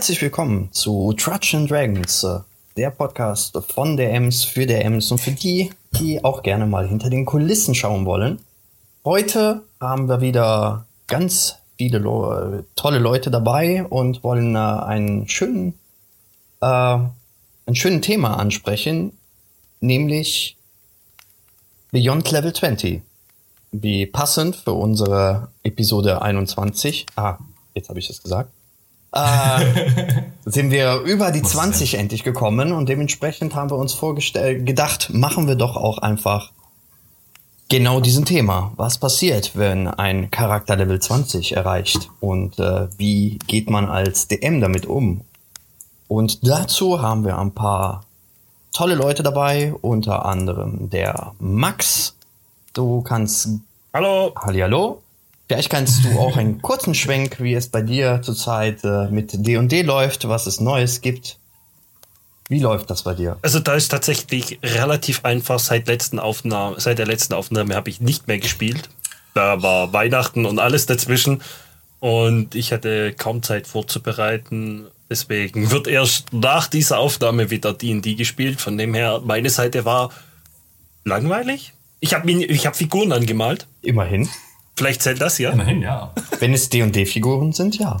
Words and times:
Herzlich 0.00 0.22
willkommen 0.22 0.72
zu 0.72 1.12
Trudge 1.12 1.58
and 1.58 1.70
Dragons, 1.70 2.24
äh, 2.24 2.38
der 2.78 2.88
Podcast 2.88 3.54
von 3.68 3.98
der 3.98 4.14
Ems 4.14 4.44
für 4.44 4.64
der 4.64 4.82
Ems 4.82 5.10
und 5.10 5.18
für 5.18 5.32
die, 5.32 5.72
die 5.92 6.24
auch 6.24 6.42
gerne 6.42 6.64
mal 6.64 6.88
hinter 6.88 7.10
den 7.10 7.26
Kulissen 7.26 7.74
schauen 7.74 8.06
wollen. 8.06 8.38
Heute 9.04 9.60
haben 9.78 10.08
wir 10.08 10.22
wieder 10.22 10.86
ganz 11.06 11.56
viele 11.76 11.98
Le 11.98 12.64
tolle 12.76 12.98
Leute 12.98 13.30
dabei 13.30 13.84
und 13.84 14.24
wollen 14.24 14.56
äh, 14.56 14.58
einen 14.58 15.28
schönen, 15.28 15.74
äh, 16.62 16.66
einen 16.66 17.74
schönen 17.74 18.00
Thema 18.00 18.38
ansprechen, 18.38 19.12
nämlich 19.80 20.56
Beyond 21.90 22.30
Level 22.30 22.54
20. 22.54 23.02
Wie 23.72 24.06
passend 24.06 24.56
für 24.56 24.72
unsere 24.72 25.48
Episode 25.62 26.22
21. 26.22 27.04
Ah, 27.16 27.36
jetzt 27.74 27.90
habe 27.90 27.98
ich 27.98 28.08
es 28.08 28.22
gesagt. 28.22 28.50
Äh, 29.12 30.22
sind 30.44 30.70
wir 30.70 31.00
über 31.00 31.30
die 31.32 31.42
20 31.42 31.94
endlich 31.94 32.22
gekommen 32.24 32.72
und 32.72 32.88
dementsprechend 32.88 33.54
haben 33.54 33.70
wir 33.70 33.76
uns 33.76 33.94
vorgestellt, 33.94 34.66
gedacht, 34.66 35.10
machen 35.12 35.48
wir 35.48 35.56
doch 35.56 35.76
auch 35.76 35.98
einfach 35.98 36.52
genau 37.68 38.00
diesen 38.00 38.24
Thema. 38.24 38.72
Was 38.76 38.98
passiert, 38.98 39.52
wenn 39.56 39.88
ein 39.88 40.30
Charakter 40.30 40.76
Level 40.76 41.00
20 41.00 41.56
erreicht 41.56 42.10
und 42.20 42.58
äh, 42.58 42.88
wie 42.98 43.38
geht 43.46 43.70
man 43.70 43.88
als 43.88 44.28
DM 44.28 44.60
damit 44.60 44.86
um? 44.86 45.22
Und 46.08 46.46
dazu 46.46 47.00
haben 47.00 47.24
wir 47.24 47.38
ein 47.38 47.52
paar 47.52 48.04
tolle 48.72 48.96
Leute 48.96 49.22
dabei, 49.22 49.72
unter 49.80 50.26
anderem 50.26 50.90
der 50.90 51.34
Max. 51.38 52.16
Du 52.72 53.02
kannst. 53.02 53.48
Hallo. 53.92 54.32
Hallihallo. 54.36 55.02
Vielleicht 55.50 55.70
kannst 55.70 56.04
du 56.04 56.16
auch 56.16 56.36
einen 56.36 56.62
kurzen 56.62 56.94
Schwenk, 56.94 57.40
wie 57.40 57.54
es 57.54 57.66
bei 57.66 57.82
dir 57.82 58.20
zurzeit 58.22 58.84
äh, 58.84 59.08
mit 59.10 59.32
D&D 59.32 59.82
läuft, 59.82 60.28
was 60.28 60.46
es 60.46 60.60
Neues 60.60 61.00
gibt. 61.00 61.38
Wie 62.48 62.60
läuft 62.60 62.88
das 62.88 63.02
bei 63.02 63.14
dir? 63.14 63.36
Also 63.42 63.58
da 63.58 63.74
ist 63.74 63.88
tatsächlich 63.88 64.60
relativ 64.62 65.24
einfach. 65.24 65.58
Seit 65.58 65.88
letzten 65.88 66.20
Aufnahme, 66.20 66.78
seit 66.78 67.00
der 67.00 67.06
letzten 67.06 67.34
Aufnahme 67.34 67.74
habe 67.74 67.90
ich 67.90 68.00
nicht 68.00 68.28
mehr 68.28 68.38
gespielt. 68.38 68.90
Da 69.34 69.60
war 69.60 69.92
Weihnachten 69.92 70.46
und 70.46 70.60
alles 70.60 70.86
dazwischen 70.86 71.42
und 71.98 72.54
ich 72.54 72.72
hatte 72.72 73.12
kaum 73.12 73.42
Zeit 73.42 73.66
vorzubereiten. 73.66 74.86
Deswegen 75.10 75.72
wird 75.72 75.88
erst 75.88 76.32
nach 76.32 76.68
dieser 76.68 77.00
Aufnahme 77.00 77.50
wieder 77.50 77.72
D&D 77.72 78.14
gespielt. 78.14 78.60
Von 78.60 78.78
dem 78.78 78.94
her, 78.94 79.20
meine 79.24 79.50
Seite 79.50 79.84
war 79.84 80.12
langweilig. 81.04 81.72
Ich 81.98 82.14
habe 82.14 82.30
hab 82.30 82.76
Figuren 82.76 83.10
angemalt. 83.10 83.66
Immerhin. 83.82 84.28
Vielleicht 84.80 85.02
zählt 85.02 85.20
das 85.20 85.36
ja. 85.36 85.50
Immerhin, 85.50 85.82
ja. 85.82 86.10
Wenn 86.38 86.54
es 86.54 86.70
D&D-Figuren 86.70 87.52
sind, 87.52 87.76
ja. 87.76 87.98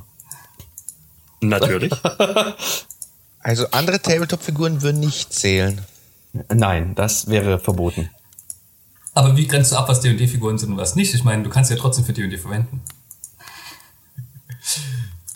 Natürlich. 1.42 1.92
Also 3.42 3.66
andere 3.70 4.02
Tabletop-Figuren 4.02 4.82
würden 4.82 5.00
nicht 5.00 5.32
zählen. 5.32 5.80
Nein, 6.52 6.94
das 6.94 7.28
wäre 7.28 7.58
verboten. 7.58 8.10
Aber 9.14 9.34
wie 9.34 9.46
grenzt 9.46 9.72
du 9.72 9.76
ab, 9.76 9.88
was 9.88 10.02
D&D-Figuren 10.02 10.58
sind 10.58 10.72
und 10.72 10.76
was 10.76 10.94
nicht? 10.94 11.14
Ich 11.14 11.24
meine, 11.24 11.42
du 11.42 11.48
kannst 11.48 11.68
sie 11.68 11.74
ja 11.74 11.80
trotzdem 11.80 12.04
für 12.04 12.12
D&D 12.12 12.36
verwenden. 12.36 12.82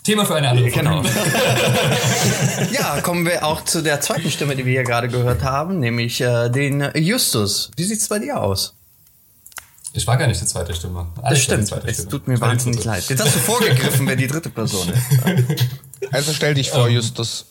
Thema 0.03 0.23
für 0.23 0.35
eine 0.35 0.49
andere. 0.49 0.69
Genau. 0.69 1.03
ja, 2.71 3.01
kommen 3.01 3.25
wir 3.25 3.43
auch 3.43 3.65
zu 3.65 3.81
der 3.81 4.01
zweiten 4.01 4.29
Stimme, 4.29 4.55
die 4.55 4.65
wir 4.65 4.73
hier 4.73 4.83
gerade 4.83 5.07
gehört 5.07 5.41
haben, 5.41 5.79
nämlich 5.79 6.21
äh, 6.21 6.49
den 6.49 6.91
Justus. 6.95 7.71
Wie 7.75 7.83
sieht's 7.83 8.07
bei 8.07 8.19
dir 8.19 8.39
aus? 8.39 8.75
Ich 9.95 10.05
war 10.07 10.17
gar 10.17 10.27
nicht 10.27 10.41
die 10.41 10.45
zweite 10.45 10.73
Stimme. 10.75 11.07
Das 11.15 11.23
Alles 11.23 11.43
stimmt. 11.43 11.51
war 11.51 11.57
die 11.59 11.69
zweite 11.69 11.87
Es 11.87 11.95
Stimme. 11.95 12.09
tut 12.11 12.27
mir 12.27 12.41
wahnsinnig 12.41 12.83
leid. 12.83 13.03
Jetzt 13.09 13.23
hast 13.23 13.35
du 13.35 13.39
vorgegriffen, 13.39 14.05
wer 14.07 14.15
die 14.15 14.27
dritte 14.27 14.49
Person 14.49 14.89
ist. 14.89 15.59
Also 16.11 16.33
stell 16.33 16.53
dich 16.53 16.69
vor, 16.69 16.87
Ähm, 16.87 16.95
Justus. 16.95 17.45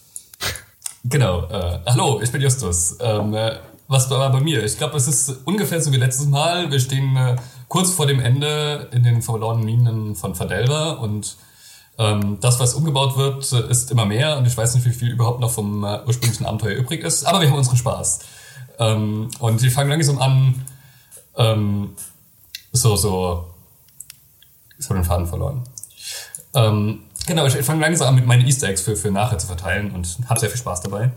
Genau. 1.04 1.44
Äh, 1.48 1.80
hallo, 1.86 2.20
ich 2.22 2.30
bin 2.30 2.40
Justus. 2.40 2.96
Ähm, 3.00 3.34
äh, 3.34 3.56
was 3.88 4.08
war 4.10 4.30
bei 4.30 4.40
mir? 4.40 4.62
Ich 4.64 4.78
glaube, 4.78 4.96
es 4.96 5.08
ist 5.08 5.28
ungefähr 5.44 5.80
so 5.80 5.90
wie 5.92 5.96
letztes 5.96 6.26
Mal. 6.26 6.70
Wir 6.70 6.78
stehen 6.80 7.16
äh, 7.16 7.36
kurz 7.68 7.90
vor 7.90 8.06
dem 8.06 8.20
Ende 8.20 8.88
in 8.92 9.02
den 9.02 9.22
verlorenen 9.22 9.64
Minen 9.64 10.14
von 10.14 10.34
Verdelva 10.34 10.92
und 10.92 11.36
ähm, 11.98 12.38
das, 12.40 12.60
was 12.60 12.74
umgebaut 12.74 13.16
wird, 13.16 13.50
ist 13.52 13.90
immer 13.90 14.04
mehr 14.06 14.36
und 14.38 14.46
ich 14.46 14.56
weiß 14.56 14.74
nicht, 14.74 14.84
wie 14.86 14.92
viel 14.92 15.10
überhaupt 15.10 15.40
noch 15.40 15.50
vom 15.50 15.82
äh, 15.84 16.00
ursprünglichen 16.06 16.46
Abenteuer 16.46 16.76
übrig 16.76 17.02
ist, 17.04 17.24
aber 17.24 17.40
wir 17.40 17.48
haben 17.48 17.56
unseren 17.58 17.76
Spaß. 17.76 18.20
Ähm, 18.78 19.30
und 19.40 19.62
wir 19.62 19.70
fangen 19.70 19.90
langsam 19.90 20.18
an, 20.18 20.64
ähm, 21.36 21.90
so, 22.74 22.96
so, 22.96 23.54
ich 24.78 24.84
habe 24.86 24.98
den 24.98 25.04
Faden 25.04 25.26
verloren. 25.26 25.62
Ähm, 26.54 27.04
genau, 27.26 27.46
ich, 27.46 27.54
fange 27.54 27.80
langsam 27.80 28.08
an, 28.08 28.14
mit 28.16 28.26
meinen 28.26 28.46
Easter 28.46 28.68
Eggs 28.68 28.82
für, 28.82 28.96
für 28.96 29.10
nachher 29.10 29.38
zu 29.38 29.46
verteilen 29.46 29.92
und 29.92 30.18
habe 30.28 30.40
sehr 30.40 30.50
viel 30.50 30.58
Spaß 30.58 30.82
dabei. 30.82 31.10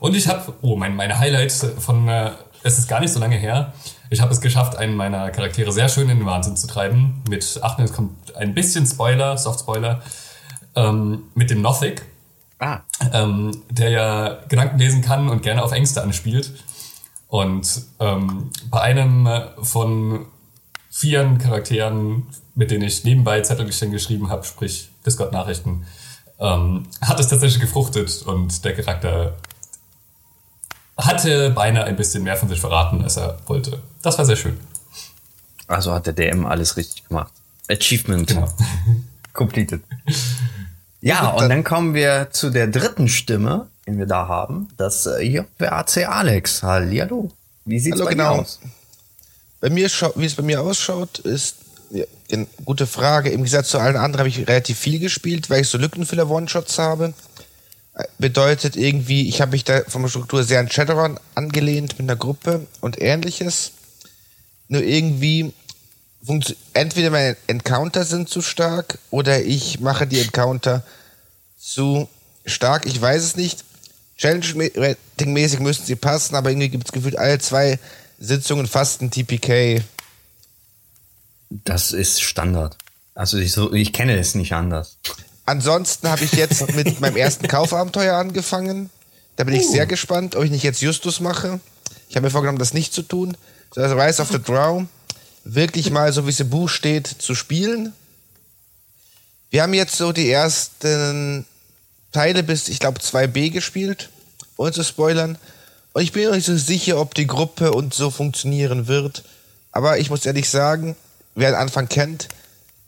Und 0.00 0.14
ich 0.14 0.28
habe, 0.28 0.52
oh, 0.60 0.76
mein, 0.76 0.94
meine 0.96 1.18
Highlights 1.18 1.66
von, 1.78 2.08
äh, 2.08 2.32
es 2.62 2.78
ist 2.78 2.88
gar 2.88 3.00
nicht 3.00 3.12
so 3.12 3.20
lange 3.20 3.36
her, 3.36 3.72
ich 4.10 4.20
habe 4.20 4.32
es 4.32 4.40
geschafft, 4.40 4.76
einen 4.76 4.96
meiner 4.96 5.30
Charaktere 5.30 5.70
sehr 5.70 5.88
schön 5.88 6.08
in 6.08 6.18
den 6.18 6.26
Wahnsinn 6.26 6.56
zu 6.56 6.66
treiben. 6.66 7.22
Mit, 7.28 7.60
Achtung, 7.62 7.84
es 7.84 7.92
kommt 7.92 8.34
ein 8.36 8.54
bisschen 8.54 8.86
Spoiler, 8.86 9.36
Soft-Spoiler, 9.38 10.02
ähm, 10.74 11.24
mit 11.34 11.50
dem 11.50 11.62
Nothic, 11.62 12.02
Ah, 12.60 12.80
ähm, 13.12 13.62
der 13.70 13.90
ja 13.90 14.38
Gedanken 14.48 14.78
lesen 14.78 15.00
kann 15.00 15.28
und 15.28 15.42
gerne 15.42 15.62
auf 15.62 15.70
Ängste 15.70 16.02
anspielt. 16.02 16.52
Und 17.28 17.82
ähm, 18.00 18.50
bei 18.68 18.80
einem 18.80 19.28
von 19.62 20.26
vier 20.98 21.38
Charakteren, 21.40 22.26
mit 22.56 22.72
denen 22.72 22.82
ich 22.82 23.04
nebenbei 23.04 23.40
Zettelchen 23.40 23.92
geschrieben 23.92 24.30
habe, 24.30 24.44
sprich 24.44 24.90
Discord-Nachrichten, 25.06 25.86
ähm, 26.40 26.86
hat 27.00 27.20
es 27.20 27.28
tatsächlich 27.28 27.60
gefruchtet 27.60 28.22
und 28.26 28.64
der 28.64 28.74
Charakter 28.74 29.36
hatte 30.96 31.50
beinahe 31.50 31.84
ein 31.84 31.94
bisschen 31.94 32.24
mehr 32.24 32.36
von 32.36 32.48
sich 32.48 32.60
verraten, 32.60 33.02
als 33.02 33.16
er 33.16 33.38
wollte. 33.46 33.80
Das 34.02 34.18
war 34.18 34.24
sehr 34.24 34.34
schön. 34.34 34.58
also 35.68 35.92
hat 35.92 36.06
der 36.06 36.14
DM 36.14 36.44
alles 36.46 36.76
richtig 36.76 37.04
gemacht. 37.04 37.32
Achievement 37.70 38.26
Genau. 38.26 38.48
completed. 39.32 39.82
Ja, 41.00 41.28
und 41.28 41.48
dann 41.48 41.62
kommen 41.62 41.94
wir 41.94 42.30
zu 42.32 42.50
der 42.50 42.66
dritten 42.66 43.06
Stimme, 43.06 43.68
die 43.86 43.96
wir 43.96 44.06
da 44.06 44.26
haben. 44.26 44.68
Das 44.76 45.06
äh, 45.06 45.24
hier 45.24 45.46
wäre 45.58 45.72
AC 45.74 46.08
Alex. 46.08 46.64
Hallihallo. 46.64 47.30
Wie 47.64 47.78
sieht's 47.78 47.98
Hallo, 47.98 48.06
bei 48.06 48.12
genau. 48.12 48.34
dir 48.34 48.40
aus? 48.40 48.58
Bei 49.60 49.70
mir, 49.70 49.88
wie 50.14 50.24
es 50.24 50.34
bei 50.34 50.42
mir 50.42 50.60
ausschaut, 50.60 51.18
ist 51.18 51.56
ja, 51.90 52.04
eine 52.32 52.46
gute 52.64 52.86
Frage. 52.86 53.30
Im 53.30 53.38
Gegensatz 53.38 53.70
zu 53.70 53.78
allen 53.78 53.96
anderen 53.96 54.20
habe 54.20 54.28
ich 54.28 54.46
relativ 54.46 54.78
viel 54.78 54.98
gespielt, 54.98 55.50
weil 55.50 55.62
ich 55.62 55.68
so 55.68 55.78
Lückenfüller 55.78 56.30
One-Shots 56.30 56.78
habe. 56.78 57.14
Äh, 57.94 58.04
Bedeutet 58.18 58.76
irgendwie, 58.76 59.28
ich 59.28 59.40
habe 59.40 59.52
mich 59.52 59.64
da 59.64 59.82
von 59.88 60.02
der 60.02 60.08
Struktur 60.08 60.44
sehr 60.44 60.60
an 60.60 60.70
Shadowrun 60.70 61.18
angelehnt 61.34 61.98
mit 61.98 62.08
einer 62.08 62.16
Gruppe 62.16 62.66
und 62.80 63.00
ähnliches. 63.00 63.72
Nur 64.68 64.82
irgendwie, 64.82 65.52
entweder 66.74 67.10
meine 67.10 67.36
Encounter 67.46 68.04
sind 68.04 68.28
zu 68.28 68.42
stark 68.42 68.98
oder 69.10 69.42
ich 69.42 69.80
mache 69.80 70.06
die 70.06 70.20
Encounter 70.20 70.84
zu 71.58 72.08
stark. 72.44 72.86
Ich 72.86 73.00
weiß 73.00 73.22
es 73.22 73.36
nicht. 73.36 73.64
Challenge-mäßig 74.18 75.60
müssten 75.60 75.86
sie 75.86 75.96
passen, 75.96 76.34
aber 76.34 76.50
irgendwie 76.50 76.68
gibt 76.68 76.86
es 76.86 76.92
gefühlt 76.92 77.16
alle 77.16 77.38
zwei 77.38 77.78
Sitzungen 78.18 78.66
fast 78.66 79.02
ein 79.02 79.10
TPK. 79.10 79.82
Das 81.50 81.92
ist 81.92 82.22
Standard. 82.22 82.76
Also 83.14 83.38
ich, 83.38 83.52
so, 83.52 83.72
ich 83.72 83.92
kenne 83.92 84.18
es 84.18 84.34
nicht 84.34 84.52
anders. 84.52 84.98
Ansonsten 85.46 86.08
habe 86.08 86.24
ich 86.24 86.32
jetzt 86.32 86.74
mit 86.74 87.00
meinem 87.00 87.16
ersten 87.16 87.48
Kaufabenteuer 87.48 88.16
angefangen. 88.16 88.90
Da 89.36 89.44
bin 89.44 89.54
ich 89.54 89.68
sehr 89.68 89.86
gespannt, 89.86 90.34
ob 90.36 90.44
ich 90.44 90.50
nicht 90.50 90.64
jetzt 90.64 90.82
Justus 90.82 91.20
mache. 91.20 91.60
Ich 92.08 92.16
habe 92.16 92.26
mir 92.26 92.30
vorgenommen, 92.30 92.58
das 92.58 92.74
nicht 92.74 92.92
zu 92.92 93.02
tun. 93.02 93.36
So, 93.74 93.80
also 93.80 93.96
Rise 93.96 94.20
of 94.22 94.28
the 94.30 94.42
Drow 94.42 94.84
wirklich 95.44 95.90
mal, 95.90 96.12
so 96.12 96.26
wie 96.26 96.30
es 96.30 96.40
im 96.40 96.50
Buch 96.50 96.68
steht, 96.68 97.06
zu 97.06 97.34
spielen. 97.34 97.92
Wir 99.50 99.62
haben 99.62 99.74
jetzt 99.74 99.96
so 99.96 100.12
die 100.12 100.30
ersten 100.30 101.46
Teile 102.12 102.42
bis, 102.42 102.68
ich 102.68 102.80
glaube, 102.80 103.00
2b 103.00 103.50
gespielt, 103.50 104.10
ohne 104.56 104.72
zu 104.72 104.84
spoilern. 104.84 105.38
Und 105.98 106.04
ich 106.04 106.12
bin 106.12 106.30
mir 106.30 106.36
nicht 106.36 106.46
so 106.46 106.56
sicher, 106.56 107.00
ob 107.00 107.16
die 107.16 107.26
Gruppe 107.26 107.72
und 107.72 107.92
so 107.92 108.12
funktionieren 108.12 108.86
wird. 108.86 109.24
Aber 109.72 109.98
ich 109.98 110.10
muss 110.10 110.24
ehrlich 110.26 110.48
sagen, 110.48 110.94
wer 111.34 111.50
den 111.50 111.56
Anfang 111.56 111.88
kennt, 111.88 112.28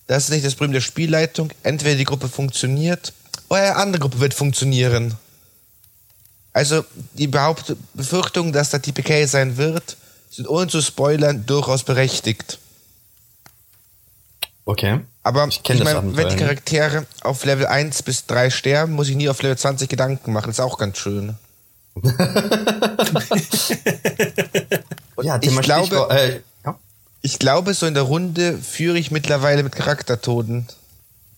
das 0.06 0.22
ist 0.22 0.30
nicht 0.30 0.46
das 0.46 0.54
Problem 0.54 0.74
der 0.74 0.80
Spielleitung. 0.80 1.50
Entweder 1.64 1.96
die 1.96 2.04
Gruppe 2.04 2.28
funktioniert 2.28 3.12
oder 3.48 3.62
eine 3.62 3.74
andere 3.74 4.02
Gruppe 4.02 4.20
wird 4.20 4.32
funktionieren. 4.32 5.16
Also 6.52 6.84
die 7.14 7.26
Behaupt 7.26 7.74
Befürchtung, 7.94 8.52
dass 8.52 8.70
da 8.70 8.78
TPK 8.78 9.26
sein 9.26 9.56
wird, 9.56 9.96
sind 10.30 10.48
ohne 10.48 10.68
zu 10.68 10.80
spoilern 10.80 11.44
durchaus 11.46 11.82
berechtigt. 11.82 12.60
Okay. 14.66 15.00
Aber 15.24 15.48
Ich 15.48 15.64
kenn 15.64 15.78
das 15.78 15.84
mein, 15.84 15.96
Abenteuer 15.96 16.26
wenn 16.26 16.36
die. 16.36 16.44
Charaktere 16.44 17.06
auf 17.22 17.44
Level 17.44 17.66
1 17.66 18.04
bis 18.04 18.26
3 18.26 18.50
sterben, 18.50 18.92
muss 18.92 19.08
ich 19.08 19.16
nie 19.16 19.28
auf 19.28 19.42
Level 19.42 19.58
20 19.58 19.88
Gedanken 19.88 20.32
machen. 20.32 20.52
Ist 20.52 20.60
auch 20.60 20.78
ganz 20.78 20.96
schön. 20.98 21.34
Ja, 25.22 25.36
ich 25.36 25.48
Thema 25.48 25.60
glaube- 25.60 25.86
Stichwort, 25.86 26.12
äh, 26.12 26.40
ja. 26.64 26.78
Ich 27.22 27.38
glaube, 27.38 27.74
so 27.74 27.86
in 27.86 27.94
der 27.94 28.04
Runde 28.04 28.56
führe 28.56 28.98
ich 28.98 29.10
mittlerweile 29.10 29.62
mit 29.62 29.74
Charaktertoten. 29.74 30.66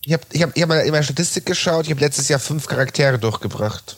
Ich 0.05 0.13
habe 0.13 0.23
ich 0.31 0.41
hab, 0.41 0.55
ich 0.55 0.61
hab 0.61 0.69
mal 0.69 0.79
in 0.79 0.91
meine 0.91 1.03
Statistik 1.03 1.45
geschaut, 1.45 1.85
ich 1.85 1.91
habe 1.91 2.01
letztes 2.01 2.29
Jahr 2.29 2.39
fünf 2.39 2.67
Charaktere 2.67 3.19
durchgebracht. 3.19 3.97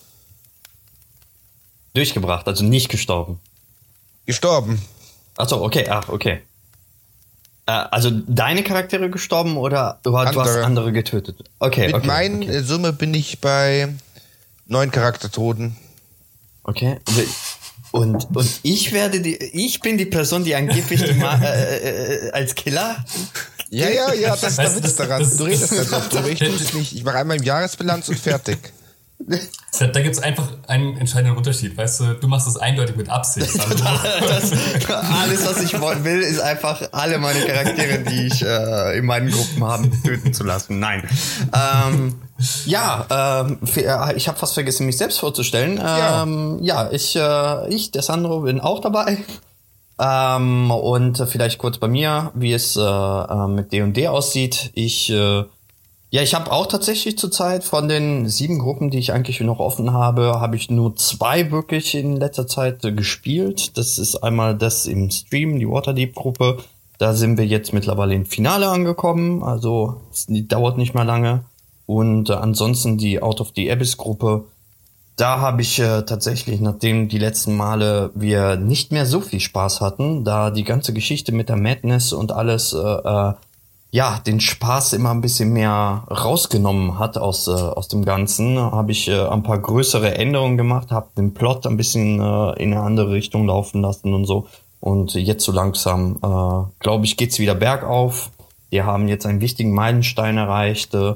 Durchgebracht, 1.94 2.48
also 2.48 2.64
nicht 2.64 2.90
gestorben. 2.90 3.40
Gestorben. 4.26 4.82
Achso, 5.38 5.64
okay, 5.64 5.88
ach, 5.90 6.10
okay. 6.10 6.42
Äh, 7.68 7.72
also 7.72 8.12
deine 8.12 8.64
Charaktere 8.64 9.10
gestorben 9.10 9.58
oder 9.58 10.00
du, 10.04 10.12
du 10.12 10.18
hast 10.18 10.58
andere 10.58 10.92
getötet? 10.92 11.38
Okay, 11.60 11.88
Mit 11.88 11.96
okay. 11.96 12.08
meinen 12.08 12.44
okay. 12.44 12.62
Summe 12.62 12.94
bin 12.94 13.14
ich 13.14 13.40
bei 13.40 13.94
neun 14.68 14.92
Charaktertoten. 14.92 15.76
Okay. 16.68 17.00
Und, 17.92 18.28
und 18.36 18.60
ich 18.64 18.92
werde 18.92 19.22
die, 19.22 19.36
ich 19.36 19.80
bin 19.80 19.98
die 19.98 20.06
Person, 20.06 20.44
die 20.44 20.54
angeblich 20.56 21.02
die 21.04 21.14
Ma 21.14 21.40
äh, 21.42 22.28
äh, 22.28 22.32
als 22.32 22.54
Killer. 22.56 23.06
Ja, 23.70 23.90
ja, 23.90 24.14
ja, 24.14 24.36
das 24.36 24.56
du, 24.58 24.64
Witz 24.76 24.82
das- 24.82 24.96
daran. 24.96 25.22
das- 25.22 25.38
Du 25.38 25.44
redest 25.46 25.72
das 25.72 25.94
auf, 25.94 26.14
aber 26.16 26.28
ich 26.30 26.40
tue 26.40 26.50
es 26.50 26.74
nicht. 26.74 26.94
Ich 26.94 27.04
mache 27.04 27.18
einmal 27.18 27.38
im 27.38 27.44
Jahresbilanz 27.44 28.10
und 28.10 28.20
fertig. 28.20 28.58
Da, 29.80 29.88
da 29.88 30.02
gibt 30.02 30.16
es 30.16 30.22
einfach 30.22 30.50
einen 30.68 30.98
entscheidenden 30.98 31.38
Unterschied, 31.38 31.78
weißt 31.78 32.00
du, 32.02 32.14
du 32.16 32.28
machst 32.28 32.48
das 32.48 32.58
eindeutig 32.58 32.96
mit 32.98 33.10
Absicht. 33.10 33.50
Also, 33.60 33.76
Das, 34.28 34.52
alles, 34.92 35.46
was 35.46 35.62
ich 35.64 35.74
will, 35.74 36.22
ist 36.22 36.40
einfach 36.42 36.90
alle 36.92 37.18
meine 37.18 37.46
Charaktere, 37.46 38.00
die 38.00 38.28
ich 38.28 38.42
äh, 38.42 38.98
in 38.98 39.06
meinen 39.06 39.32
Gruppen 39.32 39.64
habe, 39.64 39.90
töten 40.04 40.34
zu 40.34 40.44
lassen. 40.44 40.80
Nein. 40.80 41.08
Ähm, 41.54 42.16
ja, 42.66 43.46
ähm, 43.46 43.60
äh, 43.76 44.16
ich 44.16 44.28
habe 44.28 44.38
fast 44.38 44.54
vergessen, 44.54 44.86
mich 44.86 44.98
selbst 44.98 45.20
vorzustellen. 45.20 45.80
Ähm, 45.84 46.60
ja. 46.62 46.92
ich, 46.92 47.16
äh, 47.16 47.74
ich, 47.74 47.92
der 47.92 48.02
Sandro, 48.02 48.42
bin 48.42 48.60
auch 48.60 48.82
dabei. 48.82 49.20
Ähm, 49.98 50.72
und 50.72 51.18
vielleicht 51.28 51.58
kurz 51.58 51.78
bei 51.78 51.88
mir, 51.88 52.32
wie 52.36 52.52
es 52.52 52.76
äh, 52.76 52.82
äh, 52.82 53.48
mit 53.48 53.72
D&D 53.72 54.10
aussieht. 54.10 54.72
Ich, 54.74 55.10
äh, 55.10 55.44
ja, 56.10 56.22
ich 56.22 56.36
habe 56.36 56.52
auch 56.52 56.68
tatsächlich 56.68 57.18
zurzeit 57.18 57.64
von 57.64 57.88
den 57.88 58.28
sieben 58.28 58.60
Gruppen, 58.60 58.90
die 58.90 59.00
ich 59.00 59.14
eigentlich 59.14 59.40
noch 59.40 59.60
offen 59.60 59.94
habe, 59.94 60.40
habe 60.42 60.58
ich 60.58 60.70
nur 60.70 60.96
zwei 60.98 61.52
wirklich 61.52 61.96
in 61.96 62.18
letzter 62.18 62.48
Zeit 62.48 62.84
äh, 62.84 62.92
gespielt. 62.92 63.78
Das 63.78 63.98
ist 63.98 64.18
einmal 64.18 64.58
das 64.58 64.86
im 64.86 65.10
Stream, 65.10 65.58
die 65.58 65.70
Waterdeep-Gruppe. 65.70 66.58
Da 66.98 67.14
sind 67.14 67.38
wir 67.38 67.46
jetzt 67.46 67.72
mittlerweile 67.74 68.14
im 68.14 68.26
Finale 68.26 68.68
angekommen, 68.70 69.44
also 69.44 70.02
es 70.12 70.28
dauert 70.30 70.78
nicht 70.78 70.94
mehr 70.94 71.04
lange. 71.04 71.44
Und 71.86 72.30
äh, 72.30 72.34
ansonsten 72.34 72.98
die 72.98 73.22
Out 73.22 73.42
of 73.42 73.52
the 73.56 73.72
Abyss-Gruppe. 73.72 74.46
Da 75.18 75.40
habe 75.40 75.62
ich 75.62 75.80
äh, 75.80 76.02
tatsächlich, 76.02 76.60
nachdem 76.60 77.08
die 77.08 77.20
letzten 77.20 77.56
Male 77.56 78.12
wir 78.16 78.58
nicht 78.58 78.92
mehr 78.92 79.06
so 79.06 79.22
viel 79.22 79.40
Spaß 79.40 79.80
hatten, 79.80 80.26
da 80.26 80.52
die 80.52 80.66
ganze 80.66 80.94
Geschichte 80.94 81.32
mit 81.32 81.48
der 81.48 81.56
Madness 81.56 82.12
und 82.12 82.34
alles, 82.34 82.74
äh, 82.74 82.78
äh, 82.78 83.34
ja, 83.92 84.20
den 84.20 84.42
Spaß 84.42 84.92
immer 84.92 85.12
ein 85.12 85.22
bisschen 85.22 85.54
mehr 85.54 86.04
rausgenommen 86.12 87.00
hat 87.00 87.18
aus, 87.18 87.48
äh, 87.48 87.52
aus 87.52 87.88
dem 87.88 88.04
Ganzen, 88.04 88.60
habe 88.60 88.92
ich 88.92 89.08
äh, 89.08 89.26
ein 89.28 89.44
paar 89.44 89.60
größere 89.60 90.16
Änderungen 90.16 90.58
gemacht, 90.58 90.92
habe 90.92 91.08
den 91.18 91.34
Plot 91.34 91.66
ein 91.66 91.78
bisschen 91.78 92.20
äh, 92.20 92.62
in 92.62 92.74
eine 92.74 92.82
andere 92.82 93.12
Richtung 93.12 93.48
laufen 93.48 93.82
lassen 93.82 94.14
und 94.14 94.26
so. 94.26 94.48
Und 94.82 95.14
jetzt 95.14 95.46
so 95.46 95.54
langsam, 95.54 96.18
äh, 96.18 96.84
glaube 96.84 97.06
ich, 97.06 97.16
geht's 97.16 97.40
wieder 97.40 97.56
bergauf. 97.56 98.32
Wir 98.70 98.86
haben 98.86 99.08
jetzt 99.08 99.26
einen 99.26 99.40
wichtigen 99.40 99.74
Meilenstein 99.74 100.38
erreicht, 100.38 100.94
äh, 100.94 101.14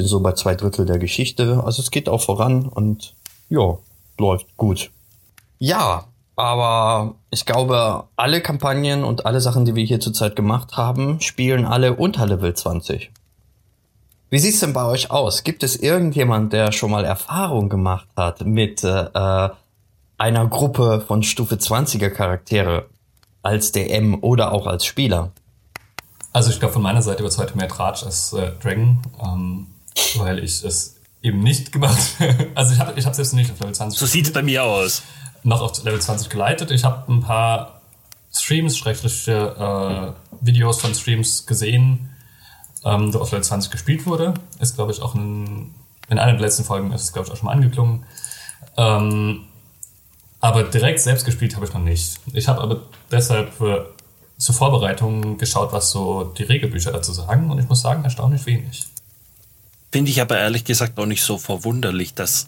sind 0.00 0.08
so 0.08 0.20
bei 0.20 0.32
zwei 0.32 0.54
Drittel 0.54 0.86
der 0.86 0.98
Geschichte. 0.98 1.62
Also 1.64 1.82
es 1.82 1.90
geht 1.90 2.08
auch 2.08 2.20
voran 2.20 2.66
und 2.68 3.14
ja, 3.48 3.78
läuft 4.18 4.56
gut. 4.56 4.90
Ja, 5.58 6.04
aber 6.36 7.14
ich 7.30 7.46
glaube, 7.46 8.04
alle 8.16 8.40
Kampagnen 8.40 9.04
und 9.04 9.26
alle 9.26 9.40
Sachen, 9.40 9.64
die 9.64 9.74
wir 9.74 9.84
hier 9.84 10.00
zurzeit 10.00 10.36
gemacht 10.36 10.76
haben, 10.76 11.20
spielen 11.20 11.64
alle 11.64 11.94
unter 11.94 12.26
Level 12.26 12.54
20. 12.54 13.10
Wie 14.30 14.38
sieht's 14.38 14.60
denn 14.60 14.72
bei 14.72 14.84
euch 14.84 15.10
aus? 15.10 15.42
Gibt 15.42 15.62
es 15.62 15.76
irgendjemand, 15.76 16.52
der 16.52 16.70
schon 16.72 16.90
mal 16.90 17.04
Erfahrung 17.04 17.68
gemacht 17.68 18.08
hat 18.16 18.44
mit 18.44 18.84
äh, 18.84 19.04
äh, 19.14 19.50
einer 20.18 20.46
Gruppe 20.46 21.02
von 21.06 21.22
Stufe 21.22 21.54
20er 21.54 22.10
Charaktere 22.10 22.86
als 23.42 23.72
DM 23.72 24.22
oder 24.22 24.52
auch 24.52 24.66
als 24.66 24.84
Spieler? 24.84 25.32
also 26.32 26.50
ich 26.50 26.58
glaube, 26.60 26.72
von 26.72 26.82
meiner 26.82 27.02
Seite 27.02 27.22
wird 27.22 27.32
es 27.32 27.38
heute 27.38 27.56
mehr 27.56 27.68
Tratsch 27.68 28.04
als 28.04 28.32
äh, 28.32 28.52
Dragon, 28.62 28.98
ähm, 29.22 29.66
weil 30.16 30.38
ich 30.42 30.62
es 30.64 30.96
eben 31.22 31.40
nicht 31.40 31.72
gemacht 31.72 31.98
Also 32.54 32.74
ich 32.74 32.80
habe 32.80 32.98
ich 32.98 33.06
hab 33.06 33.14
selbst 33.14 33.32
nicht 33.34 33.50
auf 33.50 33.58
Level 33.60 33.74
20 33.74 33.98
So 33.98 34.06
sieht's 34.06 34.32
bei 34.32 34.42
mir 34.42 34.64
aus. 34.64 35.02
noch 35.42 35.60
auf 35.62 35.82
Level 35.84 36.00
20 36.00 36.28
geleitet. 36.30 36.70
Ich 36.70 36.84
habe 36.84 37.10
ein 37.12 37.20
paar 37.20 37.80
Streams, 38.32 38.76
schreckliche 38.76 40.14
äh, 40.40 40.44
Videos 40.44 40.80
von 40.80 40.94
Streams 40.94 41.46
gesehen, 41.46 42.10
ähm, 42.84 43.12
wo 43.12 43.18
auf 43.18 43.30
Level 43.32 43.44
20 43.44 43.70
gespielt 43.70 44.06
wurde. 44.06 44.34
Ist, 44.60 44.74
glaube 44.76 44.92
ich, 44.92 45.00
auch 45.00 45.14
in, 45.14 45.74
in 46.08 46.18
einer 46.18 46.32
der 46.32 46.40
letzten 46.42 46.64
Folgen 46.64 46.92
ist 46.92 47.02
es, 47.02 47.12
glaube 47.12 47.26
ich, 47.26 47.32
auch 47.32 47.36
schon 47.36 47.46
mal 47.46 47.52
angeklungen. 47.52 48.04
Ähm, 48.76 49.44
aber 50.40 50.62
direkt 50.64 51.00
selbst 51.00 51.24
gespielt 51.24 51.56
habe 51.56 51.66
ich 51.66 51.72
noch 51.72 51.80
nicht. 51.80 52.20
Ich 52.32 52.46
habe 52.46 52.60
aber 52.60 52.82
deshalb 53.10 53.60
äh, 53.60 53.80
zur 54.36 54.54
Vorbereitung 54.54 55.36
geschaut, 55.36 55.72
was 55.72 55.90
so 55.90 56.24
die 56.24 56.44
Regelbücher 56.44 56.92
dazu 56.92 57.12
sagen. 57.12 57.50
Und 57.50 57.58
ich 57.58 57.68
muss 57.68 57.80
sagen, 57.80 58.04
erstaunlich 58.04 58.46
wenig. 58.46 58.86
Finde 59.90 60.10
ich 60.10 60.20
aber 60.20 60.38
ehrlich 60.38 60.64
gesagt 60.64 60.98
auch 60.98 61.06
nicht 61.06 61.22
so 61.22 61.38
verwunderlich, 61.38 62.14
dass 62.14 62.46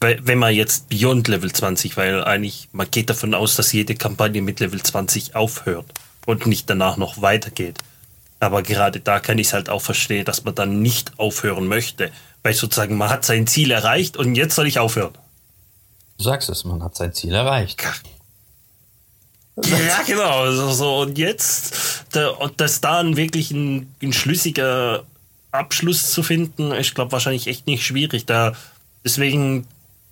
wenn 0.00 0.38
man 0.38 0.54
jetzt 0.54 0.88
Beyond 0.88 1.26
Level 1.26 1.50
20, 1.50 1.96
weil 1.96 2.22
eigentlich 2.22 2.68
man 2.72 2.90
geht 2.90 3.10
davon 3.10 3.34
aus, 3.34 3.56
dass 3.56 3.72
jede 3.72 3.96
Kampagne 3.96 4.42
mit 4.42 4.60
Level 4.60 4.80
20 4.80 5.34
aufhört 5.34 5.86
und 6.24 6.46
nicht 6.46 6.70
danach 6.70 6.96
noch 6.96 7.20
weitergeht. 7.20 7.78
Aber 8.38 8.62
gerade 8.62 9.00
da 9.00 9.18
kann 9.18 9.38
ich 9.38 9.48
es 9.48 9.52
halt 9.52 9.68
auch 9.68 9.82
verstehen, 9.82 10.24
dass 10.24 10.44
man 10.44 10.54
dann 10.54 10.80
nicht 10.82 11.18
aufhören 11.18 11.66
möchte, 11.66 12.12
weil 12.44 12.54
sozusagen 12.54 12.96
man 12.96 13.08
hat 13.08 13.24
sein 13.24 13.48
Ziel 13.48 13.72
erreicht 13.72 14.16
und 14.16 14.36
jetzt 14.36 14.54
soll 14.54 14.68
ich 14.68 14.78
aufhören. 14.78 15.14
Du 16.18 16.24
sagst 16.24 16.48
es, 16.48 16.64
man 16.64 16.82
hat 16.82 16.96
sein 16.96 17.12
Ziel 17.12 17.34
erreicht. 17.34 17.82
Ja, 19.64 20.02
genau. 20.06 20.50
So, 20.52 20.70
so. 20.70 20.98
Und 21.00 21.18
jetzt, 21.18 22.04
da, 22.12 22.32
dass 22.56 22.80
da 22.80 23.00
ein 23.00 23.16
wirklich 23.16 23.50
ein, 23.50 23.92
ein 24.02 24.12
schlüssiger 24.12 25.04
Abschluss 25.50 26.10
zu 26.10 26.22
finden, 26.22 26.72
ich 26.72 26.94
glaube 26.94 27.12
wahrscheinlich 27.12 27.46
echt 27.46 27.66
nicht 27.66 27.84
schwierig. 27.84 28.26
Da 28.26 28.54
deswegen, 29.04 29.66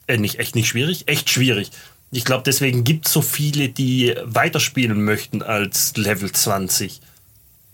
äh, 0.06 0.16
nicht 0.16 0.38
echt 0.38 0.54
nicht 0.54 0.68
schwierig, 0.68 1.08
echt 1.08 1.30
schwierig. 1.30 1.70
Ich 2.10 2.24
glaube, 2.24 2.44
deswegen 2.44 2.84
gibt 2.84 3.06
es 3.06 3.12
so 3.12 3.20
viele, 3.20 3.68
die 3.68 4.14
weiterspielen 4.22 5.04
möchten 5.04 5.42
als 5.42 5.96
Level 5.96 6.30
20 6.30 7.00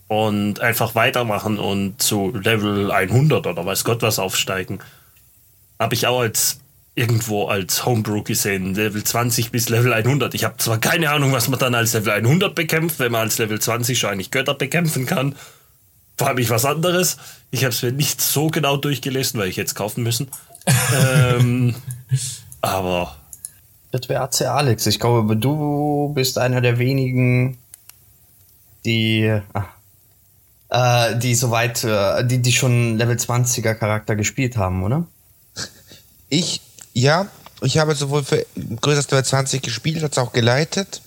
und 0.07 0.59
einfach 0.59 0.95
weitermachen 0.95 1.59
und 1.59 2.01
zu 2.01 2.31
Level 2.35 2.91
100 2.91 3.47
oder 3.47 3.65
weiß 3.65 3.83
Gott 3.83 4.01
was 4.01 4.19
aufsteigen. 4.19 4.79
Habe 5.79 5.95
ich 5.95 6.07
auch 6.07 6.19
als 6.19 6.59
irgendwo 6.95 7.45
als 7.47 7.85
Homebrew 7.85 8.23
gesehen, 8.23 8.75
Level 8.75 9.03
20 9.03 9.51
bis 9.51 9.69
Level 9.69 9.93
100. 9.93 10.33
Ich 10.35 10.43
habe 10.43 10.57
zwar 10.57 10.79
keine 10.79 11.09
Ahnung, 11.09 11.31
was 11.31 11.47
man 11.47 11.59
dann 11.59 11.73
als 11.73 11.93
Level 11.93 12.13
100 12.13 12.53
bekämpft, 12.53 12.99
wenn 12.99 13.11
man 13.11 13.21
als 13.21 13.37
Level 13.39 13.59
20 13.59 13.97
schon 13.97 14.11
eigentlich 14.11 14.31
Götter 14.31 14.53
bekämpfen 14.53 15.05
kann. 15.05 15.35
Frage 16.17 16.35
mich 16.35 16.49
was 16.49 16.65
anderes. 16.65 17.17
Ich 17.51 17.63
habe 17.63 17.73
es 17.73 17.81
mir 17.81 17.91
nicht 17.91 18.21
so 18.21 18.47
genau 18.47 18.77
durchgelesen, 18.77 19.39
weil 19.39 19.49
ich 19.49 19.55
jetzt 19.55 19.75
kaufen 19.75 20.03
müssen. 20.03 20.29
ähm, 20.95 21.75
aber 22.61 23.15
Das 23.91 24.09
wäre 24.09 24.21
AC 24.21 24.41
Alex. 24.41 24.87
Ich 24.87 24.99
glaube, 24.99 25.35
du 25.35 26.11
bist 26.15 26.37
einer 26.37 26.61
der 26.61 26.79
wenigen, 26.79 27.57
die, 28.85 29.39
ah, 29.53 29.65
äh, 30.69 31.17
die 31.17 31.35
soweit, 31.35 31.83
äh, 31.83 32.25
die, 32.25 32.41
die 32.41 32.51
schon 32.51 32.97
Level 32.97 33.17
20er 33.17 33.75
Charakter 33.75 34.15
gespielt 34.15 34.57
haben, 34.57 34.83
oder? 34.83 35.05
Ich, 36.29 36.61
ja, 36.93 37.27
ich 37.61 37.77
habe 37.77 37.93
sowohl 37.93 38.23
für 38.23 38.43
größeres 38.81 39.11
Level 39.11 39.23
20 39.23 39.61
gespielt, 39.61 40.03
als 40.03 40.17
auch 40.17 40.33
geleitet. 40.33 41.03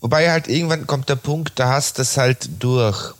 Wobei 0.00 0.30
halt 0.30 0.48
irgendwann 0.48 0.86
kommt 0.86 1.08
der 1.08 1.16
Punkt, 1.16 1.58
da 1.58 1.70
hast 1.70 1.96
du 1.96 2.02
es 2.02 2.18
halt 2.18 2.62
durch. 2.62 3.14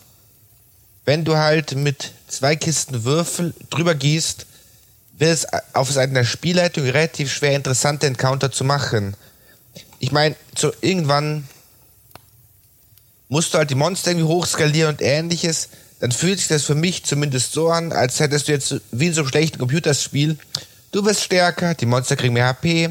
Wenn 1.08 1.24
du 1.24 1.38
halt 1.38 1.74
mit 1.74 2.12
zwei 2.26 2.54
Kisten 2.54 3.02
Würfel 3.04 3.54
drüber 3.70 3.94
gießt, 3.94 4.44
wird 5.16 5.30
es 5.30 5.46
auf 5.72 5.90
Seiten 5.90 6.12
der 6.12 6.24
Spielleitung 6.24 6.84
relativ 6.84 7.32
schwer, 7.32 7.56
interessante 7.56 8.06
Encounter 8.06 8.52
zu 8.52 8.62
machen. 8.62 9.16
Ich 10.00 10.12
meine, 10.12 10.36
so 10.54 10.70
irgendwann 10.82 11.48
musst 13.30 13.54
du 13.54 13.56
halt 13.56 13.70
die 13.70 13.74
Monster 13.74 14.10
irgendwie 14.10 14.28
hochskalieren 14.28 14.96
und 14.96 15.00
ähnliches. 15.00 15.70
Dann 16.00 16.12
fühlt 16.12 16.40
sich 16.40 16.48
das 16.48 16.64
für 16.64 16.74
mich 16.74 17.06
zumindest 17.06 17.52
so 17.52 17.70
an, 17.70 17.92
als 17.92 18.20
hättest 18.20 18.48
du 18.48 18.52
jetzt 18.52 18.74
wie 18.90 19.06
in 19.06 19.14
so 19.14 19.22
einem 19.22 19.30
schlechten 19.30 19.58
Computerspiel. 19.58 20.36
Du 20.92 21.06
wirst 21.06 21.22
stärker, 21.22 21.72
die 21.72 21.86
Monster 21.86 22.16
kriegen 22.16 22.34
mehr 22.34 22.48
HP. 22.48 22.90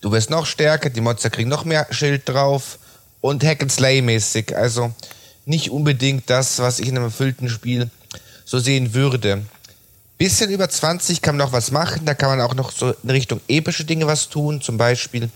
Du 0.00 0.10
wirst 0.10 0.30
noch 0.30 0.46
stärker, 0.46 0.88
die 0.88 1.02
Monster 1.02 1.28
kriegen 1.28 1.50
noch 1.50 1.66
mehr 1.66 1.86
Schild 1.90 2.26
drauf. 2.26 2.78
Und 3.20 3.44
Hack 3.44 3.60
and 3.60 3.70
Slay 3.70 4.00
mäßig. 4.00 4.56
Also 4.56 4.94
nicht 5.46 5.70
unbedingt 5.70 6.28
das, 6.28 6.58
was 6.58 6.80
ich 6.80 6.88
in 6.88 6.96
einem 6.96 7.06
erfüllten 7.06 7.48
Spiel 7.48 7.90
so 8.44 8.58
sehen 8.58 8.92
würde. 8.92 9.42
Bisschen 10.18 10.50
über 10.50 10.68
20 10.68 11.22
kann 11.22 11.36
man 11.36 11.46
noch 11.46 11.52
was 11.52 11.70
machen. 11.70 12.04
Da 12.04 12.14
kann 12.14 12.30
man 12.30 12.40
auch 12.40 12.54
noch 12.54 12.72
so 12.72 12.94
in 13.02 13.10
Richtung 13.10 13.40
epische 13.48 13.84
Dinge 13.84 14.06
was 14.06 14.28
tun. 14.28 14.60
Zum 14.60 14.76
Beispiel 14.76 15.30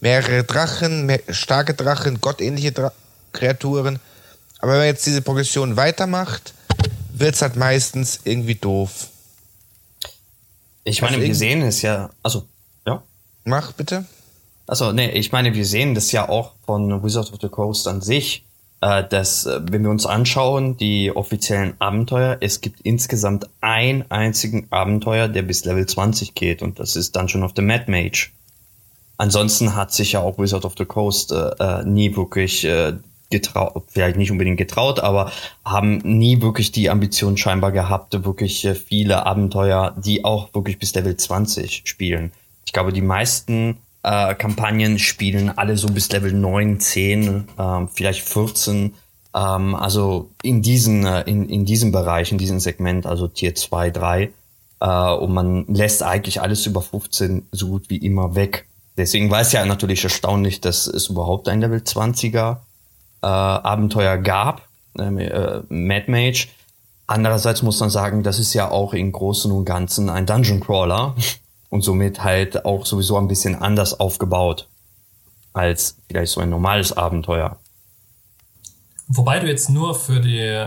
mehrere 0.00 0.44
Drachen, 0.44 1.06
mehr, 1.06 1.20
starke 1.30 1.74
Drachen, 1.74 2.20
gottähnliche 2.20 2.72
Dra 2.72 2.92
Kreaturen. 3.32 3.98
Aber 4.58 4.72
wenn 4.72 4.78
man 4.78 4.86
jetzt 4.86 5.06
diese 5.06 5.22
Progression 5.22 5.76
weitermacht, 5.76 6.54
wird 7.12 7.34
es 7.34 7.42
halt 7.42 7.56
meistens 7.56 8.20
irgendwie 8.24 8.54
doof. 8.54 9.08
Ich 10.84 11.02
meine, 11.02 11.16
Also 11.16 11.26
wir 11.26 11.34
sehen 11.34 11.62
es 11.62 11.82
ja, 11.82 12.10
also, 12.22 12.46
ja. 12.86 13.02
Mach 13.44 13.72
bitte. 13.72 14.06
Also, 14.66 14.92
nee, 14.92 15.10
ich 15.10 15.32
meine, 15.32 15.54
wir 15.54 15.66
sehen 15.66 15.94
das 15.94 16.10
ja 16.12 16.28
auch 16.28 16.54
von 16.64 17.02
Wizards 17.02 17.32
of 17.32 17.40
the 17.40 17.48
Coast 17.48 17.86
an 17.86 18.00
sich, 18.00 18.45
dass, 18.80 19.46
äh, 19.46 19.60
wenn 19.70 19.82
wir 19.82 19.90
uns 19.90 20.06
anschauen, 20.06 20.76
die 20.76 21.10
offiziellen 21.14 21.74
Abenteuer, 21.80 22.36
es 22.40 22.60
gibt 22.60 22.80
insgesamt 22.82 23.48
einen 23.60 24.04
einzigen 24.10 24.66
Abenteuer, 24.70 25.28
der 25.28 25.42
bis 25.42 25.64
Level 25.64 25.86
20 25.86 26.34
geht, 26.34 26.62
und 26.62 26.78
das 26.78 26.96
ist 26.96 27.16
Dungeon 27.16 27.42
of 27.42 27.52
the 27.56 27.62
Mad 27.62 27.84
Mage. 27.88 28.30
Ansonsten 29.18 29.74
hat 29.74 29.92
sich 29.92 30.12
ja 30.12 30.20
auch 30.20 30.38
Wizard 30.38 30.64
of 30.64 30.74
the 30.76 30.84
Coast 30.84 31.32
äh, 31.32 31.48
äh, 31.58 31.84
nie 31.84 32.16
wirklich 32.16 32.64
äh, 32.64 32.94
getraut, 33.30 33.84
vielleicht 33.88 34.16
nicht 34.18 34.30
unbedingt 34.30 34.58
getraut, 34.58 35.00
aber 35.00 35.32
haben 35.64 35.98
nie 35.98 36.42
wirklich 36.42 36.70
die 36.70 36.90
Ambition 36.90 37.36
scheinbar 37.36 37.72
gehabt, 37.72 38.24
wirklich 38.24 38.64
äh, 38.64 38.74
viele 38.74 39.24
Abenteuer, 39.24 39.96
die 39.96 40.24
auch 40.24 40.52
wirklich 40.54 40.78
bis 40.78 40.94
Level 40.94 41.16
20 41.16 41.82
spielen. 41.86 42.32
Ich 42.66 42.72
glaube, 42.72 42.92
die 42.92 43.02
meisten 43.02 43.78
äh, 44.06 44.36
Kampagnen 44.36 45.00
spielen 45.00 45.50
alle 45.58 45.76
so 45.76 45.88
bis 45.88 46.10
Level 46.12 46.32
9, 46.32 46.78
10, 46.78 47.48
ähm, 47.58 47.88
vielleicht 47.92 48.22
14. 48.22 48.94
Ähm, 49.34 49.74
also 49.74 50.30
in 50.42 50.62
diesen, 50.62 51.04
äh, 51.04 51.22
in, 51.22 51.48
in 51.48 51.64
diesem 51.64 51.90
Bereich, 51.90 52.30
in 52.30 52.38
diesem 52.38 52.60
Segment, 52.60 53.04
also 53.04 53.26
Tier 53.26 53.56
2, 53.56 53.90
3. 53.90 54.32
Äh, 54.80 55.12
und 55.14 55.34
man 55.34 55.66
lässt 55.66 56.04
eigentlich 56.04 56.40
alles 56.40 56.64
über 56.66 56.82
15 56.82 57.48
so 57.50 57.66
gut 57.66 57.90
wie 57.90 57.96
immer 57.96 58.36
weg. 58.36 58.66
Deswegen 58.96 59.28
war 59.28 59.40
es 59.40 59.50
ja 59.50 59.66
natürlich 59.66 60.04
erstaunlich, 60.04 60.60
dass 60.60 60.86
es 60.86 61.08
überhaupt 61.08 61.48
ein 61.48 61.60
Level 61.60 61.80
20er 61.80 62.58
äh, 63.22 63.26
Abenteuer 63.26 64.18
gab, 64.18 64.68
ähm, 65.00 65.18
äh, 65.18 65.62
Mad 65.68 66.08
Mage. 66.08 66.46
Andererseits 67.08 67.62
muss 67.62 67.80
man 67.80 67.90
sagen, 67.90 68.22
das 68.22 68.38
ist 68.38 68.54
ja 68.54 68.70
auch 68.70 68.94
im 68.94 69.10
Großen 69.10 69.50
und 69.50 69.64
Ganzen 69.64 70.10
ein 70.10 70.26
Dungeon 70.26 70.60
Crawler 70.60 71.16
und 71.76 71.82
somit 71.82 72.24
halt 72.24 72.64
auch 72.64 72.86
sowieso 72.86 73.18
ein 73.18 73.28
bisschen 73.28 73.54
anders 73.54 74.00
aufgebaut 74.00 74.66
als 75.52 75.98
vielleicht 76.08 76.32
so 76.32 76.40
ein 76.40 76.48
normales 76.48 76.96
Abenteuer. 76.96 77.58
Wobei 79.08 79.40
du 79.40 79.46
jetzt 79.46 79.68
nur 79.68 79.94
für 79.94 80.20
die 80.20 80.66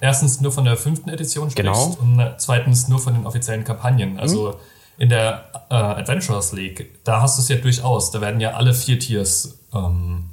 erstens 0.00 0.42
nur 0.42 0.52
von 0.52 0.66
der 0.66 0.76
fünften 0.76 1.08
Edition 1.08 1.50
sprichst 1.50 1.56
Genau. 1.56 1.96
und 2.00 2.34
zweitens 2.36 2.88
nur 2.88 2.98
von 2.98 3.14
den 3.14 3.26
offiziellen 3.26 3.64
Kampagnen. 3.64 4.20
Also 4.20 4.60
in 4.98 5.08
der 5.08 5.50
äh, 5.70 5.74
Adventures 5.74 6.52
League, 6.52 7.02
da 7.04 7.22
hast 7.22 7.38
du 7.38 7.42
es 7.42 7.48
ja 7.48 7.56
durchaus. 7.56 8.10
Da 8.10 8.20
werden 8.20 8.38
ja 8.38 8.52
alle 8.52 8.74
vier 8.74 8.98
Tiers 8.98 9.58
ähm, 9.72 10.28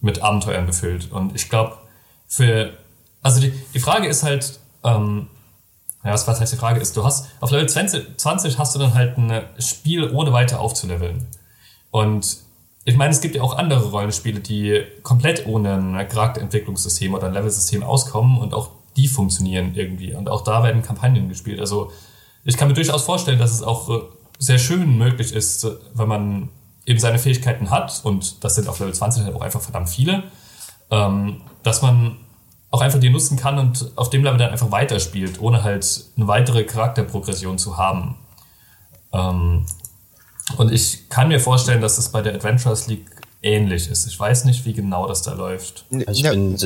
mit 0.00 0.20
Abenteuern 0.20 0.66
befüllt. 0.66 1.12
Und 1.12 1.34
ich 1.36 1.48
glaube, 1.48 1.76
für 2.26 2.72
also 3.22 3.40
die, 3.40 3.52
die 3.72 3.78
Frage 3.78 4.08
ist 4.08 4.24
halt, 4.24 4.58
ähm, 4.82 5.28
ja, 6.04 6.12
was 6.12 6.26
heißt 6.26 6.52
die 6.52 6.56
Frage 6.56 6.80
ist, 6.80 6.96
du 6.96 7.04
hast 7.04 7.28
auf 7.40 7.50
Level 7.50 7.68
20, 7.68 8.18
20 8.18 8.58
hast 8.58 8.74
du 8.74 8.78
dann 8.78 8.94
halt 8.94 9.16
ein 9.18 9.42
Spiel 9.58 10.10
ohne 10.10 10.32
weiter 10.32 10.60
aufzuleveln. 10.60 11.26
Und 11.90 12.38
ich 12.84 12.96
meine, 12.96 13.12
es 13.12 13.20
gibt 13.20 13.36
ja 13.36 13.42
auch 13.42 13.56
andere 13.56 13.90
Rollenspiele, 13.90 14.40
die 14.40 14.82
komplett 15.02 15.46
ohne 15.46 15.74
ein 15.74 16.08
Charakterentwicklungssystem 16.08 17.14
oder 17.14 17.28
ein 17.28 17.34
Levelsystem 17.34 17.84
auskommen 17.84 18.38
und 18.38 18.54
auch 18.54 18.70
die 18.96 19.06
funktionieren 19.06 19.74
irgendwie. 19.74 20.14
Und 20.14 20.28
auch 20.28 20.42
da 20.42 20.64
werden 20.64 20.82
Kampagnen 20.82 21.28
gespielt. 21.28 21.60
Also 21.60 21.92
ich 22.44 22.56
kann 22.56 22.68
mir 22.68 22.74
durchaus 22.74 23.04
vorstellen, 23.04 23.38
dass 23.38 23.52
es 23.52 23.62
auch 23.62 23.88
äh, 23.88 24.02
sehr 24.38 24.58
schön 24.58 24.98
möglich 24.98 25.32
ist, 25.32 25.66
wenn 25.94 26.08
man 26.08 26.48
eben 26.84 26.98
seine 26.98 27.20
Fähigkeiten 27.20 27.70
hat, 27.70 28.00
und 28.04 28.42
das 28.42 28.56
sind 28.56 28.68
auf 28.68 28.80
Level 28.80 28.92
20 28.92 29.24
halt 29.24 29.36
auch 29.36 29.42
einfach 29.42 29.60
verdammt 29.60 29.88
viele, 29.88 30.24
ähm, 30.90 31.42
dass 31.62 31.82
man 31.82 32.16
auch 32.72 32.80
einfach 32.80 32.98
die 32.98 33.10
nutzen 33.10 33.36
kann 33.36 33.58
und 33.58 33.92
auf 33.96 34.10
dem 34.10 34.24
Level 34.24 34.38
dann 34.38 34.50
einfach 34.50 34.72
weiterspielt, 34.72 35.40
ohne 35.40 35.62
halt 35.62 36.04
eine 36.16 36.26
weitere 36.26 36.64
Charakterprogression 36.64 37.58
zu 37.58 37.76
haben. 37.76 38.16
Ähm, 39.12 39.66
und 40.56 40.72
ich 40.72 41.08
kann 41.10 41.28
mir 41.28 41.38
vorstellen, 41.38 41.82
dass 41.82 41.98
es 41.98 42.08
bei 42.08 42.22
der 42.22 42.34
Adventures 42.34 42.86
League 42.86 43.06
ähnlich 43.42 43.88
ist. 43.88 44.06
Ich 44.06 44.18
weiß 44.18 44.46
nicht, 44.46 44.64
wie 44.64 44.72
genau 44.72 45.06
das 45.06 45.22
da 45.22 45.34
läuft. 45.34 45.84
Ich 45.90 46.22
bin, 46.22 46.58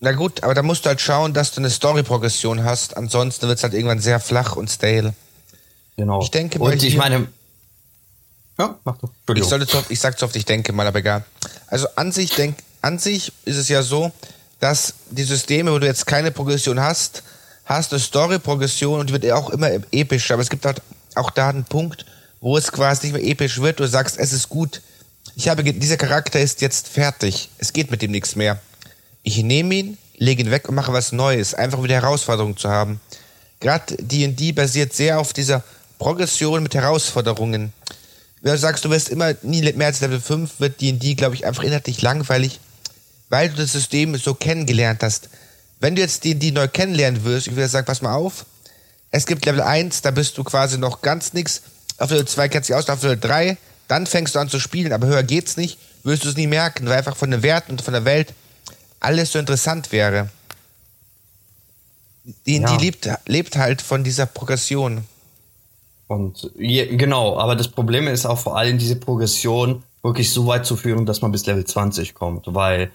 na 0.00 0.12
gut, 0.12 0.42
aber 0.42 0.54
da 0.54 0.62
musst 0.62 0.84
du 0.84 0.88
halt 0.88 1.00
schauen, 1.00 1.32
dass 1.32 1.52
du 1.52 1.60
eine 1.60 1.70
Story-Progression 1.70 2.64
hast. 2.64 2.96
Ansonsten 2.96 3.48
wird 3.48 3.58
es 3.58 3.62
halt 3.64 3.72
irgendwann 3.72 4.00
sehr 4.00 4.20
flach 4.20 4.56
und 4.56 4.68
stale. 4.68 5.14
genau. 5.96 6.20
Ich 6.20 6.30
denke 6.30 6.58
mal 6.58 6.72
und 6.72 6.82
ich 6.82 6.96
meine, 6.96 7.28
ja, 8.58 8.78
mach 8.84 8.98
du. 8.98 9.08
Ich, 9.34 9.44
sollte 9.44 9.66
zu 9.66 9.78
oft, 9.78 9.90
ich 9.90 10.00
sag 10.00 10.18
zu 10.18 10.24
oft, 10.24 10.36
ich 10.36 10.44
denke 10.44 10.72
mal, 10.72 10.86
aber 10.86 10.98
egal. 10.98 11.24
Also 11.68 11.86
an 11.96 12.12
sich, 12.12 12.34
denk, 12.34 12.56
an 12.82 12.98
sich 12.98 13.32
ist 13.44 13.56
es 13.56 13.68
ja 13.68 13.82
so, 13.82 14.12
dass 14.60 14.94
die 15.10 15.24
Systeme, 15.24 15.72
wo 15.72 15.78
du 15.78 15.86
jetzt 15.86 16.06
keine 16.06 16.30
Progression 16.30 16.80
hast, 16.80 17.22
hast 17.64 17.92
du 17.92 17.98
Story-Progression 17.98 19.00
und 19.00 19.08
die 19.08 19.12
wird 19.12 19.30
auch 19.32 19.50
immer 19.50 19.70
episch. 19.92 20.30
Aber 20.30 20.42
es 20.42 20.50
gibt 20.50 20.64
halt 20.64 20.80
auch 21.14 21.30
da 21.30 21.48
einen 21.48 21.64
Punkt, 21.64 22.06
wo 22.40 22.56
es 22.56 22.72
quasi 22.72 23.06
nicht 23.06 23.16
mehr 23.16 23.26
episch 23.26 23.60
wird. 23.60 23.80
Du 23.80 23.86
sagst, 23.86 24.18
es 24.18 24.32
ist 24.32 24.48
gut. 24.48 24.80
Ich 25.34 25.48
habe, 25.48 25.62
dieser 25.64 25.96
Charakter 25.96 26.40
ist 26.40 26.60
jetzt 26.60 26.88
fertig. 26.88 27.50
Es 27.58 27.72
geht 27.72 27.90
mit 27.90 28.02
dem 28.02 28.10
nichts 28.10 28.36
mehr. 28.36 28.60
Ich 29.22 29.42
nehme 29.42 29.74
ihn, 29.74 29.98
lege 30.16 30.42
ihn 30.42 30.50
weg 30.50 30.68
und 30.68 30.74
mache 30.74 30.92
was 30.92 31.12
Neues. 31.12 31.54
Einfach 31.54 31.82
wieder 31.82 31.96
Herausforderungen 31.96 32.56
zu 32.56 32.70
haben. 32.70 33.00
Gerade 33.60 33.96
D&D 33.96 34.52
basiert 34.52 34.94
sehr 34.94 35.18
auf 35.18 35.32
dieser 35.32 35.62
Progression 35.98 36.62
mit 36.62 36.74
Herausforderungen. 36.74 37.72
Wenn 38.42 38.52
du 38.52 38.58
sagst, 38.58 38.84
du 38.84 38.90
wirst 38.90 39.08
immer 39.08 39.34
nie 39.42 39.60
mehr 39.72 39.88
als 39.88 40.00
Level 40.00 40.20
5, 40.20 40.60
wird 40.60 40.80
D&D, 40.80 41.14
glaube 41.14 41.34
ich, 41.34 41.46
einfach 41.46 41.62
inhaltlich 41.62 42.00
langweilig, 42.02 42.60
weil 43.28 43.48
du 43.48 43.56
das 43.56 43.72
System 43.72 44.16
so 44.16 44.34
kennengelernt 44.34 45.02
hast. 45.02 45.28
Wenn 45.80 45.94
du 45.94 46.02
jetzt 46.02 46.24
D&D 46.24 46.52
neu 46.52 46.68
kennenlernen 46.68 47.24
wirst, 47.24 47.46
ich 47.48 47.56
würde 47.56 47.68
sagen, 47.68 47.86
pass 47.86 48.02
mal 48.02 48.14
auf, 48.14 48.46
es 49.10 49.26
gibt 49.26 49.44
Level 49.44 49.62
1, 49.62 50.02
da 50.02 50.10
bist 50.10 50.36
du 50.38 50.44
quasi 50.44 50.78
noch 50.78 51.02
ganz 51.02 51.32
nix, 51.32 51.62
auf 51.98 52.10
Level 52.10 52.26
2 52.26 52.48
kennst 52.48 52.68
du 52.68 52.72
dich 52.72 52.78
aus, 52.78 52.88
auf 52.88 53.02
Level 53.02 53.18
3, 53.18 53.56
dann 53.88 54.06
fängst 54.06 54.34
du 54.34 54.38
an 54.38 54.48
zu 54.48 54.58
spielen, 54.58 54.92
aber 54.92 55.06
höher 55.06 55.22
geht's 55.22 55.56
nicht, 55.56 55.78
wirst 56.02 56.24
du 56.24 56.28
es 56.28 56.36
nie 56.36 56.46
merken, 56.46 56.86
weil 56.86 56.98
einfach 56.98 57.16
von 57.16 57.30
den 57.30 57.42
Werten 57.42 57.72
und 57.72 57.82
von 57.82 57.92
der 57.94 58.04
Welt 58.04 58.32
alles 59.00 59.32
so 59.32 59.38
interessant 59.38 59.92
wäre. 59.92 60.30
D&D 62.24 62.62
Ja. 62.62 62.76
lebt, 62.76 63.08
lebt 63.26 63.56
halt 63.56 63.82
von 63.82 64.02
dieser 64.02 64.26
Progression. 64.26 65.04
Und 66.08 66.50
je, 66.56 66.96
genau, 66.96 67.38
aber 67.38 67.56
das 67.56 67.68
Problem 67.68 68.06
ist 68.08 68.26
auch 68.26 68.38
vor 68.38 68.56
allem 68.56 68.78
diese 68.78 68.96
Progression 68.96 69.82
wirklich 70.02 70.30
so 70.30 70.46
weit 70.46 70.66
zu 70.66 70.76
führen, 70.76 71.04
dass 71.06 71.20
man 71.20 71.32
bis 71.32 71.46
Level 71.46 71.64
20 71.64 72.14
kommt, 72.14 72.46
weil 72.46 72.90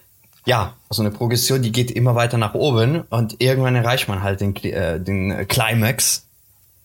ja, 0.45 0.75
so 0.89 1.01
eine 1.01 1.12
Progression, 1.12 1.62
die 1.62 1.71
geht 1.71 1.91
immer 1.91 2.15
weiter 2.15 2.38
nach 2.38 2.53
oben 2.53 3.01
und 3.10 3.36
irgendwann 3.39 3.75
erreicht 3.75 4.07
man 4.07 4.24
halt 4.24 4.41
den, 4.41 4.55
äh, 4.55 5.00
den 5.00 5.48
Climax. 5.48 6.25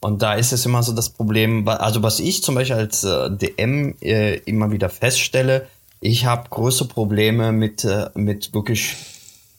Und 0.01 0.23
da 0.23 0.35
ist 0.35 0.53
es 0.53 0.67
immer 0.67 0.83
so 0.83 0.93
das 0.93 1.11
Problem, 1.11 1.67
also 1.67 2.03
was 2.03 2.21
ich 2.21 2.43
zum 2.43 2.55
Beispiel 2.55 2.77
als 2.77 3.03
äh, 3.03 3.31
DM 3.31 3.95
äh, 4.01 4.37
immer 4.41 4.71
wieder 4.71 4.91
feststelle, 4.91 5.67
ich 6.01 6.27
habe 6.27 6.51
große 6.51 6.85
Probleme 6.87 7.53
mit, 7.53 7.85
äh, 7.85 8.11
mit 8.15 8.53
wirklich, 8.53 8.97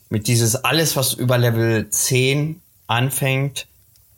mit 0.10 0.28
dieses 0.28 0.56
alles, 0.56 0.96
was 0.96 1.14
über 1.14 1.38
Level 1.38 1.90
10 1.90 2.62
anfängt, 2.86 3.68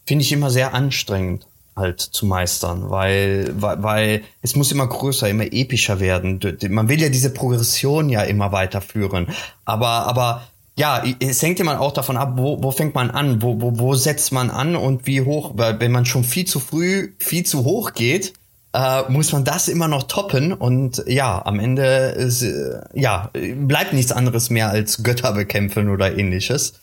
finde 0.06 0.24
ich 0.24 0.32
immer 0.32 0.50
sehr 0.50 0.74
anstrengend 0.74 1.46
halt 1.80 2.00
zu 2.00 2.26
meistern, 2.26 2.90
weil, 2.90 3.54
weil, 3.60 3.82
weil 3.84 4.22
es 4.42 4.56
muss 4.56 4.72
immer 4.72 4.88
größer, 4.88 5.28
immer 5.28 5.46
epischer 5.52 6.00
werden. 6.00 6.40
Man 6.70 6.90
will 6.90 7.02
ja 7.02 7.10
diese 7.10 7.34
Progression 7.34 8.10
ja 8.10 8.22
immer 8.22 8.52
weiterführen. 8.52 9.28
Aber, 9.66 9.88
aber 10.08 10.44
ja, 10.76 11.04
es 11.20 11.42
hängt 11.42 11.60
immer 11.60 11.82
auch 11.82 11.92
davon 11.92 12.16
ab, 12.16 12.34
wo, 12.36 12.62
wo 12.64 12.72
fängt 12.72 12.96
man 12.96 13.12
an, 13.12 13.42
wo, 13.42 13.60
wo, 13.60 13.80
wo 13.80 13.96
setzt 13.96 14.32
man 14.32 14.50
an 14.50 14.76
und 14.76 15.08
wie 15.08 15.22
hoch. 15.22 15.52
Weil 15.56 15.80
wenn 15.80 15.92
man 15.92 16.06
schon 16.06 16.24
viel 16.24 16.46
zu 16.46 16.60
früh, 16.60 17.14
viel 17.18 17.46
zu 17.46 17.66
hoch 17.66 17.94
geht, 17.94 18.34
äh, 18.74 19.04
muss 19.10 19.32
man 19.32 19.44
das 19.44 19.68
immer 19.68 19.88
noch 19.88 20.04
toppen 20.04 20.54
und 20.54 21.04
ja, 21.08 21.44
am 21.46 21.60
Ende 21.60 21.84
ist, 21.84 22.44
äh, 22.44 22.82
ja, 22.94 23.32
bleibt 23.34 23.94
nichts 23.94 24.12
anderes 24.12 24.50
mehr 24.50 24.70
als 24.70 25.04
Götter 25.04 25.34
bekämpfen 25.34 25.90
oder 25.90 26.18
ähnliches. 26.18 26.74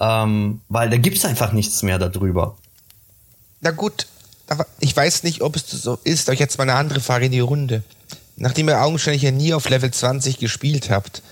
Ähm, 0.00 0.60
weil 0.68 0.90
da 0.90 0.98
gibt's 0.98 1.24
einfach 1.24 1.52
nichts 1.52 1.82
mehr 1.82 1.98
darüber. 1.98 2.56
Na 3.60 3.70
gut, 3.70 4.06
ich 4.80 4.96
weiß 4.96 5.22
nicht, 5.24 5.42
ob 5.42 5.56
es 5.56 5.68
so 5.68 5.98
ist, 6.04 6.28
ich 6.28 6.38
jetzt 6.38 6.58
mal 6.58 6.64
eine 6.64 6.74
andere 6.74 7.00
Frage 7.00 7.26
in 7.26 7.32
die 7.32 7.40
Runde. 7.40 7.82
Nachdem 8.36 8.68
ihr 8.68 8.80
augenscheinlich 8.80 9.22
ja 9.22 9.30
nie 9.30 9.54
auf 9.54 9.68
Level 9.68 9.90
20 9.90 10.38
gespielt 10.38 10.90
habt. 10.90 11.22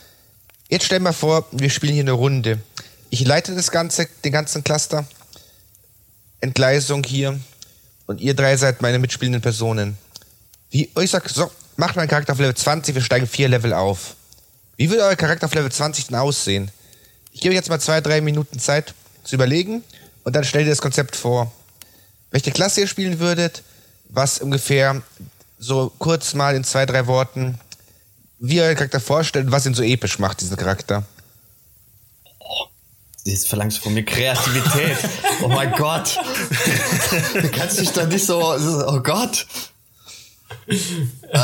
Jetzt 0.68 0.86
stell 0.86 1.00
mal 1.00 1.12
vor, 1.12 1.46
wir 1.52 1.70
spielen 1.70 1.92
hier 1.92 2.02
eine 2.02 2.12
Runde. 2.12 2.58
Ich 3.10 3.24
leite 3.24 3.54
das 3.54 3.70
Ganze, 3.70 4.08
den 4.24 4.32
ganzen 4.32 4.64
Cluster. 4.64 5.06
Entgleisung 6.40 7.04
hier. 7.04 7.38
Und 8.06 8.20
ihr 8.20 8.34
drei 8.34 8.56
seid 8.56 8.82
meine 8.82 8.98
mitspielenden 8.98 9.42
Personen. 9.42 9.96
Wie, 10.70 10.90
ich 11.00 11.10
sag, 11.10 11.28
so, 11.28 11.50
macht 11.76 11.96
meinen 11.96 12.08
Charakter 12.08 12.32
auf 12.32 12.38
Level 12.38 12.54
20, 12.54 12.94
wir 12.94 13.02
steigen 13.02 13.26
vier 13.26 13.48
Level 13.48 13.72
auf. 13.72 14.16
Wie 14.76 14.90
würde 14.90 15.04
euer 15.04 15.16
Charakter 15.16 15.46
auf 15.46 15.54
Level 15.54 15.70
20 15.70 16.08
denn 16.08 16.16
aussehen? 16.16 16.70
Ich 17.32 17.40
gebe 17.40 17.54
jetzt 17.54 17.68
mal 17.68 17.80
zwei, 17.80 18.00
drei 18.00 18.20
Minuten 18.20 18.58
Zeit 18.58 18.94
zu 19.22 19.36
überlegen 19.36 19.82
und 20.24 20.34
dann 20.34 20.44
stellt 20.44 20.66
ihr 20.66 20.72
das 20.72 20.82
Konzept 20.82 21.16
vor 21.16 21.52
welche 22.34 22.50
Klasse 22.50 22.80
ihr 22.80 22.88
spielen 22.88 23.20
würdet, 23.20 23.62
was 24.08 24.40
ungefähr 24.40 25.02
so 25.60 25.92
kurz 26.00 26.34
mal 26.34 26.56
in 26.56 26.64
zwei, 26.64 26.84
drei 26.84 27.06
Worten, 27.06 27.60
wie 28.40 28.56
ihr 28.56 28.64
euren 28.64 28.74
Charakter 28.74 28.98
vorstellt 28.98 29.46
und 29.46 29.52
was 29.52 29.66
ihn 29.66 29.74
so 29.74 29.84
episch 29.84 30.18
macht, 30.18 30.40
diesen 30.40 30.56
Charakter. 30.56 31.04
jetzt 33.22 33.48
verlangst 33.48 33.78
du 33.78 33.82
von 33.82 33.94
mir 33.94 34.04
Kreativität. 34.04 34.96
oh 35.42 35.48
mein 35.48 35.70
Gott. 35.78 36.18
du 37.40 37.48
kannst 37.50 37.78
dich 37.78 37.92
da 37.92 38.04
nicht 38.04 38.26
so, 38.26 38.40
oh 38.42 39.00
Gott. 39.00 39.46
äh, 40.66 41.38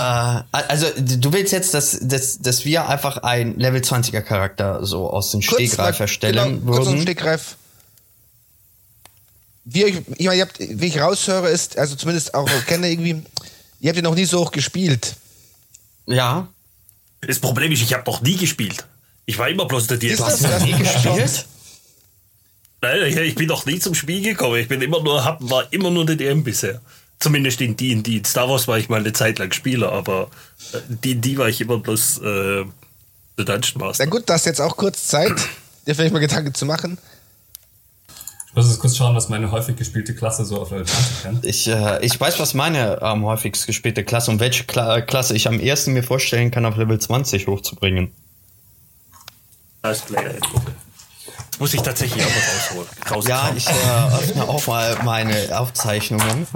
also 0.50 0.86
du 0.98 1.32
willst 1.32 1.52
jetzt, 1.52 1.72
dass, 1.72 2.00
dass, 2.02 2.40
dass 2.40 2.64
wir 2.64 2.88
einfach 2.88 3.18
ein 3.18 3.56
Level 3.60 3.80
20er 3.80 4.22
Charakter 4.22 4.84
so 4.84 5.08
aus 5.08 5.30
dem 5.30 5.40
Stegreif 5.40 6.00
erstellen 6.00 6.34
genau, 6.34 6.66
würden. 6.66 6.66
Kurz 6.66 6.86
aus 6.88 6.94
dem 6.94 7.02
Stegreif. 7.02 7.56
Wie 9.72 9.84
ich, 9.84 9.96
ich 10.16 10.26
meine, 10.26 10.36
ihr 10.36 10.42
habt, 10.42 10.58
wie 10.58 10.86
ich 10.86 11.00
raushöre, 11.00 11.48
ist, 11.48 11.78
also 11.78 11.94
zumindest 11.94 12.34
auch 12.34 12.48
kenne 12.66 12.90
irgendwie, 12.90 13.22
ihr 13.80 13.88
habt 13.88 13.96
ja 13.96 14.02
noch 14.02 14.16
nie 14.16 14.24
so 14.24 14.40
hoch 14.40 14.50
gespielt. 14.50 15.14
Ja. 16.06 16.48
Das 17.20 17.38
Problem 17.38 17.70
ist, 17.70 17.82
ich 17.82 17.94
habe 17.94 18.10
noch 18.10 18.20
nie 18.20 18.36
gespielt. 18.36 18.84
Ich 19.26 19.38
war 19.38 19.48
immer 19.48 19.66
bloß 19.66 19.86
der 19.86 19.98
DS. 19.98 20.16
Du 20.16 20.24
hast 20.24 20.42
noch 20.42 20.60
nie 20.64 20.72
gespielt? 20.72 21.46
Nein, 22.82 23.18
ich 23.18 23.34
bin 23.36 23.46
noch 23.46 23.64
nie 23.66 23.78
zum 23.78 23.94
Spiel 23.94 24.22
gekommen. 24.22 24.56
Ich 24.56 24.66
bin 24.66 24.82
immer 24.82 25.02
nur, 25.02 25.24
hab, 25.24 25.38
war 25.48 25.72
immer 25.72 25.90
nur 25.90 26.04
der 26.04 26.16
DM 26.16 26.42
bisher. 26.42 26.80
Zumindest 27.20 27.60
in 27.60 27.76
D&D. 27.76 28.22
Star 28.26 28.48
Wars 28.48 28.66
war 28.66 28.78
ich 28.78 28.88
mal 28.88 29.00
eine 29.00 29.12
Zeit 29.12 29.38
lang 29.38 29.52
Spieler, 29.52 29.92
aber 29.92 30.30
D&D 30.88 31.36
war 31.36 31.48
ich 31.48 31.60
immer 31.60 31.78
bloß 31.78 32.18
äh, 32.18 32.64
der 33.36 33.44
Dungeon 33.44 33.78
Master. 33.78 34.04
Na 34.04 34.10
gut, 34.10 34.28
du 34.28 34.32
hast 34.32 34.46
jetzt 34.46 34.60
auch 34.60 34.76
kurz 34.76 35.06
Zeit, 35.06 35.34
dir 35.86 35.94
vielleicht 35.94 36.14
mal 36.14 36.18
Gedanken 36.18 36.54
zu 36.54 36.64
machen. 36.64 36.98
Ich 38.50 38.56
muss 38.56 38.68
jetzt 38.68 38.80
kurz 38.80 38.96
schauen, 38.96 39.14
was 39.14 39.28
meine 39.28 39.52
häufig 39.52 39.76
gespielte 39.76 40.12
Klasse 40.12 40.44
so 40.44 40.60
auf 40.60 40.72
Level 40.72 40.84
20 40.84 41.22
kann. 41.22 41.38
Ich, 41.42 41.68
äh, 41.68 42.04
ich 42.04 42.20
weiß, 42.20 42.40
was 42.40 42.52
meine 42.52 43.00
am 43.00 43.24
häufigst 43.24 43.64
gespielte 43.68 44.02
Klasse 44.02 44.32
und 44.32 44.40
welche 44.40 44.64
Kla 44.64 45.02
Klasse 45.02 45.36
ich 45.36 45.46
am 45.46 45.60
ersten 45.60 45.92
mir 45.92 46.02
vorstellen 46.02 46.50
kann, 46.50 46.66
auf 46.66 46.76
Level 46.76 46.98
20 46.98 47.46
hochzubringen. 47.46 48.10
Als 49.82 50.00
Player 50.00 50.32
Das 50.32 51.60
muss 51.60 51.74
ich 51.74 51.82
tatsächlich 51.82 52.24
auch 52.24 52.28
mal 52.28 53.14
rausholen. 53.14 53.28
Ja, 53.28 53.52
ich 53.56 53.68
äh, 53.68 53.70
öffne 54.20 54.42
auch 54.48 54.66
mal 54.66 54.98
meine 55.04 55.56
Aufzeichnungen. 55.56 56.48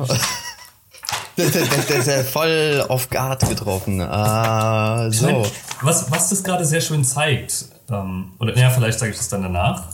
Das, 1.37 1.51
das, 1.53 1.87
das 1.89 2.07
ist 2.07 2.29
voll 2.31 2.85
auf 2.89 3.09
Guard 3.11 3.49
getroffen. 3.49 4.01
Uh, 4.01 5.11
so. 5.11 5.47
Was, 5.83 6.11
was 6.11 6.29
das 6.29 6.43
gerade 6.43 6.65
sehr 6.65 6.81
schön 6.81 7.05
zeigt, 7.05 7.67
ähm, 7.91 8.33
oder 8.39 8.57
ja, 8.57 8.71
vielleicht 8.71 8.99
sage 8.99 9.13
ich 9.13 9.19
das 9.19 9.29
dann 9.29 9.43
danach. 9.43 9.94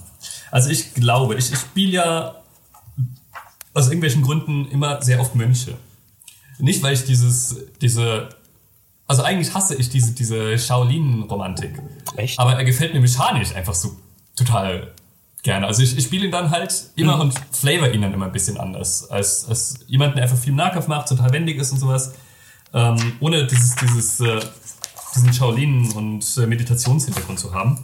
Also 0.51 0.71
ich 0.71 0.95
glaube, 0.95 1.37
ich, 1.37 1.53
ich 1.53 1.59
spiele 1.59 1.93
ja 1.93 2.35
aus 3.75 3.87
irgendwelchen 3.87 4.23
Gründen 4.23 4.67
immer 4.71 5.01
sehr 5.03 5.21
oft 5.21 5.35
Mönche. 5.35 5.77
Nicht, 6.59 6.83
weil 6.83 6.95
ich 6.95 7.05
dieses, 7.05 7.57
diese, 7.81 8.29
also 9.07 9.23
eigentlich 9.23 9.55
hasse 9.55 9.75
ich 9.75 9.89
diese, 9.89 10.13
diese 10.13 10.59
Shaolin-Romantik. 10.59 11.81
Echt? 12.17 12.39
Aber 12.39 12.55
er 12.55 12.65
gefällt 12.65 12.93
mir 12.93 13.01
mechanisch 13.01 13.55
einfach 13.55 13.75
so 13.75 13.97
total 14.37 14.93
gerne. 15.43 15.67
Also 15.67 15.83
ich, 15.83 15.97
ich 15.97 16.05
spiele 16.05 16.27
ihn 16.27 16.33
dann 16.33 16.51
halt 16.51 16.91
immer 16.97 17.17
mhm. 17.17 17.23
und 17.23 17.35
flavor 17.53 17.89
ihn 17.89 18.03
dann 18.03 18.13
immer 18.13 18.27
ein 18.27 18.33
bisschen 18.33 18.59
anders. 18.59 19.09
Als, 19.11 19.49
als 19.49 19.81
jemand, 19.87 20.17
der 20.17 20.25
einfach 20.25 20.39
viel 20.39 20.53
Nahkampf 20.53 20.89
macht, 20.89 21.09
total 21.09 21.33
wendig 21.33 21.59
ist 21.59 21.73
und 21.73 21.79
sowas. 21.79 22.13
Ähm, 22.73 23.15
ohne 23.21 23.47
dieses, 23.47 23.75
dieses, 23.77 24.21
äh, 24.21 24.41
diesen 25.15 25.33
Shaolin- 25.33 25.93
und 25.95 26.25
äh, 26.37 26.47
Meditationshintergrund 26.47 27.39
zu 27.39 27.55
haben. 27.55 27.83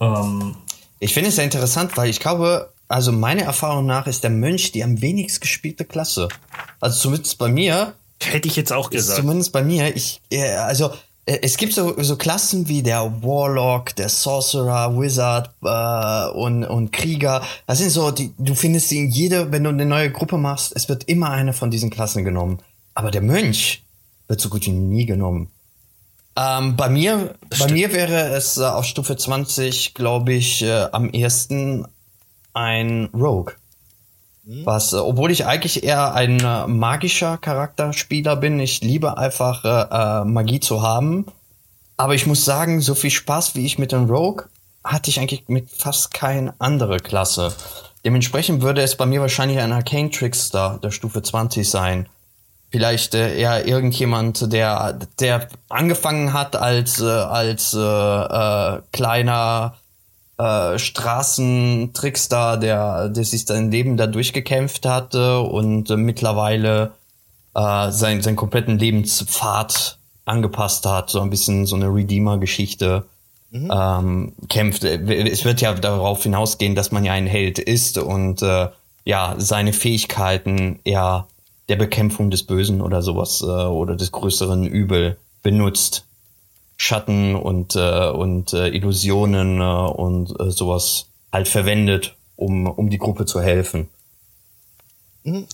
Ähm, 0.00 0.56
ich 1.02 1.14
finde 1.14 1.30
es 1.30 1.36
sehr 1.36 1.44
interessant, 1.44 1.96
weil 1.96 2.08
ich 2.08 2.20
glaube, 2.20 2.72
also 2.86 3.10
meiner 3.10 3.42
Erfahrung 3.42 3.86
nach 3.86 4.06
ist 4.06 4.22
der 4.22 4.30
Mönch 4.30 4.70
die 4.70 4.84
am 4.84 5.02
wenigst 5.02 5.40
gespielte 5.40 5.84
Klasse. 5.84 6.28
Also 6.80 7.00
zumindest 7.00 7.38
bei 7.38 7.48
mir. 7.48 7.94
Hätte 8.22 8.46
ich 8.46 8.54
jetzt 8.54 8.72
auch 8.72 8.88
gesagt. 8.88 9.18
Zumindest 9.18 9.50
bei 9.50 9.64
mir. 9.64 9.96
Ich, 9.96 10.20
also 10.30 10.92
äh, 11.26 11.38
es 11.42 11.56
gibt 11.56 11.72
so, 11.72 12.00
so 12.00 12.14
Klassen 12.16 12.68
wie 12.68 12.84
der 12.84 13.20
Warlock, 13.20 13.96
der 13.96 14.08
Sorcerer, 14.08 14.96
Wizard 14.96 15.50
äh, 15.64 16.38
und, 16.38 16.62
und 16.62 16.92
Krieger. 16.92 17.42
Das 17.66 17.78
sind 17.78 17.90
so, 17.90 18.12
die, 18.12 18.32
du 18.38 18.54
findest 18.54 18.88
sie 18.88 18.98
in 18.98 19.10
jede, 19.10 19.50
wenn 19.50 19.64
du 19.64 19.70
eine 19.70 19.86
neue 19.86 20.12
Gruppe 20.12 20.38
machst, 20.38 20.72
es 20.76 20.88
wird 20.88 21.04
immer 21.08 21.30
eine 21.30 21.52
von 21.52 21.72
diesen 21.72 21.90
Klassen 21.90 22.24
genommen. 22.24 22.60
Aber 22.94 23.10
der 23.10 23.22
Mönch 23.22 23.82
wird 24.28 24.40
so 24.40 24.48
gut 24.48 24.66
wie 24.66 24.70
nie 24.70 25.06
genommen. 25.06 25.50
Ähm, 26.34 26.76
bei 26.76 26.88
mir, 26.88 27.34
bei 27.58 27.70
mir 27.70 27.92
wäre 27.92 28.30
es 28.34 28.56
äh, 28.56 28.64
auf 28.64 28.84
Stufe 28.86 29.16
20, 29.16 29.94
glaube 29.94 30.32
ich, 30.32 30.62
äh, 30.62 30.86
am 30.92 31.10
ersten 31.10 31.86
ein 32.54 33.10
Rogue. 33.12 33.54
Mhm. 34.44 34.64
Was, 34.64 34.92
äh, 34.92 34.96
obwohl 34.96 35.30
ich 35.30 35.46
eigentlich 35.46 35.82
eher 35.84 36.14
ein 36.14 36.40
äh, 36.40 36.66
magischer 36.66 37.36
Charakterspieler 37.36 38.36
bin, 38.36 38.58
ich 38.60 38.80
liebe 38.80 39.18
einfach 39.18 39.64
äh, 39.64 40.22
äh, 40.22 40.24
Magie 40.24 40.60
zu 40.60 40.82
haben. 40.82 41.26
Aber 41.98 42.14
ich 42.14 42.26
muss 42.26 42.44
sagen, 42.44 42.80
so 42.80 42.94
viel 42.94 43.10
Spaß 43.10 43.54
wie 43.54 43.66
ich 43.66 43.78
mit 43.78 43.92
dem 43.92 44.08
Rogue 44.10 44.46
hatte 44.82 45.10
ich 45.10 45.20
eigentlich 45.20 45.48
mit 45.48 45.70
fast 45.70 46.12
keine 46.14 46.54
andere 46.58 46.96
Klasse. 46.96 47.54
Dementsprechend 48.04 48.62
würde 48.62 48.82
es 48.82 48.96
bei 48.96 49.06
mir 49.06 49.20
wahrscheinlich 49.20 49.60
ein 49.60 49.70
Arcane 49.70 50.10
Trickster 50.10 50.80
der 50.82 50.90
Stufe 50.90 51.22
20 51.22 51.68
sein 51.68 52.08
vielleicht 52.72 53.14
äh, 53.14 53.38
eher 53.38 53.66
irgendjemand, 53.68 54.52
der 54.52 54.98
der 55.20 55.48
angefangen 55.68 56.32
hat 56.32 56.56
als 56.56 57.00
äh, 57.00 57.04
als 57.04 57.74
äh, 57.74 57.78
äh, 57.78 58.80
kleiner 58.92 59.74
äh, 60.38 60.78
Straßentrickster, 60.78 62.56
der 62.56 63.10
der 63.10 63.24
sich 63.24 63.44
sein 63.44 63.70
Leben 63.70 63.96
da 63.96 64.06
durchgekämpft 64.06 64.86
hatte 64.86 65.40
und 65.40 65.90
äh, 65.90 65.96
mittlerweile 65.96 66.92
äh, 67.54 67.90
sein 67.92 68.22
seinen 68.22 68.36
kompletten 68.36 68.78
Lebenspfad 68.78 69.98
angepasst 70.24 70.86
hat, 70.86 71.10
so 71.10 71.20
ein 71.20 71.30
bisschen 71.30 71.66
so 71.66 71.76
eine 71.76 71.86
Redeemer-Geschichte. 71.86 73.04
Mhm. 73.50 73.70
Ähm, 73.70 74.32
kämpft. 74.48 74.82
Es 74.82 75.44
wird 75.44 75.60
ja 75.60 75.74
darauf 75.74 76.22
hinausgehen, 76.22 76.74
dass 76.74 76.90
man 76.90 77.04
ja 77.04 77.12
ein 77.12 77.26
Held 77.26 77.58
ist 77.58 77.98
und 77.98 78.40
äh, 78.40 78.68
ja 79.04 79.34
seine 79.36 79.74
Fähigkeiten 79.74 80.80
eher 80.84 81.26
der 81.68 81.76
Bekämpfung 81.76 82.30
des 82.30 82.42
Bösen 82.42 82.80
oder 82.80 83.02
sowas 83.02 83.40
äh, 83.42 83.46
oder 83.46 83.96
des 83.96 84.12
größeren 84.12 84.66
Übel 84.66 85.16
benutzt. 85.42 86.04
Schatten 86.76 87.36
und, 87.36 87.76
äh, 87.76 88.08
und 88.08 88.52
äh, 88.52 88.68
Illusionen 88.68 89.60
äh, 89.60 89.64
und 89.64 90.38
äh, 90.40 90.50
sowas 90.50 91.06
halt 91.32 91.46
verwendet, 91.46 92.16
um, 92.36 92.66
um 92.66 92.90
die 92.90 92.98
Gruppe 92.98 93.24
zu 93.24 93.40
helfen. 93.40 93.88
Mhm. 95.22 95.46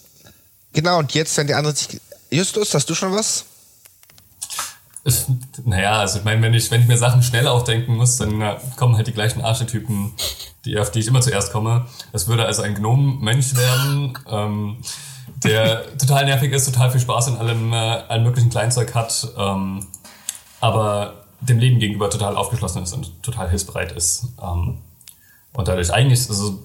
Genau, 0.73 0.99
und 0.99 1.13
jetzt, 1.15 1.37
wenn 1.37 1.47
die 1.47 1.55
anderen 1.55 1.77
sich. 1.77 2.01
Justus, 2.31 2.75
hast 2.75 2.89
du 2.89 2.95
schon 2.95 3.13
was? 3.13 3.45
Ich, 5.05 5.25
naja, 5.65 6.01
also 6.01 6.19
ich 6.19 6.25
meine, 6.25 6.43
wenn 6.43 6.55
ich, 6.55 6.71
wenn 6.71 6.83
ich 6.83 6.89
mir 6.89 6.99
Sachen 6.99 7.23
schnell 7.23 7.47
aufdenken 7.47 7.97
muss, 7.97 8.17
dann 8.19 8.39
na, 8.39 8.61
kommen 8.77 8.97
halt 8.97 9.07
die 9.07 9.13
gleichen 9.13 9.41
Archetypen, 9.41 10.13
die, 10.65 10.79
auf 10.79 10.91
die 10.91 11.01
ich 11.01 11.07
immer 11.07 11.21
zuerst 11.21 11.53
komme. 11.53 11.87
Es 12.13 12.29
würde 12.29 12.45
also 12.45 12.63
ein 12.63 12.75
Gnom-Mönch 12.75 13.57
werden. 13.57 14.19
Ähm, 14.31 14.77
der 15.37 15.97
total 15.99 16.25
nervig 16.25 16.53
ist, 16.53 16.67
total 16.67 16.91
viel 16.91 17.01
Spaß 17.01 17.29
in 17.29 17.37
allem, 17.37 17.73
äh, 17.73 17.77
allem 17.77 18.25
möglichen 18.25 18.51
Kleinzeug 18.51 18.95
hat, 18.95 19.29
ähm, 19.37 19.87
aber 20.61 21.25
dem 21.41 21.59
Leben 21.59 21.79
gegenüber 21.79 22.11
total 22.11 22.37
aufgeschlossen 22.37 22.83
ist 22.83 22.93
und 22.93 23.23
total 23.23 23.49
hilfsbereit 23.49 23.93
ist. 23.93 24.29
Ähm, 24.43 24.79
und 25.53 25.69
dadurch 25.69 25.93
eigentlich, 25.93 26.29
also, 26.29 26.59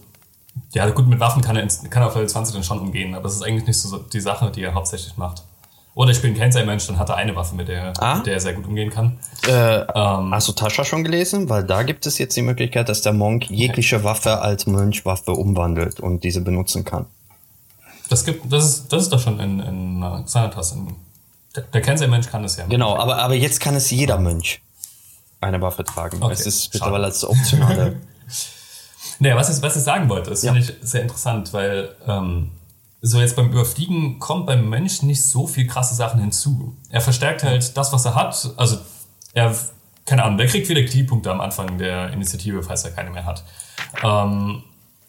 ja, 0.73 0.89
gut, 0.89 1.07
mit 1.07 1.19
Waffen 1.19 1.41
kann 1.41 1.55
er, 1.55 1.67
kann 1.89 2.03
er 2.03 2.07
auf 2.07 2.15
Level 2.15 2.29
20 2.29 2.53
dann 2.53 2.63
schon 2.63 2.79
umgehen, 2.79 3.15
aber 3.15 3.27
es 3.27 3.35
ist 3.35 3.43
eigentlich 3.43 3.67
nicht 3.67 3.79
so 3.79 3.97
die 3.97 4.19
Sache, 4.19 4.51
die 4.51 4.63
er 4.63 4.73
hauptsächlich 4.73 5.17
macht. 5.17 5.43
Oder 5.95 6.09
ich 6.09 6.21
bin 6.21 6.33
kein 6.35 6.49
Mensch, 6.65 6.87
dann 6.87 6.97
hat 6.97 7.09
er 7.09 7.17
eine 7.17 7.35
Waffe, 7.35 7.55
mit 7.55 7.67
der, 7.67 7.93
ah? 7.99 8.15
mit 8.15 8.25
der 8.25 8.33
er 8.33 8.39
sehr 8.39 8.53
gut 8.53 8.65
umgehen 8.65 8.89
kann. 8.89 9.19
Äh, 9.47 9.81
ähm, 9.81 10.33
hast 10.33 10.47
du 10.47 10.53
Tascha 10.53 10.83
schon 10.83 11.03
gelesen? 11.03 11.49
Weil 11.49 11.63
da 11.63 11.83
gibt 11.83 12.07
es 12.07 12.17
jetzt 12.17 12.35
die 12.35 12.41
Möglichkeit, 12.41 12.89
dass 12.89 13.01
der 13.01 13.13
Monk 13.13 13.49
jegliche 13.49 14.03
Waffe 14.03 14.41
als 14.41 14.65
Mönchwaffe 14.65 15.33
umwandelt 15.33 15.99
und 15.99 16.23
diese 16.23 16.41
benutzen 16.41 16.83
kann. 16.83 17.05
Das 18.13 18.25
gibt, 18.25 18.53
das 18.53 18.63
ist, 18.63 18.93
das 18.93 19.01
ist 19.01 19.09
doch 19.11 19.19
schon 19.19 19.39
in, 19.39 19.59
in 19.59 20.03
uh, 20.03 20.23
Xanatas. 20.23 20.73
In, 20.73 20.95
der, 21.55 21.63
der 21.63 21.81
Kensei-Mensch 21.81 22.29
kann 22.29 22.43
das 22.43 22.57
ja. 22.57 22.67
Genau, 22.67 22.95
aber, 22.95 23.17
aber 23.17 23.33
jetzt 23.33 23.59
kann 23.59 23.73
es 23.73 23.89
jeder 23.89 24.19
Mönch 24.19 24.61
eine 25.41 25.59
Waffe 25.63 25.83
tragen. 25.83 26.21
Okay, 26.21 26.31
es 26.31 26.45
ist 26.45 26.71
mittlerweile 26.71 27.05
als 27.05 27.25
optionale. 27.25 27.99
naja, 29.19 29.35
was 29.35 29.57
ich, 29.57 29.63
was 29.63 29.77
ich 29.77 29.81
sagen 29.81 30.09
wollte, 30.09 30.29
das 30.29 30.43
ja. 30.43 30.53
finde 30.53 30.69
ich 30.69 30.87
sehr 30.87 31.01
interessant, 31.01 31.53
weil 31.53 31.95
ähm, 32.07 32.51
so 33.01 33.19
jetzt 33.19 33.35
beim 33.35 33.51
Überfliegen 33.51 34.19
kommt 34.19 34.45
beim 34.45 34.69
Mönch 34.69 35.01
nicht 35.01 35.25
so 35.25 35.47
viel 35.47 35.65
krasse 35.65 35.95
Sachen 35.95 36.21
hinzu. 36.21 36.77
Er 36.89 37.01
verstärkt 37.01 37.41
halt 37.41 37.75
das, 37.75 37.93
was 37.93 38.05
er 38.05 38.13
hat. 38.13 38.53
Also 38.57 38.77
er, 39.33 39.55
keine 40.05 40.23
Ahnung, 40.23 40.37
der 40.37 40.45
kriegt 40.45 40.67
viele 40.67 40.85
Keypunkte 40.85 41.31
am 41.31 41.41
Anfang 41.41 41.79
der 41.79 42.13
Initiative, 42.13 42.61
falls 42.61 42.85
er 42.85 42.91
keine 42.91 43.09
mehr 43.09 43.25
hat. 43.25 43.43
Ähm, 44.03 44.61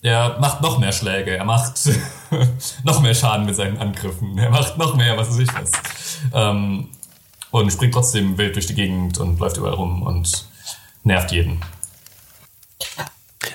er 0.04 0.38
macht 0.38 0.60
noch 0.60 0.78
mehr 0.78 0.92
Schläge, 0.92 1.34
er 1.34 1.46
macht 1.46 1.88
noch 2.84 3.00
mehr 3.00 3.14
Schaden 3.14 3.46
mit 3.46 3.56
seinen 3.56 3.78
Angriffen, 3.78 4.36
er 4.36 4.50
macht 4.50 4.76
noch 4.76 4.94
mehr, 4.96 5.16
was 5.16 5.30
weiß 5.30 5.38
ich 5.38 5.54
was. 5.54 5.70
Ähm, 6.34 6.88
und 7.50 7.72
springt 7.72 7.94
trotzdem 7.94 8.36
wild 8.36 8.54
durch 8.54 8.66
die 8.66 8.74
Gegend 8.74 9.16
und 9.18 9.40
läuft 9.40 9.56
überall 9.56 9.74
rum 9.74 10.02
und 10.02 10.46
nervt 11.04 11.32
jeden. 11.32 11.62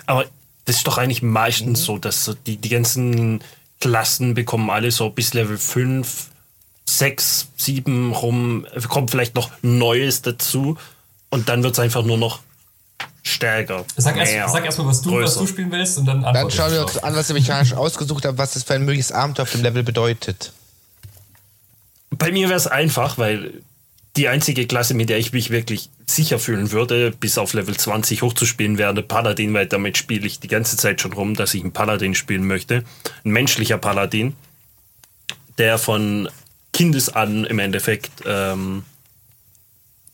Aber 0.07 0.25
das 0.65 0.77
ist 0.77 0.87
doch 0.87 0.97
eigentlich 0.97 1.21
meistens 1.21 1.81
mhm. 1.81 1.85
so, 1.85 1.97
dass 1.99 2.25
so 2.25 2.33
die, 2.33 2.57
die 2.57 2.69
ganzen 2.69 3.41
Klassen 3.79 4.33
bekommen 4.33 4.71
alle 4.71 4.89
so 4.89 5.11
bis 5.11 5.35
Level 5.35 5.57
5, 5.57 6.31
6, 6.85 7.49
7 7.57 8.11
rum, 8.11 8.65
kommt 8.87 9.11
vielleicht 9.11 9.35
noch 9.35 9.51
Neues 9.61 10.23
dazu 10.23 10.77
und 11.29 11.47
dann 11.47 11.61
wird 11.61 11.73
es 11.73 11.79
einfach 11.79 12.03
nur 12.03 12.17
noch 12.17 12.39
stärker. 13.29 13.85
Sag 13.97 14.15
mehr, 14.15 14.27
erst, 14.27 14.53
sag 14.53 14.65
erst 14.65 14.77
mal, 14.77 14.87
was 14.87 15.01
du, 15.01 15.11
was 15.11 15.19
größer. 15.19 15.39
du 15.41 15.47
spielen 15.47 15.71
willst 15.71 15.97
und 15.97 16.05
dann 16.05 16.21
Dann 16.21 16.51
schauen 16.51 16.71
wir 16.71 16.81
uns 16.81 16.97
an, 16.97 17.15
was 17.15 17.29
ihr 17.29 17.33
mechanisch 17.33 17.73
ausgesucht 17.73 18.25
habt, 18.25 18.37
was 18.37 18.53
das 18.53 18.63
für 18.63 18.75
ein 18.75 18.85
mögliches 18.85 19.11
Abenteuer 19.11 19.43
auf 19.43 19.51
dem 19.51 19.63
Level 19.63 19.83
bedeutet. 19.83 20.53
Bei 22.11 22.31
mir 22.31 22.49
wäre 22.49 22.57
es 22.57 22.67
einfach, 22.67 23.17
weil 23.17 23.61
die 24.15 24.27
einzige 24.27 24.67
Klasse, 24.67 24.93
mit 24.93 25.09
der 25.09 25.17
ich 25.19 25.31
mich 25.31 25.49
wirklich 25.49 25.89
sicher 26.05 26.39
fühlen 26.39 26.71
würde, 26.71 27.11
bis 27.11 27.37
auf 27.37 27.53
Level 27.53 27.77
20 27.77 28.21
hochzuspielen, 28.21 28.77
wäre 28.77 28.93
der 28.93 29.03
Paladin, 29.03 29.53
weil 29.53 29.67
damit 29.67 29.97
spiele 29.97 30.27
ich 30.27 30.39
die 30.39 30.47
ganze 30.47 30.75
Zeit 30.77 30.99
schon 30.99 31.13
rum, 31.13 31.35
dass 31.35 31.53
ich 31.53 31.61
einen 31.61 31.71
Paladin 31.71 32.15
spielen 32.15 32.45
möchte. 32.45 32.83
Ein 33.23 33.31
menschlicher 33.31 33.77
Paladin, 33.77 34.35
der 35.57 35.77
von 35.77 36.27
Kindes 36.73 37.09
an 37.09 37.45
im 37.45 37.59
Endeffekt 37.59 38.11
ähm, 38.25 38.83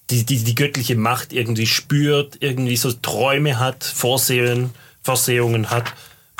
die, 0.09 0.25
die, 0.25 0.43
die 0.43 0.55
göttliche 0.55 0.95
Macht 0.95 1.33
irgendwie 1.33 1.65
spürt, 1.65 2.37
irgendwie 2.39 2.77
so 2.77 2.91
Träume 2.91 3.59
hat, 3.59 3.83
Vorsehen, 3.83 4.71
Vorsehungen 5.01 5.69
hat 5.69 5.93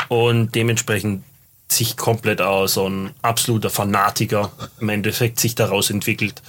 und 0.09 0.53
dementsprechend 0.55 1.23
sich 1.67 1.97
komplett 1.97 2.41
aus 2.41 2.75
so 2.75 2.87
ein 2.87 3.11
absoluter 3.21 3.69
Fanatiker 3.69 4.51
im 4.79 4.89
Endeffekt 4.89 5.39
sich 5.39 5.55
daraus 5.55 5.89
entwickelt. 5.89 6.41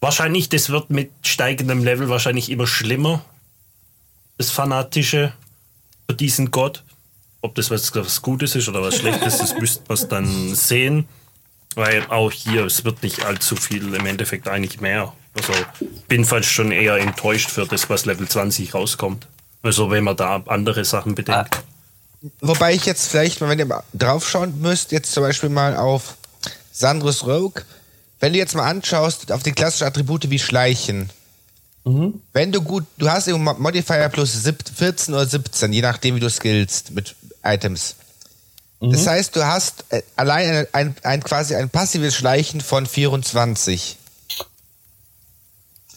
Wahrscheinlich, 0.00 0.48
das 0.48 0.68
wird 0.68 0.90
mit 0.90 1.10
steigendem 1.22 1.82
Level 1.82 2.08
wahrscheinlich 2.08 2.50
immer 2.50 2.66
schlimmer, 2.66 3.24
das 4.36 4.50
Fanatische 4.50 5.32
für 6.08 6.14
diesen 6.14 6.50
Gott. 6.50 6.84
Ob 7.40 7.54
das 7.54 7.70
was, 7.70 7.94
was 7.94 8.22
Gutes 8.22 8.54
ist 8.56 8.68
oder 8.68 8.82
was 8.82 8.96
Schlechtes, 8.96 9.38
das 9.38 9.58
müsste 9.58 9.82
man 9.88 10.08
dann 10.08 10.54
sehen. 10.54 11.08
Weil 11.76 12.06
auch 12.08 12.32
hier, 12.32 12.64
es 12.64 12.84
wird 12.84 13.02
nicht 13.02 13.24
allzu 13.24 13.54
viel 13.54 13.94
im 13.94 14.06
Endeffekt 14.06 14.48
eigentlich 14.48 14.80
mehr. 14.80 15.12
Also 15.34 15.52
bin 16.08 16.24
fast 16.24 16.48
schon 16.48 16.72
eher 16.72 16.96
enttäuscht 16.96 17.50
für 17.50 17.66
das, 17.66 17.88
was 17.90 18.06
Level 18.06 18.26
20 18.26 18.72
rauskommt. 18.74 19.28
Also 19.62 19.90
wenn 19.90 20.02
man 20.02 20.16
da 20.16 20.42
andere 20.46 20.84
Sachen 20.84 21.14
bedenkt. 21.14 21.54
Wobei 22.40 22.72
ich 22.74 22.86
jetzt 22.86 23.08
vielleicht 23.10 23.40
mal, 23.40 23.50
wenn 23.50 23.58
ihr 23.58 23.66
mal 23.66 23.82
draufschauen 23.92 24.60
müsst, 24.60 24.90
jetzt 24.90 25.12
zum 25.12 25.22
Beispiel 25.22 25.50
mal 25.50 25.76
auf 25.76 26.16
Sandros 26.72 27.26
Rogue, 27.26 27.62
wenn 28.20 28.32
du 28.32 28.38
jetzt 28.38 28.54
mal 28.54 28.64
anschaust, 28.68 29.30
auf 29.30 29.42
die 29.42 29.52
klassischen 29.52 29.84
Attribute 29.86 30.30
wie 30.30 30.38
Schleichen. 30.38 31.10
Wenn 32.32 32.50
du 32.52 32.62
gut, 32.62 32.84
du 32.96 33.08
hast 33.08 33.28
eben 33.28 33.44
Modifier 33.44 34.08
plus 34.08 34.32
sieb- 34.42 34.64
14 34.74 35.14
oder 35.14 35.26
17, 35.26 35.72
je 35.72 35.82
nachdem 35.82 36.16
wie 36.16 36.20
du 36.20 36.30
skillst 36.30 36.90
mit 36.92 37.14
Items. 37.44 37.94
Das 38.80 39.06
heißt, 39.06 39.34
du 39.34 39.44
hast 39.44 39.84
äh, 39.88 40.02
allein 40.16 40.50
ein, 40.50 40.66
ein, 40.72 40.96
ein 41.02 41.22
quasi 41.22 41.54
ein 41.54 41.70
passives 41.70 42.14
Schleichen 42.14 42.60
von 42.60 42.86
24. 42.86 43.96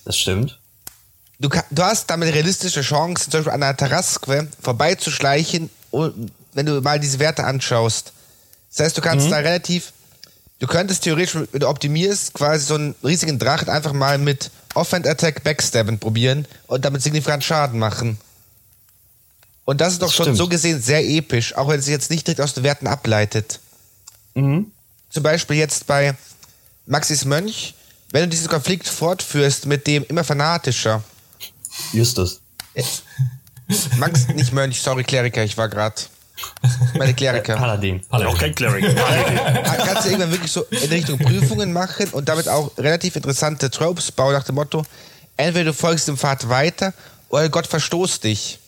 Das 0.05 0.17
stimmt. 0.17 0.59
Du, 1.39 1.49
du 1.49 1.83
hast 1.83 2.09
damit 2.09 2.33
realistische 2.33 2.81
Chancen, 2.81 3.31
zum 3.31 3.39
Beispiel 3.39 3.53
an 3.53 3.63
einer 3.63 3.77
Terrasque 3.77 4.47
vorbeizuschleichen, 4.61 5.69
wenn 5.91 6.65
du 6.65 6.81
mal 6.81 6.99
diese 6.99 7.19
Werte 7.19 7.43
anschaust. 7.43 8.13
Das 8.69 8.85
heißt, 8.85 8.97
du 8.97 9.01
kannst 9.01 9.31
da 9.31 9.37
relativ, 9.37 9.93
du 10.59 10.67
könntest 10.67 11.03
theoretisch, 11.03 11.35
wenn 11.35 11.59
du 11.59 11.67
optimierst, 11.67 12.33
quasi 12.33 12.65
so 12.65 12.75
einen 12.75 12.95
riesigen 13.03 13.39
Drachen 13.39 13.69
einfach 13.69 13.93
mal 13.93 14.17
mit 14.17 14.51
Offhand 14.73 15.07
Attack 15.07 15.43
Backstabben 15.43 15.99
probieren 15.99 16.45
und 16.67 16.85
damit 16.85 17.01
signifikant 17.01 17.43
Schaden 17.43 17.79
machen. 17.79 18.19
Und 19.69 19.81
das 19.81 19.93
ist 19.93 20.01
doch 20.01 20.11
schon 20.11 20.23
Stimmt. 20.23 20.37
so 20.39 20.47
gesehen 20.47 20.81
sehr 20.81 21.07
episch, 21.07 21.55
auch 21.55 21.67
wenn 21.67 21.77
es 21.77 21.85
sich 21.85 21.91
jetzt 21.91 22.09
nicht 22.09 22.25
direkt 22.25 22.41
aus 22.41 22.55
den 22.55 22.63
Werten 22.63 22.87
ableitet. 22.87 23.59
Zum 24.33 24.73
Beispiel 25.21 25.57
jetzt 25.57 25.85
bei 25.85 26.15
Maxis 26.87 27.23
Mönch, 27.23 27.75
wenn 28.09 28.23
du 28.23 28.29
diesen 28.29 28.47
Konflikt 28.47 28.87
fortführst 28.87 29.67
mit 29.67 29.85
dem 29.85 30.03
immer 30.05 30.23
fanatischer, 30.23 31.03
Justus. 31.93 32.41
Max, 33.97 34.27
nicht 34.29 34.53
Mönch, 34.53 34.81
sorry, 34.81 35.03
Kleriker, 35.03 35.43
ich 35.43 35.55
war 35.55 35.69
gerade. 35.69 36.01
Meine 36.97 37.13
Kleriker. 37.13 37.55
Paladin. 37.55 38.01
Auch 38.09 38.39
kein 38.39 38.55
Cleric. 38.55 38.95
Paladin. 38.95 39.39
Kannst 39.85 40.05
du 40.05 40.09
irgendwann 40.09 40.31
wirklich 40.31 40.51
so 40.51 40.63
in 40.63 40.89
Richtung 40.89 41.19
Prüfungen 41.19 41.73
machen 41.73 42.07
und 42.13 42.27
damit 42.27 42.47
auch 42.47 42.75
relativ 42.79 43.15
interessante 43.15 43.69
Tropes 43.69 44.11
bauen 44.11 44.33
nach 44.33 44.45
dem 44.45 44.55
Motto, 44.55 44.83
entweder 45.37 45.65
du 45.65 45.73
folgst 45.75 46.07
dem 46.07 46.17
Pfad 46.17 46.49
weiter 46.49 46.91
oder 47.29 47.49
Gott 47.49 47.67
verstoßt 47.67 48.23
dich. 48.23 48.58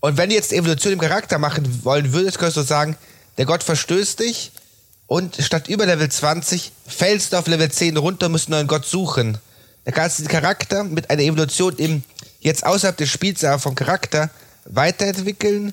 Und 0.00 0.16
wenn 0.16 0.28
du 0.30 0.36
jetzt 0.36 0.52
Evolution 0.52 0.92
im 0.92 1.00
Charakter 1.00 1.38
machen 1.38 1.84
wollen 1.84 2.12
würdest, 2.12 2.38
könntest 2.38 2.56
du 2.56 2.62
sagen, 2.62 2.96
der 3.36 3.46
Gott 3.46 3.62
verstößt 3.62 4.20
dich 4.20 4.52
und 5.06 5.36
statt 5.36 5.68
über 5.68 5.86
Level 5.86 6.08
20 6.08 6.72
fällst 6.86 7.32
du 7.32 7.38
auf 7.38 7.46
Level 7.46 7.70
10 7.70 7.96
runter 7.96 8.26
und 8.26 8.32
musst 8.32 8.48
einen 8.48 8.56
neuen 8.56 8.66
Gott 8.68 8.86
suchen. 8.86 9.38
Da 9.84 9.92
kannst 9.92 10.18
du 10.18 10.22
den 10.22 10.28
Charakter 10.28 10.84
mit 10.84 11.10
einer 11.10 11.22
Evolution 11.22 11.76
eben 11.78 12.04
jetzt 12.40 12.64
außerhalb 12.64 12.96
des 12.96 13.10
Spiels, 13.10 13.42
aber 13.42 13.58
vom 13.58 13.74
Charakter 13.74 14.30
weiterentwickeln 14.66 15.72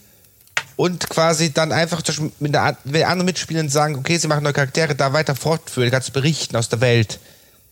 und 0.76 1.10
quasi 1.10 1.52
dann 1.52 1.72
einfach 1.72 2.02
mit 2.40 2.54
der, 2.54 2.78
mit 2.84 3.04
anderen 3.04 3.26
Mitspielern 3.26 3.70
sagen, 3.70 3.96
okay, 3.96 4.18
sie 4.18 4.28
machen 4.28 4.44
neue 4.44 4.54
Charaktere, 4.54 4.96
da 4.96 5.14
weiter 5.14 5.36
fortführen, 5.36 5.92
kannst 5.92 6.10
du 6.10 6.14
berichten 6.14 6.56
aus 6.56 6.70
der 6.70 6.82
Welt. 6.82 7.20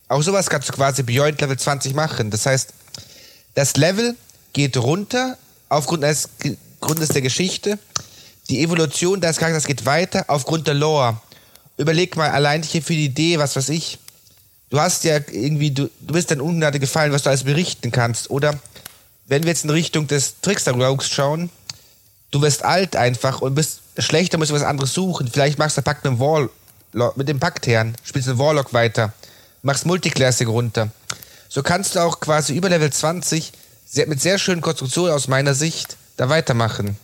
Auch 0.08 0.22
sowas 0.22 0.50
kannst 0.50 0.68
du 0.68 0.72
quasi 0.72 1.02
Beyond 1.02 1.40
Level 1.40 1.58
20 1.58 1.94
machen. 1.94 2.30
Das 2.30 2.46
heißt, 2.46 2.72
das 3.54 3.76
Level 3.76 4.14
geht 4.52 4.76
runter 4.76 5.38
aufgrund 5.68 6.04
eines 6.04 6.28
Grundes 6.80 7.08
der 7.08 7.22
Geschichte. 7.22 7.78
Die 8.50 8.62
Evolution 8.62 9.20
deines 9.20 9.38
Charakters 9.38 9.66
geht 9.66 9.86
weiter 9.86 10.24
aufgrund 10.28 10.66
der 10.66 10.74
Lore. 10.74 11.18
Überleg 11.76 12.16
mal 12.16 12.30
allein 12.30 12.62
hier 12.62 12.82
für 12.82 12.92
die 12.92 13.06
Idee, 13.06 13.38
was 13.38 13.56
weiß 13.56 13.70
ich. 13.70 13.98
Du 14.70 14.80
hast 14.80 15.04
ja 15.04 15.16
irgendwie, 15.30 15.70
du, 15.70 15.90
du 16.00 16.14
bist 16.14 16.30
dann 16.30 16.40
Ungnade 16.40 16.78
gefallen, 16.78 17.12
was 17.12 17.22
du 17.22 17.30
alles 17.30 17.44
berichten 17.44 17.90
kannst. 17.90 18.30
Oder 18.30 18.58
wenn 19.26 19.42
wir 19.44 19.50
jetzt 19.50 19.64
in 19.64 19.70
Richtung 19.70 20.06
des 20.06 20.40
Trickster 20.40 20.72
Rogues 20.72 21.08
schauen, 21.08 21.50
du 22.30 22.42
wirst 22.42 22.64
alt 22.64 22.96
einfach 22.96 23.40
und 23.40 23.54
bist 23.54 23.80
schlechter, 23.98 24.38
musst 24.38 24.50
du 24.50 24.54
was 24.54 24.62
anderes 24.62 24.92
suchen. 24.92 25.28
Vielleicht 25.32 25.58
machst 25.58 25.76
du 25.76 25.82
Pakt 25.82 26.04
mit 26.04 26.12
dem, 26.12 26.20
Wall, 26.20 26.50
mit 27.16 27.28
dem 27.28 27.40
Paktherrn, 27.40 27.96
spielst 28.04 28.28
einen 28.28 28.38
Warlock 28.38 28.72
weiter, 28.72 29.12
machst 29.62 29.86
Multiclassic 29.86 30.48
runter. 30.48 30.90
So 31.48 31.62
kannst 31.62 31.94
du 31.94 32.00
auch 32.00 32.20
quasi 32.20 32.56
über 32.56 32.68
Level 32.68 32.92
20 32.92 33.52
sehr, 33.52 33.52
mit 34.06 34.20
sehr 34.20 34.38
schönen 34.38 34.60
Konstruktionen 34.60 35.12
aus 35.12 35.28
meiner 35.28 35.54
Sicht 35.54 35.96
da 36.16 36.28
weitermachen. 36.28 36.96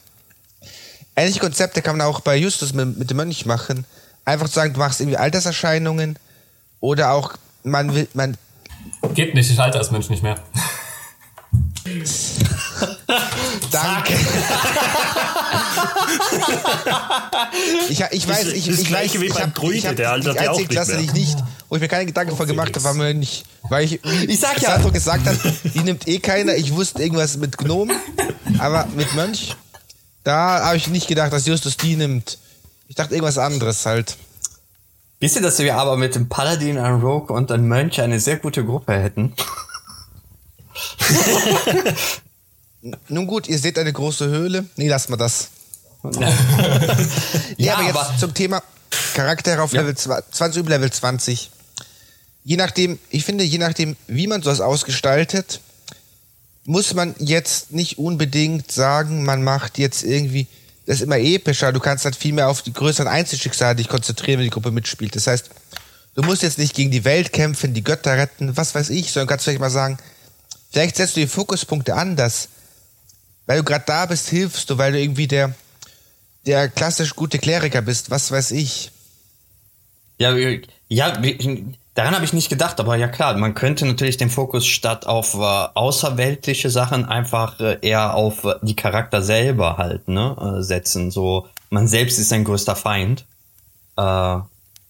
Ähnliche 1.16 1.40
Konzepte 1.40 1.82
kann 1.82 1.98
man 1.98 2.06
auch 2.06 2.20
bei 2.20 2.36
Justus 2.36 2.72
mit, 2.72 2.98
mit 2.98 3.10
dem 3.10 3.16
Mönch 3.16 3.46
machen. 3.46 3.84
Einfach 4.24 4.48
zu 4.48 4.54
sagen, 4.54 4.74
du 4.74 4.78
machst 4.78 5.00
irgendwie 5.00 5.16
Alterserscheinungen 5.16 6.18
oder 6.80 7.12
auch 7.12 7.34
man 7.62 7.94
will, 7.94 8.08
man 8.14 8.36
Geht 9.14 9.34
nicht, 9.34 9.50
ich 9.50 9.58
halte 9.58 9.78
als 9.78 9.90
Mensch 9.90 10.08
nicht 10.08 10.22
mehr. 10.22 10.38
Danke. 13.70 14.14
ich, 17.88 18.00
ich 18.10 18.28
weiß, 18.28 18.46
ich, 18.48 18.66
Das 18.66 18.78
ich 18.78 18.88
Gleiche 18.88 19.14
weiß, 19.14 19.20
wie 19.22 19.26
ich 19.26 19.34
beim 19.34 19.54
Druide, 19.54 19.78
ich 19.78 19.86
hab 19.86 19.96
der 19.96 20.12
altert 20.12 20.38
die 20.38 20.44
ja 20.44 20.50
auch 20.50 20.54
einzige 20.54 20.68
nicht 20.68 20.70
Klasse, 20.70 20.92
mehr. 20.92 21.00
die 21.00 21.06
ich 21.06 21.12
nicht, 21.12 21.38
wo 21.68 21.76
ich 21.76 21.82
mir 21.82 21.88
keine 21.88 22.06
Gedanken 22.06 22.36
vor 22.36 22.46
gemacht 22.46 22.74
habe, 22.74 22.84
war 22.84 22.94
mir 22.94 23.14
nicht, 23.14 23.44
weil 23.68 23.84
ich, 23.84 24.04
Ich 24.04 24.40
sag 24.40 24.60
ja. 24.60 24.70
Sandro 24.70 24.90
gesagt 24.90 25.26
hat, 25.26 25.36
die 25.74 25.80
nimmt 25.80 26.08
eh 26.08 26.18
keiner. 26.18 26.54
Ich 26.56 26.74
wusste 26.74 27.02
irgendwas 27.02 27.36
mit 27.36 27.56
Gnomen, 27.58 27.96
aber 28.58 28.86
mit 28.96 29.14
Mönch, 29.14 29.54
da 30.24 30.64
habe 30.64 30.76
ich 30.76 30.88
nicht 30.88 31.08
gedacht, 31.08 31.32
dass 31.32 31.46
Justus 31.46 31.76
die 31.76 31.96
nimmt. 31.96 32.38
Ich 32.88 32.96
dachte 32.96 33.14
irgendwas 33.14 33.38
anderes 33.38 33.86
halt. 33.86 34.16
Wisst 35.20 35.36
ihr, 35.36 35.42
dass 35.42 35.58
wir 35.58 35.76
aber 35.76 35.96
mit 35.96 36.14
dem 36.14 36.28
Paladin, 36.28 36.78
einem 36.78 37.00
Rogue 37.02 37.34
und 37.36 37.52
einem 37.52 37.68
Mönch 37.68 38.00
eine 38.00 38.18
sehr 38.20 38.38
gute 38.38 38.64
Gruppe 38.64 38.94
hätten? 38.94 39.34
Nun 43.08 43.26
gut, 43.26 43.48
ihr 43.48 43.58
seht 43.58 43.78
eine 43.78 43.92
große 43.92 44.26
Höhle. 44.28 44.64
Nee, 44.76 44.88
lasst 44.88 45.10
mal 45.10 45.16
das. 45.16 45.48
Ja, 46.02 46.10
Ja, 47.58 47.74
aber 47.76 47.86
jetzt 47.86 47.96
aber- 47.96 48.16
zum 48.18 48.32
Thema 48.34 48.62
Charaktere 49.14 49.60
auf 49.62 49.72
Ja. 49.72 49.82
Level 49.82 49.96
20, 49.96 50.60
über 50.60 50.70
Level 50.70 50.90
20. 50.90 51.50
Je 52.44 52.56
nachdem, 52.56 52.98
ich 53.10 53.24
finde, 53.24 53.44
je 53.44 53.58
nachdem, 53.58 53.96
wie 54.06 54.26
man 54.26 54.42
sowas 54.42 54.60
ausgestaltet, 54.62 55.60
muss 56.64 56.94
man 56.94 57.14
jetzt 57.18 57.72
nicht 57.72 57.98
unbedingt 57.98 58.72
sagen, 58.72 59.24
man 59.24 59.42
macht 59.44 59.78
jetzt 59.78 60.02
irgendwie 60.02 60.46
das 60.86 61.02
immer 61.02 61.18
epischer. 61.18 61.72
Du 61.72 61.80
kannst 61.80 62.04
halt 62.06 62.16
viel 62.16 62.32
mehr 62.32 62.48
auf 62.48 62.62
die 62.62 62.72
größeren 62.72 63.08
Einzelschicksale 63.08 63.76
dich 63.76 63.88
konzentrieren, 63.88 64.38
wenn 64.38 64.44
die 64.44 64.50
Gruppe 64.50 64.70
mitspielt. 64.70 65.14
Das 65.16 65.26
heißt, 65.26 65.50
du 66.14 66.22
musst 66.22 66.42
jetzt 66.42 66.58
nicht 66.58 66.74
gegen 66.74 66.90
die 66.90 67.04
Welt 67.04 67.32
kämpfen, 67.34 67.74
die 67.74 67.84
Götter 67.84 68.16
retten, 68.16 68.56
was 68.56 68.74
weiß 68.74 68.88
ich, 68.90 69.12
sondern 69.12 69.28
kannst 69.28 69.44
vielleicht 69.44 69.60
mal 69.60 69.70
sagen, 69.70 69.98
vielleicht 70.72 70.96
setzt 70.96 71.16
du 71.16 71.20
die 71.20 71.26
Fokuspunkte 71.26 71.94
anders. 71.94 72.48
Weil 73.46 73.58
du 73.58 73.64
gerade 73.64 73.84
da 73.86 74.06
bist, 74.06 74.28
hilfst 74.28 74.70
du, 74.70 74.78
weil 74.78 74.92
du 74.92 75.00
irgendwie 75.00 75.26
der, 75.26 75.54
der 76.46 76.68
klassisch 76.68 77.14
gute 77.16 77.38
Kleriker 77.38 77.82
bist, 77.82 78.10
was 78.10 78.30
weiß 78.30 78.52
ich. 78.52 78.92
Ja, 80.18 80.36
wir- 80.36 80.60
ja 80.88 81.20
daran 81.94 82.14
habe 82.14 82.24
ich 82.24 82.32
nicht 82.32 82.48
gedacht, 82.48 82.78
aber 82.80 82.96
ja 82.96 83.08
klar, 83.08 83.36
man 83.36 83.54
könnte 83.54 83.84
natürlich 83.86 84.16
den 84.16 84.30
Fokus 84.30 84.66
statt 84.66 85.06
auf 85.06 85.34
äh, 85.34 85.38
außerweltliche 85.38 86.70
Sachen 86.70 87.04
einfach 87.04 87.58
äh, 87.60 87.78
eher 87.82 88.14
auf 88.14 88.44
äh, 88.44 88.54
die 88.62 88.76
Charakter 88.76 89.22
selber 89.22 89.76
halt 89.76 90.08
ne, 90.08 90.36
äh, 90.58 90.62
setzen. 90.62 91.10
So, 91.10 91.48
man 91.70 91.88
selbst 91.88 92.18
ist 92.18 92.28
sein 92.28 92.44
größter 92.44 92.76
Feind. 92.76 93.24
Äh, 93.96 94.38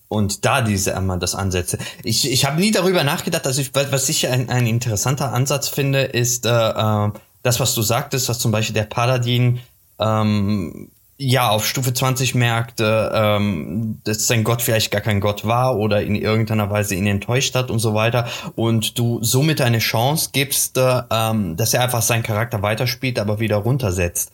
und 0.08 0.44
da 0.44 0.60
diese 0.60 0.96
einmal 0.96 1.20
das 1.20 1.36
ansetze. 1.36 1.78
Ich, 2.02 2.28
ich 2.30 2.44
habe 2.44 2.60
nie 2.60 2.72
darüber 2.72 3.04
nachgedacht, 3.04 3.46
dass 3.46 3.58
ich, 3.58 3.72
was 3.74 4.08
ich 4.08 4.26
ein, 4.26 4.50
ein 4.50 4.66
interessanter 4.66 5.32
Ansatz 5.32 5.68
finde, 5.68 6.02
ist, 6.02 6.46
äh, 6.46 6.50
äh, 6.50 7.10
das, 7.42 7.60
was 7.60 7.74
du 7.74 7.82
sagtest, 7.82 8.28
dass 8.28 8.38
zum 8.38 8.52
Beispiel 8.52 8.74
der 8.74 8.84
Paladin 8.84 9.60
ähm, 9.98 10.90
ja 11.20 11.50
auf 11.50 11.66
Stufe 11.66 11.92
20 11.92 12.34
merkte, 12.34 13.12
ähm, 13.14 14.00
dass 14.04 14.26
sein 14.26 14.42
Gott 14.42 14.62
vielleicht 14.62 14.90
gar 14.90 15.02
kein 15.02 15.20
Gott 15.20 15.44
war 15.46 15.76
oder 15.76 16.02
in 16.02 16.14
irgendeiner 16.14 16.70
Weise 16.70 16.94
ihn 16.94 17.06
enttäuscht 17.06 17.54
hat 17.54 17.70
und 17.70 17.78
so 17.78 17.92
weiter 17.92 18.26
und 18.56 18.98
du 18.98 19.22
somit 19.22 19.60
eine 19.60 19.78
Chance 19.80 20.30
gibst, 20.32 20.78
äh, 20.78 21.02
ähm, 21.10 21.56
dass 21.56 21.74
er 21.74 21.82
einfach 21.82 22.02
seinen 22.02 22.22
Charakter 22.22 22.62
weiterspielt, 22.62 23.18
aber 23.18 23.38
wieder 23.38 23.56
runtersetzt. 23.56 24.32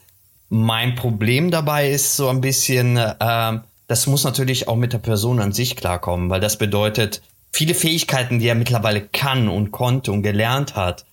Mein 0.49 0.95
Problem 0.95 1.51
dabei 1.51 1.90
ist 1.90 2.16
so 2.16 2.29
ein 2.29 2.40
bisschen, 2.40 2.97
äh, 2.97 3.59
das 3.88 4.07
muss 4.07 4.23
natürlich 4.23 4.69
auch 4.69 4.77
mit 4.77 4.92
der 4.92 4.99
Person 4.99 5.40
an 5.40 5.53
sich 5.53 5.75
klarkommen, 5.75 6.31
weil 6.31 6.40
das 6.40 6.57
bedeutet, 6.57 7.21
viele 7.51 7.75
Fähigkeiten, 7.75 8.38
die 8.38 8.47
er 8.47 8.55
mittlerweile 8.55 9.01
kann 9.01 9.49
und 9.49 9.73
konnte 9.73 10.12
und 10.12 10.23
gelernt 10.23 10.77
hat, 10.77 11.05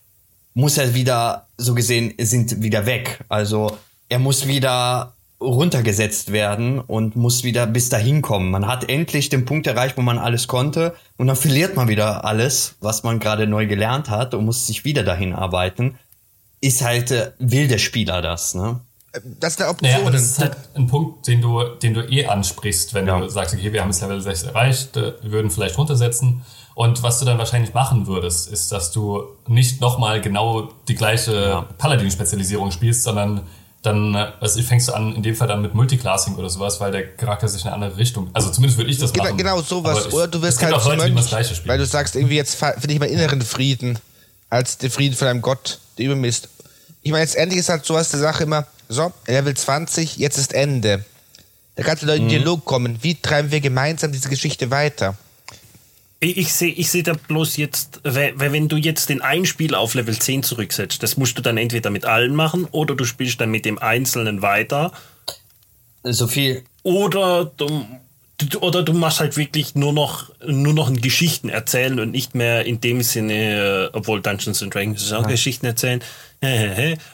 muss 0.54 0.78
er 0.78 0.94
wieder, 0.94 1.43
so 1.56 1.74
gesehen, 1.74 2.14
sind 2.18 2.62
wieder 2.62 2.86
weg. 2.86 3.24
Also 3.28 3.76
er 4.08 4.18
muss 4.18 4.46
wieder 4.46 5.14
runtergesetzt 5.40 6.32
werden 6.32 6.80
und 6.80 7.16
muss 7.16 7.44
wieder 7.44 7.66
bis 7.66 7.88
dahin 7.88 8.22
kommen. 8.22 8.50
Man 8.50 8.66
hat 8.66 8.88
endlich 8.88 9.28
den 9.28 9.44
Punkt 9.44 9.66
erreicht, 9.66 9.96
wo 9.96 10.02
man 10.02 10.18
alles 10.18 10.48
konnte 10.48 10.94
und 11.16 11.26
dann 11.26 11.36
verliert 11.36 11.76
man 11.76 11.88
wieder 11.88 12.24
alles, 12.24 12.76
was 12.80 13.02
man 13.02 13.20
gerade 13.20 13.46
neu 13.46 13.66
gelernt 13.66 14.10
hat 14.10 14.34
und 14.34 14.44
muss 14.44 14.66
sich 14.66 14.84
wieder 14.84 15.02
dahin 15.02 15.34
arbeiten. 15.34 15.98
Ist 16.60 16.82
halt, 16.82 17.10
äh, 17.10 17.32
will 17.38 17.68
der 17.68 17.78
Spieler 17.78 18.22
das, 18.22 18.54
ne? 18.54 18.80
Das 19.38 19.52
ist 19.54 19.60
eine 19.60 19.70
Option. 19.70 19.90
Naja, 19.90 20.02
aber 20.02 20.10
das 20.10 20.22
ist 20.22 20.38
halt 20.40 20.56
ein 20.74 20.86
Punkt, 20.88 21.26
den 21.28 21.40
du, 21.40 21.62
den 21.82 21.94
du 21.94 22.00
eh 22.00 22.26
ansprichst, 22.26 22.94
wenn 22.94 23.06
Ja. 23.06 23.20
du 23.20 23.28
sagst, 23.28 23.54
okay, 23.54 23.72
wir 23.72 23.80
haben 23.82 23.90
jetzt 23.90 24.00
Level 24.00 24.20
6 24.20 24.44
erreicht, 24.44 24.96
äh, 24.96 25.12
wir 25.22 25.30
würden 25.32 25.50
vielleicht 25.50 25.76
runtersetzen. 25.78 26.42
Und 26.74 27.02
was 27.04 27.20
du 27.20 27.24
dann 27.24 27.38
wahrscheinlich 27.38 27.72
machen 27.72 28.06
würdest, 28.08 28.48
ist, 28.48 28.72
dass 28.72 28.90
du 28.90 29.22
nicht 29.46 29.80
nochmal 29.80 30.20
genau 30.20 30.72
die 30.88 30.96
gleiche 30.96 31.64
Paladin-Spezialisierung 31.78 32.72
spielst, 32.72 33.04
sondern 33.04 33.42
dann 33.82 34.16
also 34.16 34.60
fängst 34.62 34.88
du 34.88 34.92
an, 34.94 35.14
in 35.14 35.22
dem 35.22 35.36
Fall 35.36 35.46
dann 35.46 35.60
mit 35.62 35.74
Multiclassing 35.74 36.34
oder 36.36 36.48
sowas, 36.48 36.80
weil 36.80 36.90
der 36.90 37.06
Charakter 37.16 37.46
sich 37.46 37.62
in 37.62 37.68
eine 37.68 37.74
andere 37.84 37.96
Richtung. 37.98 38.30
Also 38.32 38.50
zumindest 38.50 38.78
würde 38.78 38.90
ich 38.90 38.98
das 38.98 39.12
Genau, 39.12 39.24
machen. 39.26 39.36
genau 39.36 39.60
sowas. 39.60 40.06
Ich- 40.08 40.12
Oder 40.14 40.26
du 40.26 40.40
wirst 40.42 40.60
halt 40.62 40.72
auch 40.74 40.84
Leute, 40.86 40.94
immer 40.94 41.04
das 41.04 41.14
Mönch, 41.14 41.28
Gleiche 41.28 41.54
spielen. 41.54 41.68
weil 41.68 41.78
du 41.78 41.86
sagst 41.86 42.16
irgendwie, 42.16 42.36
jetzt 42.36 42.54
finde 42.56 42.92
ich 42.92 42.98
meinen 42.98 43.12
inneren 43.12 43.42
Frieden 43.42 43.98
als 44.50 44.78
den 44.78 44.90
Frieden 44.90 45.14
von 45.14 45.28
einem 45.28 45.42
Gott, 45.42 45.78
der 45.98 46.06
über 46.06 46.16
mir 46.16 46.28
ist. 46.28 46.48
Ich 47.02 47.10
meine, 47.12 47.22
jetzt 47.24 47.36
endlich 47.36 47.60
ist 47.60 47.68
halt 47.68 47.84
sowas 47.84 48.08
der 48.08 48.20
Sache 48.20 48.44
immer, 48.44 48.66
so, 48.88 49.12
Level 49.26 49.54
20, 49.54 50.16
jetzt 50.16 50.38
ist 50.38 50.54
Ende. 50.54 51.04
Da 51.76 51.82
kannst 51.82 52.02
du 52.02 52.06
Mhm. 52.06 52.12
in 52.14 52.18
den 52.22 52.28
Dialog 52.30 52.64
kommen. 52.64 52.98
Wie 53.02 53.14
treiben 53.16 53.50
wir 53.50 53.60
gemeinsam 53.60 54.10
diese 54.12 54.28
Geschichte 54.30 54.70
weiter? 54.70 55.14
Ich, 56.32 56.52
sehe 56.52 56.72
ich 56.72 56.90
seh 56.90 57.02
da 57.02 57.14
bloß 57.14 57.56
jetzt, 57.56 58.00
weil, 58.04 58.38
weil 58.38 58.52
wenn 58.52 58.68
du 58.68 58.76
jetzt 58.76 59.08
den 59.08 59.20
einen 59.20 59.46
Spieler 59.46 59.78
auf 59.78 59.94
Level 59.94 60.18
10 60.18 60.42
zurücksetzt, 60.42 61.02
das 61.02 61.16
musst 61.16 61.36
du 61.38 61.42
dann 61.42 61.56
entweder 61.56 61.90
mit 61.90 62.04
allen 62.04 62.34
machen 62.34 62.66
oder 62.70 62.94
du 62.94 63.04
spielst 63.04 63.40
dann 63.40 63.50
mit 63.50 63.64
dem 63.64 63.78
Einzelnen 63.78 64.42
weiter. 64.42 64.92
So 66.02 66.26
viel. 66.26 66.64
Oder 66.82 67.50
du, 67.56 67.86
oder 68.60 68.82
du 68.82 68.92
machst 68.92 69.20
halt 69.20 69.36
wirklich 69.36 69.74
nur 69.74 69.92
noch 69.92 70.30
nur 70.46 70.74
noch 70.74 70.88
ein 70.88 71.00
Geschichten 71.00 71.48
erzählen 71.48 71.98
und 72.00 72.10
nicht 72.10 72.34
mehr 72.34 72.64
in 72.66 72.80
dem 72.80 73.02
Sinne, 73.02 73.90
äh, 73.92 73.96
obwohl 73.96 74.20
Dungeons 74.20 74.62
and 74.62 74.74
Dragons 74.74 75.02
ist 75.02 75.12
auch 75.12 75.26
Geschichten 75.26 75.66
erzählen. 75.66 76.02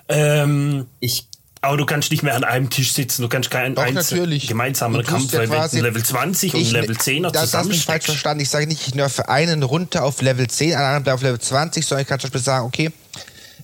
ähm, 0.09 0.87
ich 0.99 1.30
aber 1.63 1.77
du 1.77 1.85
kannst 1.87 2.11
nicht 2.11 2.23
mehr 2.23 2.35
an 2.37 2.45
einem 2.45 2.71
Tisch 2.71 2.93
sitzen, 2.95 3.23
du 3.23 3.29
kannst 3.29 3.51
keinen 3.51 3.75
Doch, 3.75 3.91
natürlich. 3.91 4.49
gemeinsamen 4.49 5.05
Kampf, 5.05 5.33
ja 5.33 5.41
weil 5.41 5.49
quasi- 5.49 5.81
Level 5.81 6.03
20 6.03 6.55
und 6.55 6.61
Ich- 6.61 6.73
Level 6.73 6.97
10er 6.97 7.31
Das 7.31 7.53
hast 7.55 7.65
du 7.67 7.69
mich 7.71 7.85
falsch 7.85 8.07
verstanden. 8.07 8.43
Ich 8.43 8.49
sage 8.49 8.67
nicht, 8.67 8.87
ich 8.87 8.95
nerve 8.95 9.29
einen 9.29 9.63
runter 9.63 10.05
auf 10.05 10.23
Level 10.23 10.49
10, 10.49 10.75
einen 10.75 10.97
anderen 10.97 11.15
auf 11.15 11.23
Level 11.23 11.39
20, 11.41 11.85
sondern 11.87 12.03
ich 12.03 12.09
kann 12.09 12.19
zum 12.19 12.29
Beispiel 12.31 12.41
sagen, 12.43 12.67
okay, 12.67 12.91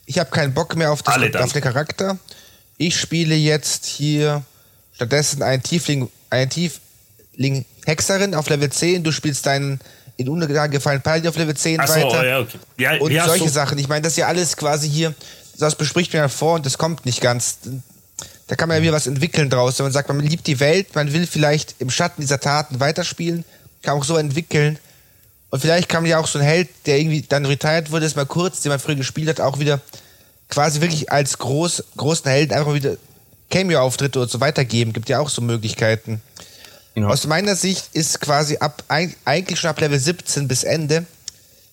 ich 0.04 0.18
habe 0.18 0.30
keinen 0.30 0.52
Bock 0.54 0.76
mehr 0.76 0.92
auf, 0.92 1.02
das, 1.02 1.16
auf 1.36 1.52
den 1.52 1.62
Charakter. 1.62 2.18
Ich 2.78 2.98
spiele 3.00 3.34
jetzt 3.34 3.86
hier 3.86 4.42
stattdessen 4.92 5.42
einen 5.42 5.62
Tiefling, 5.62 6.08
einen 6.30 6.50
Tiefling 6.50 7.64
Hexerin 7.86 8.34
auf 8.34 8.48
Level 8.48 8.70
10. 8.70 9.02
Du 9.04 9.10
spielst 9.12 9.46
deinen 9.46 9.80
in 10.18 10.28
Untergang 10.28 10.70
gefallenen 10.70 11.02
Paladin 11.02 11.28
auf 11.28 11.36
Level 11.36 11.56
10 11.56 11.80
Ach 11.80 11.86
so, 11.88 11.94
weiter. 11.94 12.26
ja, 12.26 12.40
okay. 12.40 12.58
Ja, 12.78 12.96
und 13.00 13.10
ja, 13.10 13.26
solche 13.26 13.44
so. 13.44 13.50
Sachen. 13.50 13.78
Ich 13.78 13.88
meine, 13.88 14.02
das 14.02 14.12
ist 14.12 14.16
ja 14.18 14.26
alles 14.28 14.56
quasi 14.56 14.88
hier, 14.88 15.14
das 15.58 15.76
bespricht 15.76 16.12
man 16.12 16.22
ja 16.22 16.28
vor 16.28 16.54
und 16.54 16.66
das 16.66 16.78
kommt 16.78 17.04
nicht 17.06 17.20
ganz. 17.20 17.58
Da 18.46 18.54
kann 18.56 18.68
man 18.68 18.76
ja 18.78 18.82
wieder 18.82 18.92
was 18.92 19.06
entwickeln 19.06 19.50
draus. 19.50 19.78
Wenn 19.78 19.86
man 19.86 19.92
sagt, 19.92 20.08
man 20.08 20.20
liebt 20.20 20.46
die 20.46 20.60
Welt, 20.60 20.94
man 20.94 21.12
will 21.12 21.26
vielleicht 21.26 21.74
im 21.80 21.90
Schatten 21.90 22.20
dieser 22.20 22.40
Taten 22.40 22.80
weiterspielen, 22.80 23.44
kann 23.82 23.98
auch 23.98 24.04
so 24.04 24.16
entwickeln. 24.16 24.78
Und 25.50 25.60
vielleicht 25.60 25.88
kann 25.88 26.02
man 26.02 26.10
ja 26.10 26.18
auch 26.18 26.26
so 26.26 26.38
ein 26.38 26.44
Held, 26.44 26.68
der 26.86 26.98
irgendwie 26.98 27.22
dann 27.22 27.46
retired 27.46 27.90
wurde, 27.90 28.06
ist 28.06 28.16
mal 28.16 28.26
kurz, 28.26 28.60
den 28.62 28.70
man 28.70 28.78
früher 28.78 28.94
gespielt 28.96 29.28
hat, 29.28 29.40
auch 29.40 29.58
wieder 29.58 29.80
quasi 30.48 30.80
wirklich 30.80 31.10
als 31.10 31.38
groß, 31.38 31.84
großen 31.96 32.30
Helden 32.30 32.52
einfach 32.56 32.74
wieder 32.74 32.96
Cameo-Auftritte 33.50 34.20
und 34.20 34.30
so 34.30 34.40
weitergeben. 34.40 34.92
Gibt 34.92 35.08
ja 35.08 35.18
auch 35.18 35.28
so 35.30 35.40
Möglichkeiten. 35.42 36.20
Ja. 36.94 37.08
Aus 37.08 37.26
meiner 37.26 37.56
Sicht 37.56 37.88
ist 37.92 38.20
quasi 38.20 38.56
ab 38.58 38.82
eig- 38.88 39.16
eigentlich 39.24 39.60
schon 39.60 39.70
ab 39.70 39.80
Level 39.80 39.98
17 39.98 40.48
bis 40.48 40.64
Ende 40.64 41.04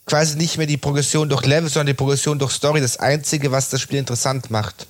quasi 0.06 0.38
nicht 0.38 0.58
mehr 0.58 0.68
die 0.68 0.78
Progression 0.78 1.30
durch 1.30 1.46
Level, 1.46 1.70
sondern 1.70 1.88
die 1.88 1.94
Progression 1.94 2.38
durch 2.40 2.52
Story 2.52 2.82
das 2.82 2.98
Einzige, 2.98 3.52
was 3.52 3.70
das 3.70 3.82
Spiel 3.82 4.00
interessant 4.00 4.52
macht. 4.52 4.88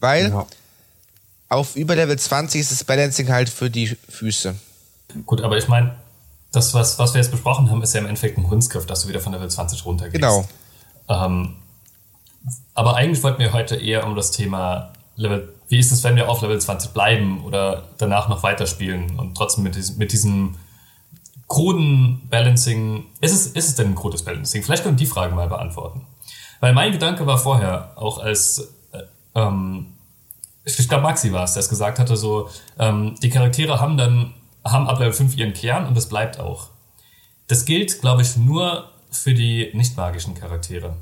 Weil 0.00 0.30
Ja. 0.30 0.46
auf 1.48 1.76
über 1.76 1.96
Level 1.96 2.18
20 2.18 2.60
ist 2.60 2.70
das 2.70 2.84
Balancing 2.84 3.28
halt 3.30 3.48
für 3.48 3.70
die 3.70 3.96
Füße. 4.08 4.54
Gut, 5.26 5.40
aber 5.40 5.56
ich 5.56 5.68
meine, 5.68 5.94
das, 6.52 6.74
was, 6.74 6.98
was 6.98 7.14
wir 7.14 7.20
jetzt 7.20 7.30
besprochen 7.30 7.70
haben, 7.70 7.82
ist 7.82 7.94
ja 7.94 8.00
im 8.00 8.06
Endeffekt 8.06 8.38
ein 8.38 8.48
Hundsgriff, 8.48 8.86
dass 8.86 9.02
du 9.02 9.08
wieder 9.08 9.20
von 9.20 9.32
Level 9.32 9.50
20 9.50 9.84
runtergehst. 9.84 10.14
Genau. 10.14 10.46
Ähm, 11.08 11.56
aber 12.74 12.96
eigentlich 12.96 13.22
wollten 13.22 13.40
wir 13.40 13.52
heute 13.52 13.76
eher 13.76 14.06
um 14.06 14.14
das 14.14 14.30
Thema 14.30 14.92
Level, 15.16 15.52
wie 15.68 15.78
ist 15.78 15.90
es, 15.90 16.04
wenn 16.04 16.16
wir 16.16 16.28
auf 16.28 16.42
Level 16.42 16.60
20 16.60 16.92
bleiben 16.92 17.44
oder 17.44 17.88
danach 17.98 18.28
noch 18.28 18.42
weiterspielen 18.42 19.18
und 19.18 19.34
trotzdem 19.34 19.64
mit 19.64 19.74
diesem, 19.74 19.98
mit 19.98 20.12
diesem 20.12 20.54
kruden 21.48 22.28
Balancing, 22.28 23.06
ist 23.20 23.32
es, 23.32 23.46
ist 23.48 23.68
es 23.68 23.74
denn 23.74 23.88
ein 23.88 23.94
krudes 23.94 24.22
Balancing? 24.22 24.62
Vielleicht 24.62 24.84
können 24.84 24.96
die 24.96 25.06
Frage 25.06 25.34
mal 25.34 25.48
beantworten. 25.48 26.06
Weil 26.60 26.74
mein 26.74 26.92
Gedanke 26.92 27.26
war 27.26 27.38
vorher, 27.38 27.92
auch 27.96 28.18
als, 28.18 28.74
äh, 28.92 29.02
ähm, 29.34 29.94
ich 30.64 30.88
glaube 30.88 31.04
Maxi 31.04 31.32
war 31.32 31.44
es, 31.44 31.54
der 31.54 31.60
es 31.60 31.68
gesagt 31.68 31.98
hatte, 31.98 32.16
so, 32.16 32.50
ähm, 32.78 33.14
die 33.22 33.30
Charaktere 33.30 33.80
haben 33.80 33.96
dann, 33.96 34.34
haben 34.64 34.86
ab 34.86 34.98
Level 34.98 35.12
5 35.12 35.36
ihren 35.36 35.54
Kern 35.54 35.86
und 35.86 35.96
das 35.96 36.08
bleibt 36.08 36.38
auch. 36.38 36.68
Das 37.46 37.64
gilt, 37.64 38.00
glaube 38.02 38.22
ich, 38.22 38.36
nur 38.36 38.90
für 39.10 39.32
die 39.32 39.70
nicht 39.72 39.96
magischen 39.96 40.34
Charaktere. 40.34 40.96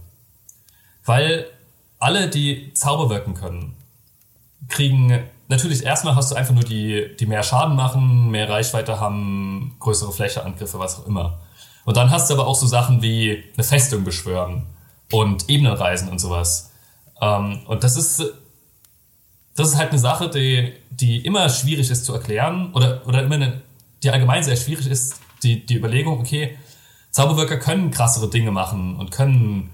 Weil 1.05 1.47
alle, 1.99 2.29
die 2.29 2.73
Zauber 2.75 3.11
wirken 3.11 3.35
können, 3.35 3.75
kriegen 4.69 5.25
natürlich 5.49 5.85
erstmal 5.85 6.15
hast 6.15 6.31
du 6.31 6.35
einfach 6.35 6.55
nur 6.55 6.65
die, 6.65 7.17
die 7.19 7.27
mehr 7.27 7.43
Schaden 7.43 7.77
machen, 7.77 8.31
mehr 8.31 8.49
Reichweite 8.49 9.01
haben, 9.01 9.77
größere 9.81 10.13
Flächeangriffe, 10.13 10.79
was 10.79 11.01
auch 11.01 11.07
immer. 11.07 11.41
Und 11.85 11.97
dann 11.97 12.11
hast 12.11 12.29
du 12.29 12.35
aber 12.35 12.47
auch 12.47 12.57
so 12.57 12.67
Sachen 12.67 13.03
wie 13.03 13.45
eine 13.55 13.65
Festung 13.65 14.05
beschwören 14.05 14.67
und 15.13 15.49
Ebenenreisen 15.49 16.09
und 16.09 16.19
sowas. 16.19 16.73
Ähm, 17.21 17.61
und 17.67 17.85
das 17.85 17.97
ist, 17.97 18.23
das 19.55 19.69
ist 19.69 19.77
halt 19.77 19.91
eine 19.91 19.99
Sache, 19.99 20.29
die, 20.29 20.73
die 20.91 21.25
immer 21.25 21.49
schwierig 21.49 21.91
ist 21.91 22.05
zu 22.05 22.13
erklären 22.13 22.73
oder, 22.75 23.07
oder 23.07 23.23
immer 23.23 23.37
eine, 23.37 23.63
die 24.03 24.11
allgemein 24.11 24.43
sehr 24.43 24.57
schwierig 24.57 24.87
ist, 24.87 25.21
die, 25.43 25.65
die 25.65 25.77
Überlegung, 25.77 26.19
okay, 26.19 26.59
Zauberwirker 27.13 27.57
können 27.59 27.91
krassere 27.91 28.29
Dinge 28.29 28.51
machen 28.51 28.97
und 28.97 29.11
können 29.11 29.71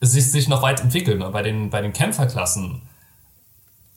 sich, 0.00 0.30
sich 0.30 0.48
noch 0.48 0.62
weit 0.62 0.80
entwickeln. 0.80 1.22
Und 1.22 1.32
bei 1.32 1.42
den, 1.42 1.70
bei 1.70 1.80
den 1.80 1.92
Kämpferklassen, 1.92 2.82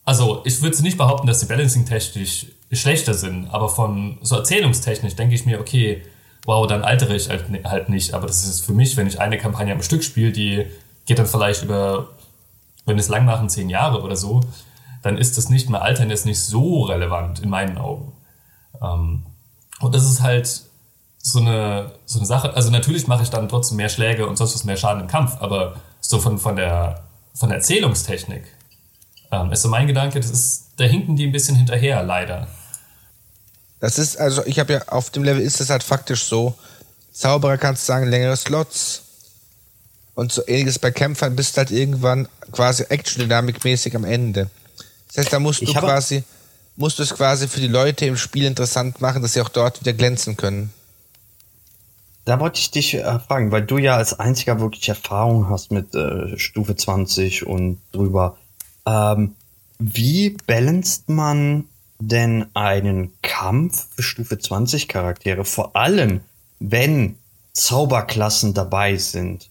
also 0.09 0.41
ich 0.43 0.59
würde 0.63 0.81
nicht 0.81 0.97
behaupten, 0.97 1.27
dass 1.27 1.39
die 1.39 1.45
Balancing-technisch 1.45 2.47
schlechter 2.71 3.13
sind, 3.13 3.47
aber 3.53 3.69
von 3.69 4.17
so 4.23 4.37
erzählungstechnisch 4.37 5.15
denke 5.15 5.35
ich 5.35 5.45
mir, 5.45 5.59
okay, 5.59 6.01
wow, 6.47 6.65
dann 6.65 6.81
altere 6.81 7.15
ich 7.15 7.29
halt, 7.29 7.45
halt 7.63 7.89
nicht. 7.89 8.15
Aber 8.15 8.25
das 8.25 8.43
ist 8.43 8.65
für 8.65 8.73
mich, 8.73 8.97
wenn 8.97 9.05
ich 9.05 9.21
eine 9.21 9.37
Kampagne 9.37 9.71
am 9.71 9.83
Stück 9.83 10.03
spiele, 10.03 10.31
die 10.31 10.65
geht 11.05 11.19
dann 11.19 11.27
vielleicht 11.27 11.61
über, 11.61 12.07
wenn 12.87 12.97
es 12.97 13.07
lang 13.07 13.23
machen, 13.23 13.49
zehn 13.49 13.69
Jahre 13.69 14.01
oder 14.01 14.15
so, 14.15 14.41
dann 15.03 15.15
ist 15.15 15.37
das 15.37 15.49
nicht 15.49 15.69
mehr 15.69 15.83
altern, 15.83 16.09
ist 16.09 16.25
nicht 16.25 16.39
so 16.39 16.85
relevant 16.85 17.41
in 17.41 17.49
meinen 17.49 17.77
Augen. 17.77 18.11
Ähm, 18.81 19.27
und 19.79 19.93
das 19.93 20.05
ist 20.05 20.23
halt 20.23 20.63
so 21.19 21.39
eine, 21.39 21.93
so 22.05 22.17
eine 22.17 22.25
Sache. 22.25 22.55
Also 22.55 22.71
natürlich 22.71 23.05
mache 23.05 23.21
ich 23.21 23.29
dann 23.29 23.47
trotzdem 23.47 23.77
mehr 23.77 23.89
Schläge 23.89 24.25
und 24.25 24.37
sonst 24.37 24.55
was 24.55 24.63
mehr 24.63 24.75
Schaden 24.75 25.01
im 25.01 25.07
Kampf, 25.07 25.37
aber 25.39 25.75
so 26.01 26.17
von, 26.17 26.39
von, 26.39 26.55
der, 26.55 27.03
von 27.35 27.49
der 27.49 27.59
Erzählungstechnik 27.59 28.45
ähm, 29.31 29.51
ist 29.51 29.61
so 29.61 29.69
mein 29.69 29.87
Gedanke, 29.87 30.19
das 30.19 30.29
ist, 30.29 30.65
da 30.77 30.85
hinken 30.85 31.15
die 31.15 31.25
ein 31.25 31.31
bisschen 31.31 31.55
hinterher, 31.55 32.03
leider. 32.03 32.47
Das 33.79 33.97
ist, 33.97 34.17
also 34.17 34.45
ich 34.45 34.59
habe 34.59 34.73
ja 34.73 34.87
auf 34.87 35.09
dem 35.09 35.23
Level 35.23 35.41
ist 35.41 35.61
es 35.61 35.69
halt 35.69 35.83
faktisch 35.83 36.23
so, 36.25 36.55
Zauberer 37.13 37.57
kannst 37.57 37.83
du 37.83 37.87
sagen, 37.87 38.07
längere 38.07 38.37
Slots 38.37 39.03
und 40.15 40.31
so 40.31 40.41
ähnliches 40.47 40.79
bei 40.79 40.91
Kämpfern 40.91 41.35
bist 41.35 41.57
halt 41.57 41.71
irgendwann 41.71 42.27
quasi 42.51 42.83
Action-Dynamik-mäßig 42.83 43.95
am 43.95 44.05
Ende. 44.05 44.49
Das 45.07 45.17
heißt, 45.17 45.33
da 45.33 45.39
musst 45.39 45.61
du 45.61 45.65
quasi, 45.65 46.23
musst 46.75 46.99
du 46.99 47.03
es 47.03 47.13
quasi 47.13 47.47
für 47.47 47.59
die 47.59 47.67
Leute 47.67 48.05
im 48.05 48.17
Spiel 48.17 48.45
interessant 48.45 49.01
machen, 49.01 49.21
dass 49.21 49.33
sie 49.33 49.41
auch 49.41 49.49
dort 49.49 49.81
wieder 49.81 49.93
glänzen 49.93 50.37
können. 50.37 50.73
da 52.25 52.39
wollte 52.39 52.59
ich 52.59 52.71
dich 52.71 52.93
äh, 52.95 53.19
fragen, 53.19 53.51
weil 53.51 53.65
du 53.65 53.77
ja 53.77 53.95
als 53.95 54.19
einziger 54.19 54.59
wirklich 54.59 54.87
Erfahrung 54.89 55.49
hast 55.49 55.71
mit 55.71 55.95
äh, 55.95 56.37
Stufe 56.37 56.75
20 56.75 57.47
und 57.47 57.79
drüber. 57.91 58.37
Ähm, 58.89 59.35
wie 59.77 60.35
balanced 60.47 61.09
man 61.09 61.65
denn 61.99 62.45
einen 62.53 63.11
Kampf 63.21 63.87
für 63.95 64.03
Stufe 64.03 64.39
20 64.39 64.87
Charaktere? 64.87 65.45
Vor 65.45 65.75
allem, 65.75 66.21
wenn 66.59 67.15
Zauberklassen 67.53 68.53
dabei 68.53 68.97
sind. 68.97 69.49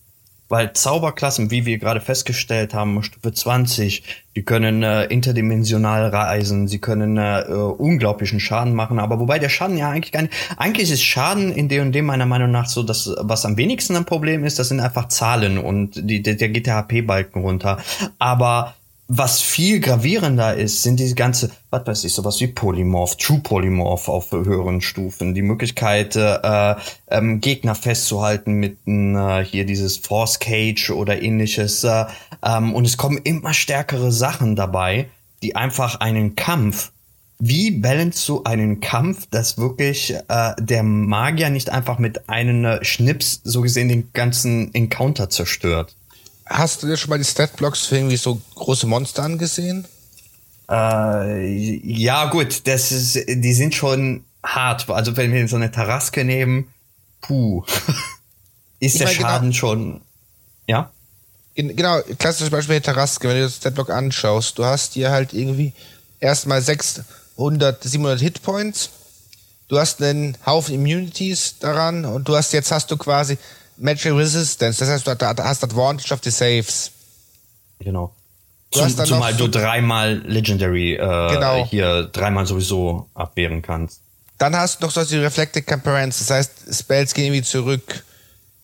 Weil 0.50 0.72
Zauberklassen, 0.72 1.50
wie 1.50 1.66
wir 1.66 1.76
gerade 1.76 2.00
festgestellt 2.00 2.72
haben, 2.72 3.02
Stufe 3.02 3.34
20, 3.34 4.02
die 4.34 4.44
können 4.44 4.82
äh, 4.82 5.04
interdimensional 5.04 6.08
reisen, 6.08 6.68
sie 6.68 6.78
können 6.78 7.18
äh, 7.18 7.42
äh, 7.42 7.52
unglaublichen 7.52 8.40
Schaden 8.40 8.72
machen, 8.72 8.98
aber 8.98 9.20
wobei 9.20 9.38
der 9.38 9.50
Schaden 9.50 9.76
ja 9.76 9.90
eigentlich 9.90 10.12
gar 10.12 10.22
nicht, 10.22 10.32
eigentlich 10.56 10.90
ist 10.90 11.04
Schaden 11.04 11.52
in 11.52 11.68
D&D 11.68 12.00
meiner 12.00 12.24
Meinung 12.24 12.50
nach 12.50 12.66
so, 12.66 12.82
dass 12.82 13.14
was 13.20 13.44
am 13.44 13.58
wenigsten 13.58 13.94
ein 13.94 14.06
Problem 14.06 14.42
ist, 14.42 14.58
das 14.58 14.68
sind 14.68 14.80
einfach 14.80 15.08
Zahlen 15.08 15.58
und 15.58 16.00
die, 16.08 16.22
der, 16.22 16.36
der 16.36 16.48
geht 16.48 16.66
der 16.66 16.76
HP-Balken 16.76 17.42
runter. 17.42 17.76
Aber 18.18 18.74
was 19.10 19.40
viel 19.40 19.80
gravierender 19.80 20.54
ist, 20.54 20.82
sind 20.82 21.00
diese 21.00 21.14
ganze, 21.14 21.50
was 21.70 21.86
weiß 21.86 22.04
ich, 22.04 22.12
sowas 22.12 22.40
wie 22.40 22.46
Polymorph, 22.46 23.16
True 23.16 23.40
Polymorph 23.40 24.08
auf 24.08 24.30
höheren 24.32 24.82
Stufen, 24.82 25.34
die 25.34 25.40
Möglichkeit, 25.40 26.14
äh, 26.14 26.74
ähm, 27.08 27.40
Gegner 27.40 27.74
festzuhalten 27.74 28.52
mit 28.52 28.76
äh, 28.86 29.44
hier 29.44 29.64
dieses 29.64 29.96
Force 29.96 30.38
Cage 30.38 30.90
oder 30.90 31.22
ähnliches. 31.22 31.84
Äh, 31.84 32.04
ähm, 32.44 32.74
und 32.74 32.84
es 32.84 32.98
kommen 32.98 33.16
immer 33.16 33.54
stärkere 33.54 34.12
Sachen 34.12 34.56
dabei, 34.56 35.08
die 35.42 35.56
einfach 35.56 36.00
einen 36.00 36.36
Kampf 36.36 36.92
wie 37.40 37.70
balance 37.70 38.26
du 38.26 38.42
einen 38.42 38.80
Kampf, 38.80 39.26
dass 39.30 39.58
wirklich 39.58 40.12
äh, 40.28 40.54
der 40.58 40.82
Magier 40.82 41.50
nicht 41.50 41.70
einfach 41.70 42.00
mit 42.00 42.28
einem 42.28 42.64
äh, 42.64 42.84
Schnips 42.84 43.40
so 43.44 43.60
gesehen 43.60 43.88
den 43.88 44.12
ganzen 44.12 44.74
Encounter 44.74 45.30
zerstört? 45.30 45.94
Hast 46.48 46.82
du 46.82 46.86
dir 46.86 46.96
schon 46.96 47.10
mal 47.10 47.18
die 47.18 47.24
Statblocks 47.24 47.86
für 47.86 47.96
irgendwie 47.96 48.16
so 48.16 48.40
große 48.54 48.86
Monster 48.86 49.22
angesehen? 49.22 49.86
Äh, 50.70 51.76
ja, 51.84 52.26
gut, 52.26 52.66
das 52.66 52.92
ist, 52.92 53.14
die 53.28 53.52
sind 53.52 53.74
schon 53.74 54.24
hart. 54.42 54.88
Also 54.88 55.16
wenn 55.16 55.32
wir 55.32 55.46
so 55.48 55.56
eine 55.56 55.70
Taraske 55.70 56.24
nehmen, 56.24 56.68
puh, 57.20 57.64
ist 58.80 58.94
ich 58.94 58.98
der 58.98 59.08
genau 59.08 59.20
Schaden 59.20 59.50
genau, 59.50 59.58
schon, 59.58 60.00
ja? 60.66 60.90
Genau, 61.54 62.00
klassisches 62.18 62.50
Beispiel 62.50 62.80
der 62.80 62.94
Taraske, 62.94 63.28
wenn 63.28 63.36
du 63.36 63.42
das 63.42 63.56
Statblock 63.56 63.90
anschaust, 63.90 64.58
du 64.58 64.64
hast 64.64 64.94
hier 64.94 65.10
halt 65.10 65.32
irgendwie 65.32 65.72
erstmal 66.20 66.62
600, 66.62 67.82
700 67.82 68.20
Hitpoints, 68.20 68.90
du 69.66 69.78
hast 69.78 70.00
einen 70.00 70.36
Haufen 70.46 70.74
Immunities 70.74 71.56
daran 71.58 72.04
und 72.04 72.28
du 72.28 72.36
hast 72.36 72.52
jetzt 72.52 72.70
hast 72.70 72.90
du 72.90 72.96
quasi 72.96 73.38
Magic 73.78 74.12
Resistance, 74.12 74.80
das 74.80 74.88
heißt, 74.88 75.06
du 75.06 75.44
hast 75.44 75.64
Advantage 75.64 76.12
of 76.12 76.20
the 76.22 76.30
Saves. 76.30 76.90
Genau. 77.78 78.14
Du 78.70 78.80
Zum, 78.80 79.04
zumal 79.04 79.34
du 79.34 79.48
dreimal 79.48 80.18
Legendary 80.26 80.94
äh, 80.94 80.96
genau. 80.96 81.66
hier 81.70 82.04
dreimal 82.12 82.44
sowieso 82.44 83.08
abwehren 83.14 83.62
kannst. 83.62 84.00
Dann 84.36 84.54
hast 84.54 84.80
du 84.80 84.86
noch 84.86 84.92
solche 84.92 85.22
Reflected 85.22 85.66
Camperance, 85.66 86.18
das 86.18 86.30
heißt, 86.30 86.52
Spells 86.78 87.14
gehen 87.14 87.26
irgendwie 87.26 87.42
zurück 87.42 88.04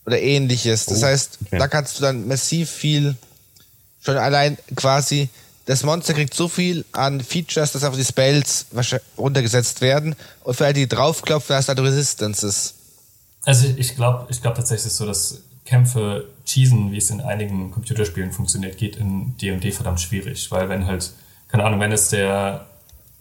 oder 0.05 0.21
ähnliches. 0.21 0.87
Das 0.87 1.03
oh, 1.03 1.07
heißt, 1.07 1.39
okay. 1.47 1.59
da 1.59 1.69
kannst 1.69 1.99
du 1.99 2.03
dann 2.03 2.29
massiv 2.29 2.71
viel 2.71 3.17
schon 4.03 4.19
allein 4.19 4.59
quasi 4.77 5.31
das 5.67 5.83
Monster 5.83 6.13
kriegt 6.13 6.35
so 6.35 6.49
viel 6.49 6.85
an 6.93 7.21
Features, 7.21 7.73
dass 7.73 7.85
einfach 7.85 7.99
die 7.99 8.05
Spells 8.05 8.67
runtergesetzt 9.17 9.81
werden 9.81 10.15
und 10.43 10.55
für 10.55 10.67
alle, 10.67 10.75
die 10.75 10.89
draufklopfen, 10.89 11.57
hast 11.57 11.69
du 11.69 11.71
halt 11.71 11.81
Resistances. 11.81 12.75
Also 13.45 13.67
ich 13.77 13.95
glaube 13.95 14.27
ich 14.31 14.41
glaube 14.41 14.57
tatsächlich 14.57 14.93
so, 14.93 15.07
dass 15.07 15.43
Kämpfe 15.65 16.29
cheesen, 16.45 16.93
wie 16.93 16.99
es 16.99 17.11
in 17.11 17.21
einigen 17.21 17.71
Computerspielen 17.71 18.33
funktioniert, 18.33 18.77
geht 18.77 18.97
in 18.97 19.37
D&D 19.39 19.73
verdammt 19.73 20.01
schwierig, 20.01 20.51
weil 20.51 20.69
wenn 20.69 20.87
halt, 20.87 21.13
keine 21.49 21.65
Ahnung, 21.65 21.81
wenn 21.81 21.93
es 21.93 22.11
der, 22.11 22.67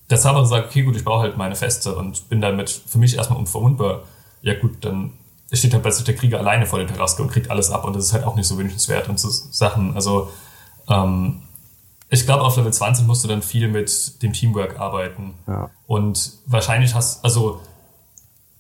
der 0.10 0.20
Zauberer 0.20 0.46
sagt, 0.46 0.68
okay 0.70 0.82
gut, 0.84 0.96
ich 0.96 1.06
brauche 1.06 1.22
halt 1.22 1.38
meine 1.38 1.56
Feste 1.56 1.96
und 1.96 2.28
bin 2.30 2.42
damit 2.42 2.70
für 2.70 2.98
mich 2.98 3.16
erstmal 3.16 3.40
unverwundbar, 3.40 4.04
ja 4.42 4.60
gut, 4.60 4.84
dann 4.84 5.14
steht 5.54 5.74
halt 5.74 5.84
plötzlich 5.84 6.04
der 6.04 6.16
Krieger 6.16 6.40
alleine 6.40 6.66
vor 6.66 6.80
der 6.80 6.88
Terraske 6.88 7.22
und 7.22 7.32
kriegt 7.32 7.50
alles 7.50 7.70
ab 7.72 7.86
und 7.86 7.96
das 7.96 8.06
ist 8.06 8.14
halt 8.14 8.26
auch 8.26 8.36
nicht 8.36 8.48
so 8.48 8.58
wünschenswert 8.58 9.08
und 9.08 9.20
so 9.20 9.30
Sachen, 9.30 9.96
also 9.96 10.30
ähm, 10.90 11.44
ich 12.10 12.26
glaube, 12.26 12.44
auf 12.44 12.58
Level 12.58 12.72
20 12.72 13.08
musst 13.08 13.24
du 13.24 13.28
dann 13.28 13.42
viel 13.42 13.68
mit 13.68 14.22
dem 14.22 14.34
Teamwork 14.34 14.80
arbeiten. 14.80 15.34
Ja. 15.48 15.72
Und 15.88 16.34
wahrscheinlich 16.46 16.94
hast, 16.94 17.26
also 17.26 17.62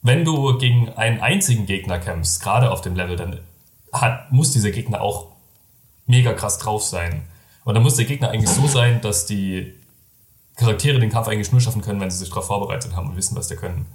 wenn 0.03 0.25
du 0.25 0.57
gegen 0.57 0.89
einen 0.89 1.21
einzigen 1.21 1.65
Gegner 1.65 1.97
kämpfst, 1.97 2.43
gerade 2.43 2.71
auf 2.71 2.81
dem 2.81 2.95
Level, 2.95 3.15
dann 3.15 3.39
hat, 3.91 4.31
muss 4.31 4.51
dieser 4.51 4.71
Gegner 4.71 5.01
auch 5.01 5.27
mega 6.05 6.33
krass 6.33 6.59
drauf 6.59 6.83
sein. 6.83 7.23
Und 7.63 7.73
dann 7.75 7.83
muss 7.83 7.95
der 7.95 8.05
Gegner 8.05 8.29
eigentlich 8.29 8.49
so 8.49 8.67
sein, 8.67 8.99
dass 9.01 9.25
die 9.25 9.73
Charaktere 10.57 10.99
den 10.99 11.09
Kampf 11.09 11.29
eigentlich 11.29 11.51
nur 11.51 11.61
schaffen 11.61 11.81
können, 11.81 12.01
wenn 12.01 12.11
sie 12.11 12.17
sich 12.17 12.29
darauf 12.29 12.47
vorbereitet 12.47 12.95
haben 12.95 13.09
und 13.09 13.15
wissen, 13.15 13.35
was 13.37 13.47
sie 13.47 13.55
können. 13.55 13.87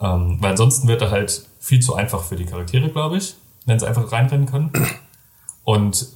Ähm, 0.00 0.36
weil 0.40 0.50
ansonsten 0.50 0.86
wird 0.86 1.00
er 1.00 1.10
halt 1.10 1.48
viel 1.58 1.80
zu 1.80 1.94
einfach 1.94 2.22
für 2.22 2.36
die 2.36 2.44
Charaktere, 2.44 2.90
glaube 2.90 3.16
ich, 3.16 3.34
wenn 3.64 3.78
sie 3.78 3.88
einfach 3.88 4.12
reinrennen 4.12 4.46
können. 4.46 4.70
Und 5.64 6.08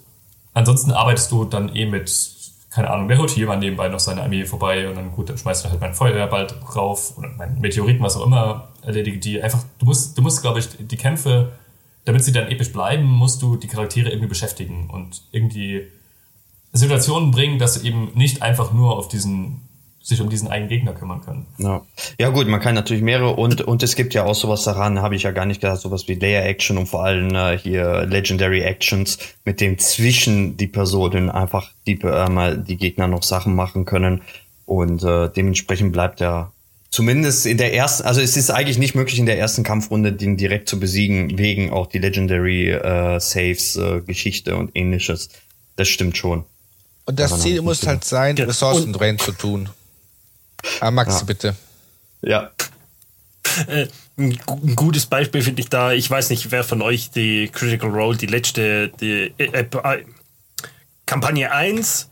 ansonsten 0.52 0.92
arbeitest 0.92 1.32
du 1.32 1.44
dann 1.44 1.74
eh 1.74 1.86
mit 1.86 2.08
keine 2.76 2.90
Ahnung, 2.90 3.08
der 3.08 3.16
holt 3.16 3.34
jemand 3.34 3.60
nebenbei 3.60 3.88
noch 3.88 3.98
seine 3.98 4.22
Armee 4.22 4.44
vorbei 4.44 4.86
und 4.86 4.96
dann 4.96 5.10
gut, 5.10 5.30
dann 5.30 5.38
schmeißt 5.38 5.64
du 5.64 5.70
halt 5.70 5.80
mein 5.80 5.94
Feuerball 5.94 6.46
drauf 6.46 7.16
oder 7.16 7.30
mein 7.38 7.58
Meteoriten, 7.58 8.02
was 8.02 8.18
auch 8.18 8.26
immer, 8.26 8.68
erledige 8.82 9.16
die. 9.16 9.42
Einfach, 9.42 9.64
du 9.78 9.86
musst, 9.86 10.18
du 10.18 10.20
musst, 10.20 10.42
glaube 10.42 10.58
ich, 10.58 10.68
die 10.78 10.96
Kämpfe, 10.98 11.52
damit 12.04 12.22
sie 12.22 12.32
dann 12.32 12.48
episch 12.48 12.74
bleiben, 12.74 13.04
musst 13.04 13.40
du 13.40 13.56
die 13.56 13.66
Charaktere 13.66 14.10
irgendwie 14.10 14.28
beschäftigen 14.28 14.90
und 14.90 15.22
irgendwie 15.32 15.86
Situationen 16.74 17.30
bringen, 17.30 17.58
dass 17.58 17.76
sie 17.76 17.88
eben 17.88 18.10
nicht 18.12 18.42
einfach 18.42 18.74
nur 18.74 18.98
auf 18.98 19.08
diesen 19.08 19.65
sich 20.06 20.20
um 20.20 20.30
diesen 20.30 20.46
einen 20.46 20.68
Gegner 20.68 20.92
kümmern 20.92 21.20
können. 21.20 21.46
Ja. 21.58 21.82
ja 22.20 22.28
gut, 22.28 22.46
man 22.46 22.60
kann 22.60 22.76
natürlich 22.76 23.02
mehrere 23.02 23.34
und 23.34 23.62
und 23.62 23.82
es 23.82 23.96
gibt 23.96 24.14
ja 24.14 24.24
auch 24.24 24.36
sowas 24.36 24.62
daran, 24.62 25.02
habe 25.02 25.16
ich 25.16 25.24
ja 25.24 25.32
gar 25.32 25.46
nicht 25.46 25.60
gesagt, 25.60 25.80
sowas 25.80 26.06
wie 26.06 26.14
Layer 26.14 26.44
Action 26.44 26.78
und 26.78 26.86
vor 26.86 27.02
allem 27.02 27.34
äh, 27.34 27.58
hier 27.58 28.06
Legendary 28.06 28.60
Actions, 28.60 29.18
mit 29.44 29.60
dem 29.60 29.78
zwischen 29.78 30.56
die 30.56 30.68
Personen 30.68 31.28
einfach 31.28 31.72
die 31.88 32.00
äh, 32.02 32.30
mal 32.30 32.56
die 32.56 32.76
Gegner 32.76 33.08
noch 33.08 33.24
Sachen 33.24 33.56
machen 33.56 33.84
können 33.84 34.22
und 34.64 35.02
äh, 35.02 35.28
dementsprechend 35.28 35.92
bleibt 35.92 36.20
er 36.20 36.52
zumindest 36.90 37.44
in 37.44 37.58
der 37.58 37.74
ersten, 37.74 38.06
also 38.06 38.20
es 38.20 38.36
ist 38.36 38.50
eigentlich 38.50 38.78
nicht 38.78 38.94
möglich 38.94 39.18
in 39.18 39.26
der 39.26 39.40
ersten 39.40 39.64
Kampfrunde 39.64 40.12
den 40.12 40.36
direkt 40.36 40.68
zu 40.68 40.78
besiegen 40.78 41.36
wegen 41.36 41.72
auch 41.72 41.88
die 41.88 41.98
Legendary 41.98 42.70
äh, 42.70 43.18
Saves 43.18 43.74
äh, 43.74 44.02
Geschichte 44.02 44.54
und 44.54 44.70
ähnliches. 44.74 45.30
Das 45.74 45.88
stimmt 45.88 46.16
schon. 46.16 46.44
Und 47.06 47.18
das 47.18 47.40
Ziel 47.40 47.60
muss 47.60 47.84
halt 47.84 48.04
sein, 48.04 48.38
Ressourcen 48.38 48.92
drain 48.92 49.18
zu 49.18 49.32
tun. 49.32 49.68
Ah, 50.80 50.90
Max, 50.90 51.20
ja. 51.20 51.24
bitte. 51.24 51.56
Ja. 52.22 52.50
Äh, 53.66 53.86
ein 54.18 54.76
gutes 54.76 55.06
Beispiel 55.06 55.42
finde 55.42 55.62
ich 55.62 55.68
da, 55.68 55.92
ich 55.92 56.10
weiß 56.10 56.30
nicht, 56.30 56.50
wer 56.50 56.64
von 56.64 56.82
euch 56.82 57.10
die 57.10 57.48
Critical 57.48 57.90
Role, 57.90 58.16
die 58.16 58.26
letzte, 58.26 58.88
die 58.88 59.32
äh, 59.38 59.60
äh, 59.60 60.04
Kampagne 61.04 61.52
1 61.52 62.08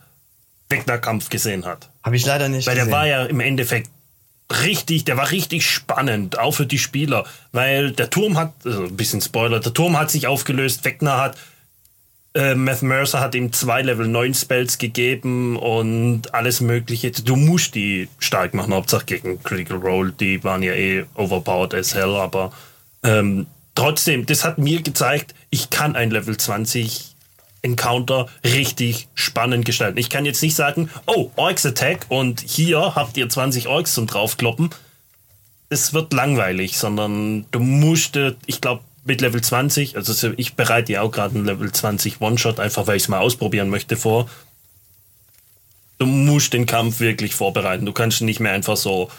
Wegner-Kampf 0.69 1.29
gesehen 1.31 1.65
hat. 1.65 1.91
Habe 2.03 2.17
ich 2.17 2.27
leider 2.27 2.49
nicht 2.49 2.67
Weil 2.67 2.75
gesehen. 2.75 2.91
der 2.91 2.97
war 2.97 3.07
ja 3.07 3.25
im 3.25 3.41
Endeffekt 3.41 3.91
richtig, 4.63 5.05
der 5.05 5.17
war 5.17 5.31
richtig 5.31 5.69
spannend, 5.69 6.39
auch 6.39 6.53
für 6.53 6.67
die 6.67 6.79
Spieler, 6.79 7.25
weil 7.53 7.93
der 7.93 8.11
Turm 8.11 8.37
hat, 8.37 8.53
also 8.65 8.85
ein 8.85 8.97
bisschen 8.97 9.21
Spoiler, 9.21 9.61
der 9.61 9.73
Turm 9.73 9.99
hat 9.99 10.11
sich 10.11 10.27
aufgelöst, 10.27 10.85
Wegner 10.85 11.19
hat 11.19 11.37
äh, 12.35 12.55
Math 12.55 12.83
Mercer 12.83 13.21
hat 13.21 13.35
ihm 13.35 13.53
zwei 13.53 13.83
Level 13.83 14.09
9 14.09 14.35
Spells 14.35 14.79
gegeben 14.79 15.57
und 15.57 16.35
alles 16.35 16.61
Mögliche. 16.61 17.11
Du 17.13 17.37
musst 17.37 17.75
die 17.75 18.09
stark 18.19 18.55
machen, 18.55 18.75
Hauptsache 18.75 19.05
gegen 19.05 19.43
Critical 19.43 19.79
Role. 19.79 20.13
Die 20.13 20.43
waren 20.43 20.63
ja 20.63 20.73
eh 20.73 21.05
overpowered 21.15 21.75
as 21.75 21.95
hell, 21.95 22.17
aber 22.17 22.53
ähm, 23.05 23.47
trotzdem, 23.75 24.27
das 24.27 24.45
hat 24.45 24.59
mir 24.59 24.83
gezeigt, 24.83 25.35
ich 25.51 25.71
kann 25.71 25.95
ein 25.95 26.11
Level 26.11 26.37
20 26.37 27.15
Encounter 27.63 28.29
richtig 28.45 29.09
spannend 29.15 29.65
gestalten. 29.65 29.99
Ich 29.99 30.11
kann 30.11 30.27
jetzt 30.27 30.43
nicht 30.43 30.57
sagen, 30.57 30.91
oh, 31.07 31.31
Orcs 31.37 31.65
Attack 31.65 32.07
und 32.09 32.41
hier 32.41 32.95
habt 32.95 33.17
ihr 33.17 33.29
20 33.29 33.69
Orks 33.69 33.95
zum 33.95 34.07
draufkloppen. 34.07 34.71
Es 35.71 35.95
wird 35.95 36.13
langweilig, 36.13 36.77
sondern 36.77 37.47
du 37.53 37.61
musst, 37.61 38.19
ich 38.47 38.61
glaube, 38.61 38.83
mit 39.05 39.21
Level 39.21 39.43
20, 39.43 39.97
also 39.97 40.33
ich 40.37 40.55
bereite 40.55 40.93
ja 40.93 41.03
auch 41.03 41.11
gerade 41.11 41.35
einen 41.35 41.45
Level 41.45 41.71
20 41.71 42.21
One-Shot, 42.21 42.59
einfach 42.59 42.87
weil 42.87 42.97
ich 42.97 43.05
es 43.05 43.09
mal 43.09 43.21
ausprobieren 43.21 43.69
möchte 43.69 43.97
vor. 43.97 44.29
Du 45.99 46.07
musst 46.07 46.53
den 46.53 46.67
Kampf 46.67 47.01
wirklich 47.01 47.35
vorbereiten. 47.35 47.87
Du 47.87 47.93
kannst 47.93 48.21
nicht 48.23 48.41
mehr 48.41 48.53
einfach 48.53 48.77
so, 48.77 49.11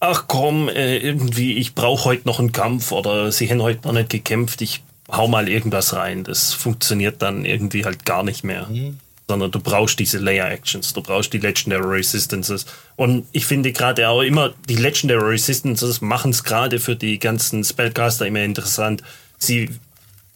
ach 0.00 0.24
komm, 0.26 0.68
äh, 0.68 0.98
irgendwie, 0.98 1.54
ich 1.54 1.74
brauche 1.74 2.06
heute 2.06 2.26
noch 2.26 2.40
einen 2.40 2.52
Kampf 2.52 2.92
oder 2.92 3.30
sie 3.30 3.48
haben 3.48 3.62
heute 3.62 3.86
noch 3.86 3.94
nicht 3.94 4.10
gekämpft, 4.10 4.60
ich 4.62 4.82
hau 5.10 5.28
mal 5.28 5.48
irgendwas 5.48 5.94
rein. 5.94 6.24
Das 6.24 6.52
funktioniert 6.52 7.22
dann 7.22 7.44
irgendwie 7.44 7.84
halt 7.84 8.04
gar 8.04 8.22
nicht 8.22 8.44
mehr. 8.44 8.66
Mhm. 8.66 8.98
Sondern 9.30 9.52
du 9.52 9.60
brauchst 9.60 10.00
diese 10.00 10.18
Layer-Actions, 10.18 10.92
du 10.92 11.02
brauchst 11.02 11.32
die 11.32 11.38
Legendary 11.38 11.98
Resistances. 11.98 12.66
Und 12.96 13.26
ich 13.30 13.46
finde 13.46 13.70
gerade 13.70 14.08
auch 14.08 14.22
immer, 14.22 14.52
die 14.68 14.74
Legendary 14.74 15.30
Resistances 15.30 16.00
machen 16.00 16.32
es 16.32 16.42
gerade 16.42 16.80
für 16.80 16.96
die 16.96 17.20
ganzen 17.20 17.62
Spellcaster 17.62 18.26
immer 18.26 18.42
interessant, 18.42 19.04
sie, 19.38 19.70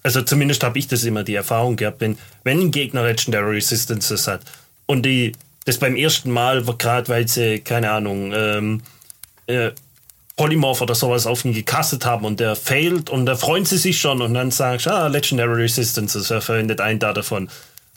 also 0.05 0.23
zumindest 0.23 0.63
habe 0.63 0.79
ich 0.79 0.87
das 0.87 1.03
immer 1.03 1.25
die 1.25 1.35
Erfahrung 1.35 1.75
gehabt, 1.75 2.01
wenn, 2.03 2.17
wenn 2.45 2.61
ein 2.61 2.71
Gegner 2.71 3.03
Legendary 3.03 3.57
Resistances 3.57 4.29
hat 4.29 4.43
und 4.87 5.05
die 5.05 5.33
das 5.65 5.79
beim 5.79 5.97
ersten 5.97 6.31
Mal, 6.31 6.63
gerade 6.63 7.09
weil 7.09 7.27
sie, 7.27 7.59
keine 7.59 7.91
Ahnung, 7.91 8.33
ähm, 8.33 8.83
äh, 9.49 9.73
Polymorph 10.37 10.83
oder 10.83 10.95
sowas 10.95 11.27
auf 11.27 11.45
ihn 11.45 11.53
gecastet 11.53 12.07
haben 12.07 12.25
und 12.25 12.39
der 12.39 12.55
failt 12.55 13.11
und 13.11 13.27
da 13.27 13.35
freuen 13.35 13.65
sie 13.65 13.79
sich 13.79 13.99
schon 13.99 14.23
und 14.23 14.35
dann 14.35 14.53
sagst 14.53 14.87
du, 14.87 14.91
ah, 14.91 15.09
Legendary 15.09 15.63
Resistances, 15.63 16.31
er 16.31 16.41
verwendet 16.41 16.81
einen 16.81 17.01
da 17.01 17.13
davon. 17.13 17.49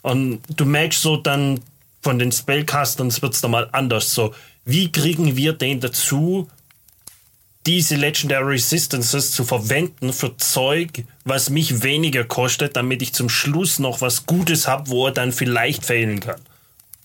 Und 0.02 0.40
du 0.56 0.64
merkst 0.64 1.00
so 1.00 1.16
dann 1.16 1.60
von 2.02 2.18
den 2.18 2.32
Spellcastern, 2.32 3.08
es 3.08 3.22
wird 3.22 3.42
dann 3.42 3.50
mal 3.50 3.68
anders. 3.72 4.14
So, 4.14 4.34
wie 4.64 4.90
kriegen 4.92 5.36
wir 5.36 5.52
den 5.52 5.80
dazu, 5.80 6.48
diese 7.66 7.96
Legendary 7.96 8.52
Resistances 8.52 9.32
zu 9.32 9.44
verwenden 9.44 10.12
für 10.12 10.36
Zeug, 10.38 11.04
was 11.24 11.50
mich 11.50 11.82
weniger 11.82 12.24
kostet, 12.24 12.76
damit 12.76 13.02
ich 13.02 13.12
zum 13.12 13.28
Schluss 13.28 13.78
noch 13.78 14.00
was 14.00 14.24
Gutes 14.24 14.66
habe, 14.66 14.88
wo 14.88 15.06
er 15.06 15.12
dann 15.12 15.32
vielleicht 15.32 15.84
failen 15.84 16.20
kann. 16.20 16.40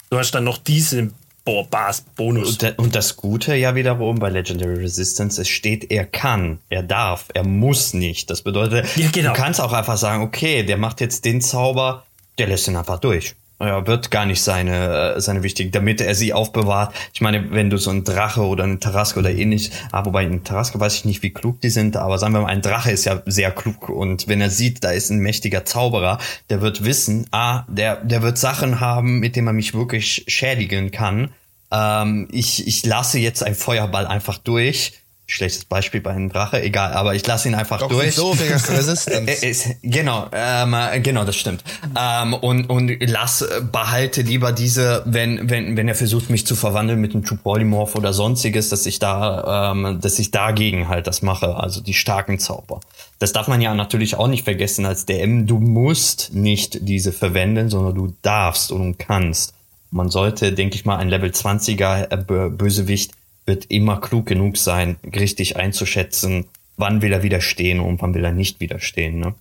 Du 0.10 0.18
hast 0.18 0.32
dann 0.32 0.46
noch 0.46 0.58
diese 0.58 1.12
Boah, 1.46 1.68
Bas, 1.68 2.06
Bonus. 2.16 2.58
Und, 2.58 2.80
und, 2.80 2.96
das 2.96 3.18
Gute 3.18 3.54
ja 3.56 3.76
wiederum 3.76 4.20
bei 4.20 4.30
Legendary 4.30 4.76
Resistance, 4.76 5.41
es 5.41 5.50
steht, 5.50 5.91
er 5.91 6.06
kann, 6.06 6.60
er 6.70 6.84
darf, 6.84 7.26
er 7.34 7.44
muss 7.44 7.94
nicht. 7.94 8.30
Das 8.30 8.44
bedeutet, 8.44 8.86
ja, 8.96 9.10
genau. 9.12 9.34
du 9.34 9.38
kannst 9.38 9.60
auch 9.60 9.74
einfach 9.74 9.98
sagen, 9.98 10.24
okay, 10.24 10.64
der 10.64 10.78
macht 10.78 11.02
jetzt 11.02 11.26
den 11.26 11.41
Zauber, 11.41 12.06
der 12.38 12.47
lässt 12.47 12.67
ihn 12.67 12.75
einfach 12.75 12.99
durch. 12.99 13.36
Ja, 13.59 13.88
wird 13.88 14.11
gar 14.11 14.25
nicht 14.25 14.41
seine, 14.41 15.13
äh, 15.15 15.21
seine 15.21 15.43
wichtig, 15.43 15.71
damit 15.71 16.01
er 16.01 16.15
sie 16.15 16.34
aufbewahrt. 16.34 16.93
Ich 17.13 17.21
meine, 17.21 17.51
wenn 17.51 17.69
du 17.69 17.77
so 17.77 17.91
ein 17.91 18.03
Drache 18.03 18.41
oder 18.41 18.65
eine 18.65 18.79
Taraske 18.79 19.19
oder 19.19 19.31
ähnlich, 19.31 19.71
ah, 19.91 20.03
wobei 20.05 20.25
in 20.25 20.43
Taraske 20.43 20.79
weiß 20.79 20.95
ich 20.95 21.05
nicht, 21.05 21.23
wie 21.23 21.29
klug 21.29 21.61
die 21.61 21.69
sind, 21.69 21.95
aber 21.95 22.17
sagen 22.17 22.34
wir 22.34 22.41
mal, 22.41 22.49
ein 22.49 22.61
Drache 22.61 22.91
ist 22.91 23.05
ja 23.05 23.21
sehr 23.25 23.51
klug 23.51 23.88
und 23.88 24.27
wenn 24.27 24.41
er 24.41 24.49
sieht, 24.49 24.84
da 24.84 24.91
ist 24.91 25.11
ein 25.11 25.19
mächtiger 25.19 25.63
Zauberer, 25.63 26.17
der 26.49 26.61
wird 26.61 26.84
wissen, 26.84 27.27
ah, 27.31 27.63
der, 27.69 27.97
der 27.97 28.21
wird 28.21 28.38
Sachen 28.38 28.81
haben, 28.81 29.19
mit 29.19 29.36
denen 29.36 29.45
man 29.45 29.55
mich 29.55 29.73
wirklich 29.73 30.25
schädigen 30.27 30.91
kann. 30.91 31.29
Ähm, 31.71 32.27
ich, 32.31 32.67
ich 32.67 32.86
lasse 32.86 33.19
jetzt 33.19 33.43
ein 33.43 33.55
Feuerball 33.55 34.07
einfach 34.07 34.39
durch 34.39 35.03
schlechtes 35.26 35.65
Beispiel 35.65 36.01
bei 36.01 36.11
einem 36.11 36.30
Drache, 36.30 36.61
egal, 36.61 36.93
aber 36.93 37.15
ich 37.15 37.26
lasse 37.26 37.47
ihn 37.47 37.55
einfach 37.55 37.80
Doch, 37.80 37.88
durch. 37.88 38.13
So 38.13 38.32
Resistance. 38.69 39.76
genau, 39.82 40.28
ähm, 40.34 40.76
genau, 41.01 41.24
das 41.24 41.36
stimmt. 41.36 41.63
Ähm, 41.97 42.34
und 42.34 42.69
und 42.69 42.91
lass 42.99 43.45
behalte 43.71 44.21
lieber 44.21 44.51
diese, 44.51 45.01
wenn 45.05 45.49
wenn 45.49 45.78
wenn 45.78 45.88
er 45.88 45.95
versucht 45.95 46.30
mich 46.30 46.45
zu 46.45 46.55
verwandeln 46.55 46.99
mit 46.99 47.15
einem 47.15 47.24
Polymorph 47.24 47.95
oder 47.95 48.11
sonstiges, 48.13 48.69
dass 48.69 48.86
ich 48.86 48.99
da 48.99 49.71
ähm, 49.71 49.99
dass 50.01 50.19
ich 50.19 50.32
dagegen 50.32 50.89
halt 50.89 51.07
das 51.07 51.21
mache, 51.21 51.55
also 51.55 51.82
die 51.82 51.93
starken 51.93 52.38
Zauber. 52.39 52.82
Das 53.19 53.32
darf 53.32 53.47
man 53.47 53.61
ja 53.61 53.74
natürlich 53.74 54.15
auch 54.15 54.28
nicht 54.28 54.43
vergessen 54.43 54.86
als 54.86 55.05
DM. 55.05 55.47
Du 55.47 55.59
musst 55.59 56.34
nicht 56.34 56.80
diese 56.82 57.13
verwenden, 57.13 57.69
sondern 57.69 57.95
du 57.95 58.13
darfst 58.21 58.71
und 58.71 58.99
kannst. 58.99 59.53
Man 59.91 60.09
sollte, 60.09 60.51
denke 60.51 60.76
ich 60.76 60.86
mal, 60.86 60.97
ein 60.97 61.07
Level 61.07 61.30
20er 61.30 62.49
Bösewicht 62.49 63.11
wird 63.46 63.66
immer 63.66 64.00
klug 64.00 64.26
genug 64.26 64.58
sein, 64.58 64.98
richtig 65.16 65.58
einzuschätzen, 65.58 66.46
wann 66.78 67.02
will 67.02 67.12
er 67.12 67.24
widerstehen 67.24 67.80
und 67.80 68.02
wann 68.02 68.14
will 68.14 68.24
er 68.24 68.32
nicht 68.32 68.60
widerstehen. 68.60 69.20
Ne? 69.20 69.36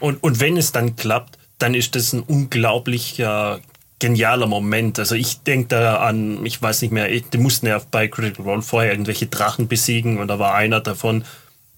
Und, 0.00 0.22
und 0.22 0.40
wenn 0.40 0.56
es 0.56 0.72
dann 0.72 0.96
klappt, 0.96 1.38
dann 1.58 1.74
ist 1.74 1.94
das 1.94 2.12
ein 2.12 2.20
unglaublicher 2.20 3.60
genialer 3.98 4.46
Moment. 4.46 4.98
Also 4.98 5.14
ich 5.14 5.40
denke 5.40 5.68
da 5.68 5.96
an, 5.96 6.44
ich 6.44 6.60
weiß 6.60 6.82
nicht 6.82 6.90
mehr, 6.90 7.08
die 7.08 7.38
mussten 7.38 7.66
ja 7.66 7.80
bei 7.90 8.08
Critical 8.08 8.44
Role 8.44 8.62
vorher 8.62 8.92
irgendwelche 8.92 9.26
Drachen 9.26 9.68
besiegen 9.68 10.18
und 10.18 10.28
da 10.28 10.38
war 10.38 10.54
einer 10.54 10.80
davon, 10.80 11.24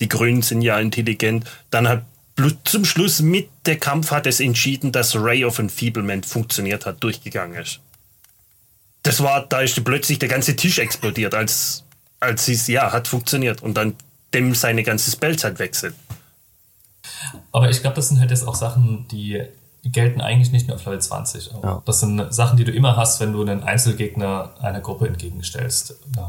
die 0.01 0.09
Grünen 0.09 0.43
sind 0.43 0.63
ja 0.63 0.79
intelligent. 0.79 1.45
Dann 1.71 1.89
hat 1.89 2.05
zum 2.65 2.85
Schluss 2.85 3.23
mit 3.23 3.49
der 3.65 3.79
Kampf 3.79 4.11
hat 4.11 4.27
es 4.27 4.41
entschieden, 4.41 4.93
dass 4.93 5.17
Ray 5.17 5.45
of 5.45 5.59
Enfeeblement 5.59 6.27
funktioniert 6.27 6.85
hat, 6.85 7.03
durchgegangen 7.03 7.59
ist 7.63 7.81
das 9.07 9.23
war, 9.23 9.47
da 9.47 9.61
ist 9.61 9.83
plötzlich 9.85 10.19
der 10.19 10.29
ganze 10.29 10.57
Tisch 10.57 10.79
explodiert, 10.79 11.35
als, 11.35 11.85
als 12.19 12.49
es, 12.49 12.67
ja, 12.67 12.93
hat 12.93 13.09
funktioniert 13.09 13.63
und 13.63 13.75
dann 13.75 13.95
dem 14.35 14.55
seine 14.55 14.83
ganze 14.83 15.11
Spellzeit 15.11 15.59
wechselt. 15.59 15.95
Aber 17.53 17.71
ich 17.71 17.81
glaube, 17.81 17.97
das 17.97 18.09
sind 18.09 18.21
halt 18.21 18.31
jetzt 18.31 18.47
auch 18.47 18.55
Sachen, 18.55 19.07
die 19.09 19.43
gelten 19.85 20.21
eigentlich 20.21 20.51
nicht 20.51 20.67
mehr 20.67 20.77
auf 20.77 20.85
Level 20.85 21.01
20. 21.01 21.51
Ja. 21.63 21.83
Das 21.85 22.01
sind 22.01 22.35
Sachen, 22.35 22.57
die 22.57 22.65
du 22.65 22.73
immer 22.73 22.97
hast, 22.97 23.21
wenn 23.21 23.33
du 23.33 23.43
einen 23.43 23.63
Einzelgegner 23.63 24.55
einer 24.61 24.81
Gruppe 24.81 25.07
entgegenstellst. 25.07 25.95
Ähm, 26.17 26.25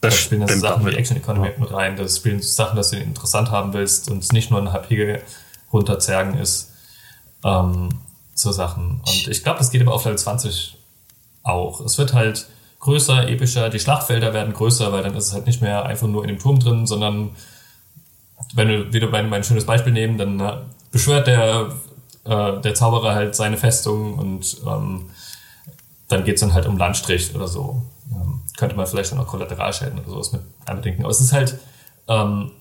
das 0.00 0.14
da 0.14 0.20
spielen 0.20 0.40
das 0.46 0.58
Sachen 0.58 0.84
wie 0.84 0.94
Action 0.94 1.16
Economy 1.16 1.48
ja. 1.48 1.52
mit 1.58 1.72
rein, 1.72 1.96
das 1.96 2.16
spielen 2.16 2.42
Sachen, 2.42 2.76
dass 2.76 2.90
du 2.90 2.96
ihn 2.96 3.02
interessant 3.02 3.50
haben 3.50 3.72
willst 3.72 4.10
und 4.10 4.22
es 4.22 4.32
nicht 4.32 4.50
nur 4.50 4.60
ein 4.60 4.72
HP 4.72 5.20
runterzergen 5.72 6.36
ist. 6.38 6.72
Ähm, 7.44 7.90
so 8.34 8.50
Sachen. 8.50 9.00
Und 9.06 9.28
ich 9.28 9.44
glaube, 9.44 9.58
das 9.58 9.70
geht 9.70 9.80
aber 9.80 9.94
auf 9.94 10.04
Level 10.04 10.18
20 10.18 10.76
auch. 11.46 11.80
Es 11.80 11.98
wird 11.98 12.12
halt 12.12 12.46
größer, 12.80 13.28
epischer, 13.28 13.68
die 13.68 13.80
Schlachtfelder 13.80 14.32
werden 14.32 14.52
größer, 14.52 14.92
weil 14.92 15.02
dann 15.02 15.14
ist 15.14 15.28
es 15.28 15.32
halt 15.32 15.46
nicht 15.46 15.62
mehr 15.62 15.86
einfach 15.86 16.06
nur 16.06 16.22
in 16.22 16.28
dem 16.28 16.38
Turm 16.38 16.58
drin, 16.58 16.86
sondern 16.86 17.30
wenn 18.54 18.68
wir 18.68 18.92
wieder 18.92 19.08
mein, 19.08 19.28
mein 19.28 19.44
schönes 19.44 19.66
Beispiel 19.66 19.92
nehmen, 19.92 20.18
dann 20.18 20.40
äh, 20.40 20.58
beschwört 20.90 21.26
der, 21.26 21.72
äh, 22.24 22.60
der 22.60 22.74
Zauberer 22.74 23.14
halt 23.14 23.34
seine 23.34 23.56
Festung 23.56 24.18
und 24.18 24.56
ähm, 24.66 25.10
dann 26.08 26.24
geht's 26.24 26.40
dann 26.40 26.54
halt 26.54 26.66
um 26.66 26.78
Landstrich 26.78 27.34
oder 27.34 27.48
so. 27.48 27.82
Ähm, 28.12 28.40
könnte 28.56 28.76
man 28.76 28.86
vielleicht 28.86 29.12
dann 29.12 29.18
auch 29.18 29.26
Kollateralschäden 29.26 29.98
oder 29.98 30.10
sowas 30.10 30.32
mit 30.32 30.42
einbedenken. 30.66 31.04
Aber 31.04 31.10
es 31.10 31.20
ist 31.20 31.32
halt, 31.32 31.58
ähm, 32.08 32.52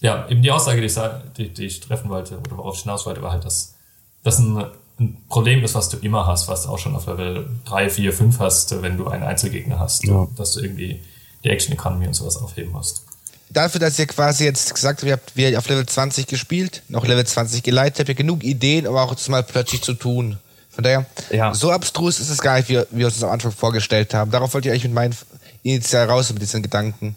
ja, 0.00 0.28
eben 0.28 0.42
die 0.42 0.50
Aussage, 0.50 0.80
die 0.80 0.86
ich, 0.86 0.98
die, 1.36 1.52
die 1.52 1.66
ich 1.66 1.80
treffen 1.80 2.10
wollte 2.10 2.38
oder 2.38 2.56
worauf 2.56 2.76
ich 2.76 2.82
hinaus 2.82 3.06
wollte, 3.06 3.22
war 3.22 3.32
halt, 3.32 3.44
dass 3.44 3.74
das 4.22 4.38
ein 4.38 4.64
ein 4.98 5.16
Problem 5.28 5.62
ist, 5.62 5.74
was 5.74 5.88
du 5.88 5.98
immer 5.98 6.26
hast, 6.26 6.48
was 6.48 6.62
du 6.62 6.70
auch 6.70 6.78
schon 6.78 6.96
auf 6.96 7.06
Level 7.06 7.48
3, 7.66 7.90
4, 7.90 8.12
5 8.12 8.38
hast, 8.38 8.82
wenn 8.82 8.96
du 8.96 9.08
einen 9.08 9.22
Einzelgegner 9.22 9.78
hast, 9.78 10.04
ja. 10.04 10.26
dass 10.36 10.52
du 10.52 10.60
irgendwie 10.60 11.00
die 11.44 11.50
Action 11.50 11.74
Economy 11.74 12.06
und 12.06 12.14
sowas 12.14 12.36
aufheben 12.38 12.72
musst. 12.72 13.02
Dafür, 13.50 13.80
dass 13.80 13.98
ihr 13.98 14.06
quasi 14.06 14.44
jetzt 14.44 14.74
gesagt 14.74 15.00
habt, 15.00 15.06
ihr 15.06 15.12
habt 15.12 15.36
wir 15.36 15.58
auf 15.58 15.68
Level 15.68 15.86
20 15.86 16.26
gespielt, 16.26 16.82
noch 16.88 17.06
Level 17.06 17.24
20 17.24 17.62
geleitet, 17.62 18.00
habt 18.00 18.08
ihr 18.08 18.14
genug 18.14 18.42
Ideen, 18.42 18.86
um 18.86 18.96
auch 18.96 19.10
jetzt 19.10 19.28
mal 19.28 19.42
plötzlich 19.42 19.82
zu 19.82 19.94
tun. 19.94 20.38
Von 20.70 20.84
daher, 20.84 21.06
ja. 21.30 21.54
so 21.54 21.70
abstrus 21.70 22.20
ist 22.20 22.28
es 22.28 22.40
gar 22.40 22.56
nicht, 22.56 22.68
wie, 22.68 22.78
wie 22.90 22.98
wir 22.98 23.06
uns 23.06 23.14
das 23.14 23.24
am 23.24 23.30
Anfang 23.30 23.52
vorgestellt 23.52 24.12
haben. 24.14 24.30
Darauf 24.30 24.52
wollt 24.52 24.66
ihr 24.66 24.72
eigentlich 24.72 24.84
mit 24.84 24.92
meinen 24.92 25.16
Initial 25.62 26.06
raus 26.06 26.30
mit 26.32 26.42
diesen 26.42 26.62
Gedanken. 26.62 27.16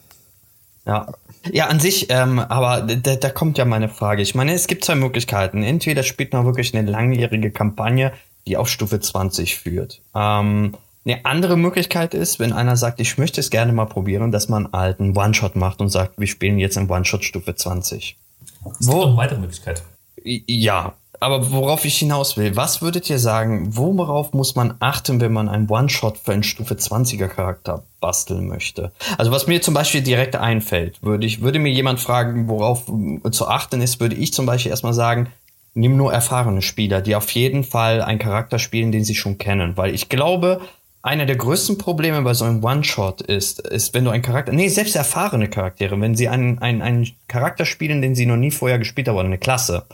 Ja. 0.85 1.07
Ja, 1.51 1.67
an 1.67 1.79
sich, 1.79 2.07
ähm, 2.09 2.39
aber 2.39 2.81
da, 2.81 3.15
da 3.15 3.29
kommt 3.29 3.57
ja 3.57 3.65
meine 3.65 3.89
Frage. 3.89 4.21
Ich 4.21 4.35
meine, 4.35 4.53
es 4.53 4.67
gibt 4.67 4.83
zwei 4.83 4.95
Möglichkeiten. 4.95 5.63
Entweder 5.63 6.03
spielt 6.03 6.33
man 6.33 6.45
wirklich 6.45 6.75
eine 6.75 6.89
langjährige 6.89 7.51
Kampagne, 7.51 8.13
die 8.47 8.57
auf 8.57 8.67
Stufe 8.67 8.99
20 8.99 9.57
führt. 9.57 10.01
Ähm, 10.15 10.75
eine 11.05 11.25
andere 11.25 11.57
Möglichkeit 11.57 12.13
ist, 12.13 12.39
wenn 12.39 12.51
einer 12.53 12.75
sagt, 12.75 12.99
ich 12.99 13.17
möchte 13.17 13.39
es 13.39 13.49
gerne 13.49 13.71
mal 13.71 13.85
probieren, 13.85 14.31
dass 14.31 14.49
man 14.49 14.71
halt 14.73 14.99
einen 14.99 15.17
One-Shot 15.17 15.55
macht 15.55 15.81
und 15.81 15.89
sagt, 15.89 16.19
wir 16.19 16.27
spielen 16.27 16.59
jetzt 16.59 16.77
in 16.77 16.89
One-Shot 16.89 17.23
Stufe 17.23 17.55
20. 17.55 18.17
Das 18.63 18.79
ist 18.81 18.87
Wo, 18.91 19.05
eine 19.05 19.17
weitere 19.17 19.39
Möglichkeit. 19.39 19.83
Ja, 20.23 20.93
aber 21.19 21.51
worauf 21.51 21.83
ich 21.85 21.97
hinaus 21.97 22.37
will, 22.37 22.55
was 22.55 22.81
würdet 22.81 23.09
ihr 23.09 23.19
sagen, 23.19 23.75
worauf 23.75 24.33
muss 24.33 24.55
man 24.55 24.75
achten, 24.79 25.19
wenn 25.19 25.33
man 25.33 25.49
einen 25.49 25.69
One-Shot 25.69 26.17
für 26.17 26.31
einen 26.31 26.43
Stufe 26.43 26.75
20er 26.75 27.27
Charakter 27.27 27.83
basteln 27.99 28.47
möchte? 28.47 28.91
Also 29.17 29.31
was 29.31 29.47
mir 29.47 29.61
zum 29.61 29.73
Beispiel 29.73 30.01
direkt 30.01 30.35
einfällt, 30.35 31.03
würde 31.03 31.27
ich, 31.27 31.41
würde 31.41 31.59
mir 31.59 31.71
jemand 31.71 31.99
fragen, 31.99 32.47
worauf 32.47 32.83
zu 33.31 33.47
achten 33.47 33.81
ist, 33.81 33.99
würde 33.99 34.15
ich 34.15 34.33
zum 34.33 34.45
Beispiel 34.45 34.71
erstmal 34.71 34.93
sagen, 34.93 35.27
nimm 35.73 35.97
nur 35.97 36.13
erfahrene 36.13 36.61
Spieler, 36.61 37.01
die 37.01 37.15
auf 37.15 37.29
jeden 37.31 37.63
Fall 37.63 38.01
einen 38.01 38.19
Charakter 38.19 38.59
spielen, 38.59 38.91
den 38.91 39.03
sie 39.03 39.15
schon 39.15 39.37
kennen, 39.37 39.77
weil 39.77 39.93
ich 39.93 40.09
glaube, 40.09 40.61
einer 41.01 41.25
der 41.25 41.37
größten 41.37 41.77
Probleme 41.77 42.21
bei 42.21 42.33
so 42.33 42.45
einem 42.45 42.63
One-Shot 42.63 43.21
ist, 43.21 43.59
ist, 43.59 43.93
wenn 43.93 44.03
du 44.03 44.11
einen 44.11 44.23
Charakter, 44.23 44.51
nee, 44.51 44.67
selbst 44.67 44.95
erfahrene 44.95 45.49
Charaktere, 45.49 45.99
wenn 45.99 46.15
sie 46.15 46.27
einen, 46.27 46.59
einen, 46.59 46.81
einen 46.81 47.07
Charakter 47.27 47.65
spielen, 47.65 48.01
den 48.01 48.15
sie 48.15 48.25
noch 48.25 48.35
nie 48.35 48.51
vorher 48.51 48.79
gespielt 48.79 49.07
haben, 49.07 49.17
eine 49.17 49.37
Klasse, 49.37 49.85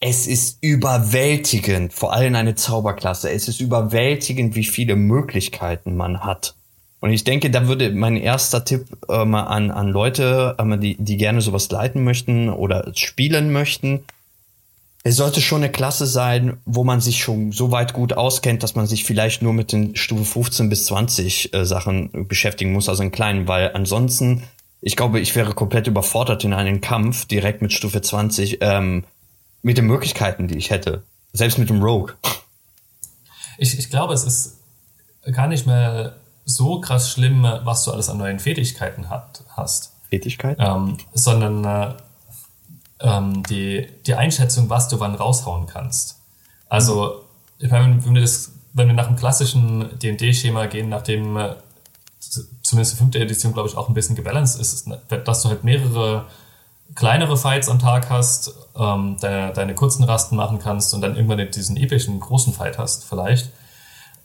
es 0.00 0.26
ist 0.26 0.58
überwältigend, 0.62 1.92
vor 1.92 2.14
allem 2.14 2.34
eine 2.34 2.54
Zauberklasse. 2.54 3.30
Es 3.30 3.48
ist 3.48 3.60
überwältigend, 3.60 4.54
wie 4.54 4.64
viele 4.64 4.96
Möglichkeiten 4.96 5.94
man 5.94 6.24
hat. 6.24 6.54
Und 7.00 7.12
ich 7.12 7.24
denke, 7.24 7.50
da 7.50 7.68
würde 7.68 7.90
mein 7.90 8.16
erster 8.16 8.64
Tipp 8.64 8.86
ähm, 9.08 9.34
an, 9.34 9.70
an 9.70 9.88
Leute, 9.88 10.56
ähm, 10.58 10.80
die, 10.80 10.96
die 10.98 11.16
gerne 11.16 11.42
sowas 11.42 11.70
leiten 11.70 12.02
möchten 12.02 12.48
oder 12.48 12.92
spielen 12.94 13.52
möchten, 13.52 14.04
es 15.02 15.16
sollte 15.16 15.40
schon 15.40 15.62
eine 15.62 15.72
Klasse 15.72 16.06
sein, 16.06 16.58
wo 16.66 16.84
man 16.84 17.00
sich 17.00 17.22
schon 17.22 17.52
so 17.52 17.70
weit 17.70 17.94
gut 17.94 18.12
auskennt, 18.12 18.62
dass 18.62 18.74
man 18.74 18.86
sich 18.86 19.04
vielleicht 19.04 19.40
nur 19.40 19.54
mit 19.54 19.72
den 19.72 19.96
Stufe 19.96 20.26
15 20.26 20.68
bis 20.68 20.86
20 20.86 21.54
äh, 21.54 21.64
Sachen 21.64 22.26
beschäftigen 22.28 22.72
muss, 22.72 22.88
also 22.88 23.02
in 23.02 23.10
kleinen, 23.10 23.48
weil 23.48 23.70
ansonsten, 23.72 24.42
ich 24.82 24.96
glaube, 24.96 25.20
ich 25.20 25.34
wäre 25.34 25.54
komplett 25.54 25.86
überfordert 25.86 26.44
in 26.44 26.52
einen 26.52 26.82
Kampf 26.82 27.24
direkt 27.24 27.62
mit 27.62 27.72
Stufe 27.72 28.02
20. 28.02 28.58
Ähm, 28.60 29.04
mit 29.62 29.78
den 29.78 29.86
Möglichkeiten, 29.86 30.48
die 30.48 30.56
ich 30.56 30.70
hätte. 30.70 31.02
Selbst 31.32 31.58
mit 31.58 31.68
dem 31.68 31.82
Rogue. 31.82 32.14
Ich, 33.58 33.78
ich 33.78 33.90
glaube, 33.90 34.14
es 34.14 34.24
ist 34.24 34.58
gar 35.32 35.46
nicht 35.46 35.66
mehr 35.66 36.16
so 36.44 36.80
krass 36.80 37.10
schlimm, 37.10 37.42
was 37.42 37.84
du 37.84 37.92
alles 37.92 38.08
an 38.08 38.18
neuen 38.18 38.38
Fähigkeiten 38.38 39.10
hat, 39.10 39.44
hast. 39.56 39.92
Fähigkeiten? 40.08 40.60
Ähm, 40.60 40.96
sondern 41.12 41.64
äh, 41.64 41.94
ähm, 43.00 43.42
die, 43.44 43.86
die 44.06 44.14
Einschätzung, 44.14 44.68
was 44.68 44.88
du 44.88 44.98
wann 45.00 45.14
raushauen 45.14 45.66
kannst. 45.66 46.18
Also, 46.68 47.24
ich 47.58 47.70
meine, 47.70 48.04
wenn 48.04 48.14
wir, 48.14 48.22
das, 48.22 48.52
wenn 48.72 48.88
wir 48.88 48.94
nach 48.94 49.06
dem 49.06 49.16
klassischen 49.16 49.98
D&D-Schema 49.98 50.66
gehen, 50.66 50.88
nachdem 50.88 51.36
äh, 51.36 51.54
zumindest 52.62 52.94
die 52.94 52.98
fünfte 52.98 53.18
Edition, 53.18 53.52
glaube 53.52 53.68
ich, 53.68 53.76
auch 53.76 53.88
ein 53.88 53.94
bisschen 53.94 54.16
gebalanced 54.16 54.60
ist, 54.60 54.88
dass 55.08 55.42
du 55.42 55.48
halt 55.48 55.64
mehrere 55.64 56.26
kleinere 56.94 57.36
Fights 57.36 57.68
am 57.68 57.78
Tag 57.78 58.10
hast, 58.10 58.54
ähm, 58.76 59.16
deine, 59.20 59.52
deine 59.52 59.74
kurzen 59.74 60.04
Rasten 60.04 60.36
machen 60.36 60.58
kannst 60.58 60.94
und 60.94 61.00
dann 61.00 61.16
irgendwann 61.16 61.50
diesen 61.50 61.76
epischen 61.76 62.18
großen 62.20 62.52
Fight 62.52 62.78
hast, 62.78 63.04
vielleicht. 63.04 63.50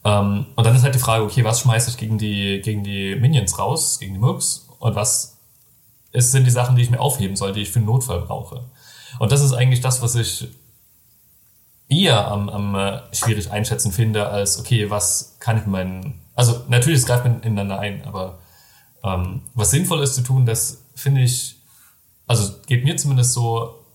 Ähm, 0.03 0.47
und 0.55 0.65
dann 0.65 0.75
ist 0.75 0.83
halt 0.83 0.95
die 0.95 0.99
Frage, 0.99 1.23
okay, 1.23 1.43
was 1.43 1.61
schmeiße 1.61 1.89
ich 1.89 1.97
gegen 1.97 2.17
die, 2.17 2.61
gegen 2.61 2.83
die 2.83 3.15
Minions 3.15 3.57
raus, 3.59 3.99
gegen 3.99 4.13
die 4.13 4.19
Murks 4.19 4.67
und 4.79 4.95
was 4.95 5.37
ist, 6.11 6.31
sind 6.31 6.45
die 6.45 6.51
Sachen, 6.51 6.75
die 6.75 6.81
ich 6.81 6.89
mir 6.89 6.99
aufheben 6.99 7.35
soll, 7.35 7.53
die 7.53 7.61
ich 7.61 7.71
für 7.71 7.79
einen 7.79 7.87
Notfall 7.87 8.21
brauche. 8.21 8.63
Und 9.19 9.31
das 9.31 9.41
ist 9.41 9.53
eigentlich 9.53 9.81
das, 9.81 10.01
was 10.01 10.15
ich 10.15 10.47
eher 11.87 12.27
am, 12.27 12.49
am 12.49 12.75
äh, 12.75 13.01
schwierig 13.13 13.51
einschätzen 13.51 13.91
finde, 13.91 14.27
als 14.27 14.59
okay, 14.59 14.89
was 14.89 15.37
kann 15.39 15.57
ich 15.57 15.65
meinen. 15.65 16.21
Also 16.35 16.61
natürlich, 16.67 16.99
es 16.99 17.05
greift 17.05 17.25
man 17.25 17.41
ineinander 17.41 17.79
ein, 17.79 18.03
aber 18.05 18.39
ähm, 19.03 19.41
was 19.53 19.71
sinnvoll 19.71 20.01
ist 20.01 20.15
zu 20.15 20.21
tun, 20.21 20.45
das 20.45 20.83
finde 20.95 21.21
ich, 21.21 21.54
also 22.27 22.53
geht 22.67 22.83
mir 22.83 22.97
zumindest 22.97 23.33
so, 23.33 23.85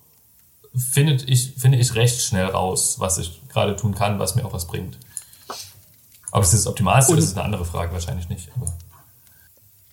findet 0.77 1.29
ich, 1.29 1.55
finde 1.57 1.79
ich 1.79 1.95
recht 1.95 2.21
schnell 2.21 2.47
raus, 2.47 2.97
was 2.99 3.19
ich 3.19 3.41
gerade 3.49 3.77
tun 3.77 3.95
kann, 3.95 4.19
was 4.19 4.35
mir 4.35 4.45
auch 4.45 4.53
was 4.53 4.67
bringt. 4.67 4.99
Ob 6.33 6.45
es 6.45 6.53
das 6.53 6.67
Optimalste 6.67 7.15
ist, 7.17 7.25
ist 7.25 7.37
eine 7.37 7.45
andere 7.45 7.65
Frage, 7.65 7.93
wahrscheinlich 7.93 8.29
nicht. 8.29 8.49
Aber. 8.55 8.73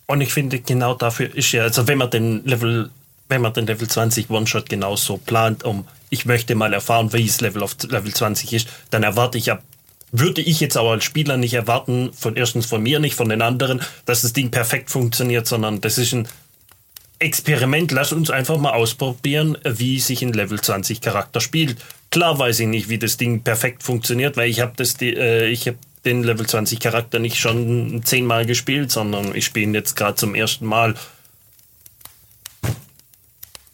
Und 0.06 0.20
ich 0.20 0.32
finde, 0.32 0.60
genau 0.60 0.94
dafür 0.94 1.34
ist 1.34 1.52
ja, 1.52 1.64
also 1.64 1.88
wenn 1.88 1.98
man 1.98 2.10
den 2.10 2.44
Level, 2.44 2.90
wenn 3.28 3.42
man 3.42 3.52
den 3.52 3.66
Level 3.66 3.88
20 3.88 4.30
One-Shot 4.30 4.68
genauso 4.68 5.18
plant, 5.18 5.64
um 5.64 5.86
ich 6.10 6.24
möchte 6.24 6.54
mal 6.54 6.72
erfahren, 6.72 7.12
wie 7.12 7.26
es 7.26 7.40
Level 7.40 7.62
auf 7.62 7.76
Level 7.82 8.14
20 8.14 8.52
ist, 8.52 8.68
dann 8.90 9.02
erwarte 9.02 9.36
ich 9.36 9.46
ja, 9.46 9.58
würde 10.10 10.40
ich 10.40 10.60
jetzt 10.60 10.76
aber 10.76 10.92
als 10.92 11.04
Spieler 11.04 11.36
nicht 11.36 11.52
erwarten, 11.52 12.12
von 12.14 12.36
erstens 12.36 12.64
von 12.64 12.82
mir 12.82 13.00
nicht, 13.00 13.14
von 13.14 13.28
den 13.28 13.42
anderen, 13.42 13.82
dass 14.06 14.22
das 14.22 14.32
Ding 14.32 14.50
perfekt 14.50 14.90
funktioniert, 14.90 15.46
sondern 15.46 15.82
das 15.82 15.98
ist 15.98 16.14
ein 16.14 16.28
Experiment. 17.18 17.90
Lass 17.92 18.12
uns 18.12 18.30
einfach 18.30 18.58
mal 18.58 18.72
ausprobieren, 18.72 19.58
wie 19.64 20.00
sich 20.00 20.22
ein 20.22 20.32
Level 20.32 20.60
20 20.60 21.00
Charakter 21.00 21.40
spielt. 21.40 21.76
Klar 22.10 22.38
weiß 22.38 22.60
ich 22.60 22.66
nicht, 22.66 22.88
wie 22.88 22.98
das 22.98 23.16
Ding 23.16 23.42
perfekt 23.42 23.82
funktioniert, 23.82 24.36
weil 24.36 24.48
ich 24.48 24.60
habe 24.60 24.72
das, 24.76 25.00
äh, 25.00 25.46
ich 25.46 25.66
habe 25.66 25.78
den 26.04 26.22
Level 26.22 26.46
20 26.46 26.80
Charakter 26.80 27.18
nicht 27.18 27.38
schon 27.38 28.02
zehnmal 28.04 28.46
gespielt, 28.46 28.90
sondern 28.90 29.34
ich 29.34 29.44
spiele 29.44 29.66
ihn 29.66 29.74
jetzt 29.74 29.96
gerade 29.96 30.14
zum 30.14 30.34
ersten 30.34 30.64
Mal. 30.64 30.94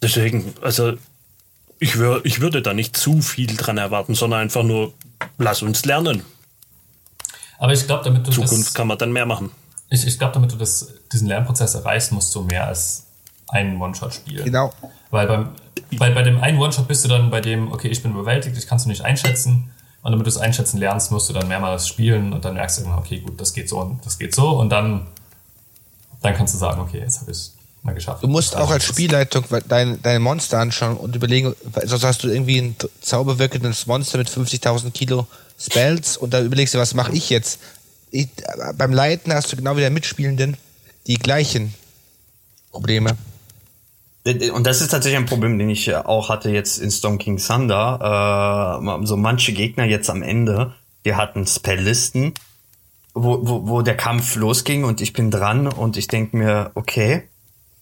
Deswegen, 0.01 0.53
also 0.61 0.93
ich, 1.79 1.97
wür, 1.97 2.21
ich 2.23 2.41
würde 2.41 2.61
da 2.61 2.73
nicht 2.73 2.97
zu 2.97 3.21
viel 3.21 3.55
dran 3.55 3.77
erwarten, 3.77 4.15
sondern 4.15 4.41
einfach 4.41 4.63
nur, 4.63 4.93
lass 5.37 5.61
uns 5.61 5.85
lernen. 5.85 6.23
Aber 7.57 7.73
ich 7.73 7.85
glaube, 7.85 8.03
damit 8.03 8.27
du 8.27 8.31
Zukunft 8.31 8.67
das, 8.67 8.73
kann 8.73 8.87
man 8.87 8.97
dann 8.97 9.13
mehr 9.13 9.25
machen. 9.25 9.51
Ich, 9.89 10.05
ich 10.05 10.17
glaube, 10.17 10.33
damit 10.33 10.51
du 10.51 10.57
das, 10.57 10.93
diesen 11.11 11.27
Lernprozess 11.27 11.75
erreichst, 11.75 12.11
musst 12.11 12.33
du 12.35 12.41
mehr 12.41 12.67
als 12.67 13.04
einen 13.47 13.79
One-Shot 13.81 14.13
spielen. 14.13 14.45
Genau. 14.45 14.73
Weil 15.11 15.27
beim, 15.27 15.49
bei, 15.97 16.11
bei 16.11 16.23
dem 16.23 16.41
einen 16.41 16.59
One-Shot 16.59 16.87
bist 16.87 17.03
du 17.05 17.09
dann 17.09 17.29
bei 17.29 17.41
dem, 17.41 17.71
okay, 17.71 17.87
ich 17.87 18.01
bin 18.01 18.11
überwältigt, 18.11 18.57
ich 18.57 18.67
kann 18.67 18.77
es 18.77 18.85
nicht 18.85 19.03
einschätzen. 19.03 19.71
Und 20.01 20.11
damit 20.11 20.25
du 20.25 20.29
es 20.29 20.37
einschätzen 20.37 20.77
lernst, 20.77 21.11
musst 21.11 21.29
du 21.29 21.33
dann 21.33 21.47
mehrmals 21.47 21.87
spielen 21.87 22.31
und 22.31 22.45
dann 22.45 22.53
merkst 22.53 22.77
du 22.77 22.83
immer, 22.83 22.97
okay, 22.97 23.19
gut, 23.19 23.41
das 23.41 23.53
geht 23.53 23.69
so 23.69 23.79
und 23.79 24.05
das 24.05 24.19
geht 24.19 24.35
so. 24.35 24.51
Und 24.51 24.69
dann, 24.69 25.07
dann 26.21 26.35
kannst 26.35 26.53
du 26.53 26.59
sagen, 26.59 26.79
okay, 26.79 26.99
jetzt 26.99 27.21
habe 27.21 27.31
ich 27.31 27.37
es 27.37 27.55
mal 27.81 27.93
geschafft. 27.93 28.21
Du 28.21 28.27
musst 28.27 28.55
also 28.55 28.67
auch 28.67 28.71
als 28.71 28.83
Spielleitung 28.83 29.45
dein, 29.67 30.01
deine 30.01 30.19
Monster 30.19 30.59
anschauen 30.59 30.97
und 30.97 31.15
überlegen, 31.15 31.55
sonst 31.85 32.03
hast 32.03 32.23
du 32.23 32.27
irgendwie 32.27 32.59
ein 32.59 32.75
zauberwirkendes 33.01 33.87
Monster 33.87 34.17
mit 34.17 34.29
50.000 34.29 34.91
Kilo 34.91 35.27
Spells 35.57 36.17
und 36.17 36.33
dann 36.33 36.45
überlegst 36.45 36.73
du, 36.73 36.79
was 36.79 36.93
mache 36.93 37.13
ich 37.13 37.29
jetzt? 37.29 37.59
Ich, 38.11 38.27
beim 38.77 38.93
Leiten 38.93 39.33
hast 39.33 39.51
du 39.51 39.55
genau 39.55 39.75
wie 39.75 39.81
der 39.81 39.89
Mitspielenden 39.89 40.57
die 41.07 41.17
gleichen 41.17 41.73
Probleme. 42.71 43.17
Und 44.25 44.65
das 44.65 44.81
ist 44.81 44.89
tatsächlich 44.89 45.19
ein 45.19 45.27
Problem, 45.27 45.59
den 45.59 45.69
ich 45.69 45.93
auch 45.95 46.29
hatte 46.29 46.49
jetzt 46.49 46.79
in 46.79 46.89
Stone 46.89 47.19
King 47.19 47.37
Thunder. 47.37 48.81
Äh, 48.81 49.05
so 49.05 49.17
manche 49.17 49.53
Gegner 49.53 49.85
jetzt 49.85 50.09
am 50.09 50.23
Ende, 50.23 50.73
die 51.05 51.13
hatten 51.13 51.45
Spelllisten, 51.45 52.33
wo, 53.13 53.47
wo, 53.47 53.67
wo 53.67 53.81
der 53.83 53.95
Kampf 53.95 54.35
losging 54.35 54.83
und 54.83 54.99
ich 54.99 55.13
bin 55.13 55.29
dran 55.29 55.67
und 55.67 55.95
ich 55.95 56.07
denke 56.07 56.37
mir, 56.37 56.71
okay, 56.73 57.29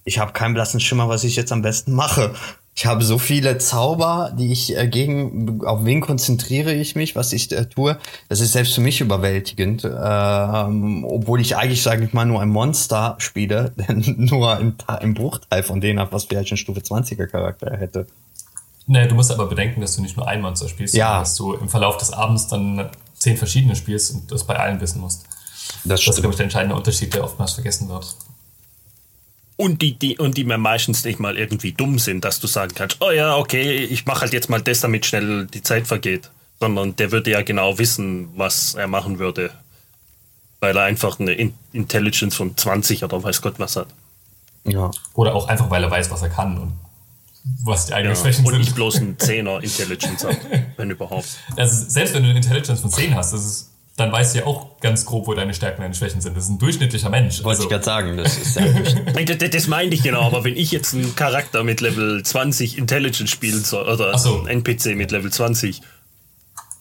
ich 0.03 0.19
habe 0.19 0.33
keinen 0.33 0.53
blassen 0.53 0.81
Schimmer, 0.81 1.07
was 1.07 1.23
ich 1.23 1.37
jetzt 1.37 1.51
am 1.53 1.61
besten 1.61 1.93
mache. 1.93 2.35
Ich 2.75 2.87
habe 2.87 3.03
so 3.03 3.19
viele 3.19 3.59
Zauber, 3.59 4.33
die 4.37 4.51
ich 4.51 4.75
äh, 4.75 4.87
gegen, 4.87 5.63
auf 5.63 5.85
wen 5.85 6.01
konzentriere 6.01 6.73
ich 6.73 6.95
mich, 6.95 7.15
was 7.15 7.31
ich 7.31 7.51
äh, 7.51 7.65
tue. 7.65 7.99
Das 8.29 8.39
ist 8.39 8.53
selbst 8.53 8.73
für 8.73 8.81
mich 8.81 8.99
überwältigend, 8.99 9.85
ähm, 9.85 11.05
obwohl 11.05 11.39
ich 11.39 11.55
eigentlich, 11.55 11.83
sage 11.83 12.03
ich 12.05 12.13
mal, 12.13 12.25
nur 12.25 12.41
ein 12.41 12.49
Monster 12.49 13.15
spiele, 13.19 13.73
nur 13.87 14.57
ein, 14.57 14.75
ein 14.87 15.13
Bruchteil 15.13 15.61
von 15.61 15.81
denen 15.81 15.99
habe, 15.99 16.13
was 16.13 16.25
vielleicht 16.25 16.51
ein 16.51 16.57
Stufe 16.57 16.79
20er 16.79 17.27
Charakter 17.27 17.77
hätte. 17.77 18.07
Nee, 18.87 19.07
du 19.07 19.15
musst 19.15 19.31
aber 19.31 19.45
bedenken, 19.45 19.79
dass 19.81 19.95
du 19.95 20.01
nicht 20.01 20.17
nur 20.17 20.27
ein 20.27 20.41
Monster 20.41 20.67
spielst, 20.67 20.95
ja. 20.95 21.05
sondern 21.05 21.21
dass 21.21 21.35
du 21.35 21.53
im 21.53 21.69
Verlauf 21.69 21.97
des 21.97 22.11
Abends 22.11 22.47
dann 22.47 22.89
zehn 23.13 23.37
verschiedene 23.37 23.75
spielst 23.75 24.13
und 24.13 24.31
das 24.31 24.45
bei 24.45 24.57
allen 24.57 24.81
wissen 24.81 24.99
musst. 24.99 25.25
Das, 25.85 26.03
das 26.03 26.15
ist, 26.15 26.21
glaube 26.21 26.31
ich, 26.31 26.37
der 26.37 26.45
entscheidende 26.45 26.75
Unterschied, 26.75 27.13
der 27.13 27.23
oftmals 27.23 27.53
vergessen 27.53 27.87
wird. 27.87 28.15
Und 29.63 29.81
die, 29.81 29.97
die, 29.97 30.17
und 30.17 30.35
die 30.35 30.43
mir 30.43 30.57
meistens 30.57 31.05
nicht 31.05 31.21
mal 31.21 31.37
irgendwie 31.37 31.71
dumm 31.71 31.97
sind, 31.97 32.25
dass 32.25 32.41
du 32.41 32.47
sagen 32.47 32.73
kannst, 32.75 32.97
oh 32.99 33.11
ja, 33.11 33.37
okay, 33.37 33.77
ich 33.85 34.05
mache 34.05 34.19
halt 34.21 34.33
jetzt 34.33 34.49
mal 34.49 34.61
das, 34.61 34.81
damit 34.81 35.05
schnell 35.05 35.45
die 35.45 35.63
Zeit 35.63 35.87
vergeht. 35.87 36.31
Sondern 36.59 36.97
der 36.97 37.13
würde 37.13 37.31
ja 37.31 37.43
genau 37.43 37.77
wissen, 37.77 38.27
was 38.35 38.75
er 38.75 38.87
machen 38.87 39.19
würde. 39.19 39.51
Weil 40.59 40.75
er 40.75 40.83
einfach 40.83 41.17
eine 41.17 41.31
Intelligence 41.71 42.35
von 42.35 42.57
20 42.57 43.05
oder 43.05 43.23
weiß 43.23 43.41
Gott 43.41 43.53
was 43.57 43.77
hat. 43.77 43.87
Ja. 44.65 44.91
Oder 45.13 45.33
auch 45.33 45.47
einfach, 45.47 45.69
weil 45.69 45.81
er 45.81 45.91
weiß, 45.91 46.11
was 46.11 46.21
er 46.23 46.29
kann 46.29 46.57
und 46.57 46.73
was 47.63 47.85
die 47.85 47.93
eigenen 47.93 48.17
ja, 48.17 48.21
Schwächen 48.21 48.45
und 48.45 48.51
sind. 48.51 48.55
Und 48.55 48.65
nicht 48.65 48.75
bloß 48.75 48.97
ein 48.97 49.17
10er 49.17 49.59
Intelligence 49.63 50.25
hat, 50.25 50.39
wenn 50.75 50.89
überhaupt. 50.89 51.37
Also 51.55 51.89
selbst 51.89 52.13
wenn 52.15 52.23
du 52.23 52.29
eine 52.29 52.37
Intelligence 52.37 52.81
von 52.81 52.91
10 52.91 53.15
hast, 53.15 53.31
das 53.31 53.45
ist 53.45 53.72
dann 53.95 54.11
weißt 54.11 54.33
du 54.33 54.39
ja 54.39 54.45
auch 54.47 54.79
ganz 54.79 55.05
grob, 55.05 55.27
wo 55.27 55.33
deine 55.35 55.53
Stärken 55.53 55.77
und 55.77 55.83
deine 55.83 55.93
Schwächen 55.93 56.19
sind. 56.19 56.35
Das 56.35 56.45
ist 56.45 56.49
ein 56.49 56.57
durchschnittlicher 56.57 57.09
Mensch. 57.09 57.43
Wollte 57.43 57.49
also. 57.49 57.63
ich 57.63 57.69
gerade 57.69 57.83
sagen, 57.83 58.17
das 58.17 58.37
ist 58.37 58.55
ja 58.55 58.65
das, 59.35 59.49
das 59.51 59.67
meine 59.67 59.93
ich 59.93 60.01
genau, 60.01 60.23
aber 60.23 60.43
wenn 60.43 60.57
ich 60.57 60.71
jetzt 60.71 60.95
einen 60.95 61.15
Charakter 61.15 61.63
mit 61.63 61.79
Level 61.79 62.23
20 62.23 62.77
Intelligence 62.77 63.29
spielen 63.29 63.63
soll, 63.63 63.87
oder 63.87 64.17
so. 64.17 64.39
einen 64.39 64.63
NPC 64.63 64.95
mit 64.95 65.11
Level 65.11 65.31
20. 65.31 65.81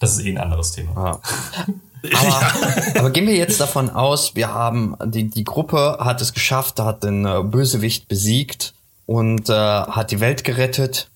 Das 0.01 0.17
ist 0.17 0.25
eh 0.25 0.31
ein 0.31 0.39
anderes 0.39 0.73
Thema. 0.73 0.97
Ah. 0.97 1.21
Aber, 2.15 2.99
aber, 2.99 3.11
gehen 3.11 3.29
wir 3.29 3.37
jetzt 3.37 3.61
davon 3.61 3.89
aus, 3.89 4.35
wir 4.35 4.53
haben, 4.53 4.97
die, 5.05 5.31
die 5.31 5.45
Gruppe 5.45 5.99
hat 6.01 6.21
es 6.21 6.33
geschafft, 6.33 6.81
hat 6.81 7.05
den 7.05 7.25
äh, 7.25 7.45
Bösewicht 7.45 8.09
besiegt 8.09 8.75
und 9.07 9.49
äh, 9.49 9.53
hat 9.53 10.11
die 10.11 10.19
Welt 10.19 10.43
gerettet. 10.43 11.13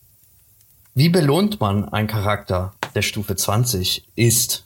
Wie 0.95 1.09
belohnt 1.09 1.61
man 1.61 1.89
einen 1.89 2.07
Charakter, 2.07 2.73
der 2.95 3.03
Stufe 3.03 3.35
20 3.35 4.07
ist? 4.15 4.66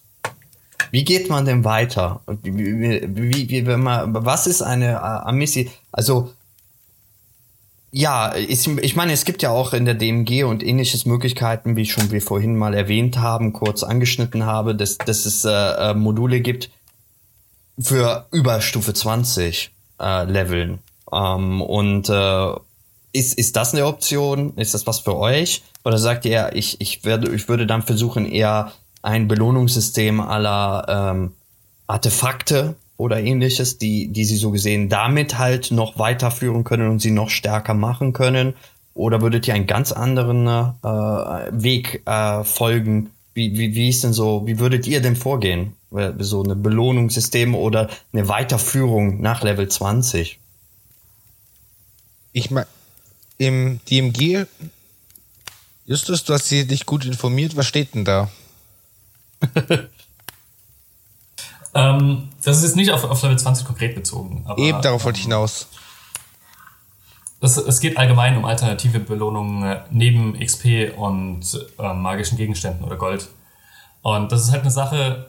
Wie 0.90 1.04
geht 1.04 1.28
man 1.28 1.44
denn 1.44 1.64
weiter? 1.64 2.20
Wie, 2.42 2.54
wie, 2.54 3.50
wie, 3.50 3.66
wenn 3.66 3.80
man, 3.80 4.12
was 4.24 4.46
ist 4.46 4.62
eine 4.62 4.92
äh, 4.92 5.28
Amissi? 5.28 5.70
Also, 5.92 6.32
ja, 7.92 8.34
ich, 8.36 8.66
ich 8.66 8.96
meine, 8.96 9.12
es 9.12 9.24
gibt 9.24 9.42
ja 9.42 9.50
auch 9.50 9.72
in 9.72 9.84
der 9.84 9.94
DMG 9.94 10.44
und 10.44 10.62
ähnliches 10.62 11.06
Möglichkeiten, 11.06 11.76
wie 11.76 11.86
schon 11.86 12.10
wir 12.10 12.22
vorhin 12.22 12.56
mal 12.56 12.74
erwähnt 12.74 13.18
haben, 13.18 13.52
kurz 13.52 13.82
angeschnitten 13.82 14.46
habe, 14.46 14.74
dass, 14.74 14.98
dass 14.98 15.26
es 15.26 15.44
äh, 15.44 15.50
äh 15.50 15.94
Module 15.94 16.40
gibt 16.40 16.70
für 17.80 18.26
über 18.30 18.60
Stufe 18.60 18.94
20 18.94 19.70
äh, 20.00 20.24
Leveln. 20.24 20.78
Ähm, 21.12 21.62
und 21.62 22.08
äh, 22.08 22.54
ist, 23.12 23.38
ist 23.38 23.56
das 23.56 23.74
eine 23.74 23.86
Option? 23.86 24.56
Ist 24.56 24.74
das 24.74 24.86
was 24.86 25.00
für 25.00 25.16
euch? 25.16 25.62
Oder 25.84 25.98
sagt 25.98 26.24
ihr, 26.24 26.50
ich, 26.54 26.80
ich, 26.80 27.04
werde, 27.04 27.34
ich 27.34 27.48
würde 27.48 27.66
dann 27.66 27.82
versuchen, 27.82 28.30
eher 28.30 28.72
ein 29.02 29.28
Belohnungssystem 29.28 30.20
aller 30.20 31.12
ähm, 31.12 31.32
Artefakte 31.86 32.74
oder 32.96 33.20
ähnliches, 33.20 33.78
die, 33.78 34.08
die 34.08 34.24
sie 34.24 34.36
so 34.36 34.50
gesehen 34.50 34.88
damit 34.88 35.38
halt 35.38 35.70
noch 35.70 35.98
weiterführen 35.98 36.64
können 36.64 36.88
und 36.88 37.00
sie 37.00 37.10
noch 37.10 37.30
stärker 37.30 37.74
machen 37.74 38.12
können? 38.12 38.54
Oder 38.92 39.22
würdet 39.22 39.48
ihr 39.48 39.54
einen 39.54 39.66
ganz 39.66 39.92
anderen 39.92 40.46
äh, 40.46 41.62
Weg 41.62 42.02
äh, 42.06 42.44
folgen? 42.44 43.10
Wie, 43.32 43.56
wie, 43.56 43.74
wie 43.74 43.88
ist 43.88 44.04
denn 44.04 44.12
so, 44.12 44.42
wie 44.46 44.58
würdet 44.58 44.86
ihr 44.86 45.00
denn 45.00 45.16
vorgehen? 45.16 45.74
So 46.18 46.42
eine 46.42 46.54
Belohnungssystem 46.54 47.54
oder 47.54 47.88
eine 48.12 48.28
Weiterführung 48.28 49.20
nach 49.20 49.42
Level 49.42 49.68
20? 49.68 50.38
Ich 52.32 52.50
meine, 52.50 52.66
im 53.38 53.80
DMG, 53.90 54.44
Justus, 55.86 56.22
du 56.24 56.34
hast 56.34 56.50
dich 56.50 56.86
gut 56.86 57.06
informiert, 57.06 57.56
was 57.56 57.66
steht 57.66 57.94
denn 57.94 58.04
da? 58.04 58.30
ähm, 61.74 62.28
das 62.44 62.58
ist 62.58 62.62
jetzt 62.64 62.76
nicht 62.76 62.90
auf, 62.90 63.04
auf 63.04 63.22
Level 63.22 63.38
20 63.38 63.66
konkret 63.66 63.94
bezogen. 63.94 64.44
Aber, 64.46 64.60
Eben, 64.60 64.80
darauf 64.82 65.04
wollte 65.04 65.18
ich 65.18 65.24
hinaus. 65.24 65.68
es, 67.40 67.56
es 67.56 67.80
geht 67.80 67.96
allgemein 67.96 68.36
um 68.36 68.44
alternative 68.44 69.00
Belohnungen 69.00 69.62
äh, 69.62 69.80
neben 69.90 70.38
XP 70.38 70.92
und 70.96 71.66
äh, 71.78 71.94
magischen 71.94 72.36
Gegenständen 72.36 72.84
oder 72.84 72.96
Gold. 72.96 73.28
Und 74.02 74.32
das 74.32 74.42
ist 74.42 74.50
halt 74.50 74.62
eine 74.62 74.70
Sache, 74.70 75.26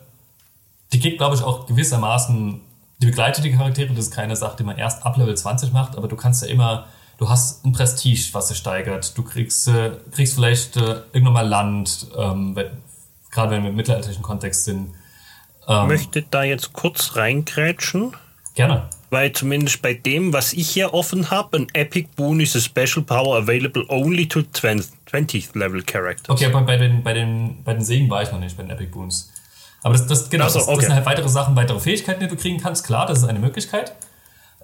die 0.94 1.00
geht, 1.00 1.18
glaube 1.18 1.36
ich, 1.36 1.44
auch 1.44 1.66
gewissermaßen, 1.68 2.62
die 3.02 3.06
begleitet 3.06 3.44
die 3.44 3.52
Charaktere. 3.52 3.94
Das 3.94 4.06
ist 4.06 4.14
keine 4.14 4.36
Sache, 4.36 4.58
die 4.58 4.64
man 4.64 4.78
erst 4.78 5.06
ab 5.06 5.18
Level 5.18 5.36
20 5.36 5.72
macht, 5.74 5.98
aber 5.98 6.08
du 6.08 6.16
kannst 6.16 6.44
ja 6.44 6.50
immer, 6.50 6.88
du 7.18 7.30
hast 7.30 7.66
ein 7.66 7.72
Prestige, 7.72 8.30
was 8.34 8.50
sich 8.50 8.58
steigert. 8.58 9.18
Du 9.18 9.24
kriegst, 9.24 9.68
äh, 9.68 9.92
kriegst 10.12 10.36
vielleicht 10.36 10.78
äh, 10.78 11.02
irgendwann 11.14 11.34
mal 11.34 11.48
Land, 11.48 12.08
ähm, 12.18 12.56
gerade 13.32 13.52
wenn 13.52 13.64
wir 13.64 13.70
im 13.70 13.76
mittelalterlichen 13.76 14.24
Kontext 14.24 14.66
sind. 14.66 14.94
Ähm, 15.68 15.88
Möchte 15.88 16.22
da 16.22 16.44
jetzt 16.44 16.74
kurz 16.74 17.16
reingrätschen? 17.16 18.16
Gerne. 18.56 18.90
Weil 19.10 19.34
zumindest 19.34 19.82
bei 19.82 19.94
dem, 19.94 20.34
was 20.34 20.54
ich 20.54 20.70
hier 20.70 20.94
offen 20.94 21.32
habe, 21.32 21.58
ein 21.58 21.68
Epic 21.74 22.10
Boon 22.16 22.40
is 22.40 22.56
a 22.56 22.60
special 22.60 23.04
power 23.04 23.38
available 23.38 23.86
only 23.90 24.28
to 24.28 24.40
20th 24.40 25.58
Level 25.58 25.84
Characters. 25.84 26.30
Okay, 26.30 26.46
aber 26.46 26.62
bei 26.62 26.78
den, 26.78 27.04
bei 27.04 27.14
den, 27.14 27.64
bei 27.64 27.74
den 27.74 27.84
Segen 27.84 28.10
war 28.10 28.24
ich 28.24 28.32
noch 28.32 28.40
nicht, 28.40 28.56
bei 28.56 28.64
den 28.64 28.72
Epic 28.72 28.92
Boons. 28.92 29.32
Aber 29.84 29.94
das, 29.94 30.08
das, 30.08 30.30
genau, 30.30 30.48
so, 30.48 30.60
okay. 30.60 30.68
das, 30.68 30.76
das, 30.76 30.86
sind 30.86 30.96
halt 30.96 31.06
weitere 31.06 31.30
Sachen, 31.30 31.56
weitere 31.56 31.80
Fähigkeiten, 31.80 32.20
die 32.22 32.28
du 32.28 32.36
kriegen 32.36 32.60
kannst. 32.60 32.86
Klar, 32.86 33.06
das 33.06 33.20
ist 33.20 33.26
eine 33.26 33.40
Möglichkeit. 33.40 33.94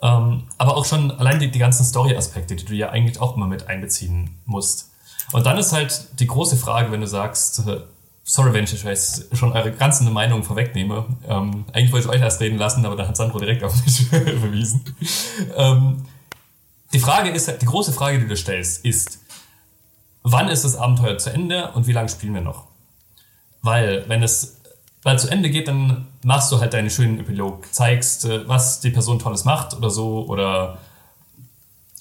Ähm, 0.01 0.43
aber 0.57 0.77
auch 0.77 0.85
schon 0.85 1.11
allein 1.11 1.39
die, 1.39 1.49
die 1.49 1.59
ganzen 1.59 1.83
Story-Aspekte, 1.83 2.55
die 2.55 2.65
du 2.65 2.73
ja 2.73 2.89
eigentlich 2.89 3.19
auch 3.19 3.35
immer 3.35 3.47
mit 3.47 3.67
einbeziehen 3.67 4.29
musst. 4.45 4.91
Und 5.31 5.45
dann 5.45 5.57
ist 5.57 5.73
halt 5.73 6.19
die 6.19 6.27
große 6.27 6.55
Frage, 6.55 6.91
wenn 6.91 7.01
du 7.01 7.07
sagst, 7.07 7.67
äh, 7.67 7.81
sorry, 8.27 8.53
wenn 8.53 8.65
ich 8.65 8.83
jetzt 8.83 9.35
schon 9.35 9.53
eure 9.53 9.71
ganzen 9.71 10.11
Meinungen 10.11 10.43
vorwegnehme. 10.43 11.05
Ähm, 11.27 11.63
eigentlich 11.71 11.93
wollte 11.93 12.07
ich 12.09 12.13
euch 12.13 12.21
erst 12.21 12.41
reden 12.41 12.57
lassen, 12.57 12.85
aber 12.85 12.97
dann 12.97 13.07
hat 13.07 13.15
Sandro 13.15 13.39
direkt 13.39 13.63
auf 13.63 13.73
mich 13.85 14.05
verwiesen. 14.09 14.83
Ähm, 15.55 16.05
die 16.91 16.99
Frage 16.99 17.29
ist, 17.29 17.49
die 17.61 17.65
große 17.65 17.93
Frage, 17.93 18.19
die 18.19 18.27
du 18.27 18.35
stellst, 18.35 18.83
ist, 18.85 19.19
wann 20.23 20.49
ist 20.49 20.65
das 20.65 20.75
Abenteuer 20.75 21.17
zu 21.17 21.31
Ende 21.31 21.71
und 21.71 21.87
wie 21.87 21.93
lange 21.93 22.09
spielen 22.09 22.33
wir 22.33 22.41
noch? 22.41 22.67
Weil, 23.61 24.03
wenn 24.07 24.21
es 24.21 24.57
weil 25.03 25.17
zu 25.17 25.29
Ende 25.29 25.49
geht, 25.49 25.69
dann 25.69 26.07
machst 26.23 26.51
du 26.51 26.59
halt 26.59 26.73
deinen 26.73 26.89
schönen 26.89 27.21
Epilog, 27.21 27.73
zeigst, 27.73 28.25
äh, 28.25 28.45
was 28.47 28.81
die 28.81 28.89
Person 28.89 29.19
Tolles 29.19 29.45
macht 29.45 29.73
oder 29.73 29.89
so, 29.89 30.25
oder 30.27 30.79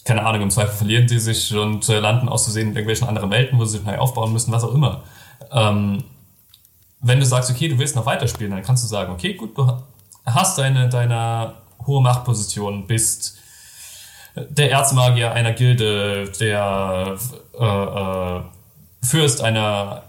keine 0.04 0.26
Ahnung, 0.26 0.42
im 0.42 0.50
Zweifel 0.50 0.74
verlieren 0.74 1.06
sie 1.06 1.20
sich 1.20 1.54
und 1.54 1.88
äh, 1.88 2.00
landen 2.00 2.28
auszusehen 2.28 2.70
in 2.70 2.74
irgendwelchen 2.74 3.06
anderen 3.06 3.30
Welten, 3.30 3.60
wo 3.60 3.64
sie 3.64 3.78
sich 3.78 3.86
neu 3.86 3.98
aufbauen 3.98 4.32
müssen, 4.32 4.50
was 4.50 4.64
auch 4.64 4.74
immer. 4.74 5.04
Ähm, 5.52 6.02
wenn 7.00 7.20
du 7.20 7.26
sagst, 7.26 7.50
okay, 7.50 7.68
du 7.68 7.78
willst 7.78 7.96
noch 7.96 8.06
weiterspielen, 8.06 8.52
dann 8.52 8.62
kannst 8.62 8.84
du 8.84 8.88
sagen, 8.88 9.12
okay, 9.12 9.34
gut, 9.34 9.56
du 9.56 9.70
hast 10.24 10.58
deine, 10.58 10.88
deine 10.88 11.54
hohe 11.86 12.02
Machtposition, 12.02 12.86
bist 12.86 13.38
der 14.36 14.70
Erzmagier 14.70 15.32
einer 15.32 15.52
Gilde, 15.52 16.30
der 16.40 17.16
äh, 17.58 17.64
äh, 17.64 18.40
Fürst 19.02 19.40
einer, 19.42 20.02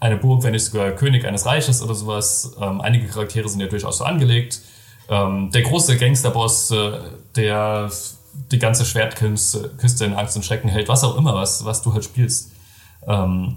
einer 0.00 0.16
Burg, 0.16 0.44
wenn 0.44 0.52
nicht 0.52 0.64
sogar 0.64 0.92
König 0.92 1.26
eines 1.26 1.46
Reiches 1.46 1.82
oder 1.82 1.94
sowas. 1.94 2.56
Ähm, 2.60 2.80
einige 2.80 3.08
Charaktere 3.08 3.48
sind 3.48 3.60
ja 3.60 3.66
durchaus 3.66 3.98
so 3.98 4.04
angelegt. 4.04 4.60
Ähm, 5.08 5.50
der 5.52 5.62
große 5.62 5.96
Gangsterboss, 5.96 6.70
äh, 6.70 6.92
der 7.34 7.90
die 8.52 8.58
ganze 8.58 8.84
Schwertküste 8.84 10.04
in 10.04 10.14
Angst 10.14 10.36
und 10.36 10.44
Schrecken 10.44 10.68
hält, 10.68 10.88
was 10.88 11.02
auch 11.02 11.16
immer, 11.16 11.34
was, 11.34 11.64
was 11.64 11.82
du 11.82 11.92
halt 11.92 12.04
spielst. 12.04 12.52
Ähm, 13.06 13.56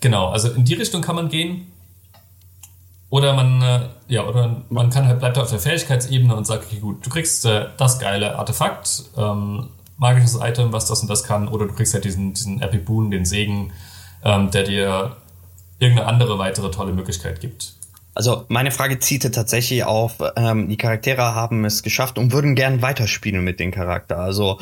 Genau, 0.00 0.28
also 0.28 0.50
in 0.50 0.64
die 0.64 0.74
Richtung 0.74 1.02
kann 1.02 1.16
man 1.16 1.28
gehen. 1.28 1.72
Oder 3.08 3.34
man, 3.34 3.62
äh, 3.62 3.88
ja, 4.08 4.26
oder 4.26 4.62
man 4.68 4.90
kann 4.90 5.06
halt, 5.06 5.20
bleibt 5.20 5.38
auf 5.38 5.50
der 5.50 5.60
Fähigkeitsebene 5.60 6.34
und 6.34 6.46
sagt, 6.46 6.66
okay, 6.66 6.80
gut, 6.80 7.06
du 7.06 7.10
kriegst 7.10 7.46
äh, 7.46 7.66
das 7.76 7.98
geile 7.98 8.36
Artefakt, 8.36 9.04
ähm, 9.16 9.68
magisches 9.96 10.38
Item, 10.40 10.72
was 10.72 10.86
das 10.86 11.02
und 11.02 11.08
das 11.08 11.22
kann, 11.22 11.48
oder 11.48 11.66
du 11.66 11.72
kriegst 11.72 11.94
halt 11.94 12.04
diesen, 12.04 12.34
diesen 12.34 12.60
Epic 12.60 12.84
Boon, 12.84 13.10
den 13.10 13.24
Segen, 13.24 13.72
ähm, 14.24 14.50
der 14.50 14.64
dir 14.64 15.16
irgendeine 15.78 16.08
andere 16.08 16.38
weitere 16.38 16.70
tolle 16.70 16.92
Möglichkeit 16.92 17.40
gibt. 17.40 17.74
Also 18.14 18.44
meine 18.48 18.70
Frage 18.70 18.98
zielte 18.98 19.30
tatsächlich 19.30 19.84
auf, 19.84 20.14
ähm, 20.36 20.68
die 20.68 20.78
Charaktere 20.78 21.34
haben 21.34 21.64
es 21.64 21.82
geschafft 21.82 22.18
und 22.18 22.32
würden 22.32 22.54
gern 22.54 22.80
weiterspielen 22.80 23.44
mit 23.44 23.60
dem 23.60 23.72
Charakter. 23.72 24.18
Also 24.18 24.58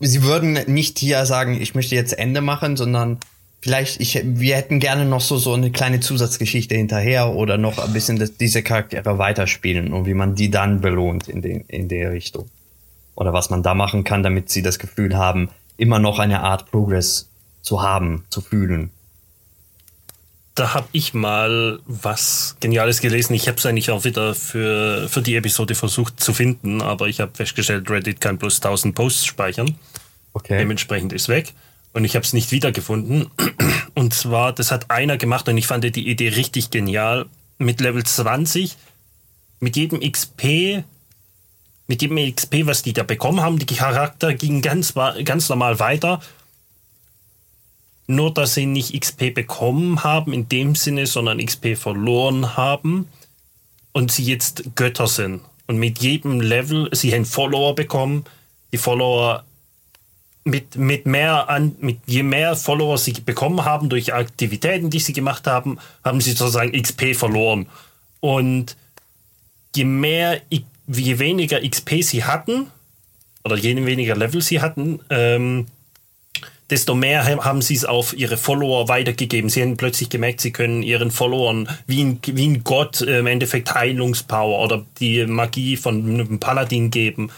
sie 0.00 0.24
würden 0.24 0.58
nicht 0.66 0.98
hier 0.98 1.24
sagen, 1.24 1.60
ich 1.60 1.74
möchte 1.76 1.94
jetzt 1.94 2.18
Ende 2.18 2.40
machen, 2.40 2.76
sondern 2.76 3.18
vielleicht, 3.60 4.00
ich, 4.00 4.20
wir 4.24 4.56
hätten 4.56 4.80
gerne 4.80 5.04
noch 5.04 5.20
so, 5.20 5.36
so 5.36 5.54
eine 5.54 5.70
kleine 5.70 6.00
Zusatzgeschichte 6.00 6.74
hinterher 6.74 7.30
oder 7.30 7.58
noch 7.58 7.78
ein 7.78 7.92
bisschen 7.92 8.18
das, 8.18 8.36
diese 8.36 8.62
Charaktere 8.62 9.18
weiterspielen 9.18 9.92
und 9.92 10.06
wie 10.06 10.14
man 10.14 10.34
die 10.34 10.50
dann 10.50 10.80
belohnt 10.80 11.28
in, 11.28 11.42
den, 11.42 11.62
in 11.62 11.88
der 11.88 12.12
Richtung. 12.12 12.48
Oder 13.14 13.32
was 13.32 13.50
man 13.50 13.62
da 13.62 13.74
machen 13.74 14.04
kann, 14.04 14.22
damit 14.22 14.48
sie 14.48 14.62
das 14.62 14.78
Gefühl 14.78 15.16
haben, 15.16 15.50
immer 15.76 15.98
noch 15.98 16.18
eine 16.18 16.40
Art 16.40 16.70
Progress 16.70 17.28
zu 17.62 17.82
haben, 17.82 18.24
zu 18.30 18.40
fühlen. 18.40 18.90
Da 20.54 20.74
habe 20.74 20.88
ich 20.90 21.14
mal 21.14 21.78
was 21.86 22.56
Geniales 22.58 23.00
gelesen. 23.00 23.34
Ich 23.34 23.46
habe 23.46 23.58
es 23.58 23.66
eigentlich 23.66 23.90
auch 23.90 24.04
wieder 24.04 24.34
für, 24.34 25.08
für 25.08 25.22
die 25.22 25.36
Episode 25.36 25.76
versucht 25.76 26.20
zu 26.20 26.32
finden, 26.32 26.80
aber 26.82 27.06
ich 27.06 27.20
habe 27.20 27.32
festgestellt, 27.34 27.88
Reddit 27.90 28.20
kann 28.20 28.38
bloß 28.38 28.56
1000 28.56 28.94
Posts 28.94 29.26
speichern. 29.26 29.76
Okay. 30.32 30.58
Dementsprechend 30.58 31.12
ist 31.12 31.28
weg 31.28 31.54
und 31.98 32.04
ich 32.04 32.14
habe 32.14 32.24
es 32.24 32.32
nicht 32.32 32.52
wiedergefunden. 32.52 33.26
Und 33.94 34.14
zwar, 34.14 34.52
das 34.52 34.70
hat 34.70 34.88
einer 34.88 35.16
gemacht 35.16 35.48
und 35.48 35.56
ich 35.56 35.66
fand 35.66 35.82
die 35.82 36.08
Idee 36.08 36.28
richtig 36.28 36.70
genial. 36.70 37.26
Mit 37.58 37.80
Level 37.80 38.04
20, 38.04 38.76
mit 39.58 39.74
jedem 39.74 39.98
XP, 40.00 40.84
mit 41.88 42.00
jedem 42.00 42.32
XP, 42.32 42.66
was 42.66 42.84
die 42.84 42.92
da 42.92 43.02
bekommen 43.02 43.40
haben, 43.40 43.58
die 43.58 43.66
Charakter 43.66 44.32
gingen 44.32 44.62
ganz, 44.62 44.94
ganz 45.24 45.48
normal 45.48 45.80
weiter. 45.80 46.20
Nur, 48.06 48.32
dass 48.32 48.54
sie 48.54 48.66
nicht 48.66 48.98
XP 48.98 49.34
bekommen 49.34 50.04
haben 50.04 50.32
in 50.32 50.48
dem 50.48 50.76
Sinne, 50.76 51.06
sondern 51.06 51.44
XP 51.44 51.76
verloren 51.76 52.56
haben 52.56 53.08
und 53.90 54.12
sie 54.12 54.22
jetzt 54.22 54.76
Götter 54.76 55.08
sind. 55.08 55.40
Und 55.66 55.78
mit 55.78 55.98
jedem 55.98 56.40
Level, 56.40 56.88
sie 56.92 57.12
haben 57.12 57.26
Follower 57.26 57.74
bekommen. 57.74 58.24
Die 58.70 58.78
Follower 58.78 59.42
mit, 60.48 60.76
mit 60.76 61.06
mehr 61.06 61.48
an, 61.48 61.76
mit 61.80 61.98
je 62.06 62.22
mehr 62.22 62.56
Follower 62.56 62.98
sie 62.98 63.12
bekommen 63.12 63.64
haben 63.64 63.88
durch 63.88 64.14
Aktivitäten, 64.14 64.90
die 64.90 64.98
sie 64.98 65.12
gemacht 65.12 65.46
haben, 65.46 65.78
haben 66.04 66.20
sie 66.20 66.32
sozusagen 66.32 66.72
XP 66.80 67.14
verloren. 67.14 67.66
Und 68.20 68.76
je 69.74 69.84
mehr, 69.84 70.40
je 70.50 71.18
weniger 71.18 71.60
XP 71.60 72.02
sie 72.02 72.24
hatten, 72.24 72.66
oder 73.44 73.56
je 73.56 73.74
weniger 73.86 74.16
Level 74.16 74.42
sie 74.42 74.60
hatten, 74.60 75.00
ähm, 75.10 75.66
desto 76.70 76.94
mehr 76.94 77.24
haben 77.24 77.62
sie 77.62 77.74
es 77.74 77.84
auf 77.84 78.16
ihre 78.16 78.36
Follower 78.36 78.88
weitergegeben. 78.88 79.48
Sie 79.48 79.62
haben 79.62 79.76
plötzlich 79.76 80.10
gemerkt, 80.10 80.40
sie 80.40 80.52
können 80.52 80.82
ihren 80.82 81.10
Followern 81.10 81.68
wie 81.86 82.04
ein, 82.04 82.20
wie 82.26 82.46
ein 82.46 82.64
Gott 82.64 83.00
äh, 83.00 83.20
im 83.20 83.26
Endeffekt 83.26 83.74
Heilungspower 83.74 84.62
oder 84.62 84.84
die 85.00 85.24
Magie 85.24 85.76
von 85.76 86.04
einem 86.04 86.40
Paladin 86.40 86.90
geben. 86.90 87.30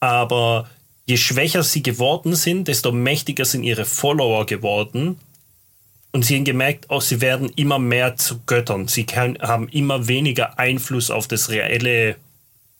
Aber 0.00 0.68
je 1.06 1.16
schwächer 1.16 1.62
sie 1.62 1.82
geworden 1.82 2.34
sind, 2.34 2.68
desto 2.68 2.92
mächtiger 2.92 3.44
sind 3.44 3.62
ihre 3.62 3.84
Follower 3.84 4.46
geworden. 4.46 5.18
Und 6.12 6.24
sie 6.24 6.36
haben 6.36 6.44
gemerkt, 6.44 6.90
auch 6.90 7.02
sie 7.02 7.20
werden 7.20 7.50
immer 7.56 7.78
mehr 7.78 8.16
zu 8.16 8.40
Göttern. 8.46 8.88
Sie 8.88 9.04
kann, 9.04 9.36
haben 9.40 9.68
immer 9.68 10.06
weniger 10.06 10.58
Einfluss 10.58 11.10
auf 11.10 11.26
das 11.26 11.50
reelle, 11.50 12.16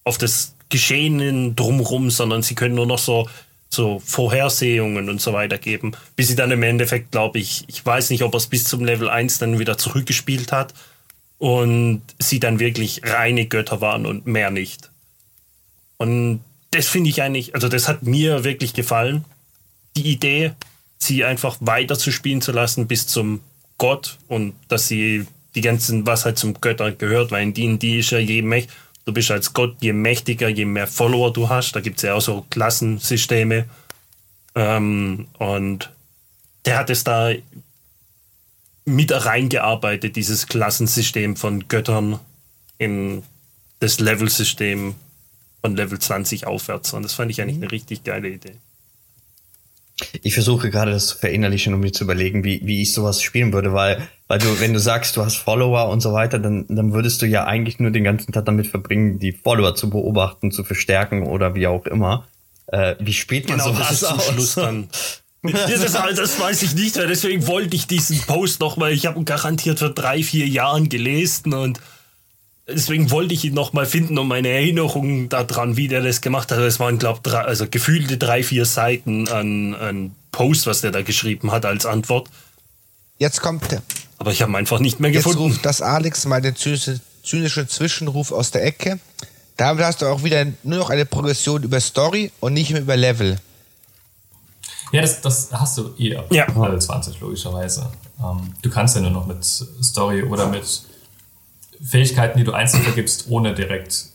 auf 0.04 0.18
das 0.18 0.54
Geschehen 0.68 1.56
drumherum, 1.56 2.10
sondern 2.10 2.42
sie 2.42 2.54
können 2.54 2.76
nur 2.76 2.86
noch 2.86 2.98
so, 2.98 3.28
so 3.68 4.00
Vorhersehungen 4.04 5.08
und 5.08 5.20
so 5.20 5.32
weiter 5.32 5.58
geben. 5.58 5.92
Bis 6.16 6.28
sie 6.28 6.36
dann 6.36 6.52
im 6.52 6.62
Endeffekt, 6.62 7.10
glaube 7.10 7.40
ich, 7.40 7.64
ich 7.66 7.84
weiß 7.84 8.10
nicht, 8.10 8.22
ob 8.22 8.34
er 8.34 8.38
es 8.38 8.46
bis 8.46 8.64
zum 8.64 8.84
Level 8.84 9.10
1 9.10 9.38
dann 9.38 9.58
wieder 9.58 9.76
zurückgespielt 9.76 10.52
hat 10.52 10.72
und 11.38 12.02
sie 12.18 12.40
dann 12.40 12.60
wirklich 12.60 13.02
reine 13.04 13.46
Götter 13.46 13.80
waren 13.80 14.06
und 14.06 14.26
mehr 14.26 14.50
nicht. 14.50 14.90
Und 15.96 16.40
das 16.74 16.88
finde 16.88 17.10
ich 17.10 17.22
eigentlich, 17.22 17.54
also 17.54 17.68
das 17.68 17.88
hat 17.88 18.02
mir 18.02 18.42
wirklich 18.42 18.74
gefallen. 18.74 19.24
Die 19.96 20.10
Idee, 20.12 20.52
sie 20.98 21.24
einfach 21.24 21.56
weiter 21.60 21.96
zu 21.96 22.10
spielen 22.10 22.40
zu 22.40 22.50
lassen 22.50 22.88
bis 22.88 23.06
zum 23.06 23.40
Gott 23.78 24.18
und 24.26 24.54
dass 24.68 24.88
sie 24.88 25.26
die 25.54 25.60
ganzen, 25.60 26.04
was 26.06 26.24
halt 26.24 26.36
zum 26.36 26.60
Götter 26.60 26.90
gehört, 26.90 27.30
weil 27.30 27.44
in 27.44 27.54
D&D 27.54 28.00
ist 28.00 28.10
ja 28.10 28.18
je 28.18 28.42
mächt, 28.42 28.70
du 29.04 29.12
bist 29.12 29.30
als 29.30 29.52
Gott, 29.52 29.76
je 29.80 29.92
mächtiger, 29.92 30.48
je 30.48 30.64
mehr 30.64 30.88
Follower 30.88 31.32
du 31.32 31.48
hast, 31.48 31.76
da 31.76 31.80
gibt 31.80 31.98
es 31.98 32.02
ja 32.02 32.14
auch 32.14 32.20
so 32.20 32.44
Klassensysteme 32.50 33.66
ähm, 34.56 35.28
und 35.38 35.90
der 36.64 36.78
hat 36.78 36.90
es 36.90 37.04
da 37.04 37.30
mit 38.84 39.12
reingearbeitet, 39.12 40.16
dieses 40.16 40.48
Klassensystem 40.48 41.36
von 41.36 41.68
Göttern 41.68 42.18
in 42.78 43.22
das 43.78 44.00
Level-System 44.00 44.94
von 45.64 45.76
Level 45.76 45.98
20 45.98 46.46
aufwärts. 46.46 46.92
Und 46.92 47.04
das 47.04 47.14
fand 47.14 47.30
ich 47.30 47.40
eigentlich 47.40 47.56
eine 47.56 47.72
richtig 47.72 48.04
geile 48.04 48.28
Idee. 48.28 48.56
Ich 50.22 50.34
versuche 50.34 50.68
gerade 50.70 50.90
das 50.90 51.06
zu 51.06 51.16
verinnerlichen, 51.16 51.72
um 51.72 51.80
mir 51.80 51.90
zu 51.92 52.04
überlegen, 52.04 52.44
wie, 52.44 52.60
wie 52.64 52.82
ich 52.82 52.92
sowas 52.92 53.22
spielen 53.22 53.50
würde, 53.54 53.72
weil, 53.72 54.06
weil 54.28 54.40
du, 54.40 54.60
wenn 54.60 54.74
du 54.74 54.78
sagst, 54.78 55.16
du 55.16 55.24
hast 55.24 55.36
Follower 55.36 55.88
und 55.88 56.02
so 56.02 56.12
weiter, 56.12 56.38
dann, 56.38 56.66
dann 56.68 56.92
würdest 56.92 57.22
du 57.22 57.26
ja 57.26 57.44
eigentlich 57.44 57.78
nur 57.78 57.92
den 57.92 58.04
ganzen 58.04 58.30
Tag 58.32 58.44
damit 58.44 58.66
verbringen, 58.66 59.18
die 59.18 59.32
Follower 59.32 59.74
zu 59.74 59.88
beobachten, 59.88 60.50
zu 60.50 60.64
verstärken 60.64 61.22
oder 61.22 61.54
wie 61.54 61.66
auch 61.66 61.86
immer. 61.86 62.28
Äh, 62.66 62.96
wie 62.98 63.14
spielt 63.14 63.48
man 63.48 63.56
Genau, 63.58 63.70
das 63.70 64.00
sowas 64.00 64.04
aus? 64.18 64.26
Schluss 64.32 64.54
dann. 64.56 64.88
das, 65.44 65.70
ist, 65.70 65.98
halt- 65.98 66.18
das 66.18 66.38
weiß 66.38 66.60
ich 66.62 66.74
nicht, 66.74 66.98
weil 66.98 67.06
deswegen 67.06 67.46
wollte 67.46 67.74
ich 67.74 67.86
diesen 67.86 68.18
Post 68.18 68.60
noch 68.60 68.76
mal. 68.76 68.92
Ich 68.92 69.06
habe 69.06 69.18
ihn 69.18 69.24
garantiert 69.24 69.78
vor 69.78 69.90
drei, 69.90 70.22
vier 70.22 70.46
Jahren 70.46 70.90
gelesen 70.90 71.54
und 71.54 71.80
deswegen 72.68 73.10
wollte 73.10 73.34
ich 73.34 73.44
ihn 73.44 73.54
noch 73.54 73.72
mal 73.72 73.86
finden, 73.86 74.18
um 74.18 74.28
meine 74.28 74.48
Erinnerungen 74.48 75.28
daran, 75.28 75.76
wie 75.76 75.88
der 75.88 76.02
das 76.02 76.20
gemacht 76.20 76.50
hat. 76.50 76.58
Es 76.58 76.80
waren, 76.80 76.98
glaube 76.98 77.20
ich, 77.26 77.34
also 77.34 77.66
gefühlte 77.68 78.16
drei, 78.18 78.42
vier 78.42 78.64
Seiten 78.66 79.28
an, 79.28 79.74
an 79.74 80.14
Post, 80.32 80.66
was 80.66 80.80
der 80.80 80.90
da 80.90 81.02
geschrieben 81.02 81.52
hat 81.52 81.64
als 81.66 81.86
Antwort. 81.86 82.28
Jetzt 83.18 83.40
kommt 83.42 83.70
der. 83.70 83.82
Aber 84.18 84.32
ich 84.32 84.42
habe 84.42 84.52
ihn 84.52 84.56
einfach 84.56 84.80
nicht 84.80 85.00
mehr 85.00 85.10
Jetzt 85.10 85.24
gefunden. 85.24 85.50
ruft 85.52 85.64
das 85.66 85.82
Alex 85.82 86.24
mal 86.26 86.40
den 86.40 86.54
zynische- 86.56 87.00
zynischen 87.22 87.68
Zwischenruf 87.68 88.32
aus 88.32 88.50
der 88.50 88.64
Ecke. 88.64 88.98
Damit 89.56 89.84
hast 89.84 90.02
du 90.02 90.06
auch 90.06 90.22
wieder 90.24 90.44
nur 90.62 90.78
noch 90.78 90.90
eine 90.90 91.04
Progression 91.06 91.62
über 91.62 91.80
Story 91.80 92.32
und 92.40 92.54
nicht 92.54 92.70
mehr 92.72 92.80
über 92.82 92.96
Level. 92.96 93.38
Ja, 94.92 95.00
das, 95.00 95.20
das 95.20 95.48
hast 95.52 95.78
du 95.78 95.90
eh 95.98 96.16
ab 96.16 96.26
Ja. 96.30 96.46
Level 96.46 96.80
20, 96.80 97.20
logischerweise. 97.20 97.88
Ähm, 98.20 98.52
du 98.62 98.70
kannst 98.70 98.94
ja 98.96 99.02
nur 99.02 99.10
noch 99.10 99.26
mit 99.26 99.44
Story 99.44 100.22
oder 100.22 100.48
mit 100.48 100.64
Fähigkeiten, 101.86 102.38
die 102.38 102.44
du 102.44 102.52
einzeln 102.52 102.82
vergibst, 102.82 103.26
ohne 103.28 103.54
direkt 103.54 104.06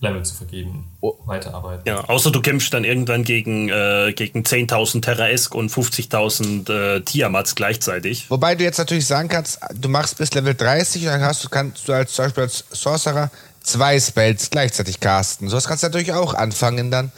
Level 0.00 0.24
zu 0.24 0.34
vergeben, 0.34 0.84
weiterarbeiten. 1.26 1.82
Ja, 1.84 2.04
außer 2.04 2.30
du 2.30 2.40
kämpfst 2.40 2.72
dann 2.72 2.84
irgendwann 2.84 3.24
gegen, 3.24 3.68
äh, 3.68 4.12
gegen 4.14 4.44
10.000 4.44 5.02
Terraesk 5.02 5.54
und 5.54 5.72
50.000 5.72 6.70
äh, 6.70 7.00
Tiamats 7.00 7.56
gleichzeitig. 7.56 8.30
Wobei 8.30 8.54
du 8.54 8.62
jetzt 8.62 8.78
natürlich 8.78 9.06
sagen 9.06 9.28
kannst, 9.28 9.58
du 9.74 9.88
machst 9.88 10.18
bis 10.18 10.32
Level 10.34 10.54
30 10.54 11.02
und 11.02 11.08
dann 11.08 11.22
hast 11.22 11.44
du, 11.44 11.48
kannst 11.48 11.88
du 11.88 11.92
als 11.92 12.12
zum 12.12 12.26
Beispiel 12.26 12.44
als 12.44 12.64
Sorcerer 12.70 13.30
zwei 13.60 13.98
Spells 13.98 14.50
gleichzeitig 14.50 15.00
casten. 15.00 15.48
So 15.48 15.56
das 15.56 15.66
kannst 15.66 15.82
du 15.82 15.88
natürlich 15.88 16.12
auch 16.12 16.34
anfangen 16.34 16.92
dann. 16.92 17.10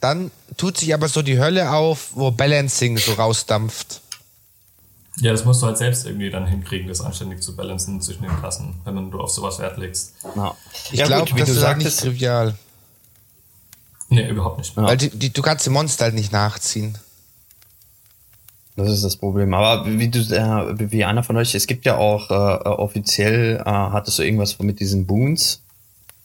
Dann 0.00 0.30
tut 0.56 0.78
sich 0.78 0.92
aber 0.92 1.08
so 1.08 1.22
die 1.22 1.38
Hölle 1.38 1.70
auf, 1.70 2.08
wo 2.14 2.30
Balancing 2.32 2.98
so 2.98 3.12
rausdampft. 3.12 4.00
Ja, 5.20 5.32
das 5.32 5.44
musst 5.44 5.62
du 5.62 5.66
halt 5.66 5.76
selbst 5.78 6.06
irgendwie 6.06 6.30
dann 6.30 6.46
hinkriegen, 6.46 6.88
das 6.88 7.00
anständig 7.00 7.42
zu 7.42 7.54
balancen 7.54 8.00
zwischen 8.00 8.22
den 8.22 8.36
Klassen, 8.38 8.80
wenn 8.84 9.10
du 9.10 9.20
auf 9.20 9.30
sowas 9.30 9.58
Wert 9.58 9.76
legst. 9.76 10.14
Ja. 10.34 10.56
Ich 10.92 10.98
Ja, 10.98 11.06
glaube, 11.06 11.30
wie 11.34 11.40
das 11.40 11.50
du 11.50 11.54
ist 11.56 11.62
halt 11.62 11.76
nicht 11.78 11.86
sagtest, 11.86 12.00
trivial. 12.04 12.54
Nee, 14.08 14.28
überhaupt 14.28 14.58
nicht. 14.58 14.76
Weil 14.76 14.96
die, 14.96 15.10
die, 15.10 15.30
du 15.32 15.42
kannst 15.42 15.66
die 15.66 15.70
Monster 15.70 16.04
halt 16.06 16.14
nicht 16.14 16.32
nachziehen. 16.32 16.96
Das 18.76 18.88
ist 18.88 19.04
das 19.04 19.16
Problem. 19.16 19.52
Aber 19.52 19.86
wie 19.86 20.08
du, 20.08 20.20
äh, 20.20 20.90
wie 20.90 21.04
einer 21.04 21.22
von 21.22 21.36
euch, 21.36 21.54
es 21.54 21.66
gibt 21.66 21.84
ja 21.84 21.96
auch 21.96 22.30
äh, 22.30 22.34
äh, 22.34 22.68
offiziell, 22.68 23.58
äh, 23.58 23.62
hattest 23.64 24.18
du 24.18 24.22
irgendwas 24.22 24.58
mit 24.58 24.80
diesen 24.80 25.06
Boons, 25.06 25.60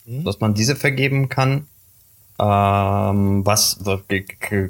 dass 0.06 0.40
man 0.40 0.54
diese 0.54 0.76
vergeben 0.76 1.30
kann. 1.30 1.68
Ähm, 2.40 3.46
was, 3.46 3.78
was 3.82 4.00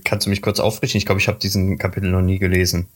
kannst 0.03 0.25
du 0.25 0.29
mich 0.29 0.41
kurz 0.41 0.59
aufrichten? 0.59 0.97
Ich 0.97 1.05
glaube, 1.05 1.19
ich 1.19 1.27
habe 1.27 1.39
diesen 1.39 1.77
Kapitel 1.77 2.09
noch 2.09 2.21
nie 2.21 2.39
gelesen. 2.39 2.87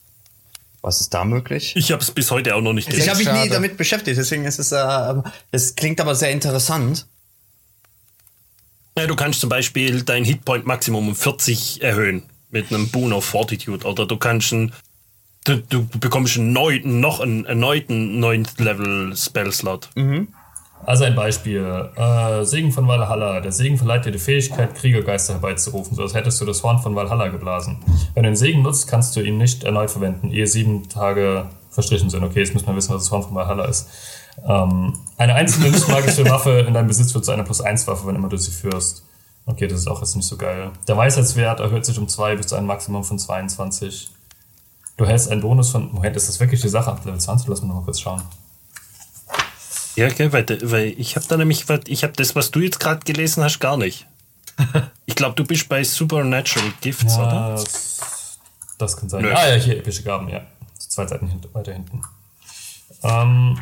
Was 0.81 1.01
ist 1.01 1.13
da 1.13 1.25
möglich? 1.25 1.73
Ich 1.75 1.91
habe 1.91 2.01
es 2.01 2.11
bis 2.11 2.31
heute 2.31 2.55
auch 2.55 2.61
noch 2.61 2.73
nicht 2.73 2.87
Ist 2.87 2.99
Ich 2.99 3.09
habe 3.09 3.19
mich 3.19 3.31
nie 3.31 3.49
damit 3.49 3.77
beschäftigt, 3.77 4.17
deswegen 4.17 4.45
ist 4.45 4.59
es, 4.59 4.71
äh, 4.71 5.15
es 5.51 5.75
klingt 5.75 5.99
aber 5.99 6.15
sehr 6.15 6.31
interessant. 6.31 7.05
Ja, 8.97 9.07
du 9.07 9.15
kannst 9.15 9.41
zum 9.41 9.49
Beispiel 9.49 10.03
dein 10.03 10.23
Hitpoint 10.23 10.65
Maximum 10.65 11.09
um 11.09 11.15
40 11.15 11.81
erhöhen 11.81 12.23
mit 12.49 12.71
einem 12.71 12.89
Boon 12.89 13.13
of 13.13 13.25
Fortitude 13.25 13.85
oder 13.85 14.05
du 14.05 14.17
kannst 14.17 14.51
ein, 14.51 14.73
du, 15.43 15.57
du 15.57 15.85
bekommst 15.85 16.37
einen 16.37 16.53
neuen, 16.53 16.99
noch 16.99 17.19
einen 17.19 17.45
erneuten 17.45 18.19
9 18.19 18.47
Level 18.57 19.15
Spellslot. 19.15 19.89
Also 20.85 21.03
ein 21.03 21.15
Beispiel. 21.15 21.89
Äh, 21.95 22.43
Segen 22.45 22.71
von 22.71 22.87
Valhalla. 22.87 23.41
Der 23.41 23.51
Segen 23.51 23.77
verleiht 23.77 24.05
dir 24.05 24.11
die 24.11 24.19
Fähigkeit, 24.19 24.73
Kriegergeister 24.75 25.33
herbeizurufen, 25.33 25.95
so 25.95 26.03
als 26.03 26.13
hättest 26.13 26.39
du 26.41 26.45
das 26.45 26.63
Horn 26.63 26.79
von 26.79 26.95
Valhalla 26.95 27.27
geblasen. 27.27 27.77
Wenn 28.13 28.23
du 28.23 28.29
den 28.29 28.35
Segen 28.35 28.61
nutzt, 28.61 28.87
kannst 28.87 29.15
du 29.15 29.21
ihn 29.21 29.37
nicht 29.37 29.63
erneut 29.63 29.91
verwenden, 29.91 30.31
ehe 30.31 30.47
sieben 30.47 30.89
Tage 30.89 31.45
verstrichen 31.69 32.09
sind. 32.09 32.23
Okay, 32.23 32.39
jetzt 32.39 32.53
muss 32.53 32.65
man 32.65 32.75
wissen, 32.75 32.93
was 32.93 33.03
das 33.03 33.11
Horn 33.11 33.23
von 33.23 33.35
Valhalla 33.35 33.65
ist. 33.65 33.89
Ähm, 34.47 34.93
eine 35.17 35.35
einzelne 35.35 35.69
nicht 35.69 35.87
magische 35.89 36.25
Waffe 36.29 36.59
in 36.67 36.73
deinem 36.73 36.87
Besitz 36.87 37.13
wird 37.13 37.25
zu 37.25 37.31
einer 37.31 37.43
Plus-1-Waffe, 37.43 38.07
wenn 38.07 38.15
immer 38.15 38.29
du 38.29 38.37
sie 38.37 38.51
führst. 38.51 39.03
Okay, 39.45 39.67
das 39.67 39.79
ist 39.79 39.87
auch 39.87 39.99
jetzt 39.99 40.15
nicht 40.15 40.27
so 40.27 40.37
geil. 40.37 40.71
Der 40.87 40.95
Weisheitswert 40.95 41.59
erhöht 41.59 41.85
sich 41.85 41.97
um 41.97 42.07
2 42.07 42.35
bis 42.35 42.47
zu 42.47 42.55
einem 42.55 42.67
Maximum 42.67 43.03
von 43.03 43.17
22. 43.17 44.09
Du 44.97 45.05
hältst 45.05 45.31
einen 45.31 45.41
Bonus 45.41 45.71
von. 45.71 45.91
Moment, 45.91 46.15
ist 46.15 46.29
das 46.29 46.39
wirklich 46.39 46.61
die 46.61 46.69
Sache 46.69 46.91
ab 46.91 47.03
Level 47.05 47.19
20? 47.19 47.47
Lass 47.47 47.61
mich 47.61 47.67
noch 47.67 47.77
mal 47.77 47.85
kurz 47.85 47.99
schauen. 47.99 48.21
Ja, 49.99 50.07
okay, 50.07 50.31
weil, 50.31 50.45
weil 50.63 50.93
ich 50.97 51.15
habe 51.15 51.25
da 51.27 51.37
nämlich, 51.37 51.65
ich 51.87 52.03
habe 52.03 52.13
das, 52.13 52.35
was 52.35 52.51
du 52.51 52.59
jetzt 52.59 52.79
gerade 52.79 53.01
gelesen 53.05 53.43
hast, 53.43 53.59
gar 53.59 53.77
nicht. 53.77 54.05
Ich 55.05 55.15
glaube, 55.15 55.35
du 55.35 55.43
bist 55.43 55.67
bei 55.67 55.83
Supernatural 55.83 56.71
Gifts, 56.81 57.15
Ja, 57.17 57.23
oder? 57.27 57.51
das, 57.55 58.37
das 58.77 58.95
kann 58.95 59.09
sein. 59.09 59.23
Nö. 59.23 59.33
Ah 59.33 59.47
ja, 59.49 59.55
hier, 59.55 59.77
epische 59.77 60.03
Gaben, 60.03 60.29
ja. 60.29 60.41
Zwei 60.77 61.07
Seiten 61.07 61.27
hint 61.27 61.47
weiter 61.53 61.73
hinten. 61.73 62.01
Ähm, 63.03 63.59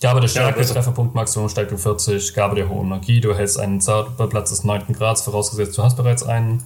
Gabe 0.00 0.20
der 0.20 0.28
Stärke, 0.28 0.58
also- 0.58 0.74
Trefferpunkt 0.74 1.14
Maximum 1.14 1.48
steigt 1.48 1.72
um 1.72 1.78
40. 1.78 2.32
Gabe 2.34 2.54
der 2.54 2.68
hohen 2.68 2.88
Magie, 2.88 3.20
du 3.20 3.34
hältst 3.34 3.58
einen 3.58 3.80
Zauberplatz 3.80 4.50
des 4.50 4.64
9. 4.64 4.92
Grads, 4.94 5.22
vorausgesetzt 5.22 5.76
du 5.76 5.82
hast 5.82 5.96
bereits 5.96 6.22
einen. 6.22 6.62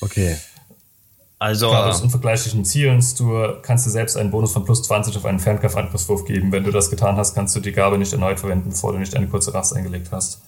Okay. 0.00 0.36
Also, 1.42 1.72
Gabe 1.72 1.90
des 1.90 2.00
unvergleichlichen 2.02 2.64
Zielens, 2.64 3.16
du 3.16 3.34
kannst 3.62 3.84
dir 3.84 3.90
selbst 3.90 4.16
einen 4.16 4.30
Bonus 4.30 4.52
von 4.52 4.64
plus 4.64 4.84
20 4.84 5.16
auf 5.16 5.24
einen 5.24 5.40
Fernkampfangriffswurf 5.40 6.24
geben. 6.24 6.52
Wenn 6.52 6.62
du 6.62 6.70
das 6.70 6.88
getan 6.88 7.16
hast, 7.16 7.34
kannst 7.34 7.56
du 7.56 7.60
die 7.60 7.72
Gabe 7.72 7.98
nicht 7.98 8.12
erneut 8.12 8.38
verwenden, 8.38 8.70
bevor 8.70 8.92
du 8.92 9.00
nicht 9.00 9.16
eine 9.16 9.26
kurze 9.26 9.52
Rast 9.52 9.74
eingelegt 9.74 10.08
hast. 10.12 10.40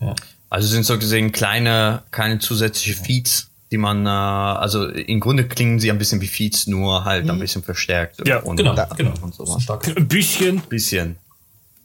Ja. 0.00 0.16
also 0.50 0.66
sind 0.66 0.84
so 0.84 0.98
gesehen 0.98 1.30
kleine, 1.30 2.02
keine 2.10 2.40
zusätzliche 2.40 3.00
Feeds, 3.00 3.50
die 3.70 3.78
man, 3.78 4.04
äh, 4.04 4.08
also 4.08 4.88
im 4.88 5.20
Grunde 5.20 5.46
klingen 5.46 5.78
sie 5.78 5.92
ein 5.92 5.98
bisschen 5.98 6.20
wie 6.20 6.26
Feeds, 6.26 6.66
nur 6.66 7.04
halt 7.04 7.30
ein 7.30 7.38
bisschen 7.38 7.62
verstärkt. 7.62 8.26
Ja, 8.26 8.40
und, 8.40 8.56
Genau, 8.56 8.72
und 8.72 8.96
genau. 8.96 9.14
so 9.30 9.46
was. 9.46 9.62
stark. 9.62 9.86
Ein 9.96 10.08
bisschen. 10.08 10.60
Bisschen. 10.62 11.16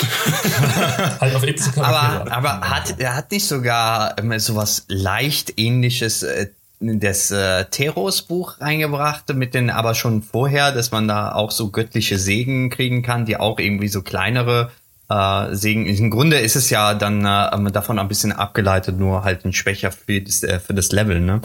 Halt 1.20 1.36
auf 1.36 1.44
epische. 1.44 1.70
Aber, 1.78 2.32
aber 2.32 2.62
hat, 2.62 3.00
er 3.00 3.16
hat 3.16 3.30
nicht 3.30 3.46
sogar 3.46 4.18
ähm, 4.18 4.40
sowas 4.40 4.86
leicht 4.88 5.60
ähnliches 5.60 6.24
äh, 6.24 6.48
das 6.82 7.30
äh, 7.32 7.66
Teros 7.66 8.24
Buch 8.24 8.60
reingebracht 8.60 9.34
mit 9.36 9.54
den 9.54 9.70
aber 9.70 9.94
schon 9.94 10.24
vorher, 10.24 10.72
dass 10.72 10.92
man 10.92 11.08
da 11.08 11.34
auch 11.34 11.52
so 11.52 11.70
göttliche 11.70 12.18
Segen 12.18 12.70
kriegen 12.70 13.04
kann, 13.04 13.26
die 13.26 13.38
auch 13.38 13.60
irgendwie 13.60 13.88
so 13.88 14.02
kleinere 14.02 14.72
äh, 15.10 15.56
Segen. 15.56 15.86
Im 15.86 16.10
Grunde 16.10 16.40
ist 16.40 16.56
es 16.56 16.70
ja 16.70 16.94
dann 16.96 17.26
äh, 17.26 17.72
davon 17.72 18.00
ein 18.00 18.08
bisschen 18.08 18.32
abgeleitet, 18.32 18.98
nur 18.98 19.24
halt 19.24 19.46
ein 19.46 19.54
schwächer 19.54 19.92
für 19.92 20.22
das, 20.22 20.42
äh, 20.44 20.60
für 20.60 20.74
das 20.74 20.92
Level, 20.92 21.20
ne? 21.20 21.42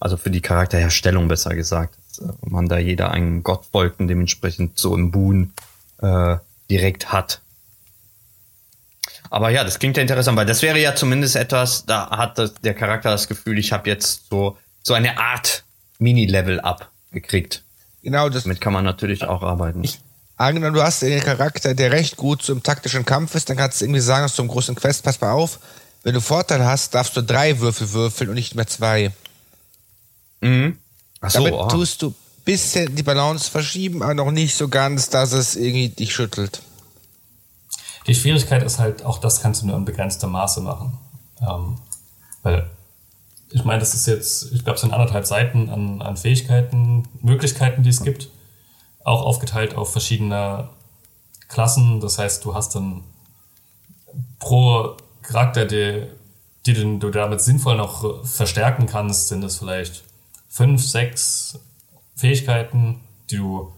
Also 0.00 0.16
für 0.16 0.30
die 0.30 0.40
Charakterherstellung 0.40 1.28
besser 1.28 1.54
gesagt, 1.54 1.94
dass 2.08 2.18
äh, 2.26 2.32
man 2.42 2.68
da 2.68 2.78
jeder 2.78 3.12
einen 3.12 3.42
Gott 3.42 3.66
folgt 3.70 4.00
und 4.00 4.08
dementsprechend 4.08 4.78
so 4.78 4.94
einen 4.94 5.12
Boon 5.12 5.52
äh, 6.02 6.36
direkt 6.68 7.12
hat. 7.12 7.40
Aber 9.30 9.50
ja, 9.50 9.62
das 9.62 9.78
klingt 9.78 9.96
ja 9.96 10.02
interessant, 10.02 10.36
weil 10.36 10.46
das 10.46 10.62
wäre 10.62 10.80
ja 10.80 10.96
zumindest 10.96 11.36
etwas, 11.36 11.86
da 11.86 12.10
hat 12.10 12.64
der 12.64 12.74
Charakter 12.74 13.10
das 13.10 13.28
Gefühl, 13.28 13.58
ich 13.58 13.72
habe 13.72 13.88
jetzt 13.88 14.28
so, 14.28 14.58
so 14.82 14.94
eine 14.94 15.18
Art 15.18 15.64
Mini-Level-Up 15.98 16.90
gekriegt. 17.12 17.62
Genau, 18.02 18.28
das. 18.28 18.44
Damit 18.44 18.60
kann 18.60 18.72
man 18.72 18.84
natürlich 18.84 19.24
auch 19.24 19.42
arbeiten. 19.42 19.86
Angenommen, 20.36 20.74
du 20.74 20.82
hast 20.82 21.04
einen 21.04 21.20
Charakter, 21.20 21.74
der 21.74 21.92
recht 21.92 22.16
gut 22.16 22.42
zum 22.42 22.62
taktischen 22.62 23.04
Kampf 23.04 23.34
ist, 23.34 23.50
dann 23.50 23.58
kannst 23.58 23.80
du 23.80 23.84
irgendwie 23.84 24.00
sagen, 24.00 24.32
im 24.38 24.48
großen 24.48 24.74
Quest, 24.74 25.02
pass 25.04 25.20
mal 25.20 25.32
auf, 25.32 25.58
wenn 26.02 26.14
du 26.14 26.20
Vorteil 26.22 26.64
hast, 26.64 26.94
darfst 26.94 27.14
du 27.16 27.22
drei 27.22 27.60
Würfel 27.60 27.92
würfeln 27.92 28.30
und 28.30 28.36
nicht 28.36 28.54
mehr 28.54 28.66
zwei. 28.66 29.12
Ach 31.20 31.30
so, 31.30 31.44
Damit 31.44 31.60
ah. 31.60 31.68
tust 31.68 32.00
du 32.00 32.14
bisschen 32.44 32.94
die 32.96 33.02
Balance 33.02 33.50
verschieben, 33.50 34.02
aber 34.02 34.14
noch 34.14 34.30
nicht 34.30 34.56
so 34.56 34.68
ganz, 34.68 35.10
dass 35.10 35.32
es 35.32 35.56
irgendwie 35.56 35.90
dich 35.90 36.14
schüttelt. 36.14 36.62
Die 38.06 38.14
Schwierigkeit 38.14 38.62
ist 38.62 38.78
halt, 38.78 39.04
auch 39.04 39.18
das 39.18 39.42
kannst 39.42 39.62
du 39.62 39.66
nur 39.66 39.76
in 39.76 39.84
begrenztem 39.84 40.30
Maße 40.30 40.60
machen. 40.62 40.98
Ähm, 41.42 41.76
weil, 42.42 42.70
ich 43.52 43.64
meine, 43.64 43.80
das 43.80 43.94
ist 43.94 44.06
jetzt, 44.06 44.52
ich 44.52 44.64
glaube, 44.64 44.76
es 44.76 44.80
sind 44.80 44.92
anderthalb 44.92 45.26
Seiten 45.26 45.68
an, 45.70 46.02
an 46.02 46.16
Fähigkeiten, 46.16 47.08
Möglichkeiten, 47.20 47.82
die 47.82 47.90
es 47.90 48.02
gibt. 48.02 48.30
Auch 49.02 49.22
aufgeteilt 49.22 49.74
auf 49.74 49.92
verschiedene 49.92 50.68
Klassen. 51.48 52.00
Das 52.00 52.18
heißt, 52.18 52.44
du 52.44 52.54
hast 52.54 52.74
dann 52.74 53.02
pro 54.38 54.96
Charakter, 55.22 55.66
die, 55.66 56.06
die 56.66 56.98
du, 56.98 57.10
damit 57.10 57.40
sinnvoll 57.40 57.76
noch 57.76 58.24
verstärken 58.24 58.86
kannst, 58.86 59.28
sind 59.28 59.42
es 59.42 59.58
vielleicht 59.58 60.04
fünf, 60.48 60.84
sechs 60.84 61.58
Fähigkeiten, 62.14 63.00
die 63.30 63.36
du 63.38 63.72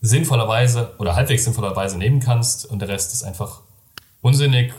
sinnvollerweise 0.00 0.94
oder 0.98 1.16
halbwegs 1.16 1.44
sinnvollerweise 1.44 1.98
nehmen 1.98 2.20
kannst 2.20 2.66
und 2.66 2.78
der 2.78 2.88
Rest 2.88 3.12
ist 3.12 3.24
einfach 3.24 3.62
unsinnig. 4.20 4.72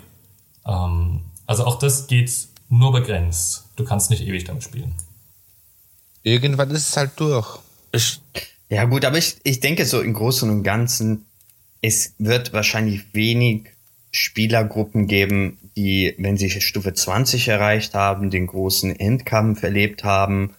Ähm, 0.66 1.26
also 1.46 1.66
auch 1.66 1.78
das 1.78 2.08
geht 2.08 2.32
nur 2.70 2.92
begrenzt. 2.92 3.69
Du 3.80 3.86
kannst 3.86 4.10
nicht 4.10 4.22
ewig 4.22 4.44
damit 4.44 4.62
spielen. 4.62 4.94
Irgendwann 6.22 6.70
ist 6.72 6.90
es 6.90 6.98
halt 6.98 7.12
durch. 7.16 7.60
Ich, 7.94 8.20
Ja 8.68 8.84
gut, 8.84 9.06
aber 9.06 9.18
ich, 9.18 9.38
ich 9.44 9.62
denke 9.62 9.86
so 9.86 10.02
im 10.02 10.14
Großen 10.14 10.50
und 10.50 10.64
Ganzen, 10.64 11.26
es 11.82 12.14
wird 12.18 12.52
wahrscheinlich 12.52 13.14
wenig 13.14 13.70
Spielergruppen 14.12 15.08
geben, 15.08 15.58
die, 15.78 16.14
wenn 16.18 16.36
sie 16.36 16.50
Stufe 16.50 16.94
20 16.94 17.48
erreicht 17.48 17.94
haben, 17.94 18.30
den 18.30 18.48
großen 18.48 19.00
Endkampf 19.00 19.64
erlebt 19.64 20.04
haben, 20.04 20.56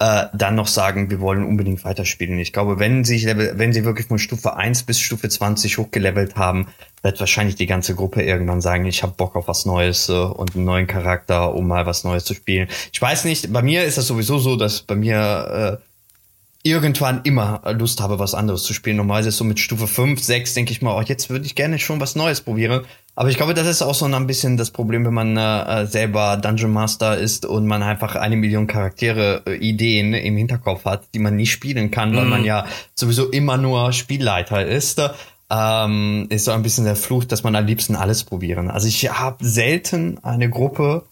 äh, 0.00 0.26
dann 0.34 0.56
noch 0.56 0.66
sagen, 0.66 1.10
wir 1.10 1.20
wollen 1.20 1.44
unbedingt 1.44 1.84
weiterspielen. 1.84 2.38
Ich 2.38 2.52
glaube, 2.52 2.78
wenn 2.78 3.04
sie, 3.04 3.24
wenn 3.26 3.72
sie 3.72 3.84
wirklich 3.84 4.08
von 4.08 4.18
Stufe 4.18 4.56
1 4.56 4.82
bis 4.82 4.98
Stufe 4.98 5.28
20 5.28 5.78
hochgelevelt 5.78 6.36
haben, 6.36 6.66
wird 7.02 7.20
wahrscheinlich 7.20 7.54
die 7.54 7.66
ganze 7.66 7.94
Gruppe 7.94 8.22
irgendwann 8.22 8.60
sagen, 8.60 8.86
ich 8.86 9.02
habe 9.02 9.14
Bock 9.16 9.36
auf 9.36 9.46
was 9.46 9.66
Neues 9.66 10.08
äh, 10.08 10.12
und 10.12 10.56
einen 10.56 10.64
neuen 10.64 10.86
Charakter, 10.86 11.54
um 11.54 11.68
mal 11.68 11.86
was 11.86 12.02
Neues 12.02 12.24
zu 12.24 12.34
spielen. 12.34 12.68
Ich 12.92 13.00
weiß 13.00 13.24
nicht, 13.24 13.52
bei 13.52 13.62
mir 13.62 13.84
ist 13.84 13.98
das 13.98 14.06
sowieso 14.06 14.38
so, 14.38 14.56
dass 14.56 14.82
bei 14.82 14.96
mir 14.96 15.80
äh, 15.80 16.68
irgendwann 16.68 17.20
immer 17.24 17.60
Lust 17.78 18.00
habe, 18.00 18.18
was 18.18 18.34
anderes 18.34 18.64
zu 18.64 18.72
spielen. 18.72 18.96
Normalerweise 18.96 19.28
ist 19.28 19.36
so 19.36 19.44
mit 19.44 19.60
Stufe 19.60 19.86
5, 19.86 20.20
6 20.20 20.54
denke 20.54 20.72
ich 20.72 20.82
mal, 20.82 20.96
oh, 20.98 21.02
jetzt 21.02 21.30
würde 21.30 21.44
ich 21.44 21.54
gerne 21.54 21.78
schon 21.78 22.00
was 22.00 22.16
Neues 22.16 22.40
probieren. 22.40 22.84
Aber 23.16 23.30
ich 23.30 23.36
glaube, 23.36 23.54
das 23.54 23.68
ist 23.68 23.80
auch 23.80 23.94
so 23.94 24.06
ein 24.06 24.26
bisschen 24.26 24.56
das 24.56 24.72
Problem, 24.72 25.04
wenn 25.04 25.14
man 25.14 25.36
äh, 25.36 25.86
selber 25.86 26.36
Dungeon 26.36 26.72
Master 26.72 27.16
ist 27.16 27.46
und 27.46 27.66
man 27.66 27.82
einfach 27.82 28.16
eine 28.16 28.36
Million 28.36 28.66
Charaktere, 28.66 29.42
äh, 29.46 29.54
Ideen 29.54 30.14
im 30.14 30.36
Hinterkopf 30.36 30.84
hat, 30.84 31.04
die 31.14 31.20
man 31.20 31.36
nie 31.36 31.46
spielen 31.46 31.92
kann, 31.92 32.10
mhm. 32.10 32.16
weil 32.16 32.24
man 32.24 32.44
ja 32.44 32.66
sowieso 32.94 33.30
immer 33.30 33.56
nur 33.56 33.92
Spielleiter 33.92 34.66
ist. 34.66 35.00
Ähm, 35.48 36.26
ist 36.30 36.46
so 36.46 36.50
ein 36.50 36.62
bisschen 36.62 36.84
der 36.84 36.96
Fluch, 36.96 37.24
dass 37.24 37.44
man 37.44 37.54
am 37.54 37.66
liebsten 37.66 37.94
alles 37.94 38.24
probieren. 38.24 38.68
Also 38.70 38.88
ich 38.88 39.08
habe 39.08 39.44
selten 39.44 40.18
eine 40.24 40.50
Gruppe, 40.50 41.04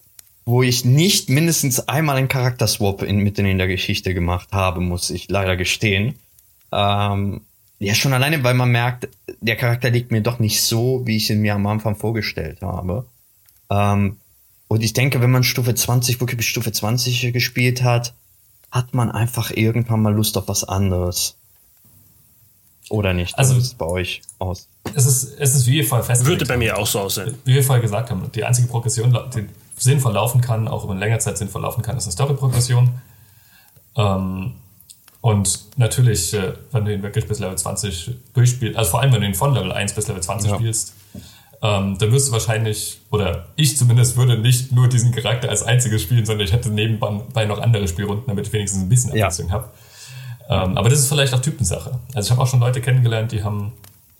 wo 0.44 0.62
ich 0.62 0.84
nicht 0.84 1.28
mindestens 1.30 1.86
einmal 1.88 2.16
einen 2.16 2.28
Charakterswap 2.28 3.02
in, 3.02 3.18
mitten 3.18 3.46
in 3.46 3.58
der 3.58 3.68
Geschichte 3.68 4.12
gemacht 4.12 4.48
habe, 4.52 4.80
muss 4.80 5.10
ich 5.10 5.28
leider 5.28 5.56
gestehen. 5.56 6.16
Ähm, 6.72 7.42
ja, 7.78 7.94
schon 7.94 8.12
alleine, 8.12 8.42
weil 8.42 8.54
man 8.54 8.70
merkt, 8.70 9.08
der 9.42 9.56
Charakter 9.56 9.90
liegt 9.90 10.10
mir 10.10 10.22
doch 10.22 10.38
nicht 10.38 10.62
so, 10.62 11.02
wie 11.04 11.16
ich 11.16 11.28
ihn 11.28 11.40
mir 11.40 11.54
am 11.54 11.66
Anfang 11.66 11.96
vorgestellt 11.96 12.62
habe. 12.62 13.06
Ähm, 13.70 14.18
und 14.68 14.82
ich 14.82 14.94
denke, 14.94 15.20
wenn 15.20 15.30
man 15.30 15.44
Stufe 15.44 15.74
20, 15.74 16.20
wirklich 16.20 16.38
bis 16.38 16.46
Stufe 16.46 16.72
20 16.72 17.32
gespielt 17.32 17.82
hat, 17.82 18.14
hat 18.70 18.94
man 18.94 19.10
einfach 19.10 19.50
irgendwann 19.50 20.00
mal 20.00 20.14
Lust 20.14 20.38
auf 20.38 20.48
was 20.48 20.64
anderes. 20.64 21.36
Oder 22.88 23.12
nicht? 23.12 23.36
Also, 23.38 23.56
es 23.56 23.74
bei 23.74 23.86
euch 23.86 24.22
aus? 24.38 24.68
Es 24.94 25.06
ist, 25.06 25.38
es 25.38 25.54
ist 25.54 25.66
wie 25.66 25.72
wir 25.72 25.84
vorher 25.84 26.04
festgelegt 26.04 26.40
Würde 26.40 26.48
bei 26.48 26.56
mir 26.56 26.78
auch 26.78 26.86
so 26.86 27.00
aussehen. 27.00 27.34
Wie 27.44 27.54
wir 27.54 27.62
vorher 27.62 27.82
gesagt 27.82 28.10
haben, 28.10 28.30
die 28.34 28.44
einzige 28.44 28.68
Progression, 28.68 29.16
die 29.34 29.46
sinnvoll 29.76 30.12
laufen 30.14 30.40
kann, 30.40 30.68
auch 30.68 30.84
über 30.84 30.92
eine 30.92 31.00
längere 31.00 31.18
Zeit 31.18 31.38
sinnvoll 31.38 31.62
laufen 31.62 31.82
kann, 31.82 31.96
ist 31.96 32.04
eine 32.04 32.12
Story-Progression. 32.12 32.90
Ähm, 33.96 34.54
und 35.22 35.78
natürlich, 35.78 36.34
äh, 36.34 36.52
wenn 36.72 36.84
du 36.84 36.92
ihn 36.92 37.02
wirklich 37.02 37.26
bis 37.28 37.38
Level 37.38 37.56
20 37.56 38.10
durchspielst, 38.34 38.76
also 38.76 38.90
vor 38.90 39.00
allem 39.00 39.12
wenn 39.12 39.20
du 39.20 39.28
ihn 39.28 39.34
von 39.34 39.54
Level 39.54 39.70
1 39.70 39.94
bis 39.94 40.08
Level 40.08 40.20
20 40.20 40.50
ja. 40.50 40.56
spielst, 40.56 40.94
ähm, 41.62 41.96
dann 41.96 42.10
wirst 42.10 42.28
du 42.28 42.32
wahrscheinlich, 42.32 43.00
oder 43.12 43.46
ich 43.54 43.78
zumindest 43.78 44.16
würde 44.16 44.36
nicht 44.36 44.72
nur 44.72 44.88
diesen 44.88 45.12
Charakter 45.12 45.48
als 45.48 45.62
einziges 45.62 46.02
spielen, 46.02 46.26
sondern 46.26 46.44
ich 46.44 46.52
hätte 46.52 46.70
nebenbei 46.70 47.44
noch 47.44 47.60
andere 47.60 47.86
Spielrunden, 47.86 48.24
damit 48.26 48.48
ich 48.48 48.52
wenigstens 48.52 48.82
ein 48.82 48.88
bisschen 48.88 49.12
Abwechslung 49.12 49.48
ja. 49.48 49.54
habe. 49.54 49.70
Ähm, 50.48 50.76
aber 50.76 50.88
das 50.88 50.98
ist 50.98 51.08
vielleicht 51.08 51.32
auch 51.34 51.40
Typensache. 51.40 52.00
Also 52.14 52.26
ich 52.26 52.30
habe 52.32 52.42
auch 52.42 52.48
schon 52.48 52.58
Leute 52.58 52.80
kennengelernt, 52.80 53.30
die 53.30 53.44
haben 53.44 53.72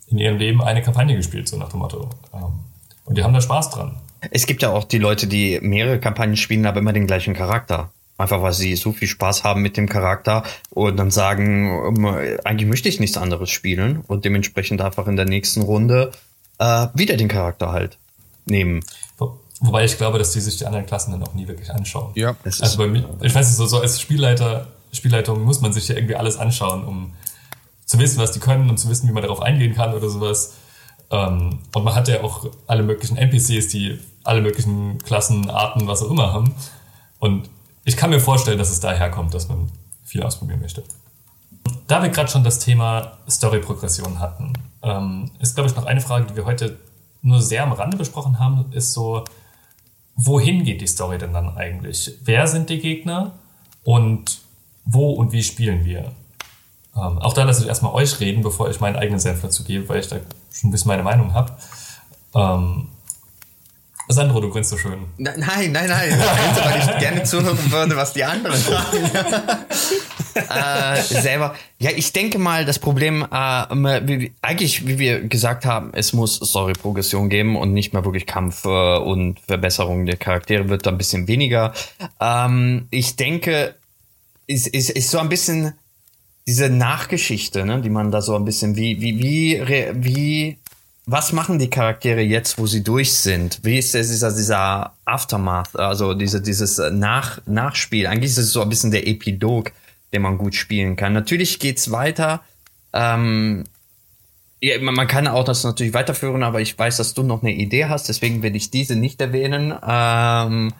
in 0.07 0.19
ihrem 0.19 0.37
Leben 0.37 0.61
eine 0.61 0.81
Kampagne 0.81 1.17
gespielt, 1.17 1.49
so 1.49 1.57
nach 1.57 1.67
dem 1.67 1.79
Motto. 1.79 2.09
Ähm, 2.33 2.59
und 3.03 3.17
die 3.17 3.25
haben 3.25 3.33
da 3.33 3.41
Spaß 3.41 3.71
dran. 3.71 3.97
Es 4.31 4.45
gibt 4.45 4.61
ja 4.61 4.69
auch 4.69 4.85
die 4.85 4.99
Leute, 4.99 5.27
die 5.27 5.59
mehrere 5.61 5.99
Kampagnen 5.99 6.37
spielen, 6.37 6.65
aber 6.65 6.79
immer 6.79 6.93
den 6.93 7.07
gleichen 7.07 7.33
Charakter. 7.33 7.91
Einfach 8.17 8.41
weil 8.41 8.53
sie 8.53 8.75
so 8.75 8.91
viel 8.91 9.07
Spaß 9.07 9.43
haben 9.43 9.61
mit 9.61 9.75
dem 9.75 9.89
Charakter 9.89 10.43
und 10.69 10.97
dann 10.97 11.09
sagen, 11.09 11.67
ähm, 11.87 12.05
eigentlich 12.43 12.69
möchte 12.69 12.87
ich 12.87 12.99
nichts 12.99 13.17
anderes 13.17 13.49
spielen 13.49 14.03
und 14.07 14.23
dementsprechend 14.23 14.81
einfach 14.81 15.07
in 15.07 15.15
der 15.15 15.25
nächsten 15.25 15.61
Runde 15.63 16.11
äh, 16.59 16.87
wieder 16.93 17.17
den 17.17 17.27
Charakter 17.27 17.71
halt 17.71 17.97
nehmen. 18.45 18.81
Wo, 19.17 19.39
wobei 19.61 19.85
ich 19.85 19.97
glaube, 19.97 20.19
dass 20.19 20.31
die 20.31 20.41
sich 20.41 20.57
die 20.57 20.65
anderen 20.65 20.85
Klassen 20.85 21.11
dann 21.11 21.23
auch 21.23 21.33
nie 21.33 21.47
wirklich 21.47 21.71
anschauen. 21.71 22.11
Ja, 22.13 22.35
das 22.43 22.61
also 22.61 22.77
bei 22.77 22.87
mir, 22.87 23.09
ich 23.21 23.33
weiß 23.33 23.47
nicht, 23.47 23.57
so, 23.57 23.65
so 23.65 23.79
als 23.79 23.99
Spielleiter, 23.99 24.67
Spielleitung 24.91 25.41
muss 25.43 25.61
man 25.61 25.73
sich 25.73 25.87
ja 25.87 25.95
irgendwie 25.95 26.15
alles 26.15 26.37
anschauen, 26.37 26.83
um 26.83 27.13
zu 27.85 27.97
wissen, 27.99 28.19
was 28.19 28.31
die 28.31 28.39
können 28.39 28.69
und 28.69 28.77
zu 28.77 28.89
wissen, 28.89 29.09
wie 29.09 29.13
man 29.13 29.23
darauf 29.23 29.41
eingehen 29.41 29.73
kann 29.73 29.93
oder 29.93 30.09
sowas. 30.09 30.53
Ähm, 31.09 31.59
und 31.73 31.83
man 31.83 31.95
hat 31.95 32.07
ja 32.07 32.23
auch 32.23 32.45
alle 32.67 32.83
möglichen 32.83 33.17
NPCs, 33.17 33.69
die 33.69 33.99
alle 34.23 34.41
möglichen 34.41 34.99
Klassen, 34.99 35.49
Arten, 35.49 35.87
was 35.87 36.01
auch 36.01 36.11
immer 36.11 36.31
haben. 36.31 36.53
Und 37.19 37.49
ich 37.85 37.97
kann 37.97 38.09
mir 38.09 38.19
vorstellen, 38.19 38.57
dass 38.57 38.69
es 38.69 38.79
daher 38.79 39.09
kommt, 39.11 39.33
dass 39.33 39.47
man 39.47 39.69
viel 40.03 40.23
ausprobieren 40.23 40.61
möchte. 40.61 40.83
Da 41.87 42.01
wir 42.01 42.09
gerade 42.09 42.29
schon 42.29 42.43
das 42.43 42.59
Thema 42.59 43.17
Story-Progression 43.29 44.19
hatten, 44.19 44.53
ähm, 44.81 45.31
ist, 45.39 45.55
glaube 45.55 45.69
ich, 45.69 45.75
noch 45.75 45.85
eine 45.85 46.01
Frage, 46.01 46.27
die 46.27 46.35
wir 46.35 46.45
heute 46.45 46.79
nur 47.21 47.41
sehr 47.41 47.63
am 47.63 47.71
Rande 47.71 47.97
besprochen 47.97 48.39
haben, 48.39 48.71
ist 48.71 48.93
so, 48.93 49.23
wohin 50.15 50.63
geht 50.63 50.81
die 50.81 50.87
Story 50.87 51.17
denn 51.17 51.33
dann 51.33 51.57
eigentlich? 51.57 52.11
Wer 52.23 52.47
sind 52.47 52.69
die 52.69 52.79
Gegner 52.79 53.31
und 53.83 54.41
wo 54.85 55.11
und 55.11 55.31
wie 55.31 55.43
spielen 55.43 55.85
wir? 55.85 56.11
Ähm, 56.95 57.17
auch 57.19 57.33
da 57.33 57.43
lasse 57.43 57.63
ich 57.63 57.67
erstmal 57.67 57.93
euch 57.93 58.19
reden, 58.19 58.43
bevor 58.43 58.69
ich 58.69 58.79
meinen 58.79 58.97
eigenen 58.97 59.19
Senf 59.19 59.41
dazu 59.41 59.63
gebe, 59.63 59.87
weil 59.89 59.99
ich 59.99 60.07
da 60.07 60.17
schon 60.51 60.69
ein 60.69 60.71
bisschen 60.71 60.89
meine 60.89 61.03
Meinung 61.03 61.33
habe. 61.33 61.53
Ähm, 62.35 62.89
Sandro, 64.09 64.41
du 64.41 64.49
grinst 64.49 64.69
so 64.69 64.77
schön. 64.77 65.05
Nein, 65.17 65.35
nein, 65.37 65.71
nein, 65.71 65.87
nein. 65.89 66.19
weil 66.63 66.79
ich 66.79 66.99
gerne 66.99 67.23
zuhören 67.23 67.71
würde, 67.71 67.95
was 67.95 68.13
die 68.13 68.23
anderen 68.23 68.59
sagen. 68.59 68.97
äh, 70.35 71.01
selber. 71.01 71.55
Ja, 71.79 71.91
ich 71.95 72.11
denke 72.11 72.37
mal, 72.37 72.65
das 72.65 72.79
Problem, 72.79 73.23
äh, 73.23 74.07
wie, 74.07 74.33
eigentlich, 74.41 74.85
wie 74.87 74.99
wir 74.99 75.21
gesagt 75.27 75.65
haben, 75.65 75.91
es 75.93 76.11
muss 76.11 76.35
Story-Progression 76.35 77.29
geben 77.29 77.55
und 77.55 77.73
nicht 77.73 77.93
mehr 77.93 78.03
wirklich 78.03 78.25
Kampf 78.25 78.65
äh, 78.65 78.97
und 78.97 79.39
Verbesserung 79.39 80.05
der 80.05 80.17
Charaktere 80.17 80.69
wird 80.69 80.85
da 80.85 80.91
ein 80.91 80.97
bisschen 80.97 81.27
weniger. 81.27 81.73
Ähm, 82.19 82.87
ich 82.91 83.15
denke, 83.15 83.75
ist, 84.47 84.67
ist, 84.67 84.89
ist 84.89 85.11
so 85.11 85.19
ein 85.19 85.29
bisschen 85.29 85.73
diese 86.45 86.69
Nachgeschichte, 86.69 87.65
ne, 87.65 87.79
die 87.81 87.89
man 87.89 88.11
da 88.11 88.21
so 88.21 88.35
ein 88.35 88.43
bisschen 88.43 88.75
wie, 88.75 88.99
wie, 88.99 89.19
wie, 89.19 89.61
wie 89.93 90.57
was 91.05 91.33
machen 91.33 91.59
die 91.59 91.69
Charaktere 91.69 92.21
jetzt, 92.21 92.57
wo 92.57 92.65
sie 92.65 92.83
durch 92.83 93.13
sind? 93.13 93.59
Wie 93.63 93.77
ist 93.77 93.93
es, 93.93 94.09
dieser, 94.09 94.33
dieser 94.33 94.93
Aftermath, 95.03 95.77
also 95.77 96.13
diese, 96.13 96.41
dieses 96.41 96.77
Nach, 96.77 97.41
Nachspiel? 97.45 98.07
Eigentlich 98.07 98.31
ist 98.31 98.37
es 98.37 98.53
so 98.53 98.61
ein 98.61 98.69
bisschen 98.69 98.91
der 98.91 99.07
Epilog, 99.07 99.71
den 100.13 100.21
man 100.21 100.37
gut 100.37 100.55
spielen 100.55 100.95
kann. 100.95 101.13
Natürlich 101.13 101.59
geht's 101.59 101.91
weiter. 101.91 102.41
Ähm, 102.93 103.65
ja, 104.61 104.79
man 104.79 105.07
kann 105.07 105.27
auch 105.27 105.43
das 105.43 105.65
natürlich 105.65 105.93
weiterführen, 105.93 106.41
aber 106.41 106.61
ich 106.61 106.79
weiß, 106.79 106.95
dass 106.95 107.13
du 107.13 107.23
noch 107.23 107.41
eine 107.41 107.51
Idee 107.51 107.85
hast, 107.85 108.07
deswegen 108.07 108.41
will 108.41 108.55
ich 108.55 108.71
diese 108.71 108.95
nicht 108.95 109.19
erwähnen. 109.19 109.73
Ähm, 109.85 110.71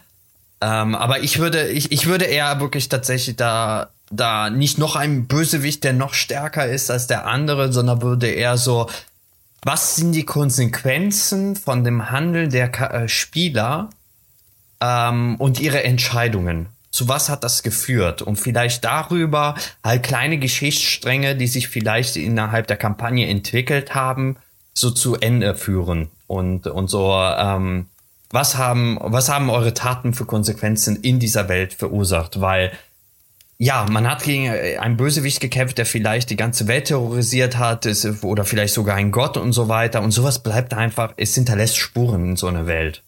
ähm, 0.62 0.94
aber 0.94 1.20
ich 1.20 1.38
würde, 1.38 1.68
ich, 1.68 1.92
ich 1.92 2.06
würde 2.06 2.24
eher 2.24 2.60
wirklich 2.60 2.88
tatsächlich 2.88 3.36
da, 3.36 3.90
da 4.10 4.48
nicht 4.48 4.78
noch 4.78 4.96
ein 4.96 5.26
Bösewicht, 5.26 5.84
der 5.84 5.92
noch 5.92 6.14
stärker 6.14 6.66
ist 6.66 6.90
als 6.90 7.08
der 7.08 7.26
andere, 7.26 7.74
sondern 7.74 8.00
würde 8.00 8.28
eher 8.28 8.56
so 8.56 8.88
was 9.64 9.96
sind 9.96 10.12
die 10.12 10.26
Konsequenzen 10.26 11.56
von 11.56 11.84
dem 11.84 12.10
Handel 12.10 12.48
der 12.48 12.68
Ka 12.68 12.86
äh, 12.88 13.08
Spieler 13.08 13.90
ähm, 14.80 15.36
und 15.36 15.58
ihre 15.58 15.82
Entscheidungen? 15.82 16.66
Zu 16.90 17.08
was 17.08 17.28
hat 17.28 17.42
das 17.42 17.62
geführt? 17.62 18.22
Und 18.22 18.36
vielleicht 18.36 18.84
darüber 18.84 19.56
halt 19.82 20.04
kleine 20.04 20.38
Geschichtsstränge, 20.38 21.34
die 21.34 21.48
sich 21.48 21.68
vielleicht 21.68 22.16
innerhalb 22.16 22.68
der 22.68 22.76
Kampagne 22.76 23.26
entwickelt 23.26 23.94
haben, 23.94 24.36
so 24.74 24.90
zu 24.90 25.16
Ende 25.16 25.56
führen 25.56 26.10
und 26.26 26.66
und 26.66 26.88
so. 26.88 27.12
Ähm, 27.14 27.86
was 28.30 28.56
haben 28.56 28.98
was 29.00 29.28
haben 29.28 29.50
eure 29.50 29.74
Taten 29.74 30.12
für 30.14 30.24
Konsequenzen 30.24 30.96
in 30.96 31.18
dieser 31.18 31.48
Welt 31.48 31.74
verursacht? 31.74 32.40
Weil 32.40 32.70
ja, 33.58 33.86
man 33.88 34.08
hat 34.08 34.24
gegen 34.24 34.46
äh, 34.46 34.78
einen 34.78 34.96
Bösewicht 34.96 35.40
gekämpft, 35.40 35.78
der 35.78 35.86
vielleicht 35.86 36.30
die 36.30 36.36
ganze 36.36 36.66
Welt 36.66 36.86
terrorisiert 36.86 37.56
hat, 37.56 37.86
ist, 37.86 38.24
oder 38.24 38.44
vielleicht 38.44 38.74
sogar 38.74 38.96
ein 38.96 39.12
Gott 39.12 39.36
und 39.36 39.52
so 39.52 39.68
weiter. 39.68 40.02
Und 40.02 40.10
sowas 40.10 40.42
bleibt 40.42 40.74
einfach, 40.74 41.14
es 41.16 41.34
hinterlässt 41.34 41.76
Spuren 41.76 42.30
in 42.30 42.36
so 42.36 42.46
einer 42.46 42.66
Welt. 42.66 43.02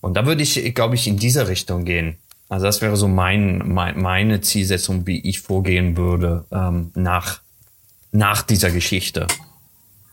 Und 0.00 0.14
da 0.14 0.26
würde 0.26 0.42
ich, 0.42 0.74
glaube 0.74 0.94
ich, 0.94 1.08
in 1.08 1.16
diese 1.16 1.48
Richtung 1.48 1.84
gehen. 1.84 2.18
Also 2.48 2.66
das 2.66 2.80
wäre 2.80 2.96
so 2.96 3.08
mein, 3.08 3.62
mein 3.66 4.00
meine 4.00 4.40
Zielsetzung, 4.40 5.06
wie 5.06 5.20
ich 5.20 5.40
vorgehen 5.40 5.96
würde 5.96 6.46
ähm, 6.50 6.92
nach, 6.94 7.40
nach 8.12 8.42
dieser 8.42 8.70
Geschichte. 8.70 9.26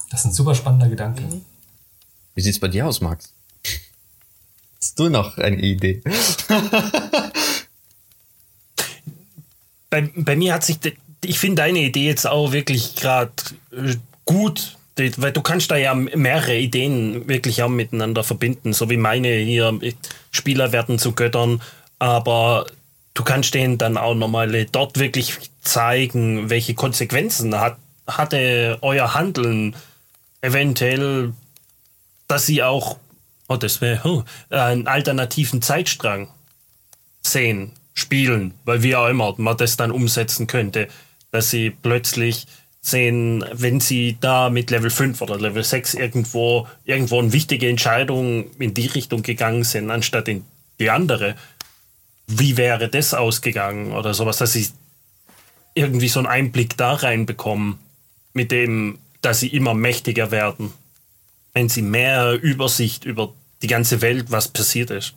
Das 0.10 0.22
ist 0.22 0.26
ein 0.26 0.34
super 0.34 0.56
spannender 0.56 0.90
Gedanke. 0.90 1.24
Wie 2.34 2.42
sieht's 2.42 2.60
bei 2.60 2.68
dir 2.68 2.88
aus, 2.88 3.00
Max? 3.00 3.34
Hast 4.82 5.00
du 5.00 5.10
noch 5.10 5.38
eine 5.38 5.62
Idee? 5.62 6.02
bei, 9.90 10.10
bei 10.16 10.36
mir 10.36 10.54
hat 10.54 10.64
sich, 10.64 10.78
ich 11.24 11.40
finde 11.40 11.64
deine 11.64 11.80
Idee 11.80 12.06
jetzt 12.06 12.28
auch 12.28 12.52
wirklich 12.52 12.96
gerade 12.96 13.32
äh, 13.72 13.96
gut, 14.26 14.78
weil 14.98 15.32
du 15.32 15.42
kannst 15.42 15.72
da 15.72 15.76
ja 15.76 15.94
mehrere 15.94 16.58
Ideen 16.58 17.28
wirklich 17.28 17.62
auch 17.64 17.70
miteinander 17.70 18.24
verbinden, 18.24 18.74
so 18.74 18.90
wie 18.90 18.98
meine 18.98 19.30
hier, 19.30 19.78
Spieler 20.32 20.72
werden 20.72 21.00
zu 21.00 21.12
Göttern, 21.12 21.62
aber 22.00 22.66
du 23.14 23.24
kannst 23.24 23.54
denen 23.54 23.78
dann 23.78 23.98
auch 23.98 24.16
nochmal 24.16 24.66
dort 24.72 24.98
wirklich 24.98 25.34
zeigen, 25.62 26.50
welche 26.50 26.76
Konsequenzen 26.76 27.60
hat, 27.60 27.78
hatte 28.08 28.78
euer 28.82 29.14
Handeln 29.14 29.76
eventuell, 30.42 31.34
dass 32.28 32.46
sie 32.46 32.64
auch 32.64 32.98
Oh, 33.48 33.58
das 33.58 33.82
wäre 33.82 34.08
oh, 34.08 34.24
einen 34.50 34.88
alternativen 34.88 35.62
Zeitstrang 35.62 36.30
sehen, 37.22 37.72
spielen, 37.96 38.54
weil 38.66 38.84
wie 38.84 38.96
auch 38.96 39.08
immer 39.08 39.34
man 39.38 39.58
das 39.58 39.78
dann 39.78 39.92
umsetzen 39.92 40.46
könnte, 40.46 40.88
dass 41.32 41.50
sie 41.50 41.72
plötzlich 41.72 42.46
sehen, 42.82 43.44
wenn 43.52 43.80
sie 43.80 44.18
da 44.22 44.52
mit 44.52 44.70
Level 44.70 44.92
5 44.92 45.20
oder 45.22 45.40
Level 45.40 45.64
6 45.64 45.96
irgendwo, 45.96 46.68
irgendwo 46.84 47.20
eine 47.20 47.34
wichtige 47.34 47.68
Entscheidung 47.68 48.52
in 48.60 48.76
die 48.76 48.86
Richtung 48.86 49.24
gegangen 49.24 49.64
sind, 49.64 49.90
anstatt 49.90 50.28
in 50.28 50.46
die 50.80 50.92
andere, 50.92 51.36
wie 52.28 52.58
wäre 52.58 52.90
das 52.90 53.14
ausgegangen 53.14 53.94
oder 53.94 54.14
sowas, 54.14 54.38
dass 54.38 54.54
sie 54.54 54.68
irgendwie 55.74 56.10
so 56.10 56.20
einen 56.20 56.28
Einblick 56.28 56.78
da 56.78 56.94
reinbekommen, 56.94 57.80
mit 58.34 58.52
dem, 58.52 59.00
dass 59.22 59.40
sie 59.40 59.48
immer 59.48 59.74
mächtiger 59.74 60.30
werden, 60.30 60.72
wenn 61.54 61.70
sie 61.70 61.82
mehr 61.82 62.34
Übersicht 62.34 63.06
über 63.06 63.34
die 63.62 63.68
ganze 63.68 64.02
Welt, 64.02 64.28
was 64.30 64.50
passiert 64.50 64.92
ist. 64.92 65.16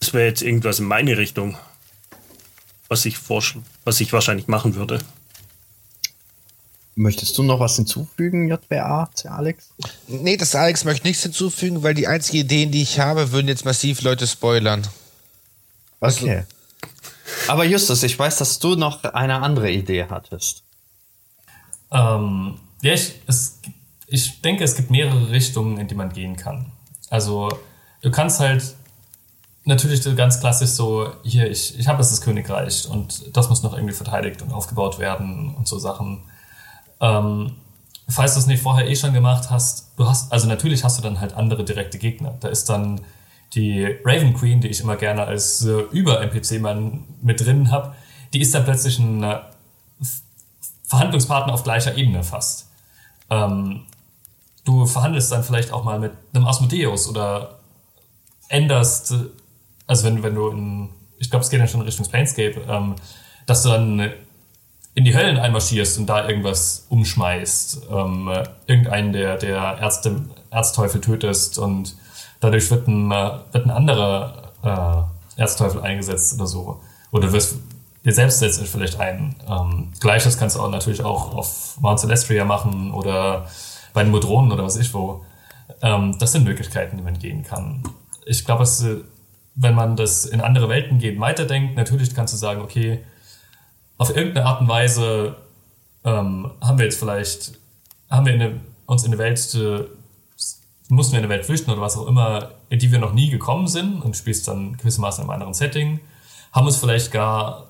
Das 0.00 0.12
wäre 0.12 0.26
jetzt 0.26 0.42
irgendwas 0.42 0.78
in 0.78 0.86
meine 0.86 1.16
Richtung, 1.16 1.56
was 2.88 3.04
ich, 3.04 3.18
was 3.28 4.00
ich 4.00 4.12
wahrscheinlich 4.12 4.48
machen 4.48 4.74
würde. 4.74 5.00
Möchtest 6.98 7.36
du 7.36 7.42
noch 7.42 7.60
was 7.60 7.76
hinzufügen, 7.76 8.48
JBA, 8.48 9.10
Alex? 9.28 9.68
Nee, 10.06 10.38
das 10.38 10.54
Alex 10.54 10.84
möchte 10.84 11.06
nichts 11.06 11.22
hinzufügen, 11.22 11.82
weil 11.82 11.92
die 11.92 12.06
einzigen 12.06 12.38
Ideen, 12.38 12.70
die 12.72 12.80
ich 12.80 12.98
habe, 12.98 13.32
würden 13.32 13.48
jetzt 13.48 13.66
massiv 13.66 14.00
Leute 14.00 14.26
spoilern. 14.26 14.86
Also, 16.00 16.24
okay. 16.24 16.44
Aber 17.48 17.64
Justus, 17.64 18.02
ich 18.02 18.18
weiß, 18.18 18.38
dass 18.38 18.58
du 18.58 18.76
noch 18.76 19.04
eine 19.04 19.42
andere 19.42 19.70
Idee 19.70 20.06
hattest. 20.08 20.62
Ähm, 21.92 22.58
ja, 22.80 22.94
ich, 22.94 23.20
es, 23.26 23.58
ich 24.06 24.40
denke, 24.40 24.64
es 24.64 24.74
gibt 24.74 24.90
mehrere 24.90 25.30
Richtungen, 25.30 25.78
in 25.78 25.88
die 25.88 25.94
man 25.94 26.12
gehen 26.12 26.36
kann. 26.36 26.72
Also, 27.10 27.50
du 28.00 28.10
kannst 28.10 28.40
halt 28.40 28.74
natürlich 29.66 30.02
ganz 30.16 30.40
klassisch 30.40 30.70
so, 30.70 31.12
hier, 31.22 31.50
ich, 31.50 31.78
ich 31.78 31.88
habe 31.88 31.98
das 31.98 32.20
Königreich 32.20 32.88
und 32.88 33.36
das 33.36 33.48
muss 33.48 33.62
noch 33.62 33.74
irgendwie 33.74 33.94
verteidigt 33.94 34.40
und 34.42 34.52
aufgebaut 34.52 34.98
werden 34.98 35.54
und 35.54 35.68
so 35.68 35.78
Sachen. 35.78 36.22
Ähm, 37.00 37.52
falls 38.08 38.34
du 38.34 38.40
es 38.40 38.46
nicht 38.46 38.62
vorher 38.62 38.88
eh 38.88 38.94
schon 38.94 39.12
gemacht 39.12 39.50
hast, 39.50 39.92
du 39.96 40.08
hast, 40.08 40.32
also 40.32 40.46
natürlich 40.46 40.84
hast 40.84 40.98
du 40.98 41.02
dann 41.02 41.20
halt 41.20 41.34
andere 41.34 41.64
direkte 41.64 41.98
Gegner. 41.98 42.34
Da 42.40 42.48
ist 42.48 42.68
dann 42.68 43.00
die 43.54 43.84
Raven 44.04 44.34
Queen, 44.34 44.60
die 44.60 44.68
ich 44.68 44.80
immer 44.80 44.96
gerne 44.96 45.24
als 45.24 45.64
äh, 45.64 45.80
Über-NPC-Mann 45.90 47.04
mit 47.22 47.44
drin 47.44 47.70
habe, 47.70 47.94
die 48.32 48.40
ist 48.40 48.54
dann 48.54 48.64
plötzlich 48.64 48.98
ein 49.00 49.22
äh, 49.22 49.40
Verhandlungspartner 50.84 51.52
auf 51.52 51.64
gleicher 51.64 51.96
Ebene 51.96 52.22
fast. 52.22 52.68
Ähm, 53.30 53.82
du 54.64 54.86
verhandelst 54.86 55.32
dann 55.32 55.42
vielleicht 55.42 55.72
auch 55.72 55.82
mal 55.82 55.98
mit 55.98 56.12
einem 56.32 56.46
Asmodeus 56.46 57.08
oder 57.08 57.58
änderst, 58.48 59.14
also 59.86 60.06
wenn, 60.06 60.22
wenn 60.22 60.34
du 60.34 60.48
in, 60.48 60.88
ich 61.18 61.30
glaube, 61.30 61.44
es 61.44 61.50
geht 61.50 61.60
dann 61.60 61.68
schon 61.68 61.82
Richtung 61.82 62.06
Planescape, 62.06 62.60
ähm, 62.68 62.96
dass 63.46 63.62
du 63.62 63.68
dann 63.68 64.12
in 64.94 65.04
die 65.04 65.14
Höllen 65.14 65.36
einmarschierst 65.36 65.98
und 65.98 66.06
da 66.06 66.26
irgendwas 66.28 66.86
umschmeißt, 66.88 67.88
ähm, 67.90 68.30
irgendeinen 68.66 69.12
der, 69.12 69.36
der 69.36 69.78
Ärzte, 69.80 70.22
Erzteufel 70.50 71.00
tötest 71.00 71.58
und 71.58 71.96
dadurch 72.40 72.70
wird 72.70 72.88
ein, 72.88 73.10
wird 73.10 73.66
ein 73.66 73.70
anderer 73.70 74.52
äh, 75.36 75.40
Erzteufel 75.40 75.82
eingesetzt 75.82 76.34
oder 76.34 76.46
so. 76.46 76.80
Oder 77.12 77.32
wirst 77.32 77.56
dir 78.06 78.12
selbst 78.12 78.38
setzt 78.38 78.66
vielleicht 78.68 78.98
ein. 79.00 79.34
Ähm, 79.48 79.92
Gleiches 80.00 80.38
kannst 80.38 80.56
du 80.56 80.60
auch 80.60 80.70
natürlich 80.70 81.02
auch 81.02 81.34
auf 81.34 81.76
Mount 81.80 82.00
Celestria 82.00 82.44
machen 82.44 82.92
oder 82.92 83.48
bei 83.92 84.02
den 84.02 84.12
Modronen 84.12 84.52
oder 84.52 84.64
was 84.64 84.76
ich 84.76 84.94
wo. 84.94 85.24
Ähm, 85.82 86.16
das 86.18 86.32
sind 86.32 86.44
Möglichkeiten, 86.44 86.96
die 86.96 87.02
man 87.02 87.18
gehen 87.18 87.42
kann. 87.42 87.82
Ich 88.24 88.44
glaube, 88.44 88.62
wenn 89.56 89.74
man 89.74 89.96
das 89.96 90.26
in 90.26 90.40
andere 90.40 90.68
Welten 90.68 90.98
geht, 90.98 91.18
weiterdenkt, 91.18 91.76
natürlich 91.76 92.14
kannst 92.14 92.34
du 92.34 92.38
sagen, 92.38 92.60
okay, 92.60 93.00
auf 93.96 94.14
irgendeine 94.14 94.46
Art 94.46 94.60
und 94.60 94.68
Weise 94.68 95.36
ähm, 96.04 96.52
haben 96.60 96.78
wir 96.78 96.84
jetzt 96.84 96.98
vielleicht, 96.98 97.58
haben 98.10 98.26
wir 98.26 98.34
eine, 98.34 98.60
uns 98.84 99.04
in 99.04 99.12
eine 99.12 99.18
Welt, 99.18 99.54
äh, 99.54 99.84
mussten 100.88 101.12
wir 101.12 101.18
in 101.18 101.24
eine 101.24 101.30
Welt 101.30 101.46
flüchten 101.46 101.70
oder 101.70 101.80
was 101.80 101.96
auch 101.96 102.06
immer, 102.06 102.50
in 102.68 102.78
die 102.78 102.92
wir 102.92 102.98
noch 102.98 103.14
nie 103.14 103.30
gekommen 103.30 103.66
sind 103.66 104.02
und 104.02 104.16
spielst 104.16 104.46
dann 104.46 104.76
gewissermaßen 104.76 105.24
in 105.24 105.30
einem 105.30 105.40
anderen 105.40 105.54
Setting, 105.54 106.00
haben 106.52 106.66
uns 106.66 106.76
vielleicht 106.76 107.10
gar 107.10 107.68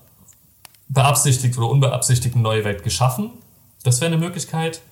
beabsichtigt 0.89 1.57
oder 1.57 1.69
unbeabsichtigt 1.69 2.35
eine 2.35 2.43
neue 2.43 2.65
Welt 2.65 2.83
geschaffen. 2.83 3.31
Das 3.85 4.01
wäre 4.01 4.13
eine 4.13 4.23
Möglichkeit, 4.23 4.83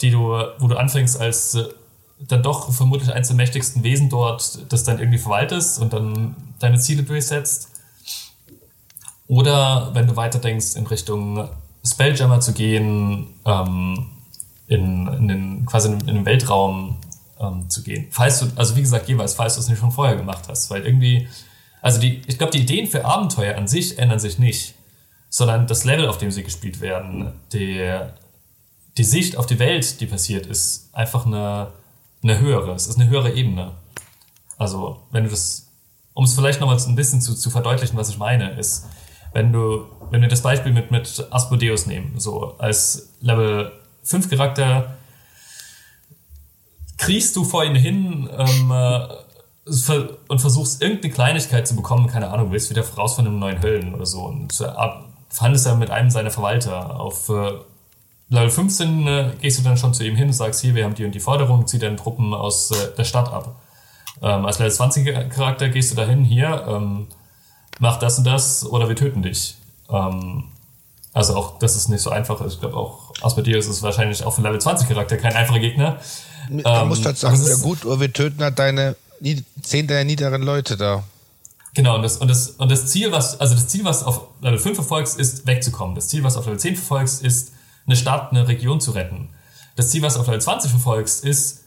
die 0.00 0.10
du, 0.10 0.30
wo 0.58 0.66
du 0.66 0.76
anfängst 0.76 1.20
als 1.20 1.54
äh, 1.54 1.64
dann 2.28 2.42
doch 2.42 2.72
vermutlich 2.72 3.12
eines 3.12 3.28
der 3.28 3.36
mächtigsten 3.36 3.82
Wesen 3.82 4.08
dort, 4.08 4.72
das 4.72 4.84
dann 4.84 4.98
irgendwie 4.98 5.18
verwaltest 5.18 5.80
und 5.80 5.92
dann 5.92 6.36
deine 6.58 6.78
Ziele 6.78 7.02
durchsetzt. 7.02 7.68
Oder 9.26 9.90
wenn 9.94 10.06
du 10.06 10.16
weiterdenkst, 10.16 10.76
in 10.76 10.86
Richtung 10.86 11.48
Spelljammer 11.84 12.40
zu 12.40 12.52
gehen, 12.52 13.28
ähm, 13.46 14.06
in, 14.66 15.06
in 15.08 15.28
den, 15.28 15.66
quasi 15.66 15.90
in, 15.90 15.98
den 16.06 16.26
Weltraum 16.26 16.98
ähm, 17.40 17.68
zu 17.68 17.82
gehen. 17.82 18.08
Falls 18.10 18.40
du, 18.40 18.46
also 18.56 18.76
wie 18.76 18.82
gesagt, 18.82 19.08
jeweils, 19.08 19.34
falls 19.34 19.54
du 19.54 19.60
es 19.60 19.68
nicht 19.68 19.78
schon 19.78 19.90
vorher 19.90 20.16
gemacht 20.16 20.44
hast. 20.48 20.70
Weil 20.70 20.84
irgendwie, 20.84 21.28
also 21.82 22.00
die, 22.00 22.22
ich 22.26 22.38
glaube, 22.38 22.52
die 22.52 22.60
Ideen 22.60 22.86
für 22.86 23.04
Abenteuer 23.04 23.56
an 23.56 23.66
sich 23.66 23.98
ändern 23.98 24.18
sich 24.18 24.38
nicht, 24.38 24.74
sondern 25.28 25.66
das 25.66 25.84
Level, 25.84 26.08
auf 26.08 26.18
dem 26.18 26.30
sie 26.30 26.42
gespielt 26.42 26.80
werden, 26.80 27.32
die, 27.52 27.88
die 28.96 29.04
Sicht 29.04 29.36
auf 29.36 29.46
die 29.46 29.58
Welt, 29.58 30.00
die 30.00 30.06
passiert, 30.06 30.46
ist 30.46 30.90
einfach 30.92 31.26
eine, 31.26 31.68
eine 32.22 32.38
höhere. 32.38 32.72
Es 32.72 32.86
ist 32.86 32.98
eine 32.98 33.08
höhere 33.08 33.32
Ebene. 33.32 33.72
Also, 34.58 35.02
wenn 35.10 35.24
du 35.24 35.30
das, 35.30 35.68
um 36.14 36.24
es 36.24 36.34
vielleicht 36.34 36.60
nochmal 36.60 36.78
ein 36.78 36.96
bisschen 36.96 37.20
zu, 37.20 37.34
zu 37.34 37.50
verdeutlichen, 37.50 37.96
was 37.96 38.10
ich 38.10 38.18
meine, 38.18 38.58
ist, 38.58 38.86
wenn 39.32 39.52
du, 39.52 39.86
wenn 40.10 40.20
wir 40.20 40.28
das 40.28 40.42
Beispiel 40.42 40.72
mit, 40.72 40.90
mit 40.90 41.26
Asmodeus 41.30 41.86
nehmen, 41.86 42.18
so 42.18 42.56
als 42.58 43.14
Level 43.20 43.72
5 44.02 44.28
Charakter, 44.28 44.96
kriegst 46.98 47.36
du 47.36 47.44
vor 47.44 47.64
ihn 47.64 47.74
hin 47.74 48.28
ähm, 48.36 48.70
äh, 48.70 49.08
und 50.28 50.40
versuchst 50.40 50.82
irgendeine 50.82 51.14
Kleinigkeit 51.14 51.66
zu 51.66 51.76
bekommen, 51.76 52.08
keine 52.08 52.28
Ahnung, 52.28 52.50
willst 52.50 52.70
wieder 52.70 52.86
raus 52.96 53.14
von 53.14 53.26
einem 53.26 53.38
neuen 53.38 53.62
Höllen 53.62 53.94
oder 53.94 54.06
so 54.06 54.22
und 54.22 54.60
äh, 54.60 54.66
verhandelst 55.30 55.66
dann 55.66 55.78
mit 55.78 55.90
einem 55.90 56.10
seiner 56.10 56.30
Verwalter. 56.30 56.98
Auf 57.00 57.28
äh, 57.28 57.52
Level 58.30 58.50
15 58.50 59.06
äh, 59.06 59.32
gehst 59.40 59.58
du 59.58 59.62
dann 59.62 59.76
schon 59.76 59.92
zu 59.92 60.04
ihm 60.04 60.16
hin 60.16 60.28
und 60.28 60.32
sagst, 60.32 60.60
hier, 60.60 60.74
wir 60.74 60.84
haben 60.84 60.94
die 60.94 61.04
und 61.04 61.12
die 61.12 61.20
Forderung, 61.20 61.66
zieh 61.66 61.78
deine 61.78 61.96
Truppen 61.96 62.32
aus 62.32 62.70
äh, 62.70 62.94
der 62.96 63.04
Stadt 63.04 63.32
ab. 63.32 63.60
Ähm, 64.22 64.46
als 64.46 64.58
Level 64.58 64.72
20 64.72 65.30
Charakter 65.30 65.68
gehst 65.68 65.90
du 65.90 65.96
dahin, 65.96 66.24
hier, 66.24 66.64
ähm, 66.68 67.08
mach 67.80 67.98
das 67.98 68.18
und 68.18 68.24
das 68.24 68.64
oder 68.64 68.88
wir 68.88 68.94
töten 68.94 69.22
dich. 69.22 69.56
Ähm, 69.90 70.44
also 71.12 71.34
auch, 71.34 71.58
das 71.58 71.74
ist 71.74 71.88
nicht 71.88 72.02
so 72.02 72.10
einfach. 72.10 72.44
Ich 72.46 72.60
glaube 72.60 72.76
auch, 72.76 73.12
Asmodeus 73.20 73.66
ist 73.66 73.82
wahrscheinlich 73.82 74.22
auch 74.24 74.32
für 74.32 74.42
Level 74.42 74.60
20 74.60 74.88
Charakter 74.88 75.16
kein 75.16 75.34
einfacher 75.34 75.58
Gegner. 75.58 75.98
Ähm, 76.48 76.88
musst 76.88 77.02
du 77.02 77.06
halt 77.06 77.18
sagen, 77.18 77.44
ja 77.44 77.56
gut, 77.56 77.84
oder 77.84 78.00
wir 78.00 78.12
töten 78.12 78.42
halt 78.42 78.58
deine, 78.58 78.94
zehn 79.62 79.88
deiner 79.88 80.04
niederen 80.04 80.42
Leute 80.42 80.76
da. 80.76 81.02
Genau, 81.74 81.96
und 81.96 82.02
das, 82.02 82.16
und 82.18 82.28
das, 82.28 82.50
und 82.50 82.70
das 82.70 82.86
Ziel, 82.86 83.10
was, 83.12 83.40
also 83.40 83.54
das 83.54 83.68
Ziel, 83.68 83.84
was 83.84 84.04
auf 84.04 84.22
Level 84.40 84.58
5 84.58 84.76
verfolgst, 84.76 85.18
ist 85.18 85.46
wegzukommen. 85.46 85.94
Das 85.94 86.08
Ziel, 86.08 86.22
was 86.22 86.36
auf 86.36 86.44
Level 86.46 86.58
10 86.58 86.76
verfolgst, 86.76 87.22
ist, 87.22 87.52
eine 87.86 87.96
Stadt, 87.96 88.30
eine 88.30 88.48
Region 88.48 88.80
zu 88.80 88.92
retten. 88.92 89.30
Das 89.76 89.90
Ziel, 89.90 90.02
was 90.02 90.16
auf 90.16 90.26
Level 90.26 90.40
20 90.40 90.70
verfolgst, 90.70 91.24
ist, 91.24 91.64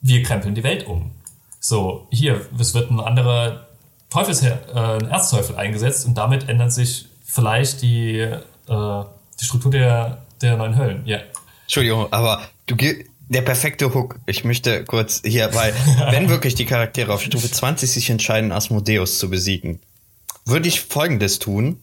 wir 0.00 0.22
krempeln 0.22 0.54
die 0.54 0.62
Welt 0.62 0.86
um. 0.86 1.12
So, 1.60 2.06
hier, 2.10 2.46
es 2.58 2.74
wird 2.74 2.90
ein 2.90 3.00
anderer 3.00 3.66
Teufels, 4.10 4.42
äh, 4.42 4.56
ein 4.74 5.08
Erzteufel 5.08 5.56
eingesetzt 5.56 6.06
und 6.06 6.14
damit 6.14 6.48
ändert 6.48 6.72
sich 6.72 7.06
vielleicht 7.24 7.82
die, 7.82 8.18
äh, 8.18 8.38
die 8.68 9.44
Struktur 9.44 9.70
der, 9.70 10.22
der 10.40 10.56
neuen 10.56 10.76
Höllen. 10.76 11.06
Ja. 11.06 11.20
Entschuldigung, 11.62 12.12
aber 12.12 12.42
du 12.66 12.76
der 13.28 13.42
perfekte 13.42 13.94
Hook. 13.94 14.20
Ich 14.26 14.44
möchte 14.44 14.84
kurz 14.84 15.22
hier, 15.24 15.54
weil 15.54 15.74
wenn 16.10 16.28
wirklich 16.28 16.54
die 16.54 16.66
Charaktere 16.66 17.12
auf 17.12 17.22
Stufe 17.22 17.50
20 17.50 17.90
sich 17.90 18.10
entscheiden, 18.10 18.52
Asmodeus 18.52 19.18
zu 19.18 19.30
besiegen, 19.30 19.80
würde 20.44 20.68
ich 20.68 20.80
folgendes 20.80 21.38
tun. 21.38 21.82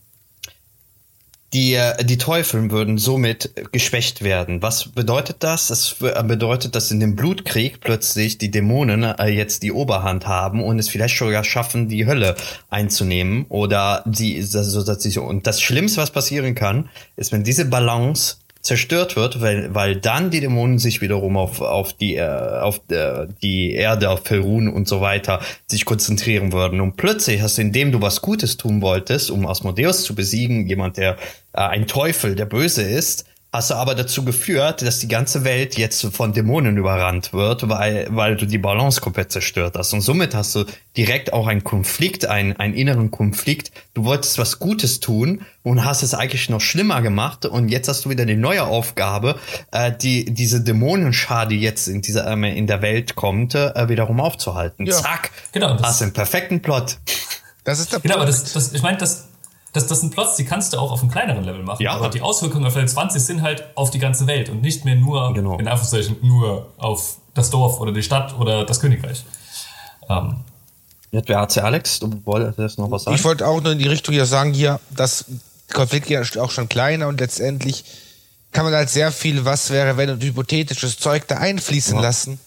Die, 1.53 1.73
äh, 1.73 2.03
die 2.05 2.17
Teufel 2.17 2.71
würden 2.71 2.97
somit 2.97 3.51
geschwächt 3.73 4.21
werden. 4.21 4.61
Was 4.61 4.89
bedeutet 4.89 5.37
das? 5.39 5.67
Das 5.67 5.95
bedeutet, 5.95 6.75
dass 6.75 6.91
in 6.91 7.01
dem 7.01 7.17
Blutkrieg 7.17 7.81
plötzlich 7.81 8.37
die 8.37 8.51
Dämonen 8.51 9.03
äh, 9.03 9.27
jetzt 9.27 9.63
die 9.63 9.73
Oberhand 9.73 10.27
haben 10.27 10.63
und 10.63 10.79
es 10.79 10.87
vielleicht 10.87 11.17
sogar 11.17 11.43
schaffen, 11.43 11.89
die 11.89 12.05
Hölle 12.05 12.35
einzunehmen 12.69 13.45
oder 13.49 14.03
die, 14.05 14.41
so 14.41 14.83
dass 14.83 15.03
sie, 15.03 15.19
und 15.19 15.45
das 15.45 15.59
Schlimmste, 15.61 16.01
was 16.01 16.11
passieren 16.11 16.55
kann, 16.55 16.89
ist, 17.17 17.33
wenn 17.33 17.43
diese 17.43 17.65
Balance 17.65 18.37
zerstört 18.61 19.15
wird, 19.15 19.41
weil, 19.41 19.73
weil 19.73 19.95
dann 19.95 20.29
die 20.29 20.39
Dämonen 20.39 20.77
sich 20.77 21.01
wiederum 21.01 21.37
auf, 21.37 21.61
auf 21.61 21.93
die, 21.93 22.15
äh, 22.15 22.27
auf 22.27 22.81
äh, 22.89 23.27
die 23.41 23.71
Erde, 23.73 24.09
auf 24.09 24.23
Perun 24.23 24.67
und 24.67 24.87
so 24.87 25.01
weiter 25.01 25.39
sich 25.67 25.85
konzentrieren 25.85 26.53
würden. 26.53 26.79
Und 26.79 26.95
plötzlich 26.95 27.41
hast 27.41 27.57
du, 27.57 27.61
indem 27.61 27.91
du 27.91 28.01
was 28.01 28.21
Gutes 28.21 28.57
tun 28.57 28.81
wolltest, 28.81 29.31
um 29.31 29.47
Asmodeus 29.47 30.03
zu 30.03 30.15
besiegen, 30.15 30.67
jemand, 30.67 30.97
der 30.97 31.17
äh, 31.53 31.61
ein 31.61 31.87
Teufel, 31.87 32.35
der 32.35 32.45
böse 32.45 32.83
ist, 32.83 33.25
hast 33.53 33.69
du 33.69 33.73
aber 33.75 33.95
dazu 33.95 34.23
geführt, 34.23 34.81
dass 34.81 34.99
die 34.99 35.09
ganze 35.09 35.43
Welt 35.43 35.77
jetzt 35.77 36.05
von 36.15 36.31
Dämonen 36.31 36.77
überrannt 36.77 37.33
wird, 37.33 37.67
weil, 37.67 38.07
weil 38.09 38.37
du 38.37 38.45
die 38.45 38.57
Balance 38.57 39.01
komplett 39.01 39.31
zerstört 39.33 39.75
hast. 39.77 39.91
Und 39.93 39.99
somit 40.01 40.33
hast 40.33 40.55
du 40.55 40.63
direkt 40.95 41.33
auch 41.33 41.47
einen 41.47 41.63
Konflikt, 41.63 42.25
einen, 42.25 42.55
einen 42.55 42.73
inneren 42.73 43.11
Konflikt. 43.11 43.71
Du 43.93 44.05
wolltest 44.05 44.37
was 44.37 44.59
Gutes 44.59 45.01
tun 45.01 45.41
und 45.63 45.83
hast 45.83 46.01
es 46.01 46.13
eigentlich 46.13 46.49
noch 46.49 46.61
schlimmer 46.61 47.01
gemacht. 47.01 47.45
Und 47.45 47.67
jetzt 47.69 47.89
hast 47.89 48.05
du 48.05 48.09
wieder 48.09 48.25
die 48.25 48.37
neue 48.37 48.63
Aufgabe, 48.63 49.35
äh, 49.71 49.91
die, 49.91 50.25
diese 50.33 50.61
Dämonenschar, 50.61 51.45
die 51.45 51.59
jetzt 51.59 51.87
in 51.89 52.01
dieser, 52.01 52.25
äh, 52.27 52.57
in 52.57 52.67
der 52.67 52.81
Welt 52.81 53.15
kommt, 53.15 53.53
äh, 53.55 53.89
wiederum 53.89 54.21
aufzuhalten. 54.21 54.85
Ja. 54.85 54.93
Zack. 54.95 55.31
Genau, 55.51 55.73
das- 55.73 55.83
Hast 55.83 56.01
einen 56.03 56.13
perfekten 56.13 56.61
Plot. 56.61 56.99
Das 57.65 57.79
ist 57.79 57.91
der 57.91 57.99
Genau, 57.99 58.15
aber 58.15 58.23
Punkt. 58.25 58.41
das, 58.43 58.53
das, 58.53 58.73
ich 58.73 58.81
meine, 58.81 58.97
das, 58.97 59.27
das, 59.73 59.87
das 59.87 60.01
sind 60.01 60.13
Plots, 60.13 60.35
die 60.35 60.45
kannst 60.45 60.73
du 60.73 60.77
auch 60.77 60.91
auf 60.91 61.01
einem 61.01 61.11
kleineren 61.11 61.43
Level 61.43 61.63
machen. 61.63 61.81
Ja. 61.81 61.93
Aber 61.93 62.09
die 62.09 62.21
Auswirkungen 62.21 62.65
auf 62.65 62.75
Level 62.75 62.89
20 62.89 63.21
sind 63.21 63.41
halt 63.41 63.65
auf 63.75 63.89
die 63.89 63.99
ganze 63.99 64.27
Welt 64.27 64.49
und 64.49 64.61
nicht 64.61 64.83
mehr 64.85 64.95
nur, 64.95 65.33
Genau. 65.33 65.57
in 65.57 65.67
Anführungszeichen, 65.67 66.17
nur 66.21 66.67
auf 66.77 67.17
das 67.33 67.49
Dorf 67.49 67.79
oder 67.79 67.91
die 67.91 68.03
Stadt 68.03 68.37
oder 68.37 68.65
das 68.65 68.79
Königreich. 68.79 69.23
Ähm, 70.09 70.41
Jetzt 71.11 71.27
wäre 71.27 71.41
AC 71.41 71.57
Alex, 71.57 71.99
du 71.99 72.09
wolltest 72.25 72.79
noch 72.79 72.89
was 72.89 73.03
sagen? 73.03 73.15
Ich 73.15 73.23
wollte 73.23 73.45
auch 73.45 73.61
nur 73.61 73.73
in 73.73 73.79
die 73.79 73.87
Richtung 73.87 74.13
hier 74.13 74.25
sagen, 74.25 74.53
hier, 74.53 74.79
das 74.91 75.25
Konflikt 75.73 76.09
ja 76.09 76.21
auch 76.39 76.51
schon 76.51 76.69
kleiner 76.69 77.07
und 77.07 77.19
letztendlich 77.19 77.83
kann 78.51 78.65
man 78.65 78.73
halt 78.73 78.89
sehr 78.89 79.11
viel 79.11 79.45
was 79.45 79.69
wäre, 79.69 79.97
wenn 79.97 80.09
und 80.09 80.23
hypothetisches 80.23 80.97
Zeug 80.97 81.27
da 81.27 81.37
einfließen 81.37 81.97
lassen. 81.99 82.39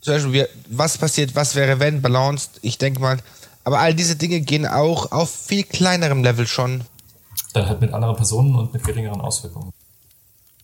Zum 0.00 0.14
Beispiel, 0.14 0.32
wir, 0.32 0.48
was 0.68 0.98
passiert, 0.98 1.34
was 1.34 1.54
wäre, 1.54 1.80
wenn, 1.80 2.00
balanced, 2.02 2.52
ich 2.62 2.78
denke 2.78 3.00
mal. 3.00 3.18
Aber 3.64 3.80
all 3.80 3.94
diese 3.94 4.16
Dinge 4.16 4.40
gehen 4.40 4.66
auch 4.66 5.12
auf 5.12 5.30
viel 5.30 5.64
kleinerem 5.64 6.22
Level 6.22 6.46
schon. 6.46 6.82
dann 7.52 7.68
halt 7.68 7.80
mit 7.80 7.92
anderen 7.92 8.16
Personen 8.16 8.54
und 8.54 8.72
mit 8.72 8.84
geringeren 8.84 9.20
Auswirkungen. 9.20 9.72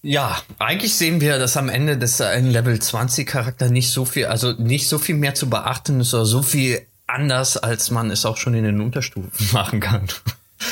Ja, 0.03 0.37
eigentlich 0.59 0.95
sehen 0.95 1.23
wir, 1.23 1.39
dass 1.39 1.57
am 1.57 1.71
Ende 1.71 1.97
des 1.97 2.21
äh, 2.21 2.25
ein 2.25 2.51
Level 2.51 2.79
20 2.79 3.27
Charakter 3.27 3.71
nicht 3.71 3.91
so 3.91 4.05
viel, 4.05 4.27
also 4.27 4.53
nicht 4.53 4.87
so 4.87 4.99
viel 4.99 5.15
mehr 5.15 5.35
zu 5.35 5.49
beachten 5.49 6.01
ist 6.01 6.13
oder 6.13 6.27
so 6.27 6.43
viel 6.43 6.87
anders, 7.07 7.57
als 7.57 7.91
man 7.91 8.11
es 8.11 8.27
auch 8.27 8.37
schon 8.37 8.55
in 8.55 8.65
den 8.65 8.81
Unterstufen 8.83 9.31
machen 9.53 9.81
kann. 9.81 10.07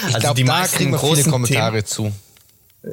Ich 0.09 0.18
glaube, 0.18 0.45
da 0.45 0.66
kriegen 0.66 0.93
wir 0.93 0.99
viele 0.99 1.25
Kommentare 1.25 1.85
zu. 1.85 2.12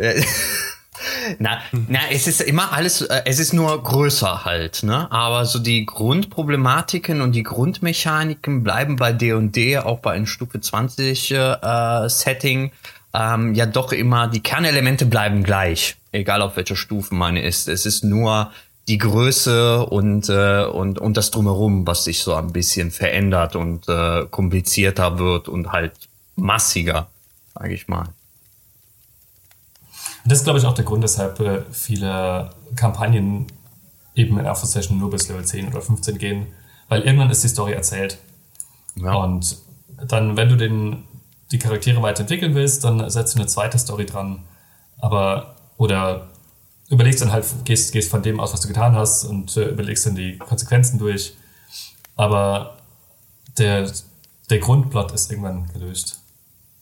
Na, 1.40 1.60
na, 1.88 2.00
es 2.12 2.28
ist 2.28 2.42
immer 2.42 2.74
alles, 2.74 3.02
äh, 3.02 3.22
es 3.26 3.40
ist 3.40 3.54
nur 3.54 3.82
größer 3.82 4.46
halt, 4.46 4.84
ne? 4.84 5.12
Aber 5.12 5.46
so 5.46 5.60
die 5.60 5.86
Grundproblematiken 5.86 7.22
und 7.22 7.34
die 7.34 7.44
Grundmechaniken 7.44 8.64
bleiben 8.64 8.96
bei 8.96 9.14
D&D, 9.14 9.78
auch 9.78 10.00
bei 10.00 10.14
einem 10.14 10.28
Stufe 10.28 10.60
20 10.60 11.32
äh, 11.32 12.10
Setting, 12.10 12.72
ähm, 13.14 13.56
ja 13.56 13.66
doch 13.66 13.92
immer, 13.92 14.28
die 14.28 14.42
Kernelemente 14.42 15.06
bleiben 15.06 15.44
gleich, 15.44 15.96
egal 16.12 16.42
auf 16.42 16.58
welcher 16.58 16.76
Stufe 16.76 17.16
man 17.16 17.38
ist. 17.38 17.68
Es 17.68 17.86
ist 17.86 18.04
nur 18.04 18.52
die 18.88 18.98
Größe 18.98 19.86
und, 19.86 20.30
äh, 20.30 20.64
und, 20.66 21.00
und 21.00 21.16
das 21.16 21.32
Drumherum, 21.32 21.86
was 21.86 22.04
sich 22.04 22.22
so 22.22 22.34
ein 22.34 22.52
bisschen 22.52 22.92
verändert 22.92 23.56
und 23.56 23.88
äh, 23.88 24.26
komplizierter 24.30 25.20
wird 25.20 25.48
und 25.48 25.72
halt 25.72 25.94
massiger, 26.36 27.08
sage 27.54 27.74
ich 27.74 27.88
mal. 27.88 28.10
Und 30.30 30.34
das 30.34 30.42
ist, 30.42 30.44
glaube 30.44 30.60
ich, 30.60 30.66
auch 30.66 30.76
der 30.76 30.86
Grund, 30.86 31.02
weshalb 31.02 31.40
äh, 31.40 31.64
viele 31.72 32.52
Kampagnen 32.76 33.48
eben 34.14 34.38
in 34.38 34.46
Anführungszeichen 34.46 35.00
nur 35.00 35.10
bis 35.10 35.28
Level 35.28 35.44
10 35.44 35.70
oder 35.70 35.82
15 35.82 36.20
gehen, 36.20 36.46
weil 36.88 37.02
irgendwann 37.02 37.32
ist 37.32 37.44
die 37.44 37.48
Story 37.48 37.74
erzählt. 37.74 38.20
Ja. 38.96 39.16
Und 39.16 39.58
dann, 40.08 40.38
wenn 40.38 40.48
du 40.48 40.56
den, 40.56 41.04
die 41.52 41.58
Charaktere 41.58 42.04
weiterentwickeln 42.04 42.54
willst, 42.54 42.84
dann 42.84 43.10
setzt 43.10 43.34
du 43.34 43.40
eine 43.40 43.48
zweite 43.48 43.80
Story 43.80 44.06
dran. 44.06 44.44
Aber, 45.00 45.56
oder 45.78 46.28
überlegst 46.90 47.24
dann 47.24 47.32
halt, 47.32 47.48
gehst, 47.66 47.92
gehst 47.92 48.12
von 48.12 48.22
dem 48.22 48.40
aus, 48.40 48.54
was 48.54 48.62
du 48.62 48.68
getan 48.68 48.94
hast 48.96 49.24
und 49.24 49.58
äh, 49.58 49.70
überlegst 49.70 50.06
dann 50.06 50.14
die 50.14 50.38
Konsequenzen 50.38 51.00
durch. 51.00 51.38
Aber 52.16 52.78
der, 53.58 53.92
der 54.52 54.60
Grundplot 54.60 55.12
ist 55.12 55.32
irgendwann 55.32 55.74
gelöst. 55.74 56.19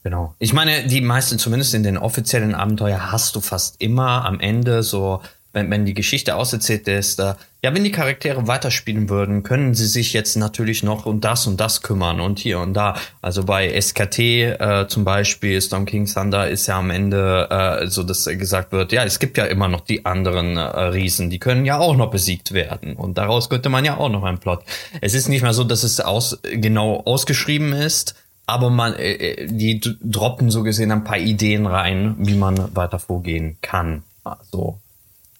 Genau. 0.08 0.34
Ich 0.38 0.54
meine, 0.54 0.86
die 0.86 1.02
meisten, 1.02 1.38
zumindest 1.38 1.74
in 1.74 1.82
den 1.82 1.98
offiziellen 1.98 2.54
Abenteuer, 2.54 3.12
hast 3.12 3.36
du 3.36 3.42
fast 3.42 3.78
immer 3.78 4.24
am 4.24 4.40
Ende 4.40 4.82
so, 4.82 5.20
wenn, 5.52 5.70
wenn 5.70 5.84
die 5.84 5.92
Geschichte 5.92 6.34
auserzählt 6.34 6.88
ist, 6.88 7.20
äh, 7.20 7.34
ja, 7.62 7.74
wenn 7.74 7.84
die 7.84 7.92
Charaktere 7.92 8.46
weiterspielen 8.46 9.10
würden, 9.10 9.42
können 9.42 9.74
sie 9.74 9.86
sich 9.86 10.14
jetzt 10.14 10.36
natürlich 10.36 10.82
noch 10.82 11.04
um 11.04 11.20
das 11.20 11.46
und 11.46 11.60
das 11.60 11.82
kümmern 11.82 12.22
und 12.22 12.38
hier 12.38 12.58
und 12.58 12.72
da. 12.72 12.96
Also 13.20 13.44
bei 13.44 13.78
SKT 13.78 14.18
äh, 14.18 14.86
zum 14.88 15.04
Beispiel, 15.04 15.60
Storm 15.60 15.84
King 15.84 16.06
Thunder 16.06 16.48
ist 16.48 16.66
ja 16.68 16.78
am 16.78 16.88
Ende 16.88 17.46
äh, 17.50 17.86
so, 17.88 18.02
dass 18.02 18.24
gesagt 18.24 18.72
wird, 18.72 18.92
ja, 18.92 19.04
es 19.04 19.18
gibt 19.18 19.36
ja 19.36 19.44
immer 19.44 19.68
noch 19.68 19.82
die 19.82 20.06
anderen 20.06 20.56
äh, 20.56 20.60
Riesen, 20.60 21.28
die 21.28 21.38
können 21.38 21.66
ja 21.66 21.76
auch 21.76 21.96
noch 21.96 22.10
besiegt 22.10 22.52
werden. 22.52 22.94
Und 22.94 23.18
daraus 23.18 23.50
könnte 23.50 23.68
man 23.68 23.84
ja 23.84 23.98
auch 23.98 24.08
noch 24.08 24.24
einen 24.24 24.38
Plot. 24.38 24.62
Es 25.02 25.12
ist 25.12 25.28
nicht 25.28 25.42
mehr 25.42 25.52
so, 25.52 25.64
dass 25.64 25.82
es 25.82 26.00
aus, 26.00 26.38
genau 26.50 27.02
ausgeschrieben 27.04 27.74
ist, 27.74 28.14
aber 28.48 28.70
man, 28.70 28.94
äh, 28.94 29.46
die 29.46 29.78
d- 29.78 29.96
droppen 30.02 30.50
so 30.50 30.62
gesehen 30.62 30.90
ein 30.90 31.04
paar 31.04 31.18
Ideen 31.18 31.66
rein, 31.66 32.16
wie 32.18 32.34
man 32.34 32.74
weiter 32.74 32.98
vorgehen 32.98 33.58
kann. 33.60 34.02
Also, 34.24 34.78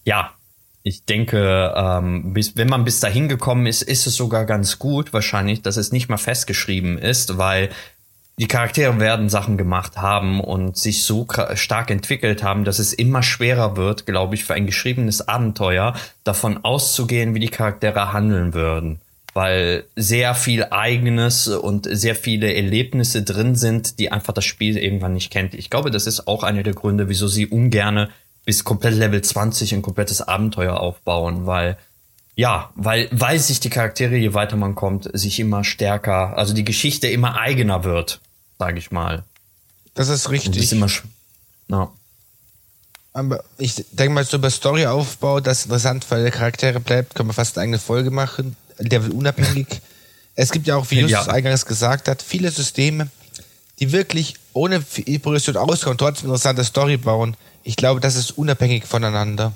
ja, 0.05 0.31
ich 0.83 1.05
denke, 1.05 1.75
ähm, 1.77 2.33
bis, 2.35 2.57
wenn 2.57 2.69
man 2.69 2.85
bis 2.85 3.01
dahin 3.01 3.29
gekommen 3.29 3.67
ist, 3.67 3.83
ist 3.83 4.07
es 4.07 4.15
sogar 4.15 4.45
ganz 4.45 4.79
gut 4.79 5.13
wahrscheinlich, 5.13 5.63
dass 5.63 5.77
es 5.77 5.91
nicht 5.93 6.09
mal 6.09 6.19
festgeschrieben 6.19 6.99
ist, 6.99 7.39
weil 7.39 7.71
die 8.39 8.47
Charaktere 8.47 9.01
werden 9.01 9.29
Sachen 9.29 9.57
gemacht 9.59 9.97
haben 9.97 10.41
und 10.41 10.77
sich 10.77 11.03
so 11.03 11.27
stark 11.55 11.91
entwickelt 11.91 12.43
haben, 12.43 12.65
dass 12.65 12.79
es 12.79 12.93
immer 12.93 13.23
schwerer 13.23 13.77
wird, 13.77 14.07
glaube 14.07 14.37
ich, 14.37 14.45
für 14.45 14.55
ein 14.55 14.67
geschriebenes 14.67 15.27
Abenteuer 15.27 15.95
davon 16.25 16.63
auszugehen, 16.65 17.35
wie 17.35 17.41
die 17.41 17.49
Charaktere 17.49 18.13
handeln 18.13 18.55
würden. 18.55 19.01
Weil 19.39 19.84
sehr 19.95 20.34
viel 20.34 20.64
eigenes 20.64 21.47
und 21.47 21.86
sehr 21.89 22.16
viele 22.16 22.53
Erlebnisse 22.53 23.22
drin 23.22 23.55
sind, 23.55 24.01
die 24.01 24.11
einfach 24.11 24.32
das 24.32 24.45
Spiel 24.45 24.76
irgendwann 24.76 25.14
nicht 25.14 25.30
kennt. 25.30 25.55
Ich 25.55 25.70
glaube, 25.70 25.93
das 25.93 26.09
ist 26.09 26.26
auch 26.26 26.43
einer 26.43 26.64
der 26.64 26.74
Gründe, 26.74 27.09
wieso 27.09 27.28
sie 27.28 27.47
ungerne 27.47 28.09
bis 28.45 28.64
komplett 28.64 28.95
Level 28.95 29.22
20 29.22 29.74
ein 29.74 29.82
komplettes 29.82 30.22
Abenteuer 30.22 30.80
aufbauen, 30.80 31.47
weil 31.47 31.76
ja, 32.34 32.72
weil, 32.74 33.09
weil 33.12 33.39
sich 33.39 33.61
die 33.61 33.70
Charaktere, 33.70 34.16
je 34.16 34.34
weiter 34.34 34.57
man 34.57 34.74
kommt, 34.74 35.09
sich 35.12 35.39
immer 35.39 35.62
stärker, 35.62 36.36
also 36.36 36.53
die 36.53 36.64
Geschichte 36.64 37.07
immer 37.07 37.39
eigener 37.39 37.84
wird, 37.84 38.20
sage 38.59 38.80
ich 38.80 38.91
mal. 38.91 39.22
Das 39.95 40.09
ist 40.09 40.28
die 40.28 40.34
ist 40.34 40.47
richtig. 40.47 40.72
immer 40.72 40.89
ja. 41.68 41.93
Aber 43.12 43.45
ich 43.57 43.84
denke 43.93 44.14
mal, 44.14 44.24
so 44.24 44.38
über 44.38 44.50
Storyaufbau, 44.50 45.38
das 45.38 45.67
interessant 45.67 46.04
für 46.04 46.25
die 46.25 46.30
Charaktere 46.33 46.80
bleibt, 46.80 47.14
können 47.14 47.29
wir 47.29 47.34
fast 47.34 47.57
eine 47.57 47.64
eigene 47.64 47.79
Folge 47.79 48.11
machen, 48.11 48.57
Level 48.79 49.11
unabhängig. 49.13 49.67
es 50.34 50.50
gibt 50.50 50.67
ja 50.67 50.76
auch, 50.76 50.91
wie 50.91 51.00
Justus 51.00 51.26
Ja. 51.26 51.33
eingangs 51.33 51.67
gesagt 51.67 52.09
hat, 52.09 52.22
viele 52.22 52.50
Systeme, 52.50 53.09
die 53.80 53.92
wirklich 53.92 54.34
ohne 54.53 54.80
viel 54.80 55.18
Progression 55.18 55.57
auskommen 55.57 55.92
und 55.92 55.99
trotzdem 55.99 56.26
interessante 56.26 56.64
Story 56.64 56.96
bauen. 56.96 57.37
Ich 57.63 57.76
glaube, 57.76 58.00
das 58.00 58.17
ist 58.17 58.33
unabhängig 58.38 58.84
voneinander. 58.87 59.53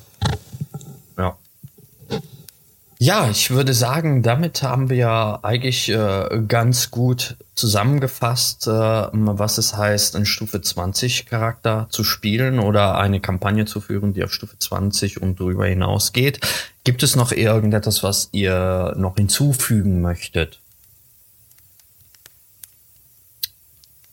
Ja. 3.03 3.29
Ich 3.29 3.51
würde 3.51 3.75
sagen, 3.75 4.23
damit 4.23 4.63
haben 4.63 4.89
wir 4.89 4.97
ja 4.97 5.41
eigentlich 5.43 5.89
äh, 5.89 6.41
ganz 6.47 6.93
gut 6.93 7.37
zusammengefasst, 7.57 8.69
äh, 8.69 8.71
was 8.71 9.59
es 9.59 9.77
heißt, 9.77 10.15
einen 10.15 10.25
Stufe 10.25 10.61
20 10.61 11.27
Charakter 11.27 11.89
zu 11.91 12.05
spielen 12.05 12.61
oder 12.61 12.99
eine 12.99 13.19
Kampagne 13.19 13.65
zu 13.65 13.81
führen, 13.81 14.15
die 14.15 14.23
auf 14.23 14.33
Stufe 14.33 14.57
20 14.57 15.21
und 15.21 15.41
darüber 15.41 15.67
hinausgeht. 15.67 16.39
Gibt 16.85 17.03
es 17.03 17.17
noch 17.17 17.33
irgendetwas, 17.33 18.05
was 18.05 18.29
ihr 18.31 18.95
noch 18.97 19.17
hinzufügen 19.17 20.01
möchtet? 20.01 20.61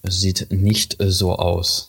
Sieht 0.01 0.47
nicht 0.49 0.99
äh, 0.99 1.11
so 1.11 1.35
aus. 1.35 1.88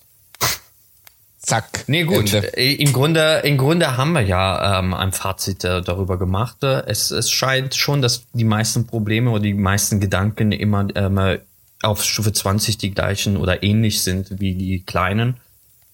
Zack. 1.50 1.84
Nee, 1.88 2.04
gut. 2.04 2.32
Ende. 2.32 2.56
Äh, 2.56 2.74
Im 2.74 2.92
Grunde, 2.92 3.40
im 3.42 3.58
Grunde 3.58 3.96
haben 3.96 4.12
wir 4.12 4.20
ja 4.20 4.78
ähm, 4.78 4.94
ein 4.94 5.10
Fazit 5.10 5.64
äh, 5.64 5.82
darüber 5.82 6.16
gemacht. 6.16 6.62
Äh, 6.62 6.84
Es, 6.86 7.10
es 7.10 7.28
scheint 7.28 7.74
schon, 7.74 8.02
dass 8.02 8.24
die 8.32 8.44
meisten 8.44 8.86
Probleme 8.86 9.30
oder 9.32 9.42
die 9.42 9.54
meisten 9.54 9.98
Gedanken 9.98 10.52
immer 10.52 10.86
ähm, 10.94 11.38
auf 11.82 12.04
Stufe 12.04 12.32
20 12.32 12.78
die 12.78 12.92
gleichen 12.92 13.36
oder 13.36 13.64
ähnlich 13.64 14.02
sind 14.02 14.38
wie 14.38 14.54
die 14.54 14.84
kleinen 14.84 15.38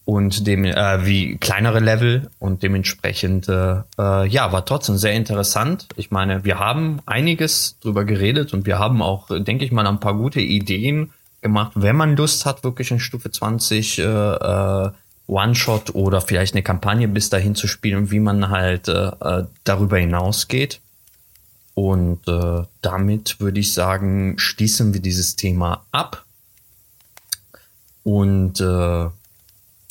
und 0.05 0.47
dem 0.47 0.67
äh, 0.67 1.07
wie 1.07 1.39
kleinere 1.39 1.81
Level 1.81 2.31
und 2.39 2.63
dementsprechend 2.63 3.49
äh, 3.49 3.77
äh, 3.99 4.29
ja 4.29 4.53
war 4.53 4.67
trotzdem 4.67 4.99
sehr 4.99 5.15
interessant. 5.15 5.89
Ich 5.97 6.11
meine, 6.11 6.45
wir 6.45 6.59
haben 6.59 7.01
einiges 7.07 7.79
drüber 7.81 8.05
geredet 8.05 8.53
und 8.53 8.67
wir 8.67 8.79
haben 8.79 9.01
auch, 9.01 9.29
denke 9.31 9.65
ich 9.65 9.73
mal, 9.73 9.87
ein 9.87 10.01
paar 10.01 10.15
gute 10.15 10.41
Ideen 10.41 11.13
gemacht, 11.41 11.73
wenn 11.77 11.97
man 11.97 12.15
Lust 12.15 12.45
hat, 12.45 12.63
wirklich 12.63 12.91
in 12.91 13.01
Stufe 13.01 13.31
20 13.31 13.99
äh, 13.99 14.03
äh, 14.03 14.91
One-Shot 15.27 15.95
oder 15.95 16.21
vielleicht 16.21 16.55
eine 16.55 16.63
Kampagne 16.63 17.09
bis 17.09 17.31
dahin 17.31 17.55
zu 17.55 17.67
spielen, 17.67 18.11
wie 18.11 18.21
man 18.21 18.51
halt 18.51 18.89
äh, 18.89 19.09
äh, 19.09 19.45
darüber 19.65 19.99
hinausgeht. 19.99 20.81
Und 21.75 22.27
äh, 22.27 22.63
damit 22.81 23.39
würde 23.41 23.61
ich 23.61 23.75
sagen, 23.75 24.39
schließen 24.39 24.95
wir 24.95 25.01
dieses 25.01 25.37
Thema 25.37 25.85
ab. 25.93 26.25
Und 28.03 28.61
äh, 28.61 29.09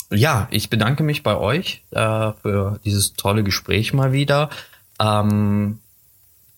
ja, 0.10 0.48
ich 0.52 0.70
bedanke 0.70 1.03
mich 1.03 1.22
bei 1.22 1.36
euch 1.36 1.84
äh, 1.91 2.32
für 2.41 2.80
dieses 2.86 3.14
tolle 3.14 3.44
Gespräch 3.44 3.94
mal 3.94 4.14
wieder. 4.14 4.49
Ähm, 4.99 5.80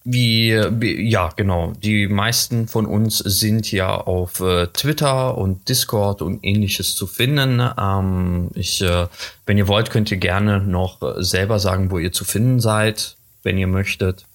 wie, 0.10 1.10
ja, 1.10 1.32
genau. 1.36 1.74
Die 1.84 2.08
meisten 2.08 2.70
von 2.70 2.86
uns 2.86 3.18
sind 3.18 3.70
ja 3.74 3.94
auf 3.94 4.40
äh, 4.40 4.68
Twitter 4.68 5.38
und 5.38 5.68
Discord 5.68 6.22
und 6.22 6.46
ähnliches 6.46 6.96
zu 6.96 7.08
finden. 7.08 7.62
Ähm, 7.78 8.50
ich, 8.54 8.82
äh, 8.82 9.08
wenn 9.46 9.58
ihr 9.58 9.68
wollt, 9.68 9.90
könnt 9.90 10.10
ihr 10.10 10.16
gerne 10.16 10.62
noch 10.62 11.02
äh, 11.02 11.22
selber 11.22 11.60
sagen, 11.60 11.92
wo 11.92 12.00
ihr 12.00 12.14
zu 12.14 12.24
finden 12.24 12.62
seid, 12.62 13.18
wenn 13.44 13.58
ihr 13.58 13.68
möchtet. 13.68 14.26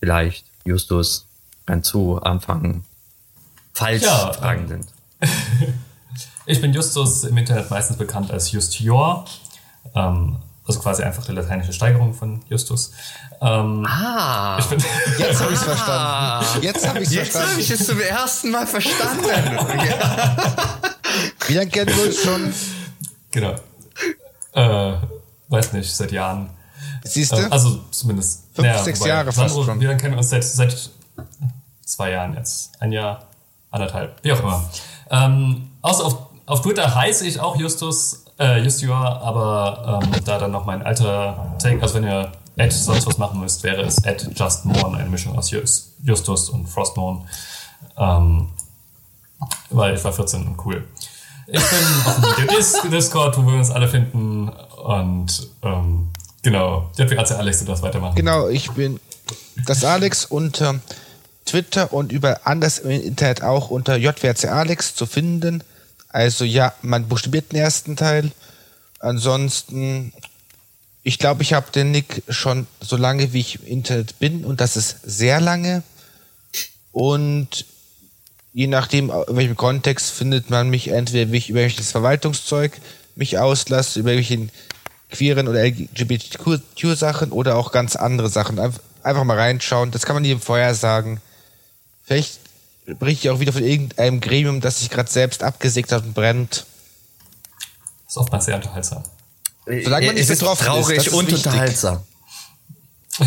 Vielleicht, 0.00 0.46
Justus, 0.64 1.28
kann 1.66 1.84
zu 1.84 2.20
anfangen, 2.20 2.84
falls 3.72 4.02
Ja, 4.02 4.32
Fragen 4.32 4.62
ähm, 4.62 4.68
sind. 4.68 4.86
Ich 6.50 6.62
bin 6.62 6.72
Justus, 6.72 7.24
im 7.24 7.36
Internet 7.36 7.70
meistens 7.70 7.98
bekannt 7.98 8.30
als 8.30 8.52
Justior. 8.52 9.26
Ähm, 9.94 10.38
also 10.68 10.80
quasi 10.80 11.02
einfach 11.02 11.24
die 11.24 11.32
lateinische 11.32 11.72
Steigerung 11.72 12.12
von 12.14 12.42
Justus. 12.48 12.92
Ähm, 13.40 13.86
Ah, 13.88 14.60
bin, 14.68 14.78
Jetzt 15.18 15.40
habe 15.40 15.52
ich 15.52 15.58
es 15.58 15.64
verstanden. 15.64 16.62
Jetzt 16.62 16.88
habe 16.88 16.98
ich 17.00 17.08
es 17.08 17.14
jetzt 17.14 17.34
habe 17.34 17.44
verstanden. 17.46 17.60
ich 17.60 17.70
es 17.70 17.86
zum 17.86 18.00
ersten 18.00 18.50
Mal 18.50 18.66
verstanden. 18.66 19.24
Lange 21.48 21.70
kennen 21.70 21.96
wir 21.96 22.06
uns 22.06 22.22
schon? 22.22 22.52
genau. 23.30 23.54
Äh, 24.52 24.96
weiß 25.48 25.72
nicht, 25.72 25.94
seit 25.94 26.12
Jahren. 26.12 26.50
Siehst 27.04 27.32
du? 27.32 27.36
Äh, 27.36 27.48
also 27.50 27.80
zumindest. 27.90 28.44
Fünf, 28.54 28.76
sechs 28.78 29.04
Jahre 29.04 29.26
fast 29.32 29.54
Sandro, 29.54 29.64
schon. 29.64 29.80
Wir 29.80 29.94
kennen 29.96 30.16
uns 30.18 30.30
seit, 30.30 30.44
seit 30.44 30.90
zwei 31.84 32.10
Jahren 32.10 32.34
jetzt. 32.34 32.70
Ein 32.80 32.92
Jahr, 32.92 33.26
anderthalb, 33.70 34.22
wie 34.22 34.32
auch 34.32 34.40
immer. 34.40 34.68
Ähm, 35.10 35.70
außer 35.80 36.04
auf, 36.04 36.18
auf 36.44 36.60
Twitter 36.62 36.94
heiße 36.94 37.26
ich 37.26 37.40
auch 37.40 37.56
Justus, 37.56 38.24
äh, 38.38 38.60
Justior, 38.60 39.20
aber 39.22 40.00
ähm, 40.02 40.24
da 40.24 40.38
dann 40.38 40.52
noch 40.52 40.64
mein 40.64 40.82
alter 40.82 41.54
Take, 41.58 41.82
also 41.82 41.94
wenn 41.94 42.04
ihr 42.04 42.32
Ed 42.56 42.72
sonst 42.72 43.06
was 43.06 43.18
machen 43.18 43.40
müsst, 43.40 43.62
wäre 43.62 43.82
es 43.82 43.98
Ed 44.04 44.28
Just 44.34 44.64
Morn, 44.64 44.94
eine 44.94 45.08
Mischung 45.08 45.36
aus 45.36 45.50
Just, 45.50 45.92
Justus 46.02 46.50
und 46.50 46.68
Frostmorn. 46.68 47.26
Ähm, 47.96 48.48
weil 49.70 49.94
ich 49.94 50.04
war 50.04 50.12
14 50.12 50.46
und 50.46 50.66
cool. 50.66 50.84
Ich 51.46 51.60
bin 51.60 51.78
auf 52.04 52.36
dem 52.36 52.48
Dis 52.48 52.76
Discord, 52.90 53.36
wo 53.38 53.46
wir 53.46 53.54
uns 53.54 53.70
alle 53.70 53.88
finden 53.88 54.48
und 54.48 55.48
ähm, 55.62 56.08
genau, 56.42 56.90
JPAC 56.96 57.32
Alex, 57.32 57.60
du 57.60 57.64
darfst 57.66 57.82
weitermachen. 57.82 58.16
Genau, 58.16 58.48
ich 58.48 58.70
bin 58.72 59.00
das 59.66 59.84
Alex 59.84 60.24
unter 60.24 60.80
Twitter 61.44 61.92
und 61.92 62.12
über 62.12 62.40
anders 62.44 62.78
im 62.78 62.90
Internet 62.90 63.42
auch 63.42 63.70
unter 63.70 63.96
JWC 63.96 64.48
Alex 64.48 64.94
zu 64.94 65.06
finden. 65.06 65.62
Also 66.08 66.44
ja, 66.44 66.72
man 66.82 67.08
buchstabiert 67.08 67.52
den 67.52 67.60
ersten 67.60 67.96
Teil. 67.96 68.32
Ansonsten, 68.98 70.12
ich 71.02 71.18
glaube, 71.18 71.42
ich 71.42 71.52
habe 71.52 71.70
den 71.70 71.90
Nick 71.90 72.22
schon 72.28 72.66
so 72.80 72.96
lange, 72.96 73.32
wie 73.32 73.40
ich 73.40 73.56
im 73.60 73.66
Internet 73.66 74.18
bin 74.18 74.44
und 74.44 74.60
das 74.60 74.76
ist 74.76 74.98
sehr 75.04 75.40
lange. 75.40 75.82
Und 76.92 77.66
je 78.52 78.66
nachdem, 78.66 79.10
in 79.28 79.36
welchem 79.36 79.56
Kontext 79.56 80.10
findet 80.10 80.50
man 80.50 80.68
mich 80.70 80.88
entweder, 80.88 81.30
wie 81.30 81.36
ich 81.36 81.50
über 81.50 81.60
welches 81.60 81.92
Verwaltungszeug 81.92 82.72
mich 83.14 83.38
auslasse, 83.38 84.00
über 84.00 84.10
welchen 84.10 84.50
queeren 85.10 85.48
oder 85.48 85.62
LGBTQ-Sachen 85.64 87.32
oder 87.32 87.56
auch 87.56 87.72
ganz 87.72 87.96
andere 87.96 88.28
Sachen. 88.28 88.58
Einf- 88.58 88.80
Einfach 89.02 89.24
mal 89.24 89.38
reinschauen. 89.38 89.90
Das 89.92 90.04
kann 90.04 90.16
man 90.16 90.24
jedem 90.24 90.40
vorher 90.40 90.74
sagen. 90.74 91.20
Vielleicht 92.04 92.40
berichte 92.94 93.28
ich 93.28 93.30
auch 93.30 93.40
wieder 93.40 93.52
von 93.52 93.64
irgendeinem 93.64 94.20
Gremium, 94.20 94.60
das 94.60 94.80
sich 94.80 94.90
gerade 94.90 95.10
selbst 95.10 95.42
abgesägt 95.42 95.92
hat 95.92 96.04
und 96.04 96.14
brennt. 96.14 96.66
ist 98.06 98.16
oftmals 98.16 98.46
sehr 98.46 98.56
unterhaltsam. 98.56 99.04
Solange 99.66 100.06
man 100.06 100.14
nicht 100.14 100.24
es 100.24 100.30
ist 100.30 100.38
betroffen 100.40 100.62
ist, 100.62 100.66
traurig 100.66 100.96
das 100.96 101.06
ist 101.08 101.12
und 101.12 101.32
unterhaltsam. 101.32 102.00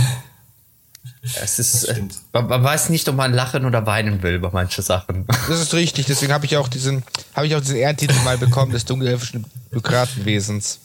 Es 1.39 1.59
ist, 1.59 1.83
äh, 1.83 2.01
man, 2.33 2.47
man 2.47 2.63
weiß 2.63 2.89
nicht, 2.89 3.07
ob 3.07 3.15
man 3.15 3.31
lachen 3.31 3.65
oder 3.65 3.85
weinen 3.85 4.23
will 4.23 4.39
bei 4.39 4.49
manchen 4.51 4.83
Sachen. 4.83 5.27
Das 5.27 5.59
ist 5.59 5.73
richtig. 5.73 6.07
Deswegen 6.07 6.33
habe 6.33 6.47
ich 6.47 6.57
auch 6.57 6.67
diesen, 6.67 7.03
habe 7.35 7.45
ich 7.45 7.55
auch 7.55 7.61
diesen 7.61 7.75
Ehrentitel 7.75 8.19
mal 8.23 8.39
bekommen 8.39 8.71
des 8.71 8.85
dunkelelfischen 8.85 9.45
Bürokratenwesens. 9.69 10.79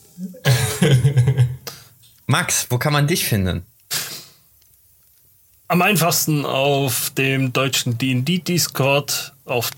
Max, 2.26 2.66
wo 2.68 2.76
kann 2.76 2.92
man 2.92 3.06
dich 3.06 3.24
finden? 3.24 3.64
Am 5.68 5.82
einfachsten 5.82 6.46
auf 6.46 7.10
dem 7.10 7.52
deutschen 7.52 7.98
D&D 7.98 8.38
Discord, 8.38 9.32
auf 9.46 9.70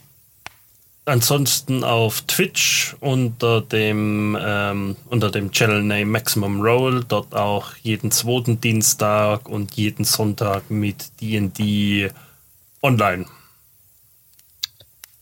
ansonsten 1.06 1.82
auf 1.82 2.20
Twitch 2.26 2.94
unter 3.00 3.62
dem 3.62 4.36
ähm, 4.38 4.96
unter 5.08 5.30
dem 5.30 5.50
Channel 5.50 5.82
Name 5.82 6.04
Maximum 6.04 6.60
Roll, 6.60 7.04
dort 7.08 7.34
auch 7.34 7.74
jeden 7.82 8.10
zweiten 8.10 8.60
Dienstag 8.60 9.48
und 9.48 9.74
jeden 9.76 10.04
Sonntag 10.04 10.70
mit 10.70 11.10
D&D 11.22 12.10
online. 12.82 13.24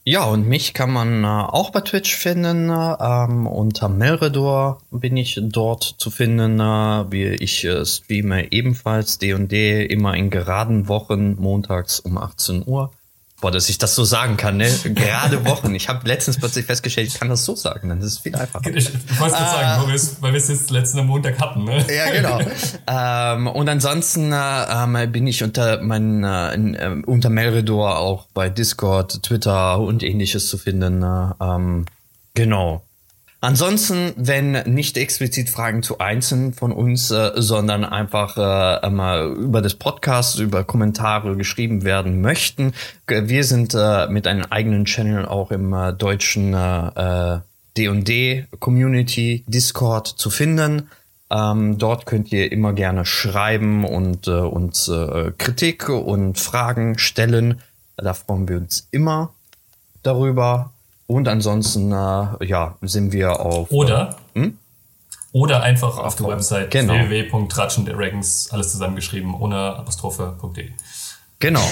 Ja, 0.09 0.24
und 0.27 0.47
mich 0.47 0.73
kann 0.73 0.93
man 0.93 1.24
äh, 1.24 1.27
auch 1.27 1.70
bei 1.70 1.81
Twitch 1.81 2.15
finden. 2.15 2.70
Äh, 2.70 2.97
ähm, 3.01 3.49
unter 3.49 3.89
Melredor 3.89 4.78
bin 4.93 5.16
ich 5.16 5.41
dort 5.43 5.83
zu 5.83 6.11
finden. 6.11 6.61
Äh, 6.61 7.35
ich 7.35 7.65
äh, 7.65 7.85
streame 7.85 8.53
ebenfalls 8.53 9.19
D&D 9.19 9.85
immer 9.85 10.15
in 10.15 10.31
geraden 10.31 10.87
Wochen 10.87 11.35
montags 11.35 11.99
um 11.99 12.19
18 12.19 12.62
Uhr. 12.69 12.93
Boah, 13.41 13.51
dass 13.51 13.69
ich 13.69 13.77
das 13.77 13.95
so 13.95 14.03
sagen 14.05 14.39
kann, 14.39 14.57
ne? 14.57 14.71
Gerade 14.85 15.45
Wochen. 15.45 15.75
Ich 15.75 15.91
habe 15.91 16.09
letztens 16.09 16.39
plötzlich 16.39 16.65
festgestellt, 16.65 17.09
ich 17.09 17.19
kann 17.21 17.29
das 17.29 17.45
so 17.45 17.55
sagen, 17.55 17.91
dann 17.91 17.99
ist 18.01 18.07
es 18.07 18.19
viel 18.21 18.35
einfacher. 18.35 18.67
Ich, 18.75 18.89
ich 18.89 19.21
wollte 19.21 19.35
gerade 19.37 19.51
sagen, 19.51 19.83
wo 19.83 19.89
wir's- 19.93 20.17
weil 20.21 20.33
wir 20.33 20.39
es 20.41 20.49
jetzt 20.49 20.71
letzten 20.71 21.05
Montag 21.05 21.39
hatten, 21.39 21.65
ne? 21.65 21.85
Ja, 21.95 22.11
genau. 22.11 22.41
ähm, 22.87 23.47
und 23.47 23.69
ansonsten 23.69 24.33
äh, 24.33 24.37
ähm, 24.71 25.13
bin 25.13 25.27
ich 25.27 25.43
unter 25.43 25.83
mein, 25.83 26.25
äh, 26.25 26.55
in, 26.55 26.75
äh, 26.75 26.97
unter 27.05 27.29
Melredor 27.29 27.99
auch 27.99 28.27
bei 28.33 28.49
Discord, 28.49 29.23
Twitter 29.23 29.79
und 29.81 30.03
ähnliches 30.03 30.49
zu 30.49 30.57
finden. 30.57 31.03
Äh, 31.03 31.33
ähm, 31.45 31.85
genau. 32.33 32.83
Ansonsten, 33.41 34.13
wenn 34.17 34.53
nicht 34.65 34.97
explizit 34.97 35.51
Fragen 35.51 35.83
zu 35.83 35.99
einzelnen 35.99 36.55
von 36.55 36.73
uns, 36.73 37.11
äh, 37.11 37.33
sondern 37.37 37.85
einfach 37.85 38.37
äh, 38.37 38.91
mal 38.91 39.31
über 39.33 39.61
das 39.61 39.75
Podcast, 39.75 40.39
über 40.41 40.65
Kommentare 40.65 41.37
geschrieben 41.37 41.85
werden 41.85 42.23
möchten, 42.23 42.73
wir 43.07 43.45
sind 43.45 43.75
äh, 43.75 44.09
mit 44.09 44.27
einem 44.27 44.47
eigenen 44.49 44.87
Channel 44.87 45.27
auch 45.27 45.51
im 45.51 45.73
äh, 45.75 45.93
deutschen 45.93 46.55
äh, 46.55 47.35
äh, 47.35 47.41
D&D 47.77 48.47
Community 48.59 49.45
Discord 49.47 50.09
zu 50.09 50.31
finden. 50.31 50.91
Ähm, 51.31 51.77
dort 51.77 52.07
könnt 52.07 52.33
ihr 52.33 52.51
immer 52.51 52.73
gerne 52.73 53.05
schreiben 53.05 53.85
und 53.85 54.29
äh, 54.29 54.31
uns 54.31 54.89
äh, 54.89 55.33
Kritik 55.37 55.89
und 55.89 56.39
Fragen 56.39 56.99
stellen. 56.99 57.61
Da 57.97 58.15
freuen 58.15 58.49
wir 58.49 58.57
uns 58.57 58.89
immer 58.93 59.35
darüber. 60.03 60.73
Und 61.07 61.28
ansonsten, 61.28 61.93
äh, 61.93 62.45
ja, 62.47 62.77
sind 62.83 63.12
wir 63.12 63.39
auf. 63.41 63.70
Oder, 63.70 64.16
oder 65.33 65.62
einfach 65.62 65.99
auf 65.99 66.16
der 66.16 66.27
Auf- 66.27 66.33
Website 66.33 66.70
genau. 66.70 66.95
www.ratschendragons, 66.95 68.51
alles 68.51 68.73
zusammengeschrieben, 68.73 69.35
ohne 69.35 69.57
Apostrophe.de. 69.77 70.70
Genau. 71.39 71.61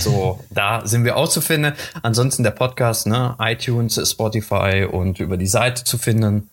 So, 0.00 0.40
da 0.50 0.86
sind 0.86 1.04
wir 1.04 1.16
auch 1.16 1.28
zu 1.28 1.40
finden. 1.40 1.72
Ansonsten 2.02 2.42
der 2.42 2.50
Podcast, 2.50 3.06
ne, 3.06 3.36
iTunes, 3.38 4.00
Spotify 4.10 4.86
und 4.90 5.18
über 5.20 5.36
die 5.36 5.46
Seite 5.46 5.84
zu 5.84 5.96
finden. 5.98 6.50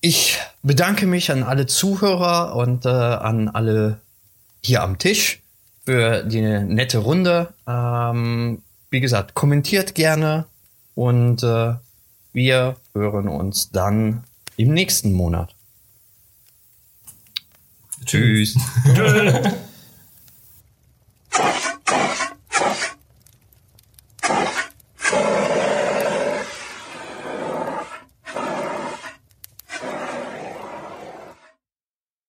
Ich 0.00 0.38
bedanke 0.62 1.06
mich 1.06 1.30
an 1.30 1.42
alle 1.44 1.66
Zuhörer 1.66 2.56
und 2.56 2.84
äh, 2.84 2.88
an 2.88 3.48
alle 3.48 4.00
hier 4.62 4.82
am 4.82 4.98
Tisch 4.98 5.40
für 5.86 6.24
die 6.24 6.40
nette 6.42 6.98
Runde. 6.98 7.54
Ähm, 7.66 8.62
wie 8.90 9.00
gesagt, 9.00 9.34
kommentiert 9.34 9.94
gerne 9.94 10.44
und 10.94 11.42
äh, 11.42 11.74
wir 12.32 12.76
hören 12.94 13.28
uns 13.28 13.70
dann 13.70 14.24
im 14.56 14.74
nächsten 14.74 15.12
Monat. 15.12 15.54
Tschüss. 18.04 18.56
Tschö. 18.94 19.42